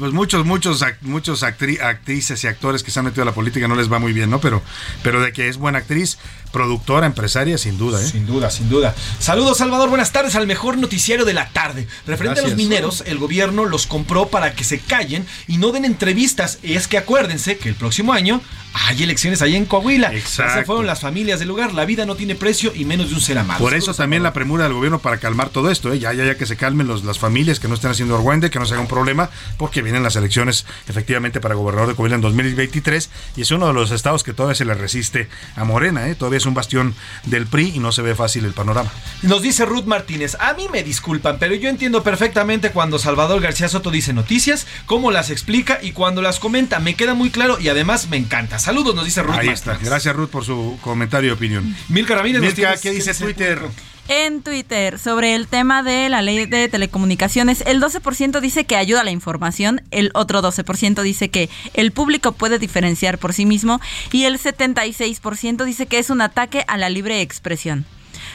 pues 0.00 0.12
muchos, 0.14 0.46
muchos, 0.46 0.82
muchos 1.02 1.42
actri- 1.42 1.80
actrices 1.82 2.42
y 2.42 2.46
actores 2.46 2.82
que 2.82 2.90
se 2.90 3.00
han 3.00 3.04
metido 3.04 3.22
a 3.22 3.26
la 3.26 3.32
política 3.34 3.68
no 3.68 3.74
les 3.74 3.92
va 3.92 3.98
muy 3.98 4.14
bien, 4.14 4.30
¿no? 4.30 4.40
Pero, 4.40 4.62
pero 5.02 5.20
de 5.20 5.30
que 5.32 5.48
es 5.48 5.58
buena 5.58 5.78
actriz, 5.80 6.16
productora, 6.52 7.04
empresaria, 7.06 7.58
sin 7.58 7.76
duda, 7.76 8.02
¿eh? 8.02 8.06
Sin 8.08 8.26
duda, 8.26 8.50
sin 8.50 8.70
duda. 8.70 8.94
Saludos, 9.18 9.58
Salvador. 9.58 9.90
Buenas 9.90 10.10
tardes 10.12 10.36
al 10.36 10.46
mejor 10.46 10.78
noticiero 10.78 11.26
de 11.26 11.34
la 11.34 11.50
tarde. 11.50 11.65
Referente 12.06 12.40
a 12.40 12.42
los 12.42 12.56
mineros, 12.56 13.02
el 13.06 13.18
gobierno 13.18 13.64
los 13.64 13.86
compró 13.86 14.28
para 14.28 14.54
que 14.54 14.64
se 14.64 14.78
callen 14.78 15.26
y 15.46 15.58
no 15.58 15.72
den 15.72 15.84
entrevistas. 15.84 16.58
Es 16.62 16.88
que 16.88 16.98
acuérdense 16.98 17.58
que 17.58 17.68
el 17.68 17.74
próximo 17.74 18.12
año 18.12 18.40
hay 18.84 19.02
elecciones 19.02 19.42
ahí 19.42 19.56
en 19.56 19.64
Coahuila. 19.64 20.12
Ya 20.12 20.20
se 20.20 20.42
Exacto. 20.42 20.66
fueron 20.66 20.86
las 20.86 21.00
familias 21.00 21.38
del 21.38 21.48
lugar. 21.48 21.72
La 21.72 21.84
vida 21.84 22.04
no 22.04 22.14
tiene 22.14 22.34
precio 22.34 22.72
y 22.74 22.84
menos 22.84 23.08
de 23.08 23.14
un 23.14 23.20
ser 23.20 23.38
amado. 23.38 23.60
Por 23.60 23.74
eso 23.74 23.94
también 23.94 24.22
la 24.22 24.32
premura 24.32 24.64
del 24.64 24.74
gobierno 24.74 24.98
para 24.98 25.18
calmar 25.18 25.48
todo 25.48 25.70
esto, 25.70 25.92
¿eh? 25.92 25.98
ya, 25.98 26.12
ya, 26.12 26.24
ya 26.24 26.36
que 26.36 26.46
se 26.46 26.56
calmen 26.56 26.86
los, 26.86 27.04
las 27.04 27.18
familias, 27.18 27.58
que 27.58 27.68
no 27.68 27.74
estén 27.74 27.90
haciendo 27.90 28.16
argüende, 28.16 28.50
que 28.50 28.58
no 28.58 28.66
se 28.66 28.74
haga 28.74 28.82
un 28.82 28.88
problema, 28.88 29.30
porque 29.56 29.82
vienen 29.82 30.02
las 30.02 30.16
elecciones 30.16 30.66
efectivamente 30.88 31.40
para 31.40 31.54
gobernador 31.54 31.88
de 31.88 31.94
Coahuila 31.94 32.16
en 32.16 32.20
2023 32.22 33.10
y 33.36 33.42
es 33.42 33.50
uno 33.50 33.66
de 33.68 33.72
los 33.72 33.90
estados 33.90 34.22
que 34.22 34.32
todavía 34.32 34.54
se 34.54 34.64
le 34.64 34.74
resiste 34.74 35.28
a 35.56 35.64
Morena, 35.64 36.08
¿eh? 36.08 36.14
todavía 36.14 36.38
es 36.38 36.46
un 36.46 36.54
bastión 36.54 36.94
del 37.24 37.46
PRI 37.46 37.72
y 37.76 37.78
no 37.78 37.92
se 37.92 38.02
ve 38.02 38.14
fácil 38.14 38.44
el 38.44 38.52
panorama. 38.52 38.90
Nos 39.22 39.42
dice 39.42 39.64
Ruth 39.64 39.84
Martínez, 39.84 40.36
a 40.38 40.54
mí 40.54 40.66
me 40.70 40.82
disculpan, 40.82 41.38
pero 41.38 41.54
yo 41.60 41.68
entiendo 41.68 42.02
perfectamente 42.02 42.70
cuando 42.70 42.98
Salvador 42.98 43.40
García 43.40 43.68
Soto 43.68 43.90
dice 43.90 44.12
noticias, 44.12 44.66
cómo 44.86 45.10
las 45.10 45.30
explica 45.30 45.78
y 45.82 45.92
cuando 45.92 46.22
las 46.22 46.38
comenta. 46.40 46.78
Me 46.80 46.94
queda 46.94 47.14
muy 47.14 47.30
claro 47.30 47.58
y 47.60 47.68
además 47.68 48.08
me 48.08 48.16
encanta. 48.16 48.58
Saludos, 48.58 48.94
nos 48.94 49.04
dice 49.04 49.22
Ruth 49.22 49.34
Ahí 49.38 49.48
está. 49.48 49.78
Gracias 49.82 50.14
Ruth 50.14 50.30
por 50.30 50.44
su 50.44 50.78
comentario 50.82 51.30
y 51.30 51.32
opinión. 51.32 51.76
Milka 51.88 52.14
Ramírez 52.14 52.40
Milka, 52.40 52.56
tienes- 52.56 52.80
¿qué 52.80 52.90
dice 52.90 53.14
Twitter? 53.14 53.60
En 54.08 54.42
Twitter, 54.42 55.00
sobre 55.00 55.34
el 55.34 55.48
tema 55.48 55.82
de 55.82 56.08
la 56.08 56.22
ley 56.22 56.46
de 56.46 56.68
telecomunicaciones, 56.68 57.64
el 57.66 57.80
12% 57.80 58.40
dice 58.40 58.64
que 58.64 58.76
ayuda 58.76 59.00
a 59.00 59.04
la 59.04 59.10
información, 59.10 59.82
el 59.90 60.12
otro 60.14 60.42
12% 60.42 61.02
dice 61.02 61.28
que 61.28 61.50
el 61.74 61.90
público 61.90 62.30
puede 62.30 62.60
diferenciar 62.60 63.18
por 63.18 63.32
sí 63.32 63.46
mismo 63.46 63.80
y 64.12 64.22
el 64.26 64.38
76% 64.38 65.64
dice 65.64 65.86
que 65.86 65.98
es 65.98 66.10
un 66.10 66.20
ataque 66.20 66.64
a 66.68 66.76
la 66.76 66.88
libre 66.88 67.20
expresión. 67.20 67.84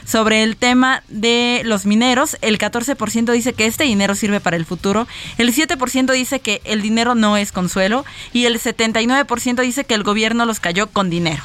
Sobre 0.05 0.43
el 0.43 0.57
tema 0.57 1.03
de 1.07 1.61
los 1.63 1.85
mineros, 1.85 2.37
el 2.41 2.57
14% 2.57 3.31
dice 3.31 3.53
que 3.53 3.65
este 3.65 3.83
dinero 3.83 4.15
sirve 4.15 4.39
para 4.39 4.57
el 4.57 4.65
futuro, 4.65 5.07
el 5.37 5.53
7% 5.53 6.11
dice 6.11 6.39
que 6.39 6.61
el 6.63 6.81
dinero 6.81 7.15
no 7.15 7.37
es 7.37 7.51
consuelo. 7.51 8.05
Y 8.33 8.45
el 8.45 8.59
79% 8.59 9.61
dice 9.61 9.83
que 9.83 9.93
el 9.93 10.03
gobierno 10.03 10.45
los 10.45 10.59
cayó 10.59 10.87
con 10.87 11.09
dinero. 11.09 11.43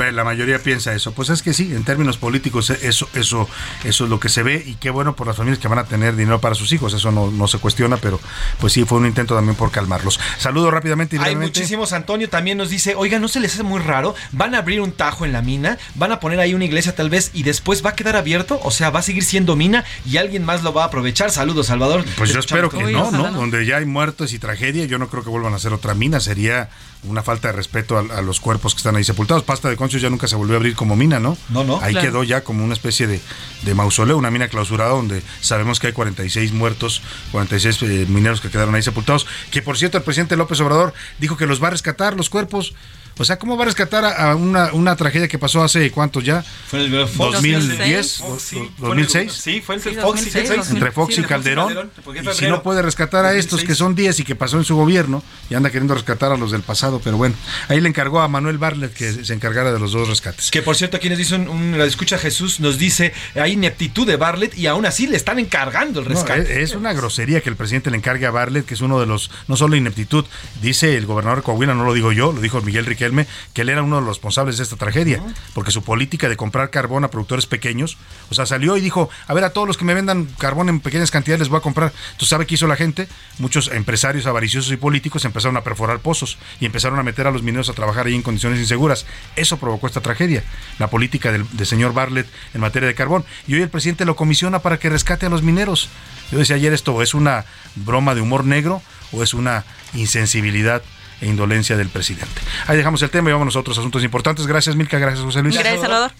Ve, 0.00 0.12
La 0.12 0.24
mayoría 0.24 0.58
piensa 0.58 0.94
eso. 0.94 1.12
Pues 1.12 1.28
es 1.28 1.42
que 1.42 1.52
sí, 1.52 1.74
en 1.74 1.84
términos 1.84 2.16
políticos 2.16 2.70
eso, 2.70 3.08
eso, 3.14 3.48
eso 3.84 4.04
es 4.04 4.10
lo 4.10 4.18
que 4.18 4.30
se 4.30 4.42
ve 4.42 4.62
y 4.66 4.76
qué 4.76 4.88
bueno 4.88 5.14
por 5.14 5.26
las 5.26 5.36
familias 5.36 5.58
que 5.58 5.68
van 5.68 5.78
a 5.78 5.84
tener 5.84 6.16
dinero 6.16 6.40
para 6.40 6.54
sus 6.54 6.72
hijos. 6.72 6.94
Eso 6.94 7.12
no, 7.12 7.30
no 7.30 7.46
se 7.48 7.58
cuestiona, 7.58 7.98
pero 7.98 8.18
pues 8.60 8.72
sí, 8.72 8.84
fue 8.84 8.98
un 8.98 9.06
intento 9.06 9.34
también 9.34 9.56
por 9.56 9.70
calmarlos. 9.70 10.18
Saludo 10.38 10.70
rápidamente 10.70 11.16
y 11.16 11.18
Hay 11.18 11.36
muchísimos. 11.36 11.92
Antonio 11.92 12.30
también 12.30 12.56
nos 12.56 12.70
dice, 12.70 12.94
oiga, 12.94 13.18
¿no 13.18 13.28
se 13.28 13.40
les 13.40 13.52
hace 13.52 13.62
muy 13.62 13.80
raro? 13.80 14.14
Van 14.32 14.54
a 14.54 14.58
abrir 14.58 14.80
un 14.80 14.92
tajo 14.92 15.26
en 15.26 15.32
la 15.32 15.42
mina, 15.42 15.78
van 15.96 16.12
a 16.12 16.20
poner 16.20 16.40
ahí 16.40 16.54
una 16.54 16.64
iglesia 16.64 16.94
tal 16.94 17.10
vez 17.10 17.30
y 17.34 17.42
después 17.42 17.84
va 17.84 17.90
a 17.90 17.94
quedar 17.94 18.16
abierto, 18.16 18.58
o 18.62 18.70
sea, 18.70 18.88
va 18.88 19.00
a 19.00 19.02
seguir 19.02 19.24
siendo 19.24 19.54
mina 19.54 19.84
y 20.06 20.16
alguien 20.16 20.44
más 20.44 20.62
lo 20.62 20.72
va 20.72 20.84
a 20.84 20.86
aprovechar. 20.86 21.30
Saludos, 21.30 21.66
Salvador. 21.66 22.04
Pues 22.16 22.32
yo 22.32 22.40
espero 22.40 22.70
que 22.70 22.82
no, 22.92 23.10
¿no? 23.10 23.30
Donde 23.30 23.66
ya 23.66 23.76
hay 23.76 23.84
muertos 23.84 24.32
y 24.32 24.38
tragedia, 24.38 24.86
yo 24.86 24.98
no 24.98 25.08
creo 25.08 25.22
que 25.22 25.28
vuelvan 25.28 25.52
a 25.52 25.56
hacer 25.56 25.72
otra 25.72 25.94
mina. 25.94 26.20
Sería 26.20 26.70
una 27.04 27.22
falta 27.22 27.48
de 27.48 27.52
respeto 27.52 27.96
a, 27.96 28.00
a 28.18 28.22
los 28.22 28.40
cuerpos 28.40 28.74
que 28.74 28.78
están 28.78 28.96
ahí 28.96 29.04
sepultados. 29.04 29.42
Pasta 29.42 29.68
de 29.68 29.76
Conchos 29.76 30.02
ya 30.02 30.10
nunca 30.10 30.28
se 30.28 30.36
volvió 30.36 30.54
a 30.54 30.58
abrir 30.58 30.74
como 30.74 30.96
mina, 30.96 31.18
¿no? 31.18 31.36
No, 31.48 31.64
no. 31.64 31.80
Ahí 31.80 31.92
Claro. 31.92 32.06
quedó 32.10 32.24
ya 32.24 32.42
como 32.44 32.64
una 32.64 32.74
especie 32.74 33.06
de, 33.06 33.20
de 33.62 33.74
mausoleo, 33.74 34.16
una 34.18 34.30
mina 34.30 34.48
clausurada 34.48 34.90
donde 34.90 35.22
sabemos 35.40 35.80
que 35.80 35.86
hay 35.88 35.92
46 35.92 36.52
muertos, 36.52 37.02
46 37.32 37.82
eh, 37.82 38.06
mineros 38.08 38.40
que 38.40 38.50
quedaron 38.50 38.74
ahí 38.74 38.82
sepultados. 38.82 39.26
Que 39.50 39.62
por 39.62 39.78
cierto, 39.78 39.96
el 39.98 40.04
presidente 40.04 40.36
López 40.36 40.60
Obrador 40.60 40.92
dijo 41.18 41.36
que 41.36 41.46
los 41.46 41.62
va 41.62 41.68
a 41.68 41.70
rescatar 41.70 42.16
los 42.16 42.28
cuerpos. 42.30 42.74
O 43.20 43.24
sea, 43.24 43.38
¿cómo 43.38 43.56
va 43.58 43.64
a 43.64 43.66
rescatar 43.66 44.02
a, 44.04 44.30
a 44.30 44.34
una, 44.34 44.72
una 44.72 44.96
tragedia 44.96 45.28
que 45.28 45.38
pasó 45.38 45.62
hace 45.62 45.90
cuántos 45.90 46.24
ya? 46.24 46.42
Fue 46.68 46.86
en 46.86 46.94
el 46.94 47.06
Fox, 47.06 47.32
2010, 47.34 48.16
Fox, 48.18 48.42
sí, 48.42 48.56
do- 48.56 48.62
fue 48.78 48.88
el- 48.92 49.06
2006. 49.06 49.32
Sí, 49.32 49.60
fue 49.60 49.74
entre 49.74 49.90
Sí, 49.92 49.96
Fox 50.00 50.24
2006, 50.24 50.70
entre 50.70 50.90
Fox 50.90 51.14
Sí, 51.14 51.20
y 51.20 51.24
Calderón. 51.24 51.90
Y 52.30 52.34
si 52.34 52.46
no 52.46 52.62
puede 52.62 52.80
rescatar 52.80 53.26
a 53.26 53.32
estos 53.34 53.60
2006. 53.60 53.68
que 53.68 53.74
son 53.74 53.94
10 53.94 54.20
y 54.20 54.24
que 54.24 54.34
pasó 54.36 54.56
en 54.56 54.64
su 54.64 54.74
gobierno 54.74 55.22
y 55.50 55.54
anda 55.54 55.68
queriendo 55.70 55.92
rescatar 55.94 56.32
a 56.32 56.36
los 56.38 56.50
del 56.50 56.62
pasado, 56.62 57.00
pero 57.04 57.18
bueno, 57.18 57.34
ahí 57.68 57.80
le 57.80 57.88
encargó 57.90 58.20
a 58.20 58.28
Manuel 58.28 58.56
Barlet 58.56 58.92
que 58.94 59.12
se 59.24 59.34
encargara 59.34 59.70
de 59.72 59.78
los 59.78 59.92
dos 59.92 60.08
rescates. 60.08 60.50
Que 60.50 60.62
por 60.62 60.74
cierto, 60.76 60.96
aquí 60.96 61.10
nos 61.10 61.18
dice 61.18 61.34
un, 61.34 61.48
un- 61.48 61.76
la 61.78 61.84
escucha 61.84 62.16
Jesús, 62.16 62.58
nos 62.60 62.78
dice, 62.78 63.12
hay 63.34 63.52
ineptitud 63.52 64.06
de 64.06 64.16
Bartlett 64.16 64.56
y 64.56 64.66
aún 64.66 64.86
así 64.86 65.06
le 65.06 65.16
están 65.18 65.38
encargando 65.38 66.00
el 66.00 66.08
No, 66.08 66.14
rescate. 66.14 66.62
es, 66.62 66.70
es 66.70 66.74
una 66.76 66.94
grosería 66.94 67.42
que 67.42 67.50
el 67.50 67.56
presidente 67.56 67.90
le 67.90 67.98
encargue 67.98 68.24
a 68.24 68.30
Barlet, 68.30 68.64
que 68.64 68.72
es 68.74 68.80
uno 68.80 68.98
de 68.98 69.04
los, 69.06 69.30
no 69.46 69.56
solo 69.56 69.76
ineptitud, 69.76 70.24
dice 70.62 70.96
el 70.96 71.04
gobernador 71.04 71.40
de 71.40 71.42
Coahuila, 71.44 71.74
no 71.74 71.84
lo 71.84 71.92
digo 71.92 72.12
yo, 72.12 72.32
lo 72.32 72.40
dijo 72.40 72.62
Miguel 72.62 72.86
Riquelme, 73.10 73.26
que 73.52 73.62
él 73.62 73.68
era 73.68 73.82
uno 73.82 73.96
de 73.96 74.02
los 74.02 74.16
responsables 74.16 74.56
de 74.56 74.62
esta 74.62 74.76
tragedia, 74.76 75.22
porque 75.54 75.70
su 75.70 75.82
política 75.82 76.28
de 76.28 76.36
comprar 76.36 76.70
carbón 76.70 77.04
a 77.04 77.08
productores 77.08 77.46
pequeños, 77.46 77.96
o 78.30 78.34
sea, 78.34 78.46
salió 78.46 78.76
y 78.76 78.80
dijo, 78.80 79.10
a 79.26 79.34
ver, 79.34 79.44
a 79.44 79.50
todos 79.50 79.66
los 79.66 79.76
que 79.76 79.84
me 79.84 79.94
vendan 79.94 80.26
carbón 80.38 80.68
en 80.68 80.80
pequeñas 80.80 81.10
cantidades 81.10 81.40
les 81.40 81.48
voy 81.48 81.58
a 81.58 81.62
comprar. 81.62 81.92
¿Tú 82.16 82.26
sabes 82.26 82.46
qué 82.46 82.54
hizo 82.54 82.66
la 82.66 82.76
gente? 82.76 83.08
Muchos 83.38 83.68
empresarios 83.68 84.26
avariciosos 84.26 84.72
y 84.72 84.76
políticos 84.76 85.24
empezaron 85.24 85.56
a 85.56 85.62
perforar 85.62 85.98
pozos 86.00 86.38
y 86.60 86.66
empezaron 86.66 86.98
a 86.98 87.02
meter 87.02 87.26
a 87.26 87.30
los 87.30 87.42
mineros 87.42 87.68
a 87.68 87.72
trabajar 87.72 88.06
ahí 88.06 88.14
en 88.14 88.22
condiciones 88.22 88.60
inseguras. 88.60 89.06
Eso 89.36 89.58
provocó 89.58 89.86
esta 89.86 90.00
tragedia, 90.00 90.44
la 90.78 90.88
política 90.88 91.32
del, 91.32 91.46
del 91.56 91.66
señor 91.66 91.92
Bartlett 91.92 92.28
en 92.54 92.60
materia 92.60 92.86
de 92.86 92.94
carbón. 92.94 93.24
Y 93.46 93.54
hoy 93.54 93.62
el 93.62 93.68
presidente 93.68 94.04
lo 94.04 94.16
comisiona 94.16 94.60
para 94.60 94.78
que 94.78 94.88
rescate 94.88 95.26
a 95.26 95.30
los 95.30 95.42
mineros. 95.42 95.88
Yo 96.30 96.38
decía 96.38 96.56
ayer 96.56 96.72
esto, 96.72 97.02
¿es 97.02 97.14
una 97.14 97.44
broma 97.74 98.14
de 98.14 98.20
humor 98.20 98.44
negro 98.44 98.82
o 99.12 99.22
es 99.22 99.34
una 99.34 99.64
insensibilidad 99.94 100.82
e 101.20 101.26
indolencia 101.26 101.76
del 101.76 101.88
presidente? 101.88 102.40
Ahí 102.66 102.76
dejamos 102.76 103.02
el 103.02 103.10
tema 103.10 103.30
y 103.30 103.32
vámonos 103.32 103.56
a 103.56 103.60
otros 103.60 103.78
asuntos 103.78 104.02
importantes. 104.04 104.46
Gracias, 104.46 104.76
Milka. 104.76 104.98
Gracias, 104.98 105.24
José 105.24 105.42
Luis. 105.42 105.56
Gracias, 105.56 105.80
Salvador. 105.80 106.12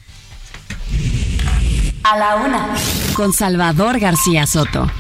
A 2.02 2.16
la 2.16 2.36
una. 2.36 2.68
Con 3.14 3.32
Salvador 3.32 3.98
García 3.98 4.46
Soto. 4.46 4.90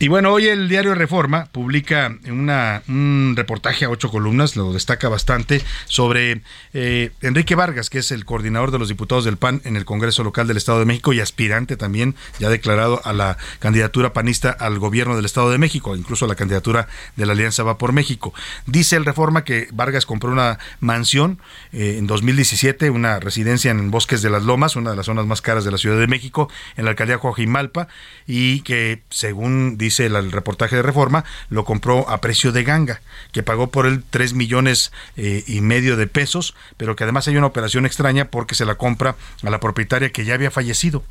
Y 0.00 0.06
bueno, 0.06 0.32
hoy 0.32 0.46
el 0.46 0.68
diario 0.68 0.94
Reforma 0.94 1.46
publica 1.50 2.16
una, 2.30 2.84
un 2.86 3.34
reportaje 3.34 3.84
a 3.84 3.90
ocho 3.90 4.12
columnas, 4.12 4.54
lo 4.54 4.72
destaca 4.72 5.08
bastante, 5.08 5.60
sobre 5.86 6.42
eh, 6.72 7.10
Enrique 7.20 7.56
Vargas, 7.56 7.90
que 7.90 7.98
es 7.98 8.12
el 8.12 8.24
coordinador 8.24 8.70
de 8.70 8.78
los 8.78 8.86
diputados 8.86 9.24
del 9.24 9.38
PAN 9.38 9.60
en 9.64 9.74
el 9.74 9.84
Congreso 9.84 10.22
Local 10.22 10.46
del 10.46 10.56
Estado 10.56 10.78
de 10.78 10.84
México 10.84 11.12
y 11.12 11.18
aspirante 11.18 11.76
también, 11.76 12.14
ya 12.38 12.48
declarado 12.48 13.00
a 13.04 13.12
la 13.12 13.38
candidatura 13.58 14.12
panista 14.12 14.50
al 14.50 14.78
gobierno 14.78 15.16
del 15.16 15.24
Estado 15.24 15.50
de 15.50 15.58
México, 15.58 15.96
incluso 15.96 16.26
a 16.26 16.28
la 16.28 16.36
candidatura 16.36 16.86
de 17.16 17.26
la 17.26 17.32
Alianza 17.32 17.64
Va 17.64 17.76
por 17.76 17.92
México. 17.92 18.32
Dice 18.66 18.94
el 18.94 19.04
Reforma 19.04 19.42
que 19.42 19.66
Vargas 19.72 20.06
compró 20.06 20.30
una 20.30 20.60
mansión 20.78 21.40
eh, 21.72 21.96
en 21.98 22.06
2017, 22.06 22.90
una 22.90 23.18
residencia 23.18 23.72
en 23.72 23.90
Bosques 23.90 24.22
de 24.22 24.30
las 24.30 24.44
Lomas, 24.44 24.76
una 24.76 24.90
de 24.90 24.96
las 24.96 25.06
zonas 25.06 25.26
más 25.26 25.42
caras 25.42 25.64
de 25.64 25.72
la 25.72 25.78
Ciudad 25.78 25.98
de 25.98 26.06
México, 26.06 26.48
en 26.76 26.84
la 26.84 26.92
alcaldía 26.92 27.18
Coajimalpa, 27.18 27.88
y 28.28 28.60
que 28.60 29.02
según 29.10 29.76
dice 29.76 29.87
dice 29.88 30.06
el, 30.06 30.32
reportaje 30.32 30.76
de 30.76 30.82
Reforma, 30.82 31.24
lo 31.50 31.64
compró 31.64 32.08
a 32.08 32.20
precio 32.20 32.52
de 32.52 32.64
ganga, 32.64 33.00
que 33.32 33.42
pagó 33.42 33.68
por 33.68 33.86
él 33.86 34.04
3 34.08 34.34
millones 34.34 34.92
eh, 35.16 35.44
y 35.46 35.60
medio 35.60 35.96
de 35.96 36.06
pesos, 36.06 36.54
pero 36.76 36.94
que 36.94 37.04
además 37.04 37.26
hay 37.28 37.36
una 37.36 37.46
operación 37.46 37.86
extraña 37.86 38.26
porque 38.26 38.54
se 38.54 38.64
la 38.64 38.76
compra 38.76 39.16
a 39.42 39.50
la 39.50 39.60
propietaria 39.60 40.10
que 40.10 40.24
ya 40.24 40.34
había 40.34 40.50
fallecido. 40.50 41.02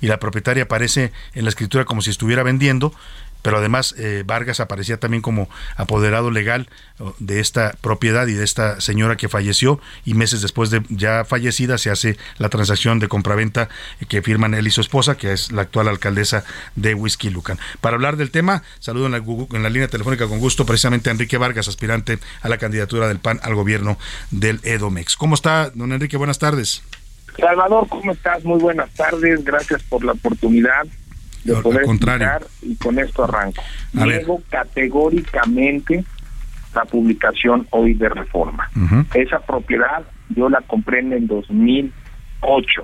Y 0.00 0.06
la 0.06 0.18
propietaria 0.18 0.62
aparece 0.62 1.12
en 1.34 1.44
la 1.44 1.50
escritura 1.50 1.84
como 1.84 2.00
si 2.00 2.10
estuviera 2.10 2.42
vendiendo, 2.42 2.94
pero 3.42 3.58
además 3.58 3.94
eh, 3.98 4.22
Vargas 4.26 4.60
aparecía 4.60 4.98
también 4.98 5.22
como 5.22 5.48
apoderado 5.76 6.30
legal 6.30 6.68
de 7.18 7.40
esta 7.40 7.74
propiedad 7.80 8.26
y 8.26 8.34
de 8.34 8.44
esta 8.44 8.80
señora 8.80 9.16
que 9.16 9.28
falleció 9.28 9.80
y 10.04 10.14
meses 10.14 10.42
después 10.42 10.70
de 10.70 10.82
ya 10.88 11.24
fallecida 11.24 11.78
se 11.78 11.90
hace 11.90 12.16
la 12.38 12.48
transacción 12.48 12.98
de 12.98 13.08
compraventa 13.08 13.68
que 14.08 14.22
firman 14.22 14.54
él 14.54 14.66
y 14.66 14.70
su 14.70 14.80
esposa, 14.80 15.16
que 15.16 15.32
es 15.32 15.52
la 15.52 15.62
actual 15.62 15.88
alcaldesa 15.88 16.44
de 16.76 16.94
Whisky 16.94 17.30
Lucan. 17.30 17.58
Para 17.80 17.94
hablar 17.94 18.16
del 18.16 18.30
tema, 18.30 18.62
saludo 18.78 19.06
en 19.06 19.12
la, 19.12 19.18
en 19.18 19.62
la 19.62 19.70
línea 19.70 19.88
telefónica 19.88 20.28
con 20.28 20.38
gusto 20.38 20.66
precisamente 20.66 21.08
a 21.08 21.12
Enrique 21.12 21.38
Vargas, 21.38 21.68
aspirante 21.68 22.18
a 22.42 22.48
la 22.48 22.58
candidatura 22.58 23.08
del 23.08 23.18
PAN 23.18 23.40
al 23.42 23.54
gobierno 23.54 23.98
del 24.30 24.60
Edomex. 24.62 25.16
¿Cómo 25.16 25.34
está, 25.34 25.70
don 25.70 25.92
Enrique? 25.92 26.16
Buenas 26.16 26.38
tardes. 26.38 26.82
Salvador, 27.38 27.88
¿cómo 27.88 28.12
estás? 28.12 28.44
Muy 28.44 28.58
buenas 28.58 28.90
tardes. 28.90 29.44
Gracias 29.44 29.82
por 29.84 30.04
la 30.04 30.12
oportunidad 30.12 30.86
de 31.44 31.56
Al- 31.56 31.62
poder 31.62 31.82
contrario. 31.84 32.26
explicar 32.28 32.50
y 32.62 32.76
con 32.76 32.98
esto 32.98 33.24
arranco. 33.24 33.62
A 33.96 34.04
ver. 34.04 34.18
Niego 34.18 34.42
categóricamente 34.50 36.04
la 36.74 36.84
publicación 36.84 37.66
hoy 37.70 37.94
de 37.94 38.08
Reforma. 38.08 38.70
Esa 39.14 39.40
propiedad 39.40 40.02
yo 40.28 40.48
la 40.48 40.60
compré 40.60 41.00
en 41.00 41.12
el 41.12 41.26
2008. 41.26 42.82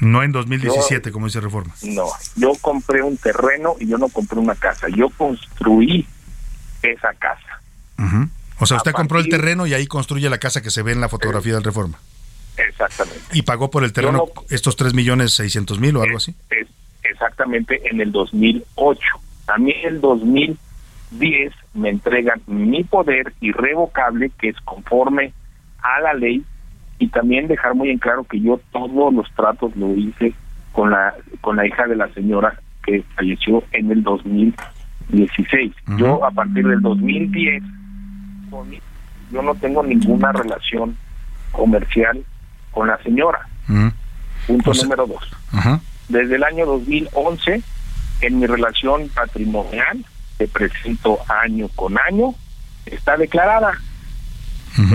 No 0.00 0.22
en 0.22 0.32
2017, 0.32 1.10
como 1.12 1.26
dice 1.26 1.40
Reforma. 1.40 1.74
No, 1.82 2.06
yo 2.36 2.52
compré 2.60 3.02
un 3.02 3.16
terreno 3.16 3.74
y 3.80 3.86
yo 3.88 3.98
no 3.98 4.08
compré 4.08 4.38
una 4.38 4.54
casa. 4.54 4.86
Yo 4.88 5.10
construí 5.10 6.06
esa 6.82 7.12
casa. 7.14 7.60
O 8.60 8.66
sea, 8.66 8.76
usted 8.78 8.90
A 8.90 8.94
compró 8.94 9.18
el 9.20 9.28
terreno 9.28 9.66
y 9.66 9.74
ahí 9.74 9.86
construye 9.86 10.28
la 10.30 10.38
casa 10.38 10.60
que 10.62 10.70
se 10.70 10.82
ve 10.82 10.92
en 10.92 11.00
la 11.00 11.08
fotografía 11.08 11.54
del 11.54 11.64
Reforma. 11.64 11.98
Exactamente. 12.56 13.20
Y 13.32 13.42
pagó 13.42 13.70
por 13.70 13.84
el 13.84 13.92
terreno 13.92 14.24
estos 14.50 14.74
3 14.76 14.94
millones 14.94 15.32
600 15.34 15.78
mil 15.78 15.96
o 15.96 16.02
algo 16.02 16.16
así. 16.16 16.34
es 16.50 16.66
exactamente 17.10 17.80
en 17.90 18.00
el 18.00 18.12
2008. 18.12 19.00
A 19.48 19.58
mí 19.58 19.72
en 19.82 19.94
el 19.94 20.00
2010 20.00 21.52
me 21.74 21.90
entregan 21.90 22.40
mi 22.46 22.84
poder 22.84 23.32
irrevocable 23.40 24.30
que 24.38 24.48
es 24.50 24.56
conforme 24.62 25.32
a 25.82 26.00
la 26.00 26.14
ley 26.14 26.42
y 26.98 27.08
también 27.08 27.46
dejar 27.48 27.74
muy 27.74 27.90
en 27.90 27.98
claro 27.98 28.24
que 28.24 28.40
yo 28.40 28.60
todos 28.72 29.12
los 29.14 29.30
tratos 29.34 29.74
lo 29.76 29.94
hice 29.94 30.34
con 30.72 30.90
la 30.90 31.14
con 31.40 31.56
la 31.56 31.66
hija 31.66 31.86
de 31.86 31.96
la 31.96 32.08
señora 32.12 32.58
que 32.84 33.02
falleció 33.14 33.62
en 33.72 33.90
el 33.90 34.02
2016. 34.02 35.72
Yo 35.96 36.24
a 36.24 36.30
partir 36.30 36.66
del 36.66 36.80
2010 36.80 37.62
con 38.50 38.68
mi- 38.68 38.80
yo 39.32 39.42
no 39.42 39.54
tengo 39.54 39.82
ninguna 39.82 40.32
relación 40.32 40.96
comercial 41.52 42.22
con 42.70 42.88
la 42.88 42.98
señora. 43.02 43.40
Punto 44.46 44.70
O 44.70 44.74
sea- 44.74 44.84
número 44.84 45.06
dos 45.06 45.22
Ajá. 45.52 45.80
Desde 46.08 46.36
el 46.36 46.44
año 46.44 46.66
2011 46.66 47.62
en 48.20 48.38
mi 48.38 48.46
relación 48.46 49.08
patrimonial 49.10 50.04
que 50.38 50.48
presento 50.48 51.18
año 51.28 51.68
con 51.74 51.98
año 51.98 52.34
está 52.86 53.16
declarada 53.16 53.78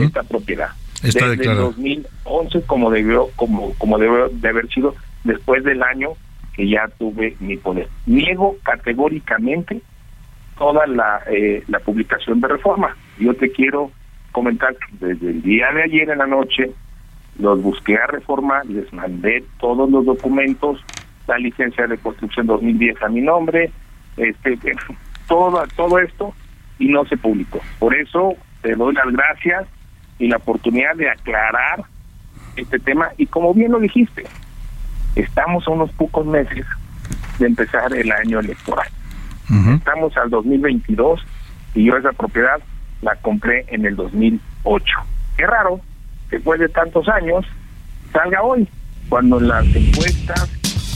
esta 0.02 0.23
propiedad. 0.23 0.69
Está 1.03 1.27
desde 1.27 1.38
declarada. 1.38 1.68
el 1.68 2.03
2011 2.23 2.61
como 2.64 2.90
debió 2.90 3.27
como 3.35 3.73
como 3.76 3.98
debió 3.98 4.30
de 4.30 4.48
haber 4.48 4.69
sido 4.69 4.95
después 5.23 5.64
del 5.64 5.84
año 5.84 6.11
que 6.53 6.69
ya 6.69 6.88
tuve 6.98 7.35
mi 7.40 7.57
poder. 7.57 7.90
Niego 8.06 8.56
categóricamente 8.64 9.81
toda 10.57 10.88
la 10.88 11.22
eh, 11.30 11.64
la 11.68 11.80
publicación 11.80 12.40
de 12.40 12.48
reforma. 12.48 12.95
Yo 13.19 13.34
te 13.34 13.52
quiero 13.52 13.91
comentar 14.31 14.76
que 14.76 15.07
desde 15.07 15.30
el 15.31 15.41
día 15.41 15.72
de 15.73 15.84
ayer 15.84 16.10
en 16.10 16.18
la 16.19 16.27
noche 16.27 16.72
los 17.40 17.61
busqué 17.61 17.95
a 17.98 18.07
reforma, 18.07 18.64
les 18.65 18.91
mandé 18.94 19.44
todos 19.60 19.90
los 19.90 20.06
documentos, 20.06 20.80
la 21.28 21.38
licencia 21.38 21.88
de 21.88 21.98
construcción 21.98 22.48
2010 22.48 23.02
a 23.02 23.10
mi 23.10 23.22
nombre, 23.22 23.72
este, 24.18 24.58
todo, 25.28 25.64
todo 25.76 26.00
esto, 26.00 26.34
y 26.80 26.88
no 26.88 27.06
se 27.06 27.18
publicó. 27.18 27.62
Por 27.80 27.95
eso 27.95 28.36
te 28.62 28.76
doy 28.76 28.94
las 28.94 29.12
gracias 29.12 29.68
y 30.20 30.28
la 30.28 30.38
oportunidad 30.38 30.95
de 30.95 31.10
aclarar 31.10 31.84
este 32.56 32.80
tema. 32.80 33.10
Y 33.18 33.26
como 33.28 33.54
bien 33.54 33.72
lo 33.72 33.80
dijiste, 33.80 34.24
estamos 35.16 35.68
a 35.68 35.72
unos 35.72 35.91
pocos 35.91 36.26
meses 36.26 36.66
de 37.40 37.48
empezar 37.48 37.94
el 37.94 38.12
año 38.12 38.40
electoral. 38.40 38.88
Estamos 39.76 40.16
al 40.18 40.32
2022 40.32 41.24
y 41.76 41.86
yo 41.86 41.98
esa 41.98 42.12
propiedad 42.14 42.60
la 43.02 43.16
compré 43.18 43.66
en 43.68 43.86
el 43.86 43.95
2008. 43.95 44.95
Qué 45.38 45.45
raro 45.45 45.80
después 46.32 46.60
de 46.60 46.70
tantos 46.70 47.08
años 47.08 47.45
salga 48.12 48.41
hoy, 48.41 48.68
cuando 49.10 49.40
las 49.40 49.66
encuestas 49.76 50.50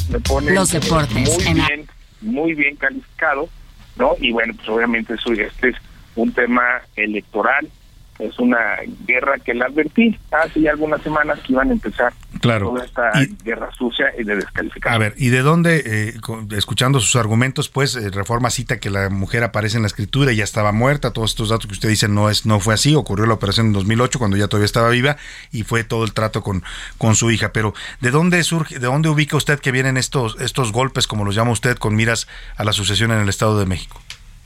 me 0.09 0.19
ponen 0.19 0.55
Los 0.55 0.71
deportes 0.71 1.37
muy 1.37 1.47
en 1.47 1.53
bien, 1.55 1.87
muy 2.21 2.53
bien 2.53 2.75
calificado, 2.75 3.49
¿no? 3.97 4.15
Y 4.19 4.31
bueno, 4.31 4.53
pues 4.55 4.67
obviamente 4.69 5.13
eso, 5.13 5.31
este 5.33 5.69
es 5.69 5.75
un 6.15 6.31
tema 6.31 6.81
electoral, 6.95 7.69
es 8.19 8.37
una 8.39 8.59
guerra 9.05 9.37
que 9.39 9.53
la 9.53 9.65
advertí 9.65 10.17
hace 10.31 10.61
ya 10.61 10.71
algunas 10.71 11.01
semanas 11.01 11.39
que 11.45 11.53
iban 11.53 11.69
a 11.69 11.73
empezar 11.73 12.13
Claro. 12.41 12.69
toda 12.69 12.85
esta 12.85 13.11
guerra 13.43 13.69
sucia 13.75 14.07
y 14.17 14.23
de 14.23 14.35
descalificar. 14.35 14.93
A 14.93 14.97
ver, 14.99 15.15
¿y 15.17 15.29
de 15.29 15.41
dónde, 15.41 15.81
eh, 15.85 16.13
con- 16.21 16.47
escuchando 16.53 16.99
sus 16.99 17.15
argumentos, 17.15 17.67
pues 17.69 17.95
eh, 17.95 18.09
Reforma 18.11 18.49
cita 18.51 18.79
que 18.79 18.89
la 18.91 19.09
mujer 19.09 19.43
aparece 19.43 19.77
en 19.77 19.83
la 19.83 19.87
escritura 19.87 20.31
y 20.31 20.35
ya 20.37 20.43
estaba 20.43 20.71
muerta? 20.71 21.13
Todos 21.13 21.31
estos 21.31 21.49
datos 21.49 21.65
que 21.67 21.73
usted 21.73 21.89
dice 21.89 22.07
no 22.07 22.29
es 22.29 22.45
no 22.45 22.59
fue 22.59 22.73
así. 22.75 22.95
Ocurrió 22.95 23.25
la 23.25 23.33
operación 23.33 23.67
en 23.67 23.73
2008 23.73 24.19
cuando 24.19 24.37
ya 24.37 24.47
todavía 24.47 24.65
estaba 24.65 24.89
viva 24.89 25.17
y 25.51 25.63
fue 25.63 25.83
todo 25.83 26.03
el 26.03 26.13
trato 26.13 26.43
con, 26.43 26.63
con 26.99 27.15
su 27.15 27.31
hija. 27.31 27.51
Pero 27.53 27.73
¿de 28.01 28.11
dónde 28.11 28.43
surge, 28.43 28.75
de 28.79 28.85
dónde 28.85 29.09
ubica 29.09 29.35
usted 29.35 29.59
que 29.59 29.71
vienen 29.71 29.97
estos 29.97 30.39
estos 30.39 30.71
golpes, 30.71 31.07
como 31.07 31.25
los 31.25 31.33
llama 31.35 31.51
usted, 31.51 31.77
con 31.77 31.95
miras 31.95 32.27
a 32.55 32.63
la 32.63 32.71
sucesión 32.73 33.11
en 33.11 33.19
el 33.19 33.29
Estado 33.29 33.59
de 33.59 33.65
México? 33.65 33.99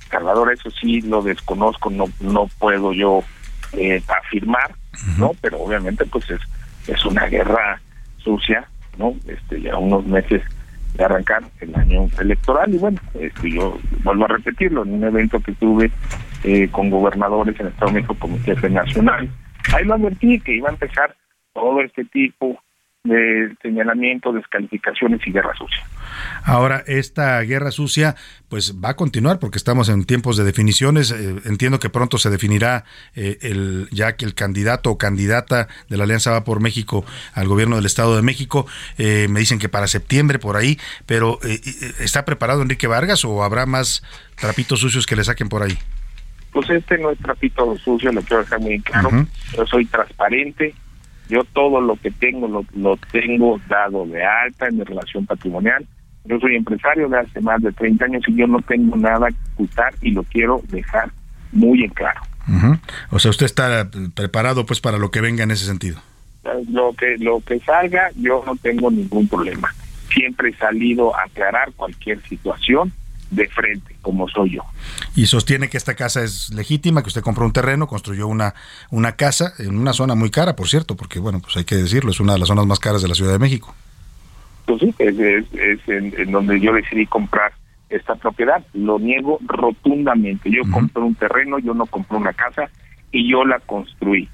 Salvador, 0.10 0.52
eso 0.54 0.70
sí 0.72 1.02
lo 1.02 1.22
desconozco, 1.22 1.90
no 1.90 2.06
no 2.22 2.48
puedo 2.60 2.94
yo 2.94 3.24
eh, 3.74 4.02
afirmar, 4.08 4.76
¿no? 5.18 5.32
Pero 5.42 5.60
obviamente 5.60 6.06
pues 6.06 6.30
es 6.30 6.42
es 6.88 7.06
una 7.06 7.26
guerra 7.28 7.80
sucia, 8.18 8.68
¿no? 8.98 9.16
Este 9.28 9.62
ya 9.62 9.78
unos 9.78 10.06
meses 10.06 10.42
de 10.96 11.06
arrancar 11.06 11.44
el 11.62 11.74
año 11.76 12.08
electoral 12.20 12.74
y 12.74 12.78
bueno, 12.78 13.00
este 13.14 13.52
yo 13.52 13.80
vuelvo 14.04 14.26
a 14.26 14.30
repetirlo 14.30 14.84
en 14.84 14.94
un 14.94 15.04
evento 15.04 15.40
que 15.40 15.54
tuve 15.54 15.92
eh, 16.44 16.68
con 16.70 16.90
gobernadores 16.90 17.60
en 17.60 17.68
el 17.68 17.72
Estado 17.72 17.92
de 17.92 17.96
México 17.96 18.16
como 18.20 18.40
jefe 18.42 18.70
nacional. 18.70 19.30
Ahí 19.74 19.86
lo 19.86 19.94
advertí 19.94 20.40
que 20.40 20.56
iba 20.56 20.70
a 20.70 20.74
empezar 20.74 21.16
todo 21.54 21.82
este 21.82 22.04
tipo 22.06 22.60
de 23.04 23.56
señalamiento, 23.62 24.32
descalificaciones 24.32 25.26
y 25.26 25.32
guerra 25.32 25.54
sucia. 25.56 25.84
Ahora, 26.44 26.84
esta 26.86 27.42
guerra 27.42 27.72
sucia, 27.72 28.16
pues 28.48 28.76
va 28.84 28.90
a 28.90 28.96
continuar 28.96 29.40
porque 29.40 29.58
estamos 29.58 29.90
en 29.90 30.06
tiempos 30.06 30.38
de 30.38 30.44
definiciones. 30.44 31.12
Eh, 31.12 31.36
entiendo 31.46 31.80
que 31.80 31.90
pronto 31.90 32.18
se 32.18 32.30
definirá 32.30 32.84
eh, 33.16 33.38
el, 33.42 33.88
ya 33.92 34.16
que 34.16 34.26
el 34.26 34.36
candidato 34.36 34.92
o 34.92 34.98
candidata 34.98 35.68
de 35.90 35.98
la 35.98 36.04
Alianza 36.04 36.32
Va 36.32 36.44
por 36.44 36.62
México 36.62 37.04
al 37.34 37.48
gobierno 37.48 37.76
del 37.76 37.86
Estado 37.86 38.16
de 38.16 38.22
México. 38.22 38.66
Eh, 38.98 39.28
me 39.30 39.40
dicen 39.40 39.60
que 39.60 39.70
para 39.70 39.88
septiembre 39.88 40.40
por 40.40 40.56
ahí, 40.56 40.80
pero 41.06 41.40
eh, 41.44 41.60
eh, 41.66 41.92
¿está 42.00 42.26
preparado 42.26 42.62
Enrique 42.62 42.88
Vargas 42.88 43.26
o 43.26 43.44
habrá 43.44 43.66
más 43.66 44.04
trapitos 44.40 44.80
sucios 44.80 45.06
que 45.06 45.16
le 45.16 45.24
saquen 45.24 45.50
por 45.50 45.64
ahí? 45.64 45.78
Pues 46.52 46.70
este 46.70 46.98
no 46.98 47.12
es 47.12 47.20
trapito 47.20 47.78
sucio, 47.78 48.12
lo 48.12 48.22
quiero 48.22 48.44
dejar 48.44 48.60
muy 48.60 48.80
claro. 48.82 49.10
Yo 49.56 49.66
soy 49.66 49.86
transparente. 49.86 50.74
Yo 51.32 51.46
todo 51.46 51.80
lo 51.80 51.96
que 51.96 52.12
tengo 52.12 52.46
lo, 52.50 52.66
lo 52.76 52.98
tengo 53.10 53.58
dado 53.70 54.06
de 54.06 54.22
alta 54.22 54.68
en 54.68 54.80
mi 54.80 54.84
relación 54.84 55.26
patrimonial. 55.26 55.88
Yo 56.26 56.38
soy 56.42 56.58
empresario 56.58 57.08
de 57.08 57.20
hace 57.20 57.40
más 57.40 57.62
de 57.62 57.72
30 57.72 58.04
años 58.04 58.24
y 58.28 58.36
yo 58.36 58.48
no 58.48 58.60
tengo 58.62 58.98
nada 58.98 59.30
que 59.30 59.54
ocultar 59.54 59.94
y 60.02 60.12
lo 60.12 60.24
quiero 60.24 60.62
dejar 60.68 61.10
muy 61.54 61.86
en 61.86 61.90
claro. 61.92 62.20
O 63.12 63.20
sea, 63.20 63.32
usted 63.32 63.46
está 63.46 63.90
preparado 64.14 64.66
pues 64.66 64.82
para 64.82 64.98
lo 64.98 65.10
que 65.10 65.22
venga 65.22 65.46
en 65.46 65.52
ese 65.52 65.66
sentido. 65.66 66.02
Lo 66.70 66.92
que 66.94 67.16
lo 67.18 67.40
que 67.40 67.62
salga, 67.62 68.10
yo 68.18 68.44
no 68.46 68.58
tengo 68.58 68.92
ningún 68.92 69.30
problema. 69.30 69.74
Siempre 70.14 70.50
he 70.50 70.56
salido 70.58 71.16
a 71.16 71.24
aclarar 71.24 71.72
cualquier 71.78 72.22
situación 72.24 72.92
de 73.32 73.48
frente, 73.48 73.96
como 74.02 74.28
soy 74.28 74.52
yo. 74.52 74.62
Y 75.16 75.26
sostiene 75.26 75.70
que 75.70 75.78
esta 75.78 75.96
casa 75.96 76.22
es 76.24 76.50
legítima, 76.54 77.02
que 77.02 77.08
usted 77.08 77.22
compró 77.22 77.46
un 77.46 77.54
terreno, 77.54 77.88
construyó 77.88 78.28
una, 78.28 78.54
una 78.92 79.14
casa 79.14 79.54
en 79.58 79.78
una 79.78 79.94
zona 79.94 80.14
muy 80.16 80.30
cara, 80.30 80.56
por 80.56 80.68
cierto, 80.70 80.96
porque 80.96 81.18
bueno, 81.20 81.40
pues 81.40 81.58
hay 81.58 81.64
que 81.64 81.76
decirlo, 81.76 82.12
es 82.12 82.20
una 82.20 82.34
de 82.34 82.40
las 82.40 82.48
zonas 82.50 82.66
más 82.68 82.80
caras 82.80 83.02
de 83.02 83.08
la 83.08 83.16
Ciudad 83.16 83.32
de 83.32 83.40
México. 83.40 83.74
Pues 84.66 84.80
sí, 84.82 84.94
es, 85.00 85.18
es- 85.18 85.54
es 85.54 85.80
en, 85.90 86.14
en 86.18 86.32
donde 86.32 86.60
yo 86.60 86.72
decidí 86.74 87.06
comprar 87.08 87.52
esta 87.90 88.16
propiedad. 88.16 88.64
Lo 88.74 89.00
niego 89.00 89.40
rotundamente. 89.48 90.50
Yo 90.52 90.62
compré 90.72 91.02
un 91.04 91.16
terreno, 91.16 91.58
yo 91.60 91.74
no 91.74 91.86
compré 91.88 92.18
una 92.18 92.34
casa 92.34 92.70
y 93.12 93.30
yo 93.30 93.44
la 93.44 93.60
construí. 93.60 94.30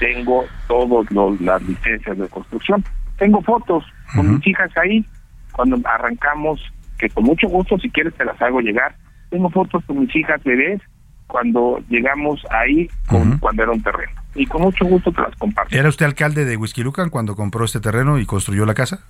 Tengo 0.00 0.44
todas 0.68 1.10
las 1.40 1.62
licencias 1.62 2.18
de 2.18 2.28
construcción. 2.28 2.84
Tengo 3.18 3.40
fotos 3.42 3.84
con 4.14 4.34
mis 4.36 4.46
hijas 4.46 4.70
ahí 4.76 5.04
cuando 5.52 5.80
arrancamos, 5.88 6.60
que 6.98 7.08
con 7.10 7.24
mucho 7.24 7.48
gusto, 7.48 7.78
si 7.78 7.90
quieres, 7.90 8.14
te 8.14 8.24
las 8.24 8.40
hago 8.42 8.60
llegar 8.60 8.94
tengo 9.30 9.50
fotos 9.50 9.84
con 9.86 10.00
mis 10.00 10.14
hijas 10.16 10.42
bebés 10.42 10.80
cuando 11.26 11.78
llegamos 11.90 12.40
ahí, 12.50 12.88
con, 13.06 13.38
cuando 13.38 13.62
era 13.62 13.72
un 13.72 13.82
terreno. 13.82 14.12
Y 14.34 14.46
con 14.46 14.62
mucho 14.62 14.86
gusto 14.86 15.12
te 15.12 15.20
las 15.20 15.34
comparto. 15.36 15.76
¿Era 15.76 15.88
usted 15.88 16.06
alcalde 16.06 16.44
de 16.46 16.56
Huizquilucan 16.56 17.10
cuando 17.10 17.36
compró 17.36 17.64
este 17.66 17.80
terreno 17.80 18.18
y 18.18 18.24
construyó 18.24 18.64
la 18.64 18.74
casa? 18.74 19.04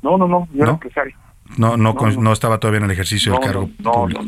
No, 0.00 0.16
no, 0.16 0.26
no, 0.26 0.48
yo 0.52 0.62
era 0.62 0.66
¿No? 0.66 0.72
empresario. 0.72 1.14
No, 1.58 1.76
no, 1.76 1.92
No, 1.92 2.10
no. 2.10 2.20
no 2.22 2.32
estaba 2.32 2.58
todavía 2.58 2.78
en 2.78 2.84
el 2.84 2.90
ejercicio 2.92 3.32
del 3.32 3.40
cargo 3.42 3.68
no, 3.80 3.84
no, 3.84 3.92
público. 3.92 4.24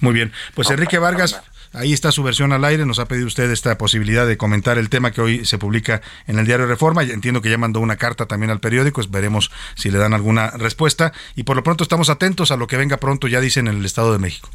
Muy 0.00 0.14
bien. 0.14 0.32
Pues 0.54 0.70
Enrique 0.70 0.98
Vargas, 0.98 1.42
ahí 1.76 1.92
está 1.92 2.10
su 2.10 2.22
versión 2.22 2.52
al 2.52 2.64
aire. 2.64 2.84
Nos 2.86 2.98
ha 2.98 3.06
pedido 3.06 3.26
usted 3.26 3.50
esta 3.50 3.78
posibilidad 3.78 4.26
de 4.26 4.36
comentar 4.36 4.78
el 4.78 4.88
tema 4.88 5.12
que 5.12 5.20
hoy 5.20 5.44
se 5.44 5.58
publica 5.58 6.02
en 6.26 6.38
el 6.38 6.46
diario 6.46 6.66
Reforma. 6.66 7.02
Entiendo 7.02 7.42
que 7.42 7.50
ya 7.50 7.58
mandó 7.58 7.80
una 7.80 7.96
carta 7.96 8.26
también 8.26 8.50
al 8.50 8.60
periódico. 8.60 8.96
pues 8.96 9.10
veremos 9.10 9.50
si 9.74 9.90
le 9.90 9.98
dan 9.98 10.14
alguna 10.14 10.50
respuesta. 10.50 11.12
Y 11.34 11.42
por 11.44 11.56
lo 11.56 11.62
pronto 11.62 11.84
estamos 11.84 12.08
atentos 12.08 12.50
a 12.50 12.56
lo 12.56 12.66
que 12.66 12.76
venga 12.76 12.96
pronto, 12.96 13.28
ya 13.28 13.40
dicen 13.40 13.68
en 13.68 13.76
el 13.76 13.84
Estado 13.84 14.12
de 14.12 14.18
México. 14.18 14.48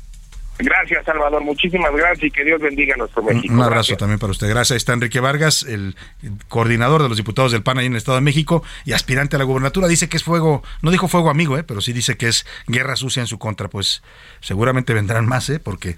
Gracias, 0.63 1.05
Salvador. 1.05 1.43
Muchísimas 1.43 1.91
gracias 1.93 2.23
y 2.25 2.31
que 2.31 2.43
Dios 2.43 2.61
bendiga 2.61 2.93
a 2.95 2.97
nuestro 2.97 3.21
Un, 3.21 3.35
México. 3.35 3.53
un 3.53 3.59
abrazo 3.61 3.75
Gracias. 3.75 3.97
también 3.97 4.19
para 4.19 4.31
usted. 4.31 4.47
Gracias. 4.49 4.71
Ahí 4.71 4.77
está 4.77 4.93
Enrique 4.93 5.19
Vargas, 5.19 5.63
el 5.63 5.95
coordinador 6.47 7.01
de 7.03 7.09
los 7.09 7.17
diputados 7.17 7.51
del 7.51 7.63
PAN 7.63 7.77
ahí 7.79 7.85
en 7.87 7.93
el 7.93 7.97
Estado 7.97 8.15
de 8.17 8.21
México 8.21 8.63
y 8.85 8.93
aspirante 8.93 9.35
a 9.35 9.39
la 9.39 9.45
gubernatura. 9.45 9.87
Dice 9.87 10.09
que 10.09 10.17
es 10.17 10.23
fuego, 10.23 10.63
no 10.81 10.91
dijo 10.91 11.07
fuego 11.07 11.29
amigo, 11.29 11.57
¿eh? 11.57 11.63
pero 11.63 11.81
sí 11.81 11.93
dice 11.93 12.17
que 12.17 12.27
es 12.27 12.45
guerra 12.67 12.95
sucia 12.95 13.21
en 13.21 13.27
su 13.27 13.39
contra. 13.39 13.67
Pues 13.69 14.01
seguramente 14.39 14.93
vendrán 14.93 15.25
más, 15.27 15.49
¿eh? 15.49 15.59
porque 15.59 15.97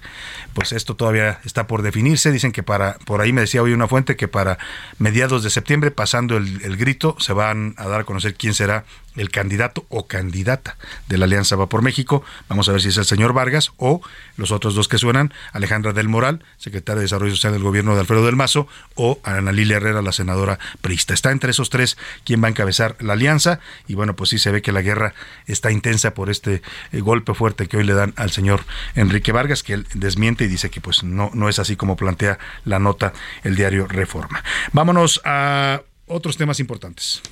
pues 0.54 0.72
esto 0.72 0.96
todavía 0.96 1.40
está 1.44 1.66
por 1.66 1.82
definirse. 1.82 2.32
Dicen 2.32 2.52
que 2.52 2.62
para, 2.62 2.94
por 3.04 3.20
ahí 3.20 3.32
me 3.32 3.42
decía 3.42 3.62
hoy 3.62 3.72
una 3.72 3.88
fuente 3.88 4.16
que 4.16 4.28
para 4.28 4.58
mediados 4.98 5.42
de 5.42 5.50
septiembre, 5.50 5.90
pasando 5.90 6.36
el, 6.36 6.62
el 6.62 6.76
grito, 6.76 7.16
se 7.18 7.32
van 7.32 7.74
a 7.76 7.86
dar 7.88 8.00
a 8.00 8.04
conocer 8.04 8.34
quién 8.34 8.54
será 8.54 8.84
el 9.16 9.30
candidato 9.30 9.86
o 9.88 10.06
candidata 10.06 10.76
de 11.08 11.18
la 11.18 11.24
Alianza 11.26 11.56
Va 11.56 11.68
por 11.68 11.82
México. 11.82 12.24
Vamos 12.48 12.68
a 12.68 12.72
ver 12.72 12.80
si 12.80 12.88
es 12.88 12.96
el 12.96 13.04
señor 13.04 13.32
Vargas 13.32 13.72
o 13.76 14.00
los 14.36 14.50
otros 14.50 14.74
dos 14.74 14.88
que 14.88 14.98
suenan, 14.98 15.32
Alejandra 15.52 15.92
del 15.92 16.08
Moral, 16.08 16.44
secretaria 16.56 16.98
de 16.98 17.04
Desarrollo 17.04 17.34
Social 17.34 17.52
del 17.52 17.62
gobierno 17.62 17.94
de 17.94 18.00
Alfredo 18.00 18.26
del 18.26 18.36
Mazo, 18.36 18.66
o 18.94 19.20
Ana 19.22 19.52
Lilia 19.52 19.76
Herrera, 19.76 20.02
la 20.02 20.12
senadora 20.12 20.58
priista. 20.80 21.14
Está 21.14 21.30
entre 21.30 21.50
esos 21.50 21.70
tres 21.70 21.96
quien 22.24 22.42
va 22.42 22.48
a 22.48 22.50
encabezar 22.50 22.96
la 23.00 23.14
alianza 23.14 23.60
y 23.86 23.94
bueno, 23.94 24.16
pues 24.16 24.30
sí 24.30 24.38
se 24.38 24.50
ve 24.50 24.62
que 24.62 24.72
la 24.72 24.82
guerra 24.82 25.14
está 25.46 25.70
intensa 25.70 26.14
por 26.14 26.30
este 26.30 26.62
eh, 26.92 27.00
golpe 27.00 27.34
fuerte 27.34 27.68
que 27.68 27.76
hoy 27.76 27.84
le 27.84 27.94
dan 27.94 28.14
al 28.16 28.30
señor 28.30 28.64
Enrique 28.94 29.32
Vargas, 29.32 29.62
que 29.62 29.74
él 29.74 29.86
desmiente 29.94 30.44
y 30.44 30.48
dice 30.48 30.70
que 30.70 30.80
pues 30.80 31.04
no, 31.04 31.30
no 31.34 31.48
es 31.48 31.58
así 31.58 31.76
como 31.76 31.96
plantea 31.96 32.38
la 32.64 32.78
nota 32.78 33.12
el 33.42 33.56
diario 33.56 33.86
Reforma. 33.86 34.42
Vámonos 34.72 35.20
a 35.24 35.82
otros 36.06 36.36
temas 36.36 36.60
importantes. 36.60 37.22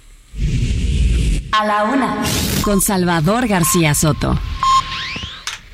A 1.53 1.67
la 1.67 1.85
una. 1.85 2.23
Con 2.63 2.81
Salvador 2.81 3.47
García 3.47 3.95
Soto. 3.95 4.39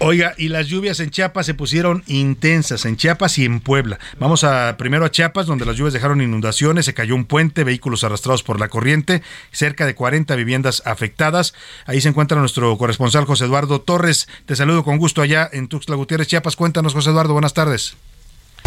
Oiga, 0.01 0.35
y 0.39 0.49
las 0.49 0.69
lluvias 0.69 1.01
en 1.01 1.11
Chiapas 1.11 1.45
se 1.45 1.55
pusieron 1.55 2.05
intensas, 2.07 2.85
en 2.85 2.97
Chiapas 2.97 3.37
y 3.39 3.45
en 3.45 3.59
Puebla. 3.59 3.99
Vamos 4.21 4.45
a 4.45 4.77
primero 4.77 5.05
a 5.05 5.11
Chiapas, 5.11 5.47
donde 5.47 5.65
las 5.65 5.77
lluvias 5.77 5.93
dejaron 5.93 6.23
inundaciones, 6.23 6.85
se 6.85 6.95
cayó 6.95 7.17
un 7.17 7.25
puente, 7.25 7.65
vehículos 7.65 8.05
arrastrados 8.05 8.45
por 8.45 8.61
la 8.61 8.69
corriente, 8.69 9.23
cerca 9.51 9.87
de 9.87 9.97
40 9.97 10.37
viviendas 10.37 10.83
afectadas. 10.85 11.53
Ahí 11.85 12.01
se 12.01 12.11
encuentra 12.11 12.39
nuestro 12.39 12.79
corresponsal 12.79 13.25
José 13.25 13.47
Eduardo 13.47 13.81
Torres. 13.81 14.29
Te 14.47 14.55
saludo 14.55 14.85
con 14.85 14.99
gusto 14.99 15.21
allá 15.21 15.51
en 15.53 15.67
Tuxtla 15.67 15.97
Gutiérrez, 15.97 16.29
Chiapas. 16.29 16.55
Cuéntanos, 16.55 16.95
José 16.95 17.11
Eduardo, 17.11 17.33
buenas 17.33 17.55
tardes. 17.55 17.97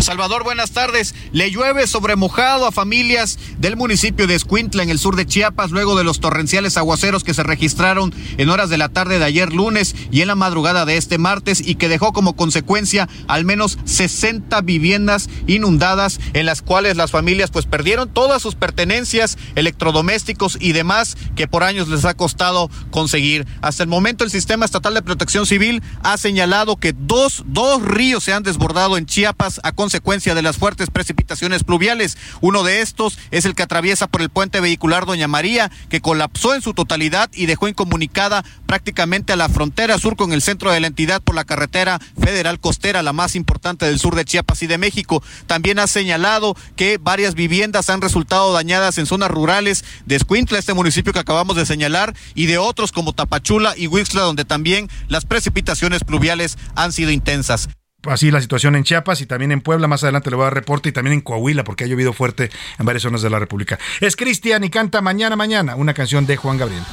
Salvador, 0.01 0.43
buenas 0.43 0.71
tardes. 0.71 1.13
Le 1.31 1.51
llueve 1.51 1.85
sobre 1.85 2.15
mojado 2.15 2.65
a 2.65 2.71
familias 2.71 3.37
del 3.59 3.75
municipio 3.75 4.25
de 4.25 4.33
Escuintla 4.33 4.81
en 4.81 4.89
el 4.89 4.97
sur 4.97 5.15
de 5.15 5.27
Chiapas 5.27 5.69
luego 5.69 5.95
de 5.95 6.03
los 6.03 6.19
torrenciales 6.19 6.75
aguaceros 6.75 7.23
que 7.23 7.35
se 7.35 7.43
registraron 7.43 8.13
en 8.37 8.49
horas 8.49 8.71
de 8.71 8.79
la 8.79 8.89
tarde 8.89 9.19
de 9.19 9.25
ayer 9.25 9.53
lunes 9.53 9.95
y 10.11 10.21
en 10.21 10.27
la 10.27 10.35
madrugada 10.35 10.85
de 10.85 10.97
este 10.97 11.19
martes 11.19 11.61
y 11.63 11.75
que 11.75 11.87
dejó 11.87 12.13
como 12.13 12.35
consecuencia 12.35 13.07
al 13.27 13.45
menos 13.45 13.77
60 13.85 14.59
viviendas 14.61 15.29
inundadas 15.45 16.19
en 16.33 16.47
las 16.47 16.63
cuales 16.63 16.97
las 16.97 17.11
familias 17.11 17.51
pues 17.51 17.67
perdieron 17.67 18.09
todas 18.09 18.41
sus 18.41 18.55
pertenencias, 18.55 19.37
electrodomésticos 19.53 20.57
y 20.59 20.71
demás 20.71 21.15
que 21.35 21.47
por 21.47 21.63
años 21.63 21.89
les 21.89 22.05
ha 22.05 22.15
costado 22.15 22.71
conseguir. 22.89 23.45
Hasta 23.61 23.83
el 23.83 23.89
momento 23.89 24.23
el 24.23 24.31
Sistema 24.31 24.65
Estatal 24.65 24.95
de 24.95 25.03
Protección 25.03 25.45
Civil 25.45 25.83
ha 26.01 26.17
señalado 26.17 26.77
que 26.77 26.93
dos, 26.93 27.43
dos 27.45 27.83
ríos 27.83 28.23
se 28.23 28.33
han 28.33 28.41
desbordado 28.41 28.97
en 28.97 29.05
Chiapas 29.05 29.61
a 29.63 29.71
consecuencia 29.71 29.90
de 29.91 30.41
las 30.41 30.57
fuertes 30.57 30.89
precipitaciones 30.89 31.63
pluviales. 31.63 32.17
Uno 32.41 32.63
de 32.63 32.81
estos 32.81 33.17
es 33.31 33.45
el 33.45 33.55
que 33.55 33.63
atraviesa 33.63 34.07
por 34.07 34.21
el 34.21 34.29
puente 34.29 34.59
vehicular 34.59 35.05
Doña 35.05 35.27
María, 35.27 35.71
que 35.89 36.01
colapsó 36.01 36.53
en 36.53 36.61
su 36.61 36.73
totalidad 36.73 37.29
y 37.33 37.45
dejó 37.45 37.67
incomunicada 37.67 38.43
prácticamente 38.67 39.33
a 39.33 39.35
la 39.35 39.49
frontera 39.49 39.97
sur 39.97 40.15
con 40.15 40.33
el 40.33 40.41
centro 40.41 40.71
de 40.71 40.79
la 40.79 40.87
entidad 40.87 41.21
por 41.21 41.35
la 41.35 41.43
carretera 41.43 41.99
federal 42.19 42.59
costera, 42.59 43.03
la 43.03 43.13
más 43.13 43.35
importante 43.35 43.85
del 43.85 43.99
sur 43.99 44.15
de 44.15 44.25
Chiapas 44.25 44.61
y 44.63 44.67
de 44.67 44.77
México. 44.77 45.23
También 45.47 45.79
ha 45.79 45.87
señalado 45.87 46.55
que 46.75 46.97
varias 47.01 47.35
viviendas 47.35 47.89
han 47.89 48.01
resultado 48.01 48.53
dañadas 48.53 48.97
en 48.97 49.05
zonas 49.05 49.31
rurales 49.31 49.83
de 50.05 50.15
Escuintla, 50.15 50.59
este 50.59 50.73
municipio 50.73 51.13
que 51.13 51.19
acabamos 51.19 51.55
de 51.55 51.65
señalar, 51.65 52.15
y 52.35 52.45
de 52.45 52.57
otros 52.57 52.91
como 52.91 53.13
Tapachula 53.13 53.73
y 53.77 53.87
Huixla, 53.87 54.21
donde 54.21 54.45
también 54.45 54.89
las 55.07 55.25
precipitaciones 55.25 56.03
pluviales 56.03 56.57
han 56.75 56.91
sido 56.91 57.11
intensas. 57.11 57.69
Así 58.03 58.31
la 58.31 58.41
situación 58.41 58.75
en 58.75 58.83
Chiapas 58.83 59.21
y 59.21 59.25
también 59.25 59.51
en 59.51 59.61
Puebla. 59.61 59.87
Más 59.87 60.03
adelante 60.03 60.29
le 60.29 60.35
voy 60.35 60.43
a 60.43 60.45
dar 60.45 60.55
reporte 60.55 60.89
y 60.89 60.91
también 60.91 61.13
en 61.13 61.21
Coahuila 61.21 61.63
porque 61.63 61.83
ha 61.83 61.87
llovido 61.87 62.13
fuerte 62.13 62.49
en 62.79 62.85
varias 62.85 63.03
zonas 63.03 63.21
de 63.21 63.29
la 63.29 63.39
República. 63.39 63.79
Es 63.99 64.15
Cristian 64.15 64.63
y 64.63 64.69
canta 64.69 65.01
Mañana 65.01 65.35
Mañana, 65.35 65.75
una 65.75 65.93
canción 65.93 66.25
de 66.25 66.37
Juan 66.37 66.57
Gabriel. 66.57 66.83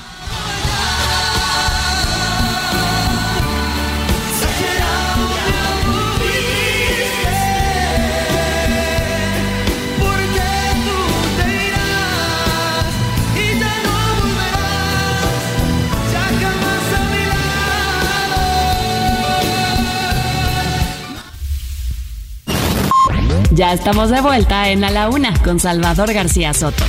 Ya 23.59 23.73
estamos 23.73 24.11
de 24.11 24.21
vuelta 24.21 24.69
en 24.69 24.85
A 24.85 24.91
la 24.93 25.09
Una 25.09 25.37
con 25.43 25.59
Salvador 25.59 26.13
García 26.13 26.55
Soto. 26.55 26.85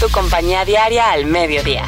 Tu 0.00 0.10
compañía 0.10 0.64
diaria 0.64 1.12
al 1.12 1.24
mediodía. 1.24 1.84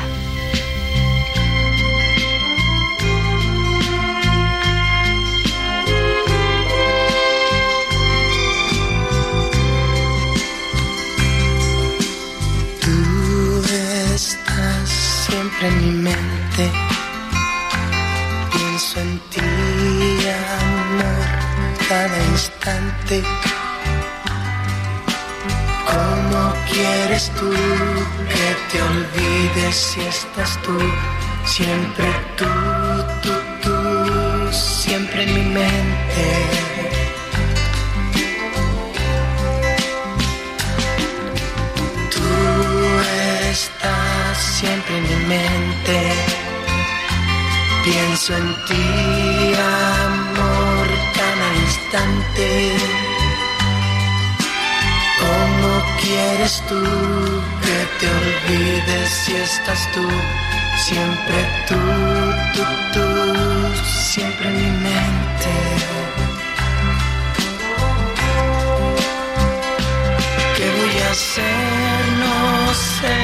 Tú 12.80 13.64
estás 14.14 14.88
siempre 15.26 15.66
en 15.66 15.80
mi 15.80 16.02
mente. 16.04 16.70
Pienso 18.52 19.00
en 19.00 19.18
ti, 19.30 19.40
amor, 20.60 21.88
cada 21.88 22.24
instante. 22.30 23.24
Quieres 26.74 27.30
tú 27.38 27.50
que 28.32 28.46
te 28.70 28.82
olvides 28.82 29.76
si 29.76 30.00
estás 30.00 30.60
tú? 30.62 30.76
Siempre 31.44 32.06
tú, 32.36 32.46
tú, 33.22 33.32
tú, 33.62 34.52
siempre 34.52 35.22
en 35.22 35.34
mi 35.34 35.44
mente. 35.60 36.26
Tú 42.14 42.28
estás 43.50 44.38
siempre 44.58 44.98
en 44.98 45.02
mi 45.02 45.26
mente. 45.34 45.98
Pienso 47.84 48.36
en 48.36 48.48
ti, 48.66 49.52
amor, 49.54 50.86
cada 51.14 51.48
instante. 51.66 53.03
Quieres 56.04 56.62
tú 56.68 56.80
que 57.64 57.78
te 57.98 58.06
olvides 58.20 59.10
si 59.24 59.36
estás 59.36 59.80
tú? 59.92 60.06
Siempre 60.86 61.38
tú, 61.68 61.80
tú, 62.54 62.64
tú, 62.92 63.06
siempre 64.12 64.48
en 64.48 64.56
mi 64.56 64.70
mente. 64.88 65.52
¿Qué 70.56 70.66
voy 70.78 70.96
a 71.06 71.10
hacer? 71.10 72.00
No 72.22 72.74
sé, 72.74 73.16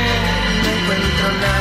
no 0.63 0.69
encuentro 0.77 1.29
nada. 1.43 1.60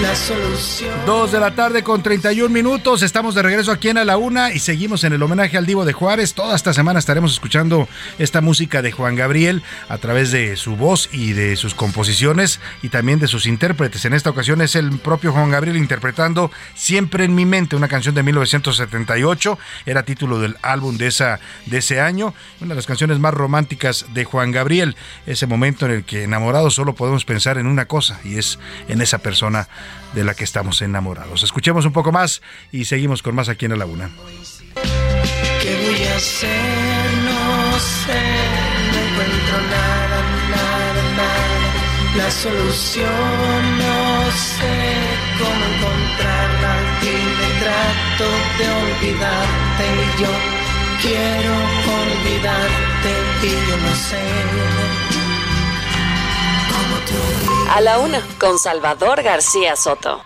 La 0.00 0.14
solución. 0.16 0.90
Dos 1.06 1.30
de 1.30 1.38
la 1.38 1.54
tarde 1.54 1.84
con 1.84 2.02
31 2.02 2.48
minutos. 2.52 3.02
Estamos 3.02 3.34
de 3.34 3.42
regreso 3.42 3.70
aquí 3.70 3.90
en 3.90 3.98
A 3.98 4.04
la 4.04 4.16
Una 4.16 4.52
y 4.52 4.58
seguimos 4.58 5.04
en 5.04 5.12
el 5.12 5.22
homenaje 5.22 5.56
al 5.56 5.66
Divo 5.66 5.84
de 5.84 5.92
Juárez. 5.92 6.34
Toda 6.34 6.56
esta 6.56 6.72
semana 6.72 6.98
estaremos 6.98 7.32
escuchando 7.32 7.88
esta 8.18 8.40
música 8.40 8.82
de 8.82 8.90
Juan 8.90 9.14
Gabriel 9.14 9.62
a 9.88 9.98
través 9.98 10.32
de 10.32 10.56
su 10.56 10.76
voz 10.76 11.08
y 11.12 11.32
de 11.32 11.54
sus 11.56 11.74
composiciones 11.74 12.60
y 12.82 12.88
también 12.88 13.20
de 13.20 13.28
sus 13.28 13.46
intérpretes. 13.46 14.04
En 14.04 14.14
esta 14.14 14.30
ocasión 14.30 14.60
es 14.62 14.74
el 14.74 14.98
propio 14.98 15.32
Juan 15.32 15.50
Gabriel 15.50 15.76
interpretando 15.76 16.50
Siempre 16.74 17.24
en 17.24 17.34
mi 17.34 17.46
mente, 17.46 17.76
una 17.76 17.88
canción 17.88 18.14
de 18.14 18.22
1978. 18.22 19.58
Era 19.86 20.02
título 20.02 20.40
del 20.40 20.56
álbum 20.62 20.96
de, 20.96 21.06
esa, 21.06 21.38
de 21.66 21.78
ese 21.78 22.00
año. 22.00 22.34
Una 22.60 22.70
de 22.70 22.76
las 22.76 22.86
canciones 22.86 23.18
más 23.20 23.32
románticas 23.32 24.06
de 24.12 24.24
Juan 24.24 24.50
Gabriel. 24.50 24.96
Ese 25.26 25.46
momento 25.46 25.86
en 25.86 25.92
el 25.92 26.04
que 26.04 26.24
enamorados 26.24 26.74
solo 26.74 26.94
podemos 26.94 27.24
pensar 27.24 27.58
en 27.58 27.66
una 27.66 27.86
cosa 27.86 28.20
y 28.24 28.38
es 28.38 28.58
en 28.88 29.00
esa 29.00 29.18
persona 29.18 29.68
de 30.14 30.24
la 30.24 30.34
que 30.34 30.44
estamos 30.44 30.80
enamorados. 30.82 31.42
Escuchemos 31.42 31.84
un 31.86 31.92
poco 31.92 32.12
más 32.12 32.42
y 32.72 32.84
seguimos 32.84 33.22
con 33.22 33.34
más 33.34 33.48
aquí 33.48 33.64
en 33.64 33.72
la 33.72 33.78
laguna. 33.78 34.10
¿Qué 35.62 35.74
voy 35.82 36.06
a 36.06 36.16
hacer? 36.16 37.10
No 37.24 37.78
sé, 37.78 38.22
no 38.92 38.98
encuentro 38.98 39.56
nada, 39.70 40.18
nada, 40.50 41.02
nada. 41.16 41.54
La 42.16 42.30
solución 42.30 43.78
no 43.78 44.30
sé 44.30 44.76
cómo 45.38 45.64
encontrarla. 45.74 46.72
Y 47.02 47.14
me 47.40 47.48
trato 47.60 48.26
de 48.58 48.66
olvidarte 48.84 49.84
y 49.84 50.22
yo 50.22 50.32
quiero 51.02 51.54
olvidarte 52.02 53.12
y 53.42 53.70
yo 53.70 53.76
no 53.78 53.94
sé. 53.94 55.13
A 57.70 57.80
la 57.80 57.98
una, 57.98 58.22
con 58.38 58.58
Salvador 58.58 59.22
García 59.22 59.76
Soto. 59.76 60.22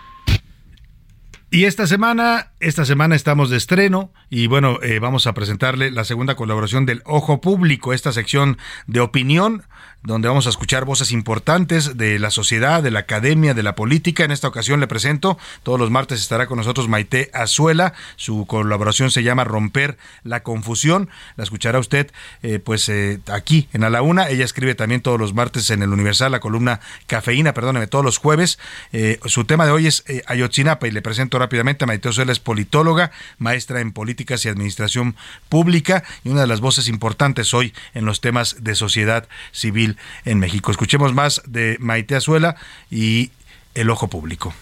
Y 1.51 1.65
esta 1.65 1.87
semana, 1.87 2.51
esta 2.59 2.85
semana 2.85 3.15
estamos 3.15 3.49
de 3.49 3.57
estreno 3.57 4.13
y 4.29 4.45
bueno, 4.45 4.77
eh, 4.83 4.99
vamos 4.99 5.25
a 5.25 5.33
presentarle 5.33 5.89
la 5.89 6.03
segunda 6.03 6.35
colaboración 6.35 6.85
del 6.85 7.01
Ojo 7.05 7.41
Público, 7.41 7.91
esta 7.91 8.11
sección 8.11 8.59
de 8.85 8.99
opinión 8.99 9.63
donde 10.03 10.29
vamos 10.29 10.47
a 10.47 10.49
escuchar 10.49 10.85
voces 10.85 11.11
importantes 11.11 11.97
de 11.97 12.19
la 12.19 12.31
sociedad, 12.31 12.81
de 12.81 12.91
la 12.91 12.99
academia, 12.99 13.53
de 13.53 13.63
la 13.63 13.75
política. 13.75 14.23
En 14.23 14.31
esta 14.31 14.47
ocasión 14.47 14.79
le 14.79 14.87
presento, 14.87 15.37
todos 15.63 15.77
los 15.77 15.91
martes 15.91 16.21
estará 16.21 16.47
con 16.47 16.57
nosotros 16.57 16.87
Maite 16.87 17.29
Azuela, 17.33 17.93
su 18.15 18.45
colaboración 18.45 19.11
se 19.11 19.23
llama 19.23 19.43
Romper 19.43 19.97
la 20.23 20.41
Confusión, 20.41 21.09
la 21.35 21.43
escuchará 21.43 21.79
usted 21.79 22.11
eh, 22.43 22.59
pues 22.59 22.87
eh, 22.87 23.19
aquí 23.27 23.67
en 23.73 23.83
A 23.83 23.89
la 23.89 24.01
Una, 24.01 24.29
ella 24.29 24.45
escribe 24.45 24.73
también 24.73 25.01
todos 25.01 25.19
los 25.19 25.33
martes 25.33 25.69
en 25.69 25.83
el 25.83 25.89
Universal, 25.89 26.31
la 26.31 26.39
columna 26.39 26.79
Cafeína, 27.07 27.53
perdóneme, 27.53 27.87
todos 27.87 28.05
los 28.05 28.17
jueves. 28.17 28.57
Eh, 28.93 29.19
su 29.25 29.43
tema 29.43 29.65
de 29.65 29.71
hoy 29.71 29.87
es 29.87 30.05
Ayotzinapa 30.27 30.87
y 30.87 30.91
le 30.91 31.01
presento 31.01 31.39
rápidamente 31.39 31.85
Maite 31.85 32.09
Azuela, 32.09 32.31
es 32.31 32.39
politóloga, 32.39 33.11
maestra 33.37 33.81
en 33.81 33.91
políticas 33.91 34.45
y 34.45 34.49
administración 34.49 35.15
pública 35.49 36.03
y 36.23 36.29
una 36.29 36.41
de 36.41 36.47
las 36.47 36.61
voces 36.61 36.87
importantes 36.87 37.53
hoy 37.53 37.73
en 37.93 38.05
los 38.05 38.21
temas 38.21 38.63
de 38.63 38.75
sociedad 38.75 39.27
civil 39.51 39.88
en 40.25 40.39
México. 40.39 40.71
Escuchemos 40.71 41.13
más 41.13 41.41
de 41.45 41.77
Maite 41.79 42.15
Azuela 42.15 42.55
y 42.89 43.31
El 43.73 43.89
Ojo 43.89 44.07
Público. 44.07 44.53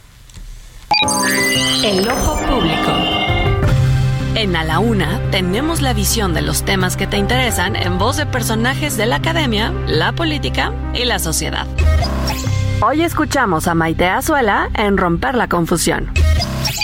El 1.83 2.07
Ojo 2.09 2.37
Público. 2.47 2.91
En 4.35 4.55
A 4.55 4.63
la 4.63 4.79
Una 4.79 5.19
tenemos 5.31 5.81
la 5.81 5.93
visión 5.93 6.33
de 6.33 6.41
los 6.41 6.63
temas 6.63 6.95
que 6.95 7.07
te 7.07 7.17
interesan 7.17 7.75
en 7.75 7.97
voz 7.97 8.17
de 8.17 8.25
personajes 8.27 8.95
de 8.95 9.07
la 9.07 9.15
academia, 9.15 9.71
la 9.87 10.11
política 10.11 10.71
y 10.93 11.05
la 11.05 11.17
sociedad. 11.17 11.65
Hoy 12.81 13.01
escuchamos 13.01 13.67
a 13.67 13.73
Maite 13.73 14.05
Azuela 14.05 14.69
en 14.75 14.97
Romper 14.97 15.33
la 15.33 15.47
Confusión. 15.47 16.11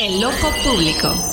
El 0.01 0.23
Ojo 0.23 0.49
Público. 0.63 1.32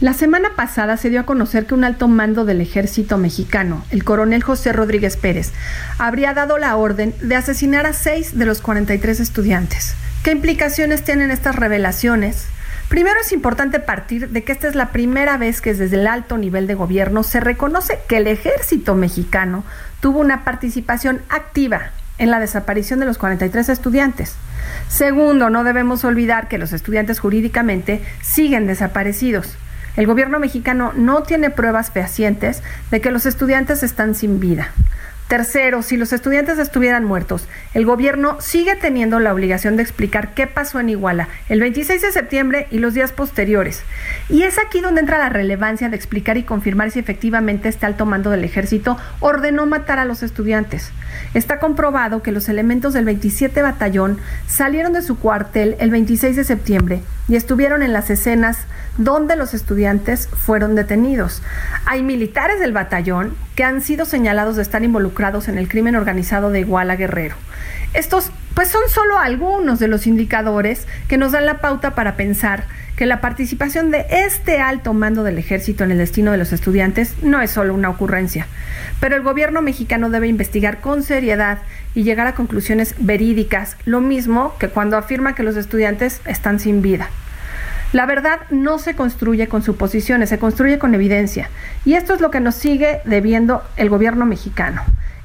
La 0.00 0.14
semana 0.14 0.52
pasada 0.56 0.96
se 0.96 1.10
dio 1.10 1.20
a 1.20 1.26
conocer 1.26 1.66
que 1.66 1.74
un 1.74 1.84
alto 1.84 2.08
mando 2.08 2.46
del 2.46 2.62
ejército 2.62 3.18
mexicano, 3.18 3.84
el 3.90 4.02
coronel 4.02 4.42
José 4.42 4.72
Rodríguez 4.72 5.18
Pérez, 5.18 5.52
habría 5.98 6.32
dado 6.32 6.56
la 6.56 6.74
orden 6.76 7.14
de 7.20 7.36
asesinar 7.36 7.84
a 7.84 7.92
seis 7.92 8.38
de 8.38 8.46
los 8.46 8.62
43 8.62 9.20
estudiantes. 9.20 9.94
¿Qué 10.22 10.30
implicaciones 10.30 11.04
tienen 11.04 11.30
estas 11.30 11.54
revelaciones? 11.54 12.46
Primero 12.88 13.20
es 13.20 13.30
importante 13.32 13.78
partir 13.78 14.30
de 14.30 14.42
que 14.42 14.52
esta 14.52 14.68
es 14.68 14.74
la 14.74 14.88
primera 14.88 15.36
vez 15.36 15.60
que 15.60 15.74
desde 15.74 15.96
el 15.96 16.06
alto 16.06 16.38
nivel 16.38 16.66
de 16.66 16.76
gobierno 16.76 17.22
se 17.22 17.40
reconoce 17.40 17.98
que 18.08 18.16
el 18.16 18.26
ejército 18.26 18.94
mexicano 18.94 19.64
tuvo 20.00 20.20
una 20.20 20.44
participación 20.44 21.20
activa 21.28 21.90
en 22.16 22.30
la 22.30 22.40
desaparición 22.40 23.00
de 23.00 23.06
los 23.06 23.18
43 23.18 23.68
estudiantes. 23.68 24.34
Segundo, 24.88 25.50
no 25.50 25.62
debemos 25.62 26.04
olvidar 26.04 26.48
que 26.48 26.56
los 26.56 26.72
estudiantes 26.72 27.20
jurídicamente 27.20 28.02
siguen 28.22 28.66
desaparecidos. 28.66 29.58
El 29.96 30.06
gobierno 30.06 30.38
mexicano 30.38 30.92
no 30.94 31.22
tiene 31.22 31.50
pruebas 31.50 31.90
fehacientes 31.90 32.62
de 32.90 33.00
que 33.00 33.10
los 33.10 33.26
estudiantes 33.26 33.82
están 33.82 34.14
sin 34.14 34.40
vida. 34.40 34.72
Tercero, 35.30 35.82
si 35.82 35.96
los 35.96 36.12
estudiantes 36.12 36.58
estuvieran 36.58 37.04
muertos, 37.04 37.46
el 37.72 37.86
gobierno 37.86 38.40
sigue 38.40 38.74
teniendo 38.74 39.20
la 39.20 39.32
obligación 39.32 39.76
de 39.76 39.84
explicar 39.84 40.34
qué 40.34 40.48
pasó 40.48 40.80
en 40.80 40.88
Iguala 40.88 41.28
el 41.48 41.60
26 41.60 42.02
de 42.02 42.10
septiembre 42.10 42.66
y 42.72 42.78
los 42.78 42.94
días 42.94 43.12
posteriores. 43.12 43.84
Y 44.28 44.42
es 44.42 44.58
aquí 44.58 44.80
donde 44.80 45.02
entra 45.02 45.18
la 45.18 45.28
relevancia 45.28 45.88
de 45.88 45.94
explicar 45.94 46.36
y 46.36 46.42
confirmar 46.42 46.90
si 46.90 46.98
efectivamente 46.98 47.68
este 47.68 47.86
alto 47.86 48.06
mando 48.06 48.30
del 48.30 48.42
ejército 48.42 48.98
ordenó 49.20 49.66
matar 49.66 50.00
a 50.00 50.04
los 50.04 50.24
estudiantes. 50.24 50.90
Está 51.34 51.58
comprobado 51.58 52.22
que 52.22 52.32
los 52.32 52.48
elementos 52.48 52.92
del 52.92 53.04
27 53.04 53.62
batallón 53.62 54.18
salieron 54.46 54.92
de 54.92 55.02
su 55.02 55.18
cuartel 55.18 55.76
el 55.78 55.90
26 55.90 56.36
de 56.36 56.44
septiembre 56.44 57.02
y 57.28 57.36
estuvieron 57.36 57.82
en 57.82 57.92
las 57.92 58.10
escenas 58.10 58.58
donde 58.98 59.36
los 59.36 59.54
estudiantes 59.54 60.28
fueron 60.28 60.74
detenidos. 60.74 61.42
Hay 61.86 62.02
militares 62.02 62.60
del 62.60 62.72
batallón 62.72 63.34
que 63.54 63.64
han 63.64 63.80
sido 63.80 64.04
señalados 64.04 64.56
de 64.56 64.62
estar 64.62 64.82
involucrados 64.82 65.48
en 65.48 65.58
el 65.58 65.68
crimen 65.68 65.96
organizado 65.96 66.50
de 66.50 66.60
Iguala 66.60 66.96
Guerrero. 66.96 67.36
Estos 67.94 68.30
pues 68.54 68.68
son 68.68 68.82
solo 68.88 69.18
algunos 69.18 69.78
de 69.78 69.88
los 69.88 70.06
indicadores 70.06 70.86
que 71.08 71.16
nos 71.16 71.32
dan 71.32 71.46
la 71.46 71.60
pauta 71.60 71.94
para 71.94 72.16
pensar 72.16 72.64
que 73.00 73.06
la 73.06 73.22
participación 73.22 73.90
de 73.90 74.04
este 74.10 74.60
alto 74.60 74.92
mando 74.92 75.22
del 75.22 75.38
ejército 75.38 75.84
en 75.84 75.90
el 75.90 75.96
destino 75.96 76.32
de 76.32 76.36
los 76.36 76.52
estudiantes 76.52 77.14
no 77.22 77.40
es 77.40 77.50
solo 77.50 77.72
una 77.72 77.88
ocurrencia, 77.88 78.46
pero 79.00 79.16
el 79.16 79.22
gobierno 79.22 79.62
mexicano 79.62 80.10
debe 80.10 80.28
investigar 80.28 80.82
con 80.82 81.02
seriedad 81.02 81.60
y 81.94 82.02
llegar 82.02 82.26
a 82.26 82.34
conclusiones 82.34 82.94
verídicas, 82.98 83.78
lo 83.86 84.02
mismo 84.02 84.54
que 84.58 84.68
cuando 84.68 84.98
afirma 84.98 85.34
que 85.34 85.42
los 85.42 85.56
estudiantes 85.56 86.20
están 86.26 86.60
sin 86.60 86.82
vida. 86.82 87.08
La 87.94 88.04
verdad 88.04 88.40
no 88.50 88.78
se 88.78 88.94
construye 88.94 89.48
con 89.48 89.62
suposiciones, 89.62 90.28
se 90.28 90.38
construye 90.38 90.78
con 90.78 90.94
evidencia. 90.94 91.48
Y 91.86 91.94
esto 91.94 92.12
es 92.12 92.20
lo 92.20 92.30
que 92.30 92.40
nos 92.40 92.54
sigue 92.54 93.00
debiendo 93.06 93.64
el 93.78 93.88
gobierno 93.88 94.26
mexicano. 94.26 94.82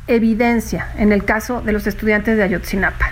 Evidencia 0.08 0.88
en 0.98 1.12
el 1.12 1.26
caso 1.26 1.62
de 1.62 1.74
los 1.74 1.88
estudiantes 1.88 2.38
de 2.38 2.44
Ayotzinapa. 2.44 3.12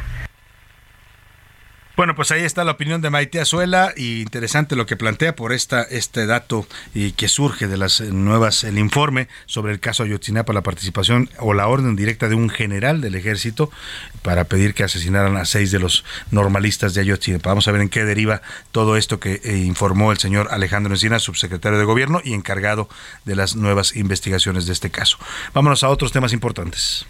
Bueno, 1.96 2.16
pues 2.16 2.32
ahí 2.32 2.42
está 2.42 2.64
la 2.64 2.72
opinión 2.72 3.02
de 3.02 3.12
Maite 3.12 3.40
Azuela 3.40 3.94
y 3.96 4.22
interesante 4.22 4.76
lo 4.76 4.88
que 4.88 4.98
plantea 4.98 5.36
por 5.36 5.54
esta 5.54 5.84
este 5.84 6.26
dato 6.26 6.66
y 6.96 7.12
que 7.12 7.28
surge 7.28 7.68
de 7.68 7.78
las 7.78 8.02
nuevas 8.02 8.64
el 8.64 8.80
informe 8.80 9.28
sobre 9.46 9.74
el 9.74 9.80
caso 9.80 10.02
Ayotzinapa, 10.02 10.54
la 10.54 10.64
participación 10.64 11.30
o 11.38 11.54
la 11.54 11.68
orden 11.68 11.96
directa 11.96 12.30
de 12.30 12.36
un 12.36 12.50
general 12.50 13.00
del 13.00 13.14
ejército 13.14 13.70
para 14.24 14.46
pedir 14.46 14.74
que 14.74 14.84
asesinaran 14.84 15.38
a 15.38 15.46
seis 15.46 15.70
de 15.70 15.78
los 15.78 16.04
normalistas 16.32 16.96
de 16.96 17.02
Ayotzinapa. 17.02 17.52
Vamos 17.52 17.68
a 17.68 17.72
ver 17.72 17.82
en 17.82 17.90
qué 17.90 18.06
deriva 18.06 18.42
todo 18.72 18.98
esto 18.98 19.20
que 19.20 19.40
eh, 19.44 19.58
informó 19.58 20.12
el 20.12 20.18
señor 20.18 20.48
Alejandro 20.50 20.96
Encina, 20.96 21.20
subsecretario 21.20 21.78
de 21.78 21.86
Gobierno 21.86 22.22
y 22.24 22.34
encargado 22.34 22.90
de 23.26 23.36
las 23.36 23.56
nuevas 23.56 23.96
investigaciones 23.96 24.66
de 24.66 24.74
este 24.74 24.90
caso. 24.90 25.20
Vámonos 25.54 25.84
a 25.84 25.90
otros 25.90 26.12
temas 26.12 26.34
importantes. 26.34 27.06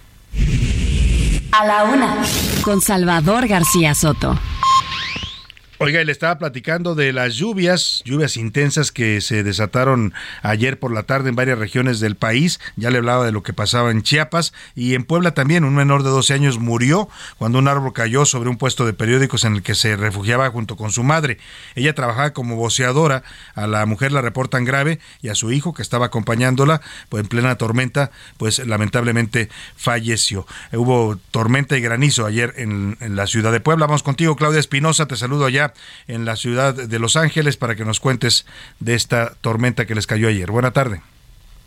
A 1.54 1.66
la 1.66 1.86
una, 1.86 2.18
con 2.64 2.82
Salvador 2.82 3.48
García 3.48 3.96
Soto. 3.96 4.38
Oiga, 5.84 6.02
le 6.02 6.14
estaba 6.14 6.38
platicando 6.38 6.96
de 6.96 7.12
las 7.12 7.36
lluvias, 7.36 8.04
lluvias 8.06 8.38
intensas 8.38 8.94
que 8.94 9.20
se 9.20 9.44
desataron 9.44 10.14
ayer 10.42 10.80
por 10.80 10.94
la 10.94 11.04
tarde 11.04 11.28
en 11.28 11.36
varias 11.36 11.60
regiones 11.60 12.00
del 12.00 12.16
país. 12.16 12.62
Ya 12.78 12.90
le 12.90 13.00
hablaba 13.00 13.26
de 13.26 13.34
lo 13.34 13.44
que 13.44 13.52
pasaba 13.52 13.92
en 13.92 14.02
Chiapas 14.02 14.54
y 14.76 14.94
en 14.94 15.04
Puebla 15.04 15.34
también. 15.34 15.66
Un 15.66 15.76
menor 15.76 16.04
de 16.04 16.10
12 16.10 16.36
años 16.36 16.58
murió 16.58 17.10
cuando 17.38 17.60
un 17.60 17.68
árbol 17.68 17.92
cayó 17.92 18.24
sobre 18.24 18.50
un 18.50 18.58
puesto 18.58 18.86
de 18.86 18.94
periódicos 18.94 19.44
en 19.44 19.56
el 19.56 19.62
que 19.62 19.76
se 19.76 19.98
refugiaba 19.98 20.50
junto 20.52 20.78
con 20.78 20.90
su 20.90 21.04
madre. 21.04 21.38
Ella 21.76 21.94
trabajaba 21.94 22.32
como 22.32 22.56
voceadora. 22.56 23.24
A 23.54 23.68
la 23.68 23.86
mujer 23.86 24.14
la 24.14 24.22
reportan 24.22 24.64
grave 24.64 25.00
y 25.22 25.28
a 25.28 25.36
su 25.36 25.52
hijo 25.52 25.74
que 25.74 25.82
estaba 25.82 26.06
acompañándola, 26.06 26.80
pues 27.10 27.24
en 27.24 27.28
plena 27.28 27.58
tormenta, 27.58 28.10
pues 28.38 28.66
lamentablemente 28.66 29.50
falleció. 29.76 30.48
Hubo 30.72 31.18
tormenta 31.32 31.78
y 31.78 31.82
granizo 31.82 32.26
ayer 32.26 32.54
en, 32.56 32.96
en 33.02 33.18
la 33.18 33.28
ciudad 33.28 33.52
de 33.52 33.60
Puebla. 33.60 33.86
Vamos 33.86 34.02
contigo, 34.02 34.38
Claudia 34.38 34.62
Espinosa. 34.62 35.08
Te 35.08 35.18
saludo 35.18 35.46
allá 35.46 35.73
en 36.08 36.26
la 36.26 36.36
ciudad 36.36 36.74
de 36.74 37.00
Los 37.00 37.16
Ángeles 37.16 37.58
para 37.58 37.76
que 37.76 37.86
nos 37.86 38.00
cuentes 38.00 38.45
de 38.80 38.95
esta 38.95 39.34
tormenta 39.41 39.86
que 39.86 39.95
les 39.95 40.08
cayó 40.08 40.28
ayer. 40.28 40.52
Buena 40.52 40.72
tarde. 40.72 41.02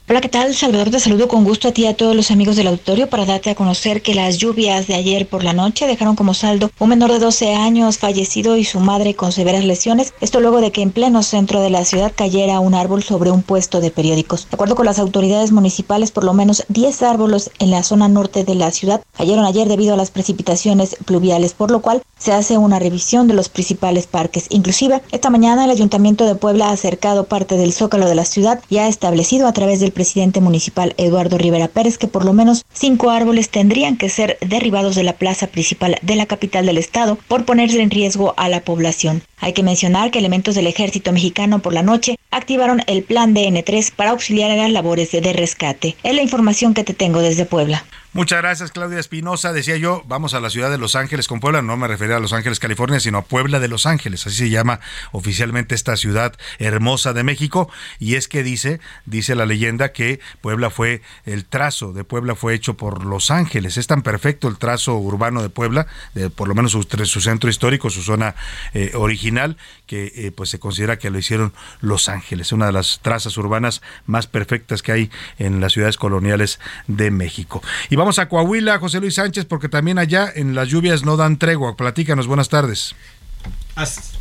Hola, 0.08 0.20
¿qué 0.20 0.28
tal? 0.28 0.54
Salvador, 0.54 0.90
te 0.90 1.00
saludo 1.00 1.26
con 1.26 1.42
gusto 1.42 1.66
a 1.66 1.72
ti 1.72 1.82
y 1.82 1.86
a 1.86 1.96
todos 1.96 2.14
los 2.14 2.30
amigos 2.30 2.54
del 2.54 2.68
auditorio 2.68 3.08
para 3.08 3.24
darte 3.24 3.50
a 3.50 3.56
conocer 3.56 4.02
que 4.02 4.14
las 4.14 4.38
lluvias 4.38 4.86
de 4.86 4.94
ayer 4.94 5.26
por 5.26 5.42
la 5.42 5.52
noche 5.52 5.88
dejaron 5.88 6.14
como 6.14 6.32
saldo 6.32 6.70
un 6.78 6.90
menor 6.90 7.10
de 7.10 7.18
12 7.18 7.56
años 7.56 7.98
fallecido 7.98 8.56
y 8.56 8.62
su 8.62 8.78
madre 8.78 9.16
con 9.16 9.32
severas 9.32 9.64
lesiones. 9.64 10.14
Esto 10.20 10.38
luego 10.38 10.60
de 10.60 10.70
que 10.70 10.82
en 10.82 10.92
pleno 10.92 11.24
centro 11.24 11.60
de 11.60 11.70
la 11.70 11.84
ciudad 11.84 12.12
cayera 12.14 12.60
un 12.60 12.74
árbol 12.74 13.02
sobre 13.02 13.32
un 13.32 13.42
puesto 13.42 13.80
de 13.80 13.90
periódicos. 13.90 14.48
De 14.48 14.54
acuerdo 14.54 14.76
con 14.76 14.86
las 14.86 15.00
autoridades 15.00 15.50
municipales, 15.50 16.12
por 16.12 16.22
lo 16.22 16.34
menos 16.34 16.62
10 16.68 17.02
árboles 17.02 17.50
en 17.58 17.72
la 17.72 17.82
zona 17.82 18.06
norte 18.06 18.44
de 18.44 18.54
la 18.54 18.70
ciudad 18.70 19.02
cayeron 19.16 19.44
ayer 19.44 19.66
debido 19.66 19.94
a 19.94 19.96
las 19.96 20.12
precipitaciones 20.12 20.94
pluviales, 21.04 21.52
por 21.52 21.72
lo 21.72 21.82
cual 21.82 22.02
se 22.16 22.32
hace 22.32 22.58
una 22.58 22.78
revisión 22.78 23.26
de 23.26 23.34
los 23.34 23.48
principales 23.48 24.06
parques. 24.06 24.46
Inclusive, 24.50 25.02
esta 25.10 25.30
mañana 25.30 25.64
el 25.64 25.70
Ayuntamiento 25.72 26.26
de 26.26 26.36
Puebla 26.36 26.68
ha 26.68 26.72
acercado 26.72 27.24
parte 27.24 27.56
del 27.56 27.72
zócalo 27.72 28.08
de 28.08 28.14
la 28.14 28.24
ciudad 28.24 28.60
y 28.70 28.78
ha 28.78 28.86
establecido 28.86 29.48
a 29.48 29.52
través 29.52 29.80
del 29.80 29.95
presidente 29.96 30.42
municipal 30.42 30.94
Eduardo 30.98 31.38
Rivera 31.38 31.68
Pérez 31.68 31.96
que 31.96 32.06
por 32.06 32.26
lo 32.26 32.34
menos 32.34 32.66
cinco 32.70 33.08
árboles 33.08 33.48
tendrían 33.48 33.96
que 33.96 34.10
ser 34.10 34.36
derribados 34.40 34.94
de 34.94 35.04
la 35.04 35.14
plaza 35.14 35.46
principal 35.46 35.96
de 36.02 36.16
la 36.16 36.26
capital 36.26 36.66
del 36.66 36.76
estado 36.76 37.18
por 37.28 37.46
ponerse 37.46 37.80
en 37.80 37.90
riesgo 37.90 38.34
a 38.36 38.50
la 38.50 38.60
población. 38.60 39.22
Hay 39.38 39.54
que 39.54 39.62
mencionar 39.62 40.10
que 40.10 40.18
elementos 40.18 40.54
del 40.54 40.66
ejército 40.66 41.12
mexicano 41.12 41.60
por 41.60 41.72
la 41.72 41.82
noche 41.82 42.16
activaron 42.30 42.82
el 42.86 43.04
plan 43.04 43.34
DN3 43.34 43.92
para 43.96 44.10
auxiliar 44.10 44.50
a 44.50 44.56
las 44.56 44.70
labores 44.70 45.12
de 45.12 45.32
rescate. 45.32 45.96
Es 46.02 46.14
la 46.14 46.22
información 46.22 46.74
que 46.74 46.84
te 46.84 46.92
tengo 46.92 47.20
desde 47.20 47.46
Puebla. 47.46 47.84
Muchas 48.16 48.40
gracias, 48.40 48.72
Claudia 48.72 48.98
Espinosa. 48.98 49.52
Decía 49.52 49.76
yo, 49.76 50.02
vamos 50.06 50.32
a 50.32 50.40
la 50.40 50.48
ciudad 50.48 50.70
de 50.70 50.78
Los 50.78 50.96
Ángeles 50.96 51.28
con 51.28 51.38
Puebla. 51.38 51.60
No 51.60 51.76
me 51.76 51.86
refería 51.86 52.16
a 52.16 52.18
Los 52.18 52.32
Ángeles, 52.32 52.58
California, 52.58 52.98
sino 52.98 53.18
a 53.18 53.24
Puebla 53.26 53.60
de 53.60 53.68
Los 53.68 53.84
Ángeles. 53.84 54.26
Así 54.26 54.36
se 54.36 54.48
llama 54.48 54.80
oficialmente 55.12 55.74
esta 55.74 55.98
ciudad 55.98 56.32
hermosa 56.58 57.12
de 57.12 57.24
México. 57.24 57.68
Y 57.98 58.14
es 58.14 58.26
que 58.26 58.42
dice, 58.42 58.80
dice 59.04 59.34
la 59.34 59.44
leyenda 59.44 59.92
que 59.92 60.18
Puebla 60.40 60.70
fue, 60.70 61.02
el 61.26 61.44
trazo 61.44 61.92
de 61.92 62.04
Puebla 62.04 62.34
fue 62.34 62.54
hecho 62.54 62.78
por 62.78 63.04
Los 63.04 63.30
Ángeles. 63.30 63.76
Es 63.76 63.86
tan 63.86 64.00
perfecto 64.00 64.48
el 64.48 64.56
trazo 64.56 64.96
urbano 64.96 65.42
de 65.42 65.50
Puebla, 65.50 65.86
de, 66.14 66.30
por 66.30 66.48
lo 66.48 66.54
menos 66.54 66.72
su, 66.72 66.84
centro 67.20 67.50
histórico, 67.50 67.90
su 67.90 68.02
zona 68.02 68.34
eh, 68.72 68.92
original, 68.94 69.58
que 69.84 70.10
eh, 70.16 70.32
pues 70.34 70.48
se 70.48 70.58
considera 70.58 70.98
que 70.98 71.10
lo 71.10 71.18
hicieron 71.18 71.52
Los 71.82 72.08
Ángeles, 72.08 72.50
una 72.52 72.64
de 72.64 72.72
las 72.72 73.00
trazas 73.02 73.36
urbanas 73.36 73.82
más 74.06 74.26
perfectas 74.26 74.80
que 74.80 74.92
hay 74.92 75.10
en 75.38 75.60
las 75.60 75.74
ciudades 75.74 75.98
coloniales 75.98 76.60
de 76.86 77.10
México. 77.10 77.62
Y 77.90 77.96
vamos 77.96 78.05
a 78.06 78.28
Coahuila, 78.28 78.78
José 78.78 79.00
Luis 79.00 79.16
Sánchez, 79.16 79.46
porque 79.46 79.68
también 79.68 79.98
allá 79.98 80.30
en 80.34 80.54
las 80.54 80.68
lluvias 80.68 81.04
no 81.04 81.16
dan 81.16 81.38
tregua. 81.38 81.76
Platícanos, 81.76 82.28
buenas 82.28 82.48
tardes. 82.48 82.94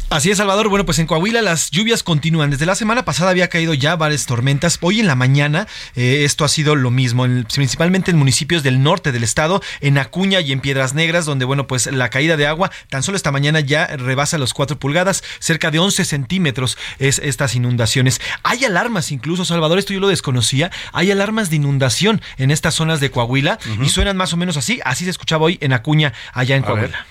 Así 0.09 0.29
es, 0.29 0.37
Salvador. 0.37 0.69
Bueno, 0.69 0.85
pues 0.85 0.99
en 0.99 1.07
Coahuila 1.07 1.41
las 1.41 1.71
lluvias 1.71 2.03
continúan. 2.03 2.51
Desde 2.51 2.65
la 2.65 2.75
semana 2.75 3.03
pasada 3.03 3.31
había 3.31 3.49
caído 3.49 3.73
ya 3.73 3.95
varias 3.95 4.25
tormentas. 4.27 4.77
Hoy 4.81 4.99
en 4.99 5.07
la 5.07 5.15
mañana 5.15 5.67
eh, 5.95 6.23
esto 6.23 6.45
ha 6.45 6.47
sido 6.47 6.75
lo 6.75 6.91
mismo, 6.91 7.25
principalmente 7.53 8.11
en 8.11 8.17
municipios 8.17 8.61
del 8.61 8.83
norte 8.83 9.11
del 9.11 9.23
estado, 9.23 9.61
en 9.81 9.97
Acuña 9.97 10.41
y 10.41 10.51
en 10.51 10.61
Piedras 10.61 10.93
Negras, 10.93 11.25
donde, 11.25 11.43
bueno, 11.43 11.67
pues 11.67 11.87
la 11.87 12.09
caída 12.09 12.37
de 12.37 12.45
agua 12.45 12.71
tan 12.89 13.03
solo 13.03 13.17
esta 13.17 13.31
mañana 13.31 13.59
ya 13.59 13.87
rebasa 13.87 14.37
los 14.37 14.53
4 14.53 14.77
pulgadas, 14.77 15.23
cerca 15.39 15.71
de 15.71 15.79
11 15.79 16.05
centímetros 16.05 16.77
es 16.99 17.19
estas 17.19 17.55
inundaciones. 17.55 18.21
Hay 18.43 18.63
alarmas 18.63 19.11
incluso, 19.11 19.43
Salvador, 19.43 19.79
esto 19.79 19.93
yo 19.93 19.99
lo 19.99 20.07
desconocía, 20.07 20.71
hay 20.93 21.11
alarmas 21.11 21.49
de 21.49 21.57
inundación 21.57 22.21
en 22.37 22.51
estas 22.51 22.75
zonas 22.75 22.99
de 22.99 23.09
Coahuila 23.09 23.57
y 23.81 23.89
suenan 23.89 24.17
más 24.17 24.33
o 24.33 24.37
menos 24.37 24.55
así. 24.55 24.79
Así 24.85 25.03
se 25.03 25.09
escuchaba 25.09 25.45
hoy 25.45 25.57
en 25.61 25.73
Acuña, 25.73 26.13
allá 26.31 26.55
en 26.55 26.63
Coahuila. 26.63 27.05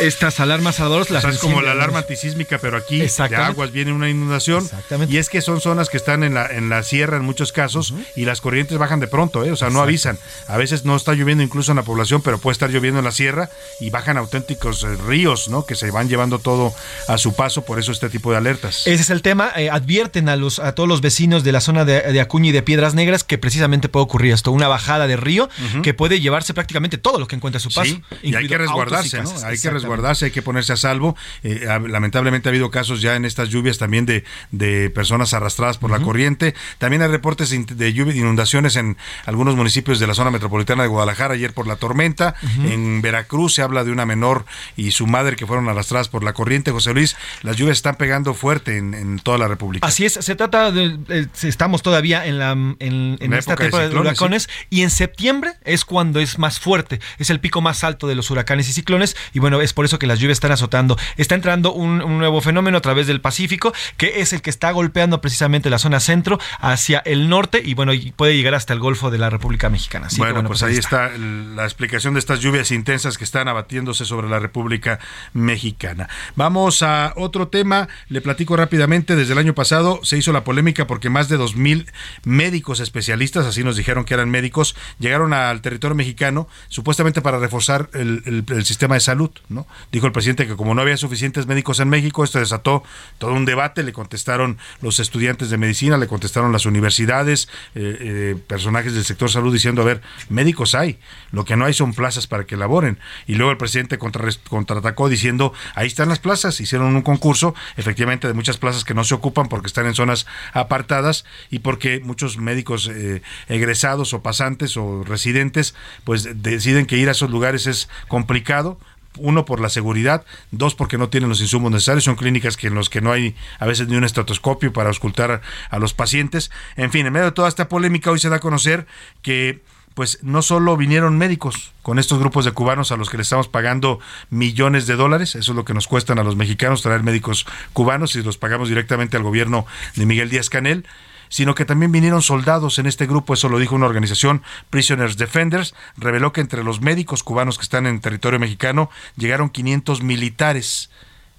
Estas 0.00 0.40
alarmas, 0.40 0.76
Salvador, 0.76 1.10
las 1.10 1.24
es 1.24 1.38
como 1.38 1.60
la 1.60 1.72
alarma 1.72 2.00
antisísmica, 2.00 2.58
pero 2.58 2.78
aquí 2.78 3.00
de 3.00 3.36
aguas 3.36 3.70
viene 3.70 3.92
una 3.92 4.08
inundación. 4.08 4.68
Y 5.08 5.18
es 5.18 5.28
que 5.28 5.42
son 5.42 5.60
zonas 5.60 5.90
que 5.90 5.98
están 5.98 6.24
en 6.24 6.34
la, 6.34 6.46
en 6.46 6.70
la 6.70 6.82
sierra 6.82 7.18
en 7.18 7.24
muchos 7.24 7.52
casos 7.52 7.94
y 8.16 8.24
las 8.24 8.40
corrientes 8.40 8.78
bajan 8.78 9.00
de 9.00 9.08
pronto, 9.08 9.44
¿eh? 9.44 9.52
o 9.52 9.56
sea, 9.56 9.68
no 9.68 9.82
avisan. 9.82 10.18
A 10.48 10.56
veces 10.56 10.84
no 10.84 10.96
está 10.96 11.12
lloviendo 11.12 11.44
incluso 11.44 11.72
en 11.72 11.76
la 11.76 11.82
población, 11.82 12.22
pero 12.22 12.38
puede 12.38 12.52
estar 12.52 12.70
lloviendo 12.70 12.98
en 12.98 13.04
la 13.04 13.12
sierra 13.12 13.50
y 13.78 13.90
bajan 13.90 14.16
auténticos 14.16 14.84
eh, 14.84 14.96
ríos, 15.06 15.48
¿no? 15.48 15.66
Que 15.66 15.74
se 15.74 15.90
van 15.90 16.08
llevando 16.08 16.38
todo 16.38 16.74
a 17.06 17.18
su 17.18 17.34
paso, 17.34 17.64
por 17.64 17.78
eso 17.78 17.92
este 17.92 18.08
tipo 18.08 18.30
de 18.30 18.38
alertas. 18.38 18.86
Ese 18.86 19.02
es 19.02 19.10
el 19.10 19.20
tema. 19.20 19.52
Eh, 19.56 19.68
advierten 19.68 20.28
a 20.28 20.36
los 20.36 20.58
a 20.58 20.74
todos 20.74 20.88
los 20.88 21.02
vecinos 21.02 21.44
de 21.44 21.52
la 21.52 21.60
zona 21.60 21.84
de, 21.84 22.20
Acuña 22.20 22.50
y 22.50 22.52
de 22.52 22.62
Piedras 22.62 22.94
Negras 22.94 23.24
que 23.24 23.38
precisamente 23.38 23.88
puede 23.88 24.04
ocurrir 24.04 24.32
esto, 24.32 24.52
una 24.52 24.68
bajada 24.68 25.06
de 25.06 25.16
río 25.16 25.48
que 25.82 25.94
puede 25.94 26.20
llevarse 26.20 26.54
prácticamente 26.54 26.98
todo 26.98 27.18
lo 27.18 27.26
que 27.26 27.36
encuentra 27.36 27.58
a 27.58 27.60
su 27.60 27.70
paso. 27.70 28.00
y 28.22 28.34
hay 28.34 28.46
que 28.46 28.58
resguardarse, 28.58 29.22
¿no? 29.22 29.30
Hay 29.44 29.58
que 29.58 29.70
resguardarse 29.70 29.89
guardarse, 29.90 30.26
hay 30.26 30.30
que 30.30 30.42
ponerse 30.42 30.72
a 30.72 30.76
salvo. 30.76 31.16
Eh, 31.42 31.66
lamentablemente 31.88 32.48
ha 32.48 32.50
habido 32.50 32.70
casos 32.70 33.02
ya 33.02 33.16
en 33.16 33.24
estas 33.24 33.48
lluvias 33.48 33.78
también 33.78 34.06
de, 34.06 34.24
de 34.52 34.88
personas 34.90 35.34
arrastradas 35.34 35.78
por 35.78 35.90
la 35.90 35.98
corriente. 35.98 36.54
También 36.78 37.02
hay 37.02 37.08
reportes 37.08 37.50
de 37.50 37.92
lluvia, 37.92 38.12
de 38.12 38.20
inundaciones 38.20 38.76
en 38.76 38.96
algunos 39.26 39.56
municipios 39.56 39.98
de 39.98 40.06
la 40.06 40.14
zona 40.14 40.30
metropolitana 40.30 40.84
de 40.84 40.88
Guadalajara 40.88 41.34
ayer 41.34 41.52
por 41.52 41.66
la 41.66 41.76
tormenta. 41.76 42.34
En 42.64 43.02
Veracruz 43.02 43.54
se 43.54 43.62
habla 43.62 43.82
de 43.82 43.90
una 43.90 44.06
menor 44.06 44.44
y 44.76 44.92
su 44.92 45.06
madre 45.06 45.36
que 45.36 45.46
fueron 45.46 45.68
arrastradas 45.68 46.08
por 46.08 46.22
la 46.22 46.32
corriente. 46.32 46.70
José 46.70 46.94
Luis, 46.94 47.16
las 47.42 47.56
lluvias 47.56 47.78
están 47.78 47.96
pegando 47.96 48.34
fuerte 48.34 48.76
en, 48.76 49.18
toda 49.18 49.38
la 49.38 49.48
República. 49.48 49.86
Así 49.86 50.04
es, 50.04 50.12
se 50.12 50.36
trata 50.36 50.70
de, 50.70 50.98
eh, 51.08 51.26
estamos 51.42 51.82
todavía 51.82 52.26
en 52.26 52.38
la 52.38 52.52
en, 52.52 53.32
esta 53.32 53.54
época 53.54 53.88
de, 53.88 53.96
huracanes 53.96 54.48
y 54.68 54.82
en 54.82 54.90
septiembre 54.90 55.52
es 55.64 55.84
cuando 55.84 56.20
es 56.20 56.38
más 56.38 56.60
fuerte, 56.60 57.00
es 57.18 57.30
el 57.30 57.40
pico 57.40 57.60
más 57.60 57.84
alto 57.84 58.06
de 58.06 58.14
los 58.14 58.30
huracanes 58.30 58.68
y 58.68 58.72
ciclones 58.72 59.16
y 59.32 59.38
bueno, 59.38 59.60
es 59.60 59.72
por 59.72 59.79
eso 59.84 59.98
que 59.98 60.06
las 60.06 60.18
lluvias 60.18 60.36
están 60.36 60.52
azotando. 60.52 60.96
Está 61.16 61.34
entrando 61.34 61.72
un, 61.72 61.98
nuevo 62.18 62.40
fenómeno 62.40 62.78
a 62.78 62.80
través 62.80 63.06
del 63.06 63.20
Pacífico, 63.20 63.72
que 63.96 64.20
es 64.20 64.32
el 64.32 64.42
que 64.42 64.50
está 64.50 64.70
golpeando 64.72 65.20
precisamente 65.20 65.70
la 65.70 65.78
zona 65.78 66.00
centro 66.00 66.38
hacia 66.58 66.98
el 67.00 67.28
norte 67.28 67.62
y 67.64 67.74
bueno, 67.74 67.92
puede 68.16 68.36
llegar 68.36 68.54
hasta 68.54 68.72
el 68.72 68.80
Golfo 68.80 69.10
de 69.10 69.18
la 69.18 69.30
República 69.30 69.70
Mexicana. 69.70 70.08
bueno, 70.18 70.42
pues, 70.44 70.62
ahí 70.62 70.76
está. 70.76 71.10
la 71.16 71.64
explicación 71.64 72.14
de 72.14 72.20
estas 72.20 72.40
lluvias 72.40 72.70
intensas 72.70 73.18
que 73.18 73.24
están 73.24 73.48
abatiéndose 73.48 74.04
sobre 74.04 74.28
la 74.28 74.38
República 74.38 74.98
Mexicana. 75.32 76.08
Vamos 76.36 76.82
a 76.82 77.12
otro 77.16 77.48
tema, 77.48 77.88
le 78.08 78.20
platico 78.20 78.56
rápidamente, 78.56 79.16
desde 79.16 79.32
el 79.32 79.38
año 79.38 79.54
pasado 79.54 80.00
se 80.02 80.16
hizo 80.18 80.32
la 80.32 80.44
polémica 80.44 80.86
porque 80.86 81.10
más 81.10 81.28
de 81.28 81.36
dos 81.36 81.56
mil 81.56 81.86
médicos 82.24 82.80
especialistas, 82.80 83.46
así 83.46 83.64
nos 83.64 83.76
dijeron 83.76 84.04
que 84.04 84.14
eran 84.14 84.30
médicos, 84.30 84.76
llegaron 84.98 85.32
al 85.32 85.60
territorio 85.60 85.94
mexicano 85.94 86.48
supuestamente 86.68 87.20
para 87.22 87.38
reforzar 87.38 87.90
el, 87.94 88.44
el 88.48 88.64
sistema 88.64 88.94
de 88.94 89.00
salud, 89.00 89.30
¿no? 89.48 89.66
Dijo 89.92 90.06
el 90.06 90.12
presidente 90.12 90.46
que 90.46 90.56
como 90.56 90.74
no 90.74 90.82
había 90.82 90.96
suficientes 90.96 91.46
médicos 91.46 91.80
en 91.80 91.88
México, 91.88 92.24
esto 92.24 92.38
desató 92.38 92.82
todo 93.18 93.32
un 93.32 93.44
debate, 93.44 93.82
le 93.82 93.92
contestaron 93.92 94.58
los 94.80 95.00
estudiantes 95.00 95.50
de 95.50 95.58
medicina, 95.58 95.96
le 95.96 96.06
contestaron 96.06 96.52
las 96.52 96.66
universidades, 96.66 97.48
eh, 97.74 97.96
eh, 98.00 98.36
personajes 98.46 98.94
del 98.94 99.04
sector 99.04 99.30
salud 99.30 99.52
diciendo, 99.52 99.82
a 99.82 99.84
ver, 99.84 100.02
médicos 100.28 100.74
hay, 100.74 100.98
lo 101.32 101.44
que 101.44 101.56
no 101.56 101.64
hay 101.64 101.74
son 101.74 101.94
plazas 101.94 102.26
para 102.26 102.44
que 102.44 102.56
laboren. 102.56 102.98
Y 103.26 103.34
luego 103.34 103.52
el 103.52 103.58
presidente 103.58 103.98
contraatacó 103.98 105.08
diciendo, 105.08 105.52
ahí 105.74 105.86
están 105.86 106.08
las 106.08 106.18
plazas, 106.18 106.60
hicieron 106.60 106.94
un 106.94 107.02
concurso, 107.02 107.54
efectivamente, 107.76 108.28
de 108.28 108.34
muchas 108.34 108.58
plazas 108.58 108.84
que 108.84 108.94
no 108.94 109.04
se 109.04 109.14
ocupan 109.14 109.48
porque 109.48 109.66
están 109.66 109.86
en 109.86 109.94
zonas 109.94 110.26
apartadas 110.52 111.24
y 111.50 111.60
porque 111.60 112.00
muchos 112.00 112.38
médicos 112.38 112.88
eh, 112.92 113.22
egresados 113.48 114.14
o 114.14 114.22
pasantes 114.22 114.76
o 114.76 115.04
residentes, 115.04 115.74
pues 116.04 116.42
deciden 116.42 116.86
que 116.86 116.96
ir 116.96 117.08
a 117.08 117.12
esos 117.12 117.30
lugares 117.30 117.66
es 117.66 117.88
complicado 118.08 118.78
uno 119.20 119.44
por 119.44 119.60
la 119.60 119.68
seguridad, 119.68 120.24
dos 120.50 120.74
porque 120.74 120.98
no 120.98 121.08
tienen 121.08 121.28
los 121.28 121.40
insumos 121.40 121.70
necesarios, 121.70 122.04
son 122.04 122.16
clínicas 122.16 122.56
que 122.56 122.68
en 122.68 122.74
los 122.74 122.90
que 122.90 123.00
no 123.00 123.12
hay 123.12 123.34
a 123.58 123.66
veces 123.66 123.88
ni 123.88 123.96
un 123.96 124.04
estetoscopio 124.04 124.72
para 124.72 124.88
auscultar 124.88 125.42
a 125.70 125.78
los 125.78 125.94
pacientes. 125.94 126.50
En 126.76 126.90
fin, 126.90 127.06
en 127.06 127.12
medio 127.12 127.26
de 127.26 127.32
toda 127.32 127.48
esta 127.48 127.68
polémica 127.68 128.10
hoy 128.10 128.18
se 128.18 128.28
da 128.28 128.36
a 128.36 128.40
conocer 128.40 128.86
que 129.22 129.60
pues 129.94 130.18
no 130.22 130.40
solo 130.40 130.76
vinieron 130.76 131.18
médicos 131.18 131.72
con 131.82 131.98
estos 131.98 132.18
grupos 132.18 132.44
de 132.44 132.52
cubanos 132.52 132.92
a 132.92 132.96
los 132.96 133.10
que 133.10 133.16
le 133.16 133.22
estamos 133.22 133.48
pagando 133.48 133.98
millones 134.30 134.86
de 134.86 134.96
dólares, 134.96 135.34
eso 135.34 135.52
es 135.52 135.56
lo 135.56 135.64
que 135.64 135.74
nos 135.74 135.88
cuestan 135.88 136.18
a 136.18 136.22
los 136.22 136.36
mexicanos 136.36 136.82
traer 136.82 137.02
médicos 137.02 137.44
cubanos 137.72 138.14
y 138.14 138.22
los 138.22 138.38
pagamos 138.38 138.68
directamente 138.68 139.16
al 139.16 139.24
gobierno 139.24 139.66
de 139.96 140.06
Miguel 140.06 140.30
Díaz 140.30 140.48
Canel, 140.48 140.86
sino 141.30 141.54
que 141.54 141.64
también 141.64 141.92
vinieron 141.92 142.20
soldados 142.20 142.78
en 142.78 142.84
este 142.84 143.06
grupo, 143.06 143.32
eso 143.32 143.48
lo 143.48 143.58
dijo 143.58 143.74
una 143.74 143.86
organización, 143.86 144.42
Prisoners 144.68 145.16
Defenders, 145.16 145.74
reveló 145.96 146.34
que 146.34 146.42
entre 146.42 146.62
los 146.62 146.82
médicos 146.82 147.22
cubanos 147.22 147.56
que 147.56 147.62
están 147.62 147.86
en 147.86 148.00
territorio 148.00 148.38
mexicano 148.38 148.90
llegaron 149.16 149.48
500 149.48 150.02
militares. 150.02 150.90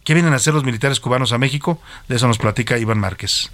¿Qué 0.03 0.15
vienen 0.15 0.33
a 0.33 0.37
hacer 0.37 0.55
los 0.55 0.63
militares 0.63 0.99
cubanos 0.99 1.33
a 1.33 1.37
México? 1.37 1.79
De 2.07 2.15
eso 2.15 2.27
nos 2.27 2.39
platica 2.39 2.79
Iván 2.79 2.99
Márquez. 2.99 3.51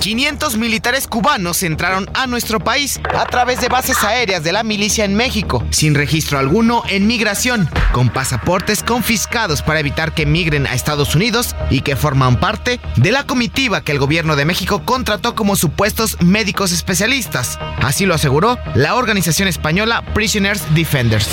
500 0.00 0.56
militares 0.56 1.06
cubanos 1.06 1.62
entraron 1.62 2.08
a 2.14 2.26
nuestro 2.26 2.60
país 2.60 3.00
a 3.14 3.24
través 3.26 3.60
de 3.60 3.68
bases 3.68 4.02
aéreas 4.04 4.44
de 4.44 4.52
la 4.52 4.62
milicia 4.62 5.04
en 5.04 5.14
México, 5.14 5.64
sin 5.70 5.94
registro 5.94 6.38
alguno 6.38 6.82
en 6.88 7.06
migración, 7.06 7.68
con 7.92 8.08
pasaportes 8.08 8.82
confiscados 8.82 9.62
para 9.62 9.80
evitar 9.80 10.12
que 10.12 10.26
migren 10.26 10.66
a 10.66 10.74
Estados 10.74 11.14
Unidos 11.14 11.54
y 11.70 11.80
que 11.80 11.96
forman 11.96 12.38
parte 12.38 12.80
de 12.96 13.12
la 13.12 13.26
comitiva 13.26 13.82
que 13.82 13.92
el 13.92 13.98
gobierno 13.98 14.36
de 14.36 14.44
México 14.44 14.82
contrató 14.84 15.34
como 15.34 15.56
supuestos 15.56 16.20
médicos 16.20 16.72
especialistas. 16.72 17.58
Así 17.82 18.06
lo 18.06 18.14
aseguró 18.14 18.58
la 18.74 18.94
organización 18.94 19.48
española 19.48 20.04
Prisoners 20.14 20.62
Defenders. 20.74 21.28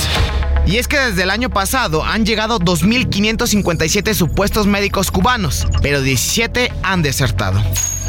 Y 0.65 0.77
es 0.77 0.87
que 0.87 0.99
desde 0.99 1.23
el 1.23 1.29
año 1.29 1.49
pasado 1.49 2.03
han 2.03 2.25
llegado 2.25 2.59
2.557 2.59 4.13
supuestos 4.13 4.67
médicos 4.67 5.11
cubanos, 5.11 5.67
pero 5.81 6.01
17 6.01 6.71
han 6.83 7.01
desertado. 7.01 7.61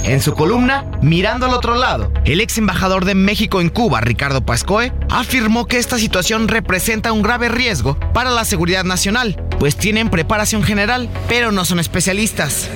En 0.04 0.20
su 0.20 0.34
columna, 0.34 0.84
Mirando 1.00 1.46
al 1.46 1.54
otro 1.54 1.76
lado, 1.76 2.12
el 2.24 2.40
ex 2.40 2.58
embajador 2.58 3.04
de 3.04 3.14
México 3.14 3.60
en 3.60 3.68
Cuba, 3.68 4.00
Ricardo 4.00 4.44
Pascoe, 4.44 4.92
afirmó 5.10 5.66
que 5.66 5.78
esta 5.78 5.98
situación 5.98 6.48
representa 6.48 7.12
un 7.12 7.22
grave 7.22 7.48
riesgo 7.48 7.98
para 8.12 8.30
la 8.30 8.44
seguridad 8.44 8.84
nacional, 8.84 9.40
pues 9.58 9.76
tienen 9.76 10.10
preparación 10.10 10.62
general, 10.62 11.08
pero 11.28 11.52
no 11.52 11.64
son 11.64 11.78
especialistas. 11.78 12.68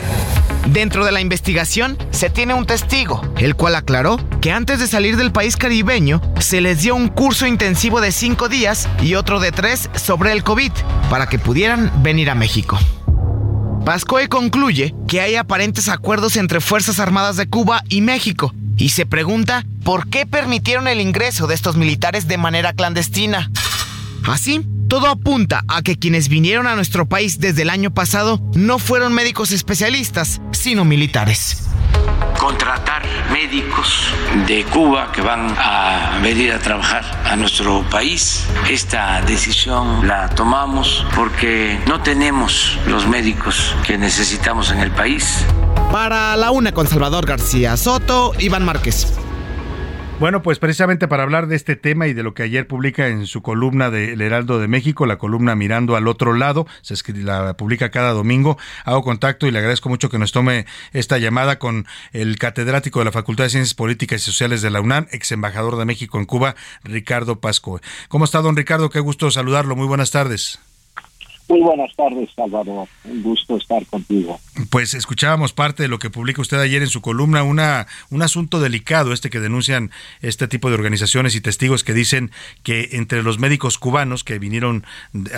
Dentro 0.66 1.04
de 1.04 1.12
la 1.12 1.20
investigación 1.20 1.96
se 2.10 2.28
tiene 2.28 2.52
un 2.52 2.66
testigo, 2.66 3.22
el 3.38 3.54
cual 3.54 3.76
aclaró 3.76 4.18
que 4.40 4.50
antes 4.50 4.80
de 4.80 4.86
salir 4.86 5.16
del 5.16 5.32
país 5.32 5.56
caribeño 5.56 6.20
se 6.40 6.60
les 6.60 6.82
dio 6.82 6.96
un 6.96 7.08
curso 7.08 7.46
intensivo 7.46 8.00
de 8.00 8.10
cinco 8.10 8.48
días 8.48 8.88
y 9.00 9.14
otro 9.14 9.38
de 9.38 9.52
tres 9.52 9.88
sobre 9.94 10.32
el 10.32 10.42
COVID 10.42 10.72
para 11.08 11.28
que 11.28 11.38
pudieran 11.38 11.92
venir 12.02 12.30
a 12.30 12.34
México. 12.34 12.78
Pascoe 13.84 14.28
concluye 14.28 14.94
que 15.06 15.20
hay 15.20 15.36
aparentes 15.36 15.88
acuerdos 15.88 16.36
entre 16.36 16.60
Fuerzas 16.60 16.98
Armadas 16.98 17.36
de 17.36 17.46
Cuba 17.46 17.84
y 17.88 18.00
México 18.00 18.52
y 18.76 18.88
se 18.88 19.06
pregunta 19.06 19.64
por 19.84 20.08
qué 20.08 20.26
permitieron 20.26 20.88
el 20.88 21.00
ingreso 21.00 21.46
de 21.46 21.54
estos 21.54 21.76
militares 21.76 22.26
de 22.26 22.38
manera 22.38 22.72
clandestina. 22.72 23.50
Así, 24.26 24.66
todo 24.88 25.08
apunta 25.08 25.64
a 25.68 25.82
que 25.82 25.96
quienes 25.96 26.28
vinieron 26.28 26.66
a 26.66 26.76
nuestro 26.76 27.06
país 27.06 27.38
desde 27.38 27.62
el 27.62 27.70
año 27.70 27.92
pasado 27.92 28.40
no 28.54 28.78
fueron 28.78 29.12
médicos 29.12 29.52
especialistas, 29.52 30.40
sino 30.52 30.84
militares 30.84 31.66
contratar 32.38 33.02
médicos 33.32 34.08
de 34.46 34.64
Cuba 34.64 35.10
que 35.12 35.20
van 35.20 35.54
a 35.58 36.18
venir 36.22 36.52
a 36.52 36.58
trabajar 36.58 37.04
a 37.24 37.34
nuestro 37.36 37.82
país. 37.90 38.46
Esta 38.70 39.20
decisión 39.22 40.06
la 40.06 40.28
tomamos 40.28 41.04
porque 41.14 41.78
no 41.86 42.02
tenemos 42.02 42.78
los 42.86 43.06
médicos 43.06 43.74
que 43.86 43.98
necesitamos 43.98 44.70
en 44.70 44.80
el 44.80 44.90
país. 44.90 45.44
Para 45.90 46.36
la 46.36 46.50
una 46.50 46.72
con 46.72 46.86
Salvador 46.86 47.26
García 47.26 47.76
Soto, 47.76 48.32
Iván 48.38 48.64
Márquez. 48.64 49.25
Bueno, 50.18 50.40
pues 50.40 50.58
precisamente 50.58 51.08
para 51.08 51.24
hablar 51.24 51.46
de 51.46 51.56
este 51.56 51.76
tema 51.76 52.06
y 52.06 52.14
de 52.14 52.22
lo 52.22 52.32
que 52.32 52.42
ayer 52.42 52.66
publica 52.66 53.08
en 53.08 53.26
su 53.26 53.42
columna 53.42 53.90
de 53.90 54.14
El 54.14 54.22
Heraldo 54.22 54.58
de 54.58 54.66
México, 54.66 55.04
la 55.04 55.18
columna 55.18 55.54
Mirando 55.54 55.94
al 55.94 56.08
otro 56.08 56.32
lado, 56.32 56.66
se 56.80 56.94
la 57.12 57.54
publica 57.58 57.90
cada 57.90 58.12
domingo, 58.12 58.56
hago 58.86 59.02
contacto 59.02 59.46
y 59.46 59.50
le 59.50 59.58
agradezco 59.58 59.90
mucho 59.90 60.08
que 60.08 60.18
nos 60.18 60.32
tome 60.32 60.64
esta 60.94 61.18
llamada 61.18 61.58
con 61.58 61.86
el 62.14 62.38
catedrático 62.38 63.00
de 63.00 63.04
la 63.04 63.12
Facultad 63.12 63.44
de 63.44 63.50
Ciencias 63.50 63.74
Políticas 63.74 64.22
y 64.22 64.24
Sociales 64.24 64.62
de 64.62 64.70
la 64.70 64.80
UNAM, 64.80 65.06
ex 65.12 65.32
embajador 65.32 65.76
de 65.76 65.84
México 65.84 66.18
en 66.18 66.24
Cuba, 66.24 66.56
Ricardo 66.82 67.38
Pasco. 67.38 67.82
¿Cómo 68.08 68.24
está, 68.24 68.40
don 68.40 68.56
Ricardo? 68.56 68.88
Qué 68.88 69.00
gusto 69.00 69.30
saludarlo. 69.30 69.76
Muy 69.76 69.86
buenas 69.86 70.12
tardes. 70.12 70.58
Muy 71.48 71.60
buenas 71.60 71.94
tardes, 71.94 72.28
Salvador. 72.34 72.88
Un 73.04 73.22
gusto 73.22 73.56
estar 73.56 73.86
contigo. 73.86 74.40
Pues 74.68 74.94
escuchábamos 74.94 75.52
parte 75.52 75.84
de 75.84 75.88
lo 75.88 76.00
que 76.00 76.10
publica 76.10 76.42
usted 76.42 76.58
ayer 76.58 76.82
en 76.82 76.88
su 76.88 77.00
columna, 77.00 77.44
una, 77.44 77.86
un 78.10 78.22
asunto 78.22 78.58
delicado 78.58 79.12
este 79.12 79.30
que 79.30 79.38
denuncian 79.38 79.92
este 80.22 80.48
tipo 80.48 80.70
de 80.70 80.74
organizaciones 80.74 81.36
y 81.36 81.40
testigos 81.40 81.84
que 81.84 81.94
dicen 81.94 82.32
que 82.64 82.88
entre 82.92 83.22
los 83.22 83.38
médicos 83.38 83.78
cubanos 83.78 84.24
que 84.24 84.40
vinieron 84.40 84.84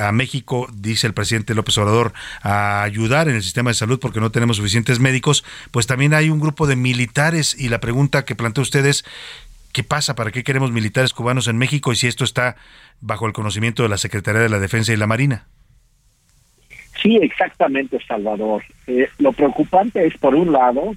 a 0.00 0.10
México, 0.12 0.66
dice 0.72 1.06
el 1.06 1.12
presidente 1.12 1.54
López 1.54 1.76
Obrador, 1.76 2.14
a 2.40 2.82
ayudar 2.84 3.28
en 3.28 3.34
el 3.34 3.42
sistema 3.42 3.68
de 3.70 3.74
salud 3.74 4.00
porque 4.00 4.20
no 4.20 4.30
tenemos 4.30 4.56
suficientes 4.56 5.00
médicos, 5.00 5.44
pues 5.72 5.86
también 5.86 6.14
hay 6.14 6.30
un 6.30 6.40
grupo 6.40 6.66
de 6.66 6.76
militares 6.76 7.54
y 7.58 7.68
la 7.68 7.80
pregunta 7.80 8.24
que 8.24 8.34
plantea 8.34 8.62
usted 8.62 8.86
es, 8.86 9.04
¿qué 9.72 9.84
pasa? 9.84 10.14
¿Para 10.14 10.32
qué 10.32 10.42
queremos 10.42 10.72
militares 10.72 11.12
cubanos 11.12 11.48
en 11.48 11.58
México 11.58 11.92
y 11.92 11.96
si 11.96 12.06
esto 12.06 12.24
está 12.24 12.56
bajo 13.02 13.26
el 13.26 13.34
conocimiento 13.34 13.82
de 13.82 13.90
la 13.90 13.98
Secretaría 13.98 14.40
de 14.40 14.48
la 14.48 14.58
Defensa 14.58 14.94
y 14.94 14.96
la 14.96 15.06
Marina? 15.06 15.46
Sí, 17.02 17.16
exactamente, 17.22 17.98
Salvador. 18.06 18.62
Eh, 18.86 19.08
lo 19.18 19.32
preocupante 19.32 20.04
es, 20.06 20.16
por 20.18 20.34
un 20.34 20.52
lado, 20.52 20.94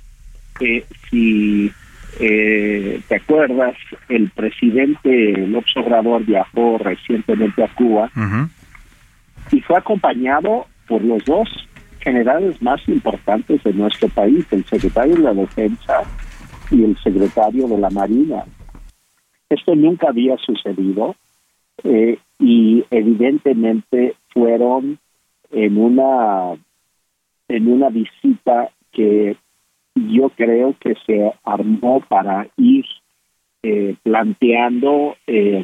que 0.58 0.84
si 1.10 1.72
eh, 2.20 3.02
te 3.08 3.16
acuerdas, 3.16 3.76
el 4.10 4.30
presidente 4.30 5.34
López 5.48 5.76
Obrador 5.78 6.26
viajó 6.26 6.78
recientemente 6.78 7.64
a 7.64 7.74
Cuba 7.74 8.12
y 9.52 9.62
fue 9.62 9.78
acompañado 9.78 10.68
por 10.88 11.04
los 11.04 11.24
dos 11.26 11.50
generales 12.00 12.62
más 12.62 12.82
importantes 12.88 13.64
de 13.64 13.74
nuestro 13.74 14.10
país, 14.10 14.46
el 14.52 14.66
secretario 14.66 15.16
de 15.16 15.22
la 15.22 15.34
Defensa 15.34 16.02
y 16.72 16.84
el 16.84 16.98
secretario 16.98 17.68
de 17.68 17.78
la 17.78 17.90
Marina. 17.90 18.44
Esto 19.50 19.76
nunca 19.76 20.10
había 20.10 20.38
sucedido 20.38 21.16
eh, 21.84 22.18
y 22.40 22.84
evidentemente 22.90 24.16
fueron 24.30 25.00
en 25.52 25.78
una 25.78 26.54
en 27.48 27.68
una 27.68 27.90
visita 27.90 28.70
que 28.92 29.36
yo 29.96 30.30
creo 30.30 30.76
que 30.80 30.96
se 31.06 31.34
armó 31.44 32.02
para 32.08 32.48
ir 32.58 32.86
eh, 33.64 33.96
planteando 34.04 35.18
eh, 35.28 35.64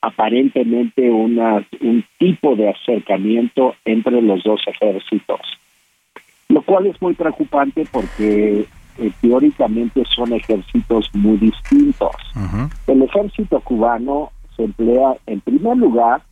aparentemente 0.00 1.10
una, 1.10 1.66
un 1.80 2.04
tipo 2.18 2.56
de 2.56 2.70
acercamiento 2.70 3.74
entre 3.84 4.22
los 4.22 4.42
dos 4.44 4.60
ejércitos, 4.66 5.40
lo 6.48 6.62
cual 6.62 6.86
es 6.86 7.00
muy 7.02 7.14
preocupante 7.14 7.84
porque 7.92 8.64
eh, 8.98 9.12
teóricamente 9.20 10.04
son 10.06 10.32
ejércitos 10.32 11.10
muy 11.14 11.36
distintos. 11.36 12.14
El 12.86 13.02
ejército 13.02 13.60
cubano 13.60 14.30
se 14.56 14.64
emplea 14.64 15.16
en 15.26 15.40
primer 15.40 15.76
lugar 15.76 16.22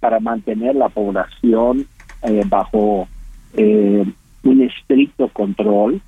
para 0.00 0.20
mantener 0.20 0.74
la 0.74 0.88
población 0.88 1.86
eh, 2.22 2.42
bajo 2.46 3.08
eh, 3.54 4.04
un 4.42 4.62
estricto 4.62 5.28
control 5.28 6.00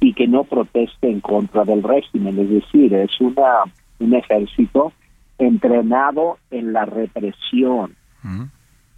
y 0.00 0.12
que 0.12 0.26
no 0.26 0.44
proteste 0.44 1.10
en 1.10 1.20
contra 1.20 1.64
del 1.64 1.82
régimen. 1.82 2.38
Es 2.38 2.50
decir, 2.50 2.94
es 2.94 3.20
una 3.20 3.64
un 3.98 4.14
ejército 4.14 4.92
entrenado 5.38 6.38
en 6.50 6.72
la 6.72 6.84
represión. 6.84 7.94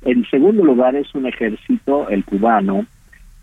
En 0.03 0.25
segundo 0.31 0.65
lugar, 0.65 0.95
es 0.95 1.13
un 1.15 1.27
ejército, 1.27 2.09
el 2.09 2.25
cubano, 2.25 2.87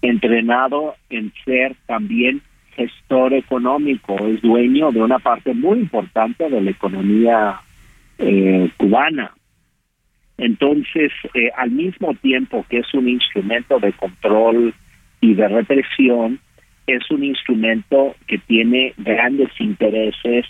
entrenado 0.01 0.95
en 1.09 1.33
ser 1.43 1.75
también 1.85 2.41
gestor 2.75 3.33
económico, 3.33 4.15
es 4.25 4.41
dueño 4.41 4.91
de 4.91 5.01
una 5.01 5.19
parte 5.19 5.53
muy 5.53 5.79
importante 5.79 6.49
de 6.49 6.61
la 6.61 6.71
economía 6.71 7.61
eh, 8.17 8.69
cubana. 8.77 9.31
Entonces, 10.37 11.11
eh, 11.33 11.51
al 11.55 11.71
mismo 11.71 12.13
tiempo 12.15 12.65
que 12.69 12.79
es 12.79 12.93
un 12.93 13.07
instrumento 13.07 13.79
de 13.79 13.93
control 13.93 14.73
y 15.21 15.33
de 15.33 15.47
represión, 15.47 16.39
es 16.87 17.09
un 17.11 17.23
instrumento 17.23 18.15
que 18.27 18.39
tiene 18.39 18.93
grandes 18.97 19.49
intereses 19.59 20.45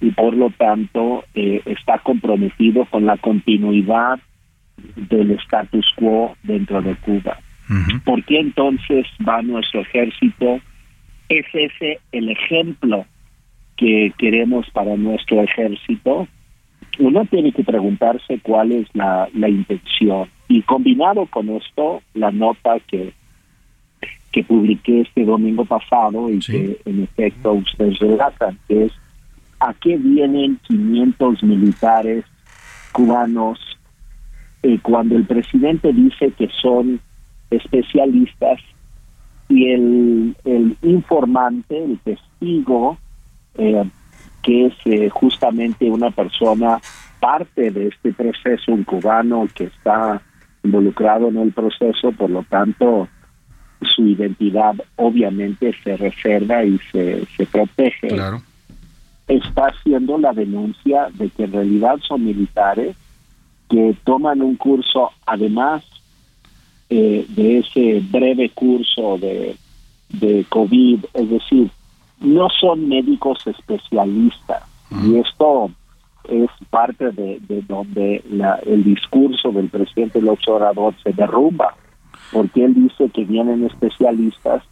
y 0.00 0.10
por 0.10 0.34
lo 0.34 0.50
tanto 0.50 1.24
eh, 1.34 1.60
está 1.64 1.98
comprometido 1.98 2.84
con 2.86 3.06
la 3.06 3.16
continuidad 3.16 4.18
del 4.96 5.32
status 5.32 5.86
quo 5.96 6.36
dentro 6.42 6.82
de 6.82 6.94
Cuba. 6.96 7.38
¿Por 8.04 8.24
qué 8.24 8.38
entonces 8.38 9.06
va 9.26 9.42
nuestro 9.42 9.80
ejército? 9.80 10.60
¿Es 11.28 11.46
ese 11.52 11.98
el 12.12 12.30
ejemplo 12.30 13.06
que 13.76 14.12
queremos 14.18 14.70
para 14.70 14.96
nuestro 14.96 15.42
ejército? 15.42 16.28
Uno 16.98 17.24
tiene 17.26 17.52
que 17.52 17.64
preguntarse 17.64 18.40
cuál 18.42 18.72
es 18.72 18.86
la, 18.94 19.28
la 19.34 19.48
intención. 19.48 20.28
Y 20.48 20.62
combinado 20.62 21.26
con 21.26 21.48
esto, 21.50 22.02
la 22.14 22.30
nota 22.30 22.78
que, 22.86 23.12
que 24.32 24.44
publiqué 24.44 25.02
este 25.02 25.24
domingo 25.24 25.64
pasado 25.64 26.30
y 26.30 26.38
que 26.38 26.78
en 26.84 27.02
efecto 27.04 27.52
ustedes 27.54 27.98
relatan, 27.98 28.58
que 28.68 28.84
es 28.84 28.92
a 29.60 29.74
qué 29.74 29.96
vienen 29.96 30.58
500 30.66 31.42
militares 31.42 32.24
cubanos 32.92 33.58
eh, 34.62 34.78
cuando 34.82 35.16
el 35.16 35.24
presidente 35.24 35.92
dice 35.92 36.32
que 36.36 36.48
son 36.60 37.00
especialistas 37.50 38.60
y 39.48 39.70
el, 39.70 40.36
el 40.44 40.76
informante, 40.82 41.84
el 41.84 41.98
testigo, 42.00 42.98
eh, 43.58 43.84
que 44.46 44.66
es 44.66 44.74
eh, 44.84 45.10
justamente 45.10 45.90
una 45.90 46.12
persona 46.12 46.80
parte 47.18 47.72
de 47.72 47.88
este 47.88 48.12
proceso, 48.12 48.70
un 48.70 48.84
cubano 48.84 49.48
que 49.52 49.64
está 49.64 50.22
involucrado 50.62 51.28
en 51.28 51.38
el 51.38 51.52
proceso, 51.52 52.12
por 52.12 52.30
lo 52.30 52.44
tanto 52.44 53.08
su 53.80 54.06
identidad 54.06 54.76
obviamente 54.94 55.74
se 55.82 55.96
reserva 55.96 56.64
y 56.64 56.78
se, 56.92 57.26
se 57.36 57.44
protege. 57.46 58.08
Claro. 58.08 58.40
Está 59.26 59.66
haciendo 59.66 60.16
la 60.16 60.32
denuncia 60.32 61.08
de 61.14 61.28
que 61.30 61.44
en 61.44 61.52
realidad 61.52 61.96
son 62.06 62.24
militares 62.24 62.94
que 63.68 63.96
toman 64.04 64.42
un 64.42 64.54
curso, 64.54 65.10
además 65.26 65.82
eh, 66.88 67.26
de 67.30 67.58
ese 67.58 68.00
breve 68.12 68.50
curso 68.50 69.18
de, 69.18 69.56
de 70.10 70.46
COVID, 70.48 71.04
es 71.14 71.30
decir, 71.30 71.68
no 72.20 72.48
son 72.50 72.88
médicos 72.88 73.46
especialistas. 73.46 74.62
Y 75.04 75.16
esto 75.16 75.70
es 76.28 76.50
parte 76.70 77.10
de, 77.12 77.38
de 77.40 77.62
donde 77.62 78.22
la, 78.30 78.56
el 78.66 78.84
discurso 78.84 79.50
del 79.52 79.68
presidente 79.68 80.20
López 80.20 80.48
Obrador 80.48 80.94
se 81.02 81.12
derrumba, 81.12 81.74
porque 82.32 82.64
él 82.64 82.74
dice 82.74 83.10
que 83.10 83.24
vienen 83.24 83.64
especialistas 83.64 84.62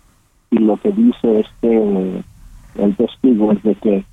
y 0.50 0.58
lo 0.58 0.76
que 0.76 0.92
dice 0.92 1.40
este 1.40 2.24
el 2.76 2.96
testigo 2.96 3.52
es 3.52 3.62
de 3.62 3.74
que 3.76 4.04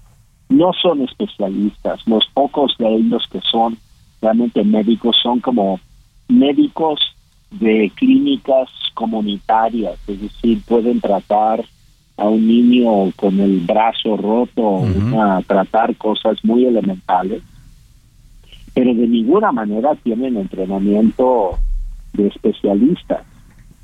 no 0.49 0.71
son 0.73 1.01
especialistas, 1.01 2.05
los 2.07 2.27
pocos 2.33 2.75
de 2.77 2.87
ellos 2.87 3.27
que 3.31 3.41
son 3.41 3.77
realmente 4.21 4.63
médicos 4.63 5.17
son 5.21 5.39
como 5.39 5.79
médicos 6.27 6.99
de 7.51 7.91
clínicas 7.95 8.69
comunitarias, 8.93 9.97
es 10.07 10.21
decir, 10.21 10.61
pueden 10.67 11.01
tratar 11.01 11.65
a 12.17 12.27
un 12.27 12.47
niño 12.47 13.11
con 13.15 13.39
el 13.39 13.61
brazo 13.61 14.17
roto, 14.17 14.61
una, 14.61 15.41
tratar 15.41 15.95
cosas 15.95 16.38
muy 16.43 16.65
elementales, 16.65 17.41
pero 18.73 18.93
de 18.93 19.07
ninguna 19.07 19.51
manera 19.51 19.95
tienen 19.95 20.38
entrenamiento 20.38 21.57
de 22.13 22.27
especialistas. 22.27 23.23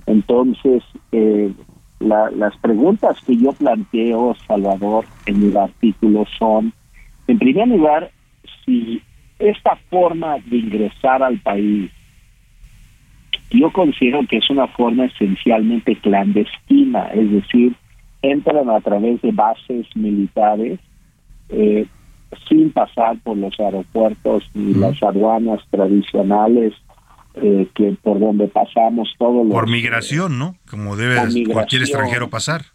Entonces, 0.06 0.84
eh, 1.12 1.52
las 2.00 2.56
preguntas 2.58 3.18
que 3.26 3.38
yo 3.38 3.54
planteo, 3.54 4.36
Salvador, 4.48 5.06
en 5.26 5.50
mi 5.50 5.58
artículo 5.58 6.26
son, 6.38 6.74
en 7.28 7.40
primer 7.40 7.68
lugar, 7.68 8.12
si 8.66 9.02
esta 9.40 9.76
forma 9.90 10.38
de 10.46 10.58
ingresar 10.58 11.24
al 11.24 11.40
país, 11.40 11.92
yo 13.52 13.72
considero 13.72 14.26
que 14.28 14.38
es 14.38 14.50
una 14.50 14.68
forma 14.68 15.06
esencialmente 15.06 15.96
clandestina, 15.96 17.08
es 17.08 17.32
decir, 17.32 17.76
entran 18.22 18.70
a 18.70 18.80
través 18.82 19.22
de 19.22 19.32
bases 19.32 19.86
militares 19.96 20.80
eh, 21.50 21.86
sin 22.50 22.72
pasar 22.72 23.18
por 23.24 23.38
los 23.38 23.58
aeropuertos 23.60 24.44
ni 24.54 24.74
las 24.74 25.02
aduanas 25.02 25.62
tradicionales 25.70 26.74
eh, 27.36 27.68
que 27.76 27.96
por 28.02 28.20
donde 28.20 28.48
pasamos 28.48 29.14
todos 29.18 29.46
los... 29.46 29.54
Por 29.54 29.70
migración, 29.70 30.40
¿no? 30.40 30.56
Como 30.70 30.96
debe 30.96 31.18
cualquier 31.46 31.84
extranjero 31.84 32.30
pasar. 32.30 32.66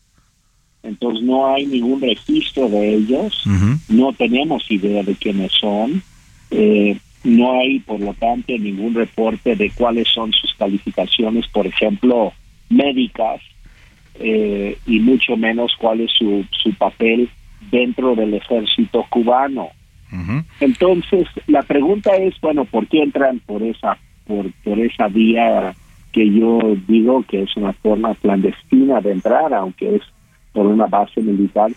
Entonces 0.82 1.22
no 1.22 1.46
hay 1.46 1.66
ningún 1.66 2.00
registro 2.00 2.68
de 2.68 2.94
ellos, 2.94 3.44
no 3.88 4.12
tenemos 4.12 4.68
idea 4.68 5.04
de 5.04 5.14
quiénes 5.14 5.52
son, 5.52 6.02
eh, 6.50 6.98
no 7.22 7.60
hay 7.60 7.78
por 7.80 8.00
lo 8.00 8.14
tanto 8.14 8.52
ningún 8.58 8.94
reporte 8.94 9.54
de 9.54 9.70
cuáles 9.70 10.08
son 10.08 10.32
sus 10.32 10.52
calificaciones, 10.54 11.46
por 11.48 11.68
ejemplo, 11.68 12.32
médicas, 12.68 13.40
eh, 14.14 14.78
y 14.86 15.00
mucho 15.00 15.36
menos 15.36 15.72
cuál 15.78 16.00
es 16.00 16.12
su, 16.12 16.44
su 16.50 16.74
papel 16.74 17.28
dentro 17.70 18.14
del 18.14 18.34
ejército 18.34 19.04
cubano. 19.08 19.68
Entonces, 20.60 21.26
la 21.46 21.62
pregunta 21.62 22.14
es, 22.16 22.38
bueno, 22.42 22.66
¿por 22.66 22.86
qué 22.86 23.02
entran 23.02 23.40
por 23.46 23.62
esa 23.62 23.96
por, 24.26 24.52
por 24.62 24.78
esa 24.78 25.08
vía 25.08 25.74
que 26.12 26.30
yo 26.30 26.58
digo 26.86 27.24
que 27.26 27.42
es 27.42 27.56
una 27.56 27.72
forma 27.72 28.14
clandestina 28.16 29.00
de 29.00 29.12
entrar, 29.12 29.54
aunque 29.54 29.96
es 29.96 30.02
por 30.52 30.66
una 30.66 30.86
base 30.86 31.22
militar? 31.22 31.70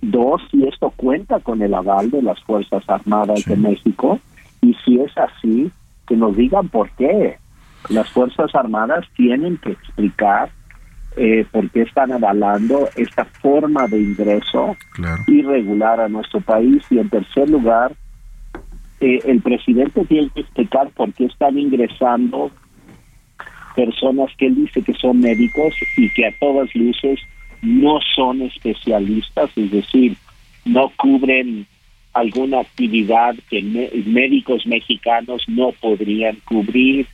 Dos, 0.00 0.42
si 0.50 0.62
esto 0.64 0.90
cuenta 0.90 1.40
con 1.40 1.60
el 1.60 1.74
aval 1.74 2.10
de 2.12 2.22
las 2.22 2.40
Fuerzas 2.44 2.88
Armadas 2.88 3.44
de 3.46 3.56
México, 3.56 4.20
y 4.60 4.74
si 4.84 5.00
es 5.00 5.10
así, 5.18 5.70
que 6.06 6.16
nos 6.16 6.36
digan 6.36 6.68
por 6.68 6.88
qué. 6.92 7.36
Las 7.88 8.08
Fuerzas 8.10 8.54
Armadas 8.54 9.06
tienen 9.16 9.56
que 9.56 9.72
explicar 9.72 10.50
eh, 11.16 11.44
por 11.50 11.70
qué 11.70 11.82
están 11.82 12.12
avalando 12.12 12.88
esta 12.96 13.24
forma 13.24 13.86
de 13.86 14.00
ingreso 14.00 14.76
irregular 15.26 16.00
a 16.00 16.08
nuestro 16.08 16.40
país. 16.40 16.82
Y 16.90 16.98
en 16.98 17.08
tercer 17.10 17.50
lugar, 17.50 17.92
eh, 19.00 19.20
el 19.26 19.40
presidente 19.42 20.04
tiene 20.06 20.30
que 20.34 20.40
explicar 20.40 20.88
por 20.90 21.12
qué 21.12 21.26
están 21.26 21.58
ingresando 21.58 22.50
personas 23.74 24.30
que 24.38 24.46
él 24.46 24.54
dice 24.54 24.82
que 24.82 24.94
son 24.94 25.20
médicos 25.20 25.74
y 25.96 26.08
que 26.10 26.26
a 26.26 26.38
todas 26.38 26.74
luces 26.74 27.20
no 27.62 28.00
son 28.14 28.42
especialistas, 28.42 29.50
es 29.56 29.70
decir, 29.70 30.16
no 30.64 30.90
cubren 30.96 31.66
alguna 32.12 32.60
actividad 32.60 33.34
que 33.48 33.62
médicos 34.06 34.66
mexicanos 34.66 35.42
no 35.48 35.72
podrían 35.72 36.36
cubrir, 36.44 37.06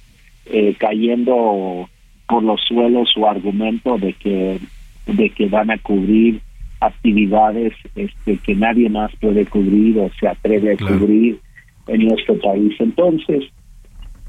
eh, 0.46 0.74
cayendo 0.78 1.88
por 2.28 2.42
los 2.42 2.60
suelos 2.62 3.10
su 3.12 3.26
argumento 3.26 3.98
de 3.98 4.12
que 4.12 4.60
de 5.06 5.30
que 5.30 5.46
van 5.46 5.70
a 5.70 5.78
cubrir 5.78 6.40
actividades 6.80 7.72
este 7.96 8.36
que 8.38 8.54
nadie 8.54 8.88
más 8.88 9.10
puede 9.16 9.46
cubrir 9.46 9.98
o 9.98 10.10
se 10.20 10.28
atreve 10.28 10.74
a 10.74 10.76
cubrir 10.76 11.40
en 11.88 12.06
nuestro 12.06 12.38
país. 12.38 12.74
Entonces, 12.78 13.44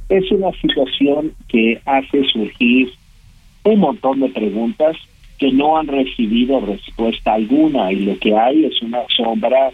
es 0.08 0.32
una 0.32 0.52
situación 0.54 1.34
que 1.48 1.80
hace 1.86 2.24
surgir 2.32 2.90
un 3.64 3.80
montón 3.80 4.22
de 4.22 4.30
preguntas 4.30 4.96
que 5.38 5.52
no 5.52 5.78
han 5.78 5.88
recibido 5.88 6.60
respuesta 6.62 7.34
alguna 7.34 7.92
y 7.92 8.06
lo 8.06 8.18
que 8.18 8.36
hay 8.36 8.66
es 8.66 8.82
una 8.82 9.00
sombra 9.16 9.72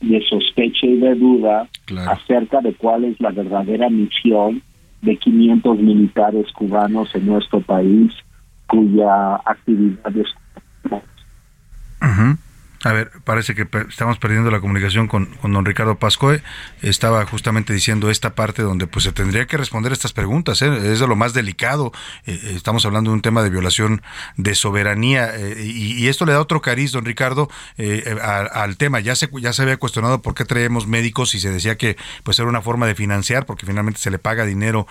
de 0.00 0.22
sospecha 0.22 0.86
y 0.86 0.96
de 0.96 1.14
duda 1.14 1.68
acerca 2.06 2.60
de 2.60 2.72
cuál 2.74 3.04
es 3.04 3.20
la 3.20 3.30
verdadera 3.30 3.88
misión 3.88 4.62
de 5.06 5.16
500 5.16 5.78
militares 5.78 6.52
cubanos 6.52 7.14
en 7.14 7.26
nuestro 7.26 7.60
país 7.60 8.12
cuya 8.66 9.36
actividad 9.36 10.14
es 10.16 10.26
a 12.86 12.92
ver, 12.92 13.10
parece 13.24 13.56
que 13.56 13.66
estamos 13.88 14.18
perdiendo 14.18 14.48
la 14.48 14.60
comunicación 14.60 15.08
con, 15.08 15.36
don 15.42 15.64
Ricardo 15.64 15.98
Pascoe. 15.98 16.40
Estaba 16.82 17.26
justamente 17.26 17.72
diciendo 17.72 18.10
esta 18.10 18.36
parte 18.36 18.62
donde 18.62 18.86
pues 18.86 19.02
se 19.04 19.10
tendría 19.10 19.46
que 19.46 19.56
responder 19.56 19.92
estas 19.92 20.12
preguntas. 20.12 20.62
¿eh? 20.62 20.92
Es 20.92 21.00
de 21.00 21.08
lo 21.08 21.16
más 21.16 21.34
delicado. 21.34 21.90
Eh, 22.26 22.40
eh, 22.40 22.52
estamos 22.54 22.86
hablando 22.86 23.10
de 23.10 23.14
un 23.14 23.22
tema 23.22 23.42
de 23.42 23.50
violación 23.50 24.02
de 24.36 24.54
soberanía 24.54 25.34
y, 25.36 26.06
esto 26.06 26.24
le 26.26 26.32
da 26.32 26.40
otro 26.40 26.60
cariz, 26.60 26.92
don 26.92 27.04
Ricardo, 27.04 27.50
al 28.22 28.76
tema. 28.76 29.00
Ya 29.00 29.16
se, 29.16 29.28
ya 29.40 29.52
se 29.52 29.62
había 29.62 29.78
cuestionado 29.78 30.22
por 30.22 30.34
qué 30.34 30.44
traemos 30.44 30.86
médicos 30.86 31.34
y 31.34 31.40
se 31.40 31.50
decía 31.50 31.76
que 31.76 31.96
pues 32.22 32.38
era 32.38 32.48
una 32.48 32.62
forma 32.62 32.86
de 32.86 32.94
financiar 32.94 33.46
porque 33.46 33.66
finalmente 33.66 33.98
se 33.98 34.12
le 34.12 34.20
paga 34.20 34.46
dinero, 34.46 34.86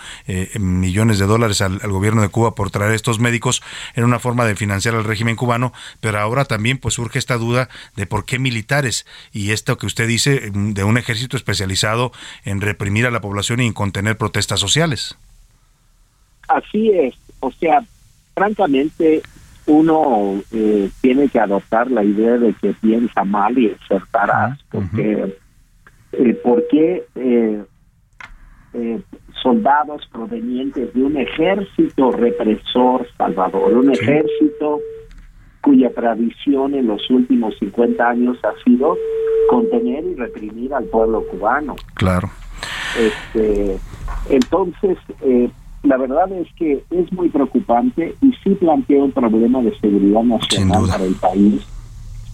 millones 0.59 1.17
de 1.17 1.25
dólares 1.27 1.61
al, 1.61 1.79
al 1.81 1.91
gobierno 1.91 2.21
de 2.21 2.27
Cuba 2.27 2.55
por 2.55 2.71
traer 2.71 2.91
estos 2.91 3.19
médicos. 3.19 3.63
Era 3.93 4.05
una 4.05 4.19
forma 4.19 4.43
de 4.43 4.57
financiar 4.57 4.95
al 4.95 5.05
régimen 5.05 5.37
cubano, 5.37 5.71
pero 6.01 6.19
ahora 6.19 6.43
también 6.43 6.77
pues 6.77 6.95
surge 6.95 7.19
esta 7.19 7.37
duda 7.37 7.69
de 7.95 8.05
por 8.05 8.25
qué 8.25 8.39
militares. 8.39 9.05
Y 9.31 9.51
esto 9.51 9.77
que 9.77 9.85
usted 9.85 10.07
dice 10.07 10.51
mm, 10.53 10.73
de 10.73 10.83
un 10.83 10.97
ejército 10.97 11.37
especializado 11.37 12.11
en 12.43 12.61
reprimir 12.61 13.05
a 13.05 13.11
la 13.11 13.21
población 13.21 13.59
y 13.59 13.67
en 13.67 13.73
contener 13.73 14.17
protestas 14.17 14.59
sociales. 14.59 15.17
Así 16.47 16.91
es, 16.91 17.15
o 17.39 17.51
sea, 17.51 17.83
francamente 18.35 19.23
uno 19.67 20.41
eh, 20.51 20.89
tiene 21.01 21.27
que 21.29 21.39
adoptar 21.39 21.89
la 21.89 22.03
idea 22.03 22.37
de 22.37 22.53
que 22.53 22.73
piensa 22.73 23.23
mal 23.23 23.57
y 23.57 23.71
acertarás, 23.71 24.59
porque 24.69 25.35
eh, 26.11 26.33
¿por 26.43 26.67
qué 26.67 27.03
eh, 27.15 27.63
soldados 29.41 30.07
provenientes 30.11 30.93
de 30.93 31.03
un 31.03 31.17
ejército 31.17 32.11
represor, 32.11 33.07
Salvador, 33.17 33.73
un 33.73 33.91
ejército 33.91 34.81
cuya 35.65 35.89
tradición 35.89 36.75
en 36.75 36.85
los 36.85 37.09
últimos 37.09 37.57
50 37.57 38.07
años 38.07 38.37
ha 38.43 38.53
sido 38.63 38.95
contener 39.49 40.05
y 40.05 40.13
reprimir 40.13 40.71
al 40.75 40.83
pueblo 40.85 41.25
cubano. 41.25 41.75
Claro. 41.95 42.29
Este, 42.95 43.75
entonces, 44.29 44.99
eh, 45.21 45.49
la 45.81 45.97
verdad 45.97 46.31
es 46.33 46.47
que 46.55 46.83
es 46.91 47.11
muy 47.11 47.29
preocupante 47.29 48.13
y 48.21 48.31
sí 48.43 48.51
plantea 48.51 49.05
un 49.05 49.11
problema 49.11 49.63
de 49.63 49.75
seguridad 49.79 50.21
nacional 50.21 50.85
para 50.87 51.03
el 51.03 51.15
país 51.15 51.67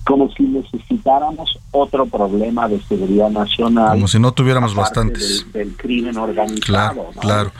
como 0.04 0.32
si 0.32 0.44
necesitáramos 0.44 1.60
otro 1.72 2.06
problema 2.06 2.68
de 2.68 2.82
seguridad 2.82 3.30
nacional. 3.30 3.92
Como 3.92 4.08
si 4.08 4.20
no 4.20 4.34
tuviéramos 4.34 4.74
bastantes. 4.74 5.46
Del, 5.54 5.76
crimen 5.76 6.18
organizado. 6.18 6.62
Claro, 6.66 7.10
claro. 7.20 7.52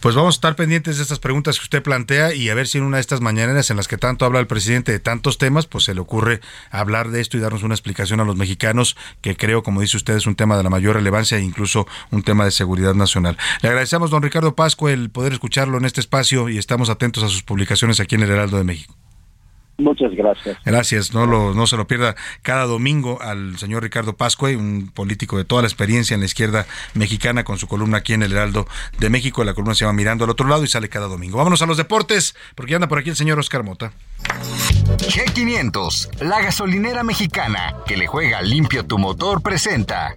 Pues 0.00 0.14
vamos 0.14 0.34
a 0.34 0.36
estar 0.36 0.56
pendientes 0.56 0.98
de 0.98 1.02
estas 1.02 1.18
preguntas 1.18 1.58
que 1.58 1.64
usted 1.64 1.82
plantea 1.82 2.34
y 2.34 2.50
a 2.50 2.54
ver 2.54 2.68
si 2.68 2.78
en 2.78 2.84
una 2.84 2.98
de 2.98 3.00
estas 3.00 3.20
mañaneras 3.20 3.70
en 3.70 3.78
las 3.78 3.88
que 3.88 3.96
tanto 3.96 4.26
habla 4.26 4.40
el 4.40 4.46
presidente 4.46 4.92
de 4.92 4.98
tantos 4.98 5.38
temas, 5.38 5.66
pues 5.66 5.84
se 5.84 5.94
le 5.94 6.00
ocurre 6.00 6.40
hablar 6.70 7.10
de 7.10 7.20
esto 7.20 7.36
y 7.36 7.40
darnos 7.40 7.62
una 7.62 7.74
explicación 7.74 8.20
a 8.20 8.24
los 8.24 8.36
mexicanos, 8.36 8.96
que 9.22 9.36
creo, 9.36 9.62
como 9.62 9.80
dice 9.80 9.96
usted, 9.96 10.16
es 10.16 10.26
un 10.26 10.36
tema 10.36 10.56
de 10.56 10.62
la 10.62 10.70
mayor 10.70 10.96
relevancia 10.96 11.38
e 11.38 11.42
incluso 11.42 11.86
un 12.10 12.22
tema 12.22 12.44
de 12.44 12.50
seguridad 12.50 12.94
nacional. 12.94 13.38
Le 13.62 13.70
agradecemos, 13.70 14.10
don 14.10 14.22
Ricardo 14.22 14.54
Pascua, 14.54 14.92
el 14.92 15.10
poder 15.10 15.32
escucharlo 15.32 15.78
en 15.78 15.86
este 15.86 16.00
espacio 16.00 16.48
y 16.48 16.58
estamos 16.58 16.90
atentos 16.90 17.24
a 17.24 17.28
sus 17.28 17.42
publicaciones 17.42 17.98
aquí 18.00 18.14
en 18.14 18.22
el 18.22 18.30
Heraldo 18.30 18.58
de 18.58 18.64
México. 18.64 18.94
Muchas 19.76 20.12
gracias. 20.12 20.56
Gracias, 20.64 21.14
no, 21.14 21.26
lo, 21.26 21.52
no 21.52 21.66
se 21.66 21.76
lo 21.76 21.86
pierda 21.86 22.14
cada 22.42 22.64
domingo 22.64 23.20
al 23.20 23.58
señor 23.58 23.82
Ricardo 23.82 24.16
Pascue, 24.16 24.56
un 24.56 24.90
político 24.94 25.36
de 25.36 25.44
toda 25.44 25.62
la 25.62 25.68
experiencia 25.68 26.14
en 26.14 26.20
la 26.20 26.26
izquierda 26.26 26.66
mexicana, 26.94 27.42
con 27.42 27.58
su 27.58 27.66
columna 27.66 27.98
aquí 27.98 28.12
en 28.12 28.22
el 28.22 28.32
Heraldo 28.32 28.68
de 28.98 29.10
México. 29.10 29.42
La 29.42 29.54
columna 29.54 29.74
se 29.74 29.84
llama 29.84 29.94
Mirando 29.94 30.24
al 30.24 30.30
otro 30.30 30.46
lado 30.46 30.62
y 30.62 30.68
sale 30.68 30.88
cada 30.88 31.08
domingo. 31.08 31.38
Vámonos 31.38 31.60
a 31.62 31.66
los 31.66 31.76
deportes, 31.76 32.36
porque 32.54 32.74
anda 32.74 32.86
por 32.86 32.98
aquí 32.98 33.10
el 33.10 33.16
señor 33.16 33.38
Oscar 33.38 33.64
Mota. 33.64 33.92
G500, 34.86 36.22
la 36.22 36.40
gasolinera 36.40 37.02
mexicana 37.02 37.76
que 37.86 37.96
le 37.96 38.06
juega 38.06 38.42
limpio 38.42 38.86
tu 38.86 38.98
motor, 38.98 39.42
presenta. 39.42 40.16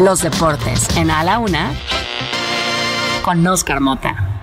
Los 0.00 0.22
deportes 0.22 0.96
en 0.96 1.10
A 1.10 1.24
la 1.24 1.38
Una 1.38 1.72
con 3.22 3.46
Oscar 3.46 3.80
Mota. 3.80 4.38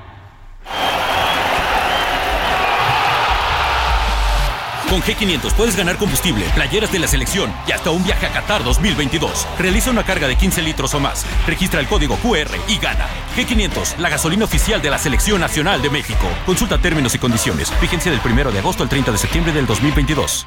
Con 4.89 5.01
G500 5.01 5.53
puedes 5.53 5.75
ganar 5.75 5.97
combustible, 5.97 6.45
playeras 6.53 6.91
de 6.91 6.99
la 6.99 7.07
selección 7.07 7.51
y 7.67 7.71
hasta 7.71 7.89
un 7.89 8.03
viaje 8.03 8.27
a 8.27 8.31
Qatar 8.31 8.63
2022. 8.63 9.47
Realiza 9.57 9.89
una 9.89 10.03
carga 10.03 10.27
de 10.27 10.35
15 10.35 10.61
litros 10.61 10.93
o 10.93 10.99
más. 10.99 11.25
Registra 11.47 11.79
el 11.79 11.87
código 11.87 12.17
QR 12.17 12.55
y 12.67 12.77
gana. 12.77 13.07
G500, 13.35 13.97
la 13.97 14.09
gasolina 14.09 14.45
oficial 14.45 14.81
de 14.81 14.91
la 14.91 14.99
Selección 14.99 15.41
Nacional 15.41 15.81
de 15.81 15.89
México. 15.89 16.27
Consulta 16.45 16.77
términos 16.77 17.15
y 17.15 17.19
condiciones. 17.19 17.71
Vigencia 17.81 18.11
del 18.11 18.21
1 18.23 18.51
de 18.51 18.59
agosto 18.59 18.83
al 18.83 18.89
30 18.89 19.11
de 19.11 19.17
septiembre 19.17 19.53
del 19.53 19.65
2022. 19.65 20.45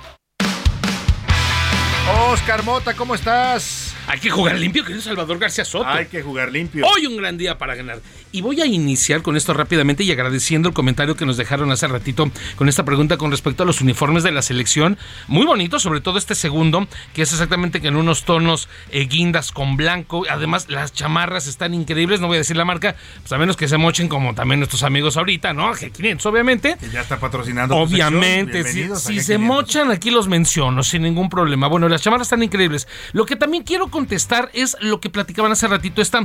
Oscar 2.31 2.63
Mota, 2.63 2.95
¿cómo 2.95 3.15
estás? 3.15 3.95
Hay 4.09 4.21
que 4.21 4.31
jugar 4.31 4.59
limpio, 4.59 4.85
querido 4.85 5.03
Salvador 5.03 5.39
García 5.39 5.67
Soto. 5.67 5.87
Hay 5.87 6.07
que 6.07 6.23
jugar 6.23 6.51
limpio. 6.51 6.87
Hoy 6.87 7.07
un 7.07 7.19
gran 7.19 7.37
día 7.37 7.59
para 7.59 7.75
ganar. 7.75 8.01
Y 8.33 8.41
voy 8.41 8.61
a 8.63 8.67
iniciar 8.67 9.21
con 9.23 9.37
esto 9.37 9.53
rápidamente 9.53 10.03
y 10.03 10.11
agradeciendo 10.11 10.69
el 10.69 10.75
comentario 10.75 11.15
que 11.15 11.27
nos 11.27 11.37
dejaron 11.37 11.71
hace 11.73 11.87
ratito 11.89 12.31
con 12.57 12.69
esta 12.69 12.85
pregunta 12.85 13.19
con 13.19 13.31
respecto 13.31 13.63
a 13.63 13.67
los 13.67 13.83
uniformes 13.83 14.23
de 14.23 14.33
la 14.33 14.41
selección. 14.41 14.97
Muy 15.27 15.45
bonito, 15.45 15.79
sobre 15.79 16.01
todo 16.01 16.19
este 16.19 16.35
segundo, 16.35 16.89
que 17.13 17.23
es 17.23 17.33
exactamente 17.33 17.83
que 17.83 17.89
en 17.89 17.97
unos 17.97 18.25
tonos 18.25 18.69
eh, 18.91 19.07
guindas 19.07 19.53
con 19.53 19.77
blanco. 19.77 20.25
Además, 20.31 20.71
las 20.71 20.93
chamarras 20.95 21.47
están 21.47 21.75
increíbles. 21.75 22.21
No 22.21 22.29
voy 22.29 22.37
a 22.37 22.39
decir 22.39 22.57
la 22.57 22.65
marca, 22.65 22.97
pues 23.21 23.33
a 23.33 23.39
menos 23.39 23.57
que 23.59 23.69
se 23.69 23.77
mochen 23.77 24.09
como 24.09 24.35
también 24.35 24.61
nuestros 24.61 24.85
amigos 24.85 25.19
ahorita, 25.19 25.53
¿no? 25.53 25.75
G500, 25.75 26.25
obviamente. 26.27 26.77
Que 26.81 26.89
ya 26.89 27.03
está 27.03 27.19
patrocinando. 27.21 27.77
Obviamente, 27.77 28.65
si, 28.65 28.89
si 28.97 29.21
se 29.21 29.37
mochan, 29.37 29.91
aquí 29.91 30.11
los 30.11 30.29
menciono 30.29 30.83
sin 30.83 31.03
ningún 31.03 31.29
problema. 31.29 31.69
Bueno, 31.69 31.89
las 31.91 32.01
chamarras 32.01 32.27
están 32.27 32.43
increíbles. 32.43 32.89
Lo 33.13 33.27
que 33.27 33.37
también 33.37 33.65
quiero 33.65 33.89
contestar 33.99 34.49
es 34.53 34.77
lo 34.81 35.01
que 35.01 35.11
platicaban 35.11 35.51
hace 35.51 35.67
ratito, 35.67 36.01
este 36.01 36.19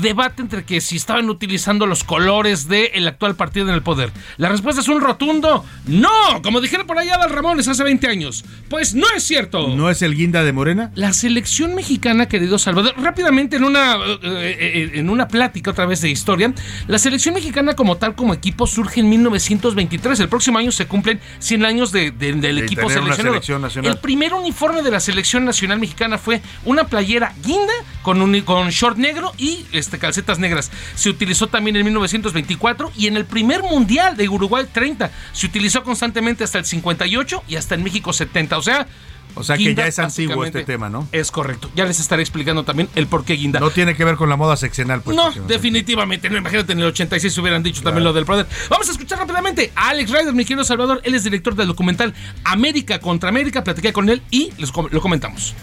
debate 0.00 0.42
entre 0.42 0.64
que 0.64 0.80
si 0.80 0.96
estaban 0.96 1.30
utilizando 1.30 1.86
los 1.86 2.02
colores 2.02 2.66
del 2.66 3.06
actual 3.06 3.36
partido 3.36 3.68
en 3.68 3.74
el 3.74 3.82
poder. 3.82 4.10
La 4.36 4.48
respuesta 4.48 4.80
es 4.80 4.88
un 4.88 5.00
rotundo 5.00 5.64
no, 5.86 6.42
como 6.42 6.60
dijera 6.60 6.84
por 6.84 6.98
allá 6.98 7.16
Dal 7.16 7.30
Ramones 7.30 7.68
hace 7.68 7.84
20 7.84 8.08
años. 8.08 8.44
Pues 8.68 8.96
no 8.96 9.06
es 9.16 9.22
cierto. 9.22 9.68
¿No 9.68 9.90
es 9.90 10.02
el 10.02 10.16
guinda 10.16 10.42
de 10.42 10.52
Morena? 10.52 10.90
La 10.96 11.12
selección 11.12 11.76
mexicana, 11.76 12.26
querido 12.26 12.58
Salvador, 12.58 12.94
rápidamente 12.98 13.56
en 13.56 13.64
una, 13.64 13.96
eh, 14.22 14.90
en 14.94 15.08
una 15.08 15.28
plática 15.28 15.70
otra 15.70 15.86
vez 15.86 16.00
de 16.00 16.10
historia, 16.10 16.52
la 16.88 16.98
selección 16.98 17.34
mexicana 17.36 17.74
como 17.74 17.96
tal, 17.96 18.16
como 18.16 18.34
equipo, 18.34 18.66
surge 18.66 19.00
en 19.00 19.08
1923. 19.08 20.18
El 20.18 20.28
próximo 20.28 20.58
año 20.58 20.72
se 20.72 20.86
cumplen 20.86 21.20
100 21.38 21.64
años 21.64 21.92
del 21.92 22.58
equipo 22.58 22.90
seleccionado. 22.90 23.40
El 23.88 23.98
primer 23.98 24.34
uniforme 24.34 24.82
de 24.82 24.90
la 24.90 24.98
selección 24.98 25.44
nacional 25.44 25.78
mexicana 25.78 26.18
fue 26.18 26.42
una 26.64 26.87
playera 26.88 27.34
guinda 27.44 27.72
con, 28.02 28.20
un, 28.22 28.40
con 28.42 28.70
short 28.70 28.96
negro 28.96 29.32
y 29.38 29.66
este, 29.72 29.98
calcetas 29.98 30.38
negras. 30.38 30.70
Se 30.94 31.10
utilizó 31.10 31.46
también 31.46 31.76
en 31.76 31.84
1924 31.84 32.92
y 32.96 33.06
en 33.06 33.16
el 33.16 33.24
primer 33.24 33.62
mundial 33.62 34.16
de 34.16 34.28
Uruguay 34.28 34.66
30. 34.72 35.10
Se 35.32 35.46
utilizó 35.46 35.82
constantemente 35.82 36.44
hasta 36.44 36.58
el 36.58 36.64
58 36.64 37.44
y 37.48 37.56
hasta 37.56 37.74
en 37.74 37.82
México 37.82 38.12
70. 38.12 38.58
O 38.58 38.62
sea, 38.62 38.86
o 39.34 39.44
sea 39.44 39.56
que 39.56 39.74
ya 39.74 39.86
es 39.86 39.98
antiguo 39.98 40.44
este 40.44 40.64
tema, 40.64 40.88
¿no? 40.88 41.08
Es 41.12 41.30
correcto. 41.30 41.70
Ya 41.74 41.84
les 41.84 42.00
estaré 42.00 42.22
explicando 42.22 42.64
también 42.64 42.88
el 42.94 43.06
por 43.06 43.24
qué 43.24 43.34
guinda. 43.34 43.60
No 43.60 43.70
tiene 43.70 43.94
que 43.94 44.04
ver 44.04 44.16
con 44.16 44.28
la 44.28 44.36
moda 44.36 44.56
seccional, 44.56 45.02
pues. 45.02 45.16
No, 45.16 45.30
definitivamente. 45.46 46.28
No, 46.28 46.38
imagínate, 46.38 46.72
en 46.72 46.80
el 46.80 46.86
86 46.86 47.36
hubieran 47.38 47.62
dicho 47.62 47.82
también 47.82 48.04
lo 48.04 48.12
del 48.12 48.24
poder. 48.24 48.46
Vamos 48.68 48.88
a 48.88 48.92
escuchar 48.92 49.18
rápidamente 49.18 49.72
a 49.76 49.90
Alex 49.90 50.10
Ryder, 50.10 50.34
mi 50.34 50.44
querido 50.44 50.64
Salvador. 50.64 51.00
Él 51.04 51.14
es 51.14 51.24
director 51.24 51.54
del 51.54 51.68
documental 51.68 52.14
América 52.44 52.98
contra 53.00 53.28
América. 53.28 53.62
Platiqué 53.62 53.92
con 53.92 54.08
él 54.08 54.22
y 54.30 54.50
les, 54.58 54.72
lo 54.74 55.00
comentamos. 55.00 55.54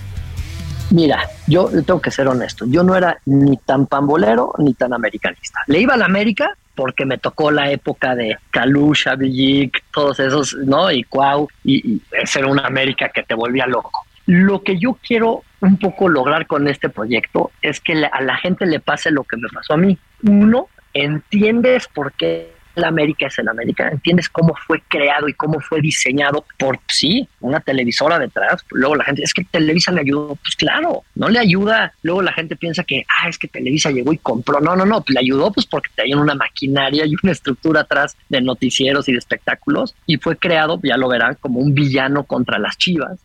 Mira, 0.91 1.27
yo 1.47 1.69
tengo 1.85 2.01
que 2.01 2.11
ser 2.11 2.27
honesto, 2.27 2.65
yo 2.67 2.83
no 2.83 2.95
era 2.95 3.17
ni 3.25 3.57
tan 3.57 3.87
pambolero 3.87 4.53
ni 4.59 4.73
tan 4.73 4.93
americanista. 4.93 5.61
Le 5.67 5.79
iba 5.79 5.95
a 5.95 5.97
la 5.97 6.05
América 6.05 6.55
porque 6.75 7.05
me 7.05 7.17
tocó 7.17 7.51
la 7.51 7.71
época 7.71 8.15
de 8.15 8.37
Kalusha, 8.51 9.15
Villic, 9.15 9.83
todos 9.91 10.19
esos, 10.19 10.55
¿no? 10.65 10.91
Y 10.91 11.03
Cuau, 11.03 11.47
y, 11.63 12.01
ser 12.25 12.45
una 12.45 12.65
América 12.65 13.09
que 13.09 13.23
te 13.23 13.33
volvía 13.33 13.65
loco. 13.65 14.05
Lo 14.27 14.61
que 14.61 14.77
yo 14.77 14.97
quiero 15.01 15.43
un 15.61 15.77
poco 15.77 16.09
lograr 16.09 16.47
con 16.47 16.67
este 16.67 16.89
proyecto 16.89 17.51
es 17.61 17.79
que 17.79 18.05
a 18.05 18.21
la 18.21 18.37
gente 18.37 18.65
le 18.65 18.79
pase 18.79 19.11
lo 19.11 19.23
que 19.23 19.37
me 19.37 19.47
pasó 19.49 19.73
a 19.73 19.77
mí. 19.77 19.97
Uno, 20.23 20.67
entiendes 20.93 21.87
por 21.87 22.11
qué 22.13 22.54
la 22.75 22.87
América 22.87 23.27
es 23.27 23.39
el 23.39 23.47
América, 23.47 23.89
entiendes 23.89 24.29
cómo 24.29 24.53
fue 24.67 24.81
creado 24.87 25.27
y 25.27 25.33
cómo 25.33 25.59
fue 25.59 25.81
diseñado 25.81 26.45
por, 26.57 26.79
sí, 26.87 27.27
una 27.39 27.59
televisora 27.59 28.19
detrás. 28.19 28.63
Luego 28.71 28.95
la 28.95 29.03
gente, 29.03 29.23
es 29.23 29.33
que 29.33 29.43
Televisa 29.43 29.91
le 29.91 30.01
ayudó. 30.01 30.35
Pues 30.35 30.55
claro, 30.55 31.03
no 31.15 31.29
le 31.29 31.39
ayuda. 31.39 31.93
Luego 32.03 32.21
la 32.21 32.33
gente 32.33 32.55
piensa 32.55 32.83
que, 32.83 33.05
ah, 33.21 33.29
es 33.29 33.37
que 33.37 33.47
Televisa 33.47 33.91
llegó 33.91 34.13
y 34.13 34.17
compró. 34.17 34.59
No, 34.59 34.75
no, 34.75 34.85
no, 34.85 35.03
le 35.07 35.19
ayudó 35.19 35.51
pues 35.51 35.65
porque 35.65 35.89
tenía 35.95 36.17
una 36.17 36.35
maquinaria 36.35 37.05
y 37.05 37.13
una 37.21 37.31
estructura 37.31 37.81
atrás 37.81 38.17
de 38.29 38.41
noticieros 38.41 39.07
y 39.09 39.13
de 39.13 39.19
espectáculos 39.19 39.95
y 40.05 40.17
fue 40.17 40.37
creado, 40.37 40.79
ya 40.83 40.97
lo 40.97 41.07
verán, 41.07 41.37
como 41.39 41.59
un 41.59 41.73
villano 41.73 42.23
contra 42.23 42.59
las 42.59 42.77
chivas. 42.77 43.19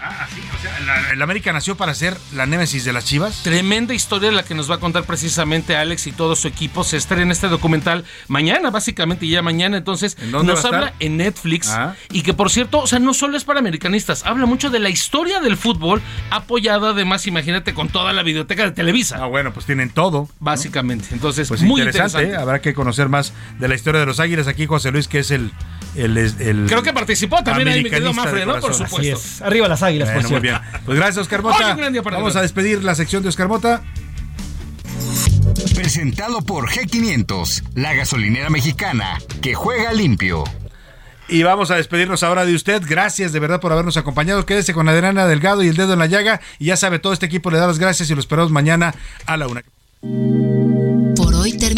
Ah, 0.00 0.28
sí, 0.32 0.40
o 0.56 0.62
sea, 0.62 1.12
el 1.12 1.20
América 1.20 1.52
nació 1.52 1.76
para 1.76 1.92
ser 1.92 2.16
la 2.32 2.46
némesis 2.46 2.84
de 2.84 2.92
las 2.92 3.04
Chivas. 3.04 3.42
Tremenda 3.42 3.94
historia 3.94 4.30
la 4.30 4.44
que 4.44 4.54
nos 4.54 4.70
va 4.70 4.76
a 4.76 4.78
contar 4.78 5.02
precisamente 5.02 5.76
Alex 5.76 6.06
y 6.06 6.12
todo 6.12 6.36
su 6.36 6.46
equipo. 6.46 6.84
Se 6.84 6.96
estrena 6.96 7.32
este 7.32 7.48
documental 7.48 8.04
mañana, 8.28 8.70
básicamente, 8.70 9.26
ya 9.26 9.42
mañana. 9.42 9.76
Entonces, 9.76 10.16
nos 10.30 10.64
habla 10.64 10.94
en 11.00 11.16
Netflix. 11.16 11.70
Ah. 11.70 11.96
Y 12.12 12.22
que, 12.22 12.32
por 12.32 12.50
cierto, 12.50 12.78
o 12.78 12.86
sea, 12.86 13.00
no 13.00 13.12
solo 13.12 13.36
es 13.36 13.42
para 13.42 13.58
americanistas, 13.58 14.24
habla 14.24 14.46
mucho 14.46 14.70
de 14.70 14.78
la 14.78 14.88
historia 14.88 15.40
del 15.40 15.56
fútbol, 15.56 16.00
apoyada 16.30 16.90
además, 16.90 17.26
imagínate, 17.26 17.74
con 17.74 17.88
toda 17.88 18.12
la 18.12 18.22
biblioteca 18.22 18.62
de 18.64 18.70
Televisa. 18.70 19.18
Ah, 19.20 19.26
bueno, 19.26 19.52
pues 19.52 19.66
tienen 19.66 19.90
todo. 19.90 20.28
Básicamente. 20.38 21.08
Entonces, 21.10 21.48
pues 21.48 21.62
muy 21.62 21.80
interesante. 21.80 22.30
¿eh? 22.30 22.36
Habrá 22.36 22.60
que 22.60 22.72
conocer 22.72 23.08
más 23.08 23.32
de 23.58 23.66
la 23.66 23.74
historia 23.74 23.98
de 23.98 24.06
los 24.06 24.20
Águilas. 24.20 24.46
Aquí 24.46 24.66
José 24.66 24.92
Luis, 24.92 25.08
que 25.08 25.18
es 25.18 25.32
el. 25.32 25.50
El, 26.04 26.66
Creo 26.68 26.82
que 26.82 26.92
participó 26.92 27.42
también 27.42 27.68
ahí, 27.68 27.82
mi 27.82 27.90
querido 27.90 28.12
Mafre, 28.12 28.46
¿no? 28.46 28.60
Por 28.60 28.74
supuesto. 28.74 29.44
Arriba 29.44 29.68
las 29.68 29.82
Águilas, 29.82 30.12
bueno, 30.12 30.28
Muy 30.28 30.40
bien. 30.40 30.58
Pues 30.84 30.96
gracias, 30.96 31.18
Oscar 31.18 31.42
Mota. 31.42 31.76
Vamos 32.04 32.36
a 32.36 32.42
despedir 32.42 32.84
la 32.84 32.94
sección 32.94 33.22
de 33.22 33.28
Oscar 33.28 33.48
Mota. 33.48 33.82
Presentado 35.74 36.42
por 36.42 36.68
G500, 36.70 37.62
la 37.74 37.94
gasolinera 37.94 38.50
mexicana 38.50 39.18
que 39.40 39.54
juega 39.54 39.92
limpio. 39.92 40.44
Y 41.28 41.42
vamos 41.42 41.70
a 41.70 41.76
despedirnos 41.76 42.22
ahora 42.22 42.46
de 42.46 42.54
usted. 42.54 42.82
Gracias 42.86 43.32
de 43.32 43.40
verdad 43.40 43.60
por 43.60 43.72
habernos 43.72 43.96
acompañado. 43.96 44.46
Quédese 44.46 44.72
con 44.72 44.88
Adriana 44.88 45.26
Delgado 45.26 45.62
y 45.62 45.68
el 45.68 45.76
dedo 45.76 45.92
en 45.92 45.98
la 45.98 46.06
llaga. 46.06 46.40
Y 46.58 46.66
ya 46.66 46.76
sabe, 46.76 46.98
todo 46.98 47.12
este 47.12 47.26
equipo 47.26 47.50
le 47.50 47.58
da 47.58 47.66
las 47.66 47.78
gracias 47.78 48.08
y 48.10 48.14
lo 48.14 48.20
esperamos 48.20 48.50
mañana 48.50 48.94
a 49.26 49.36
la 49.36 49.46
una. 49.46 49.62
Por 51.16 51.34
hoy 51.34 51.56
termina 51.58 51.77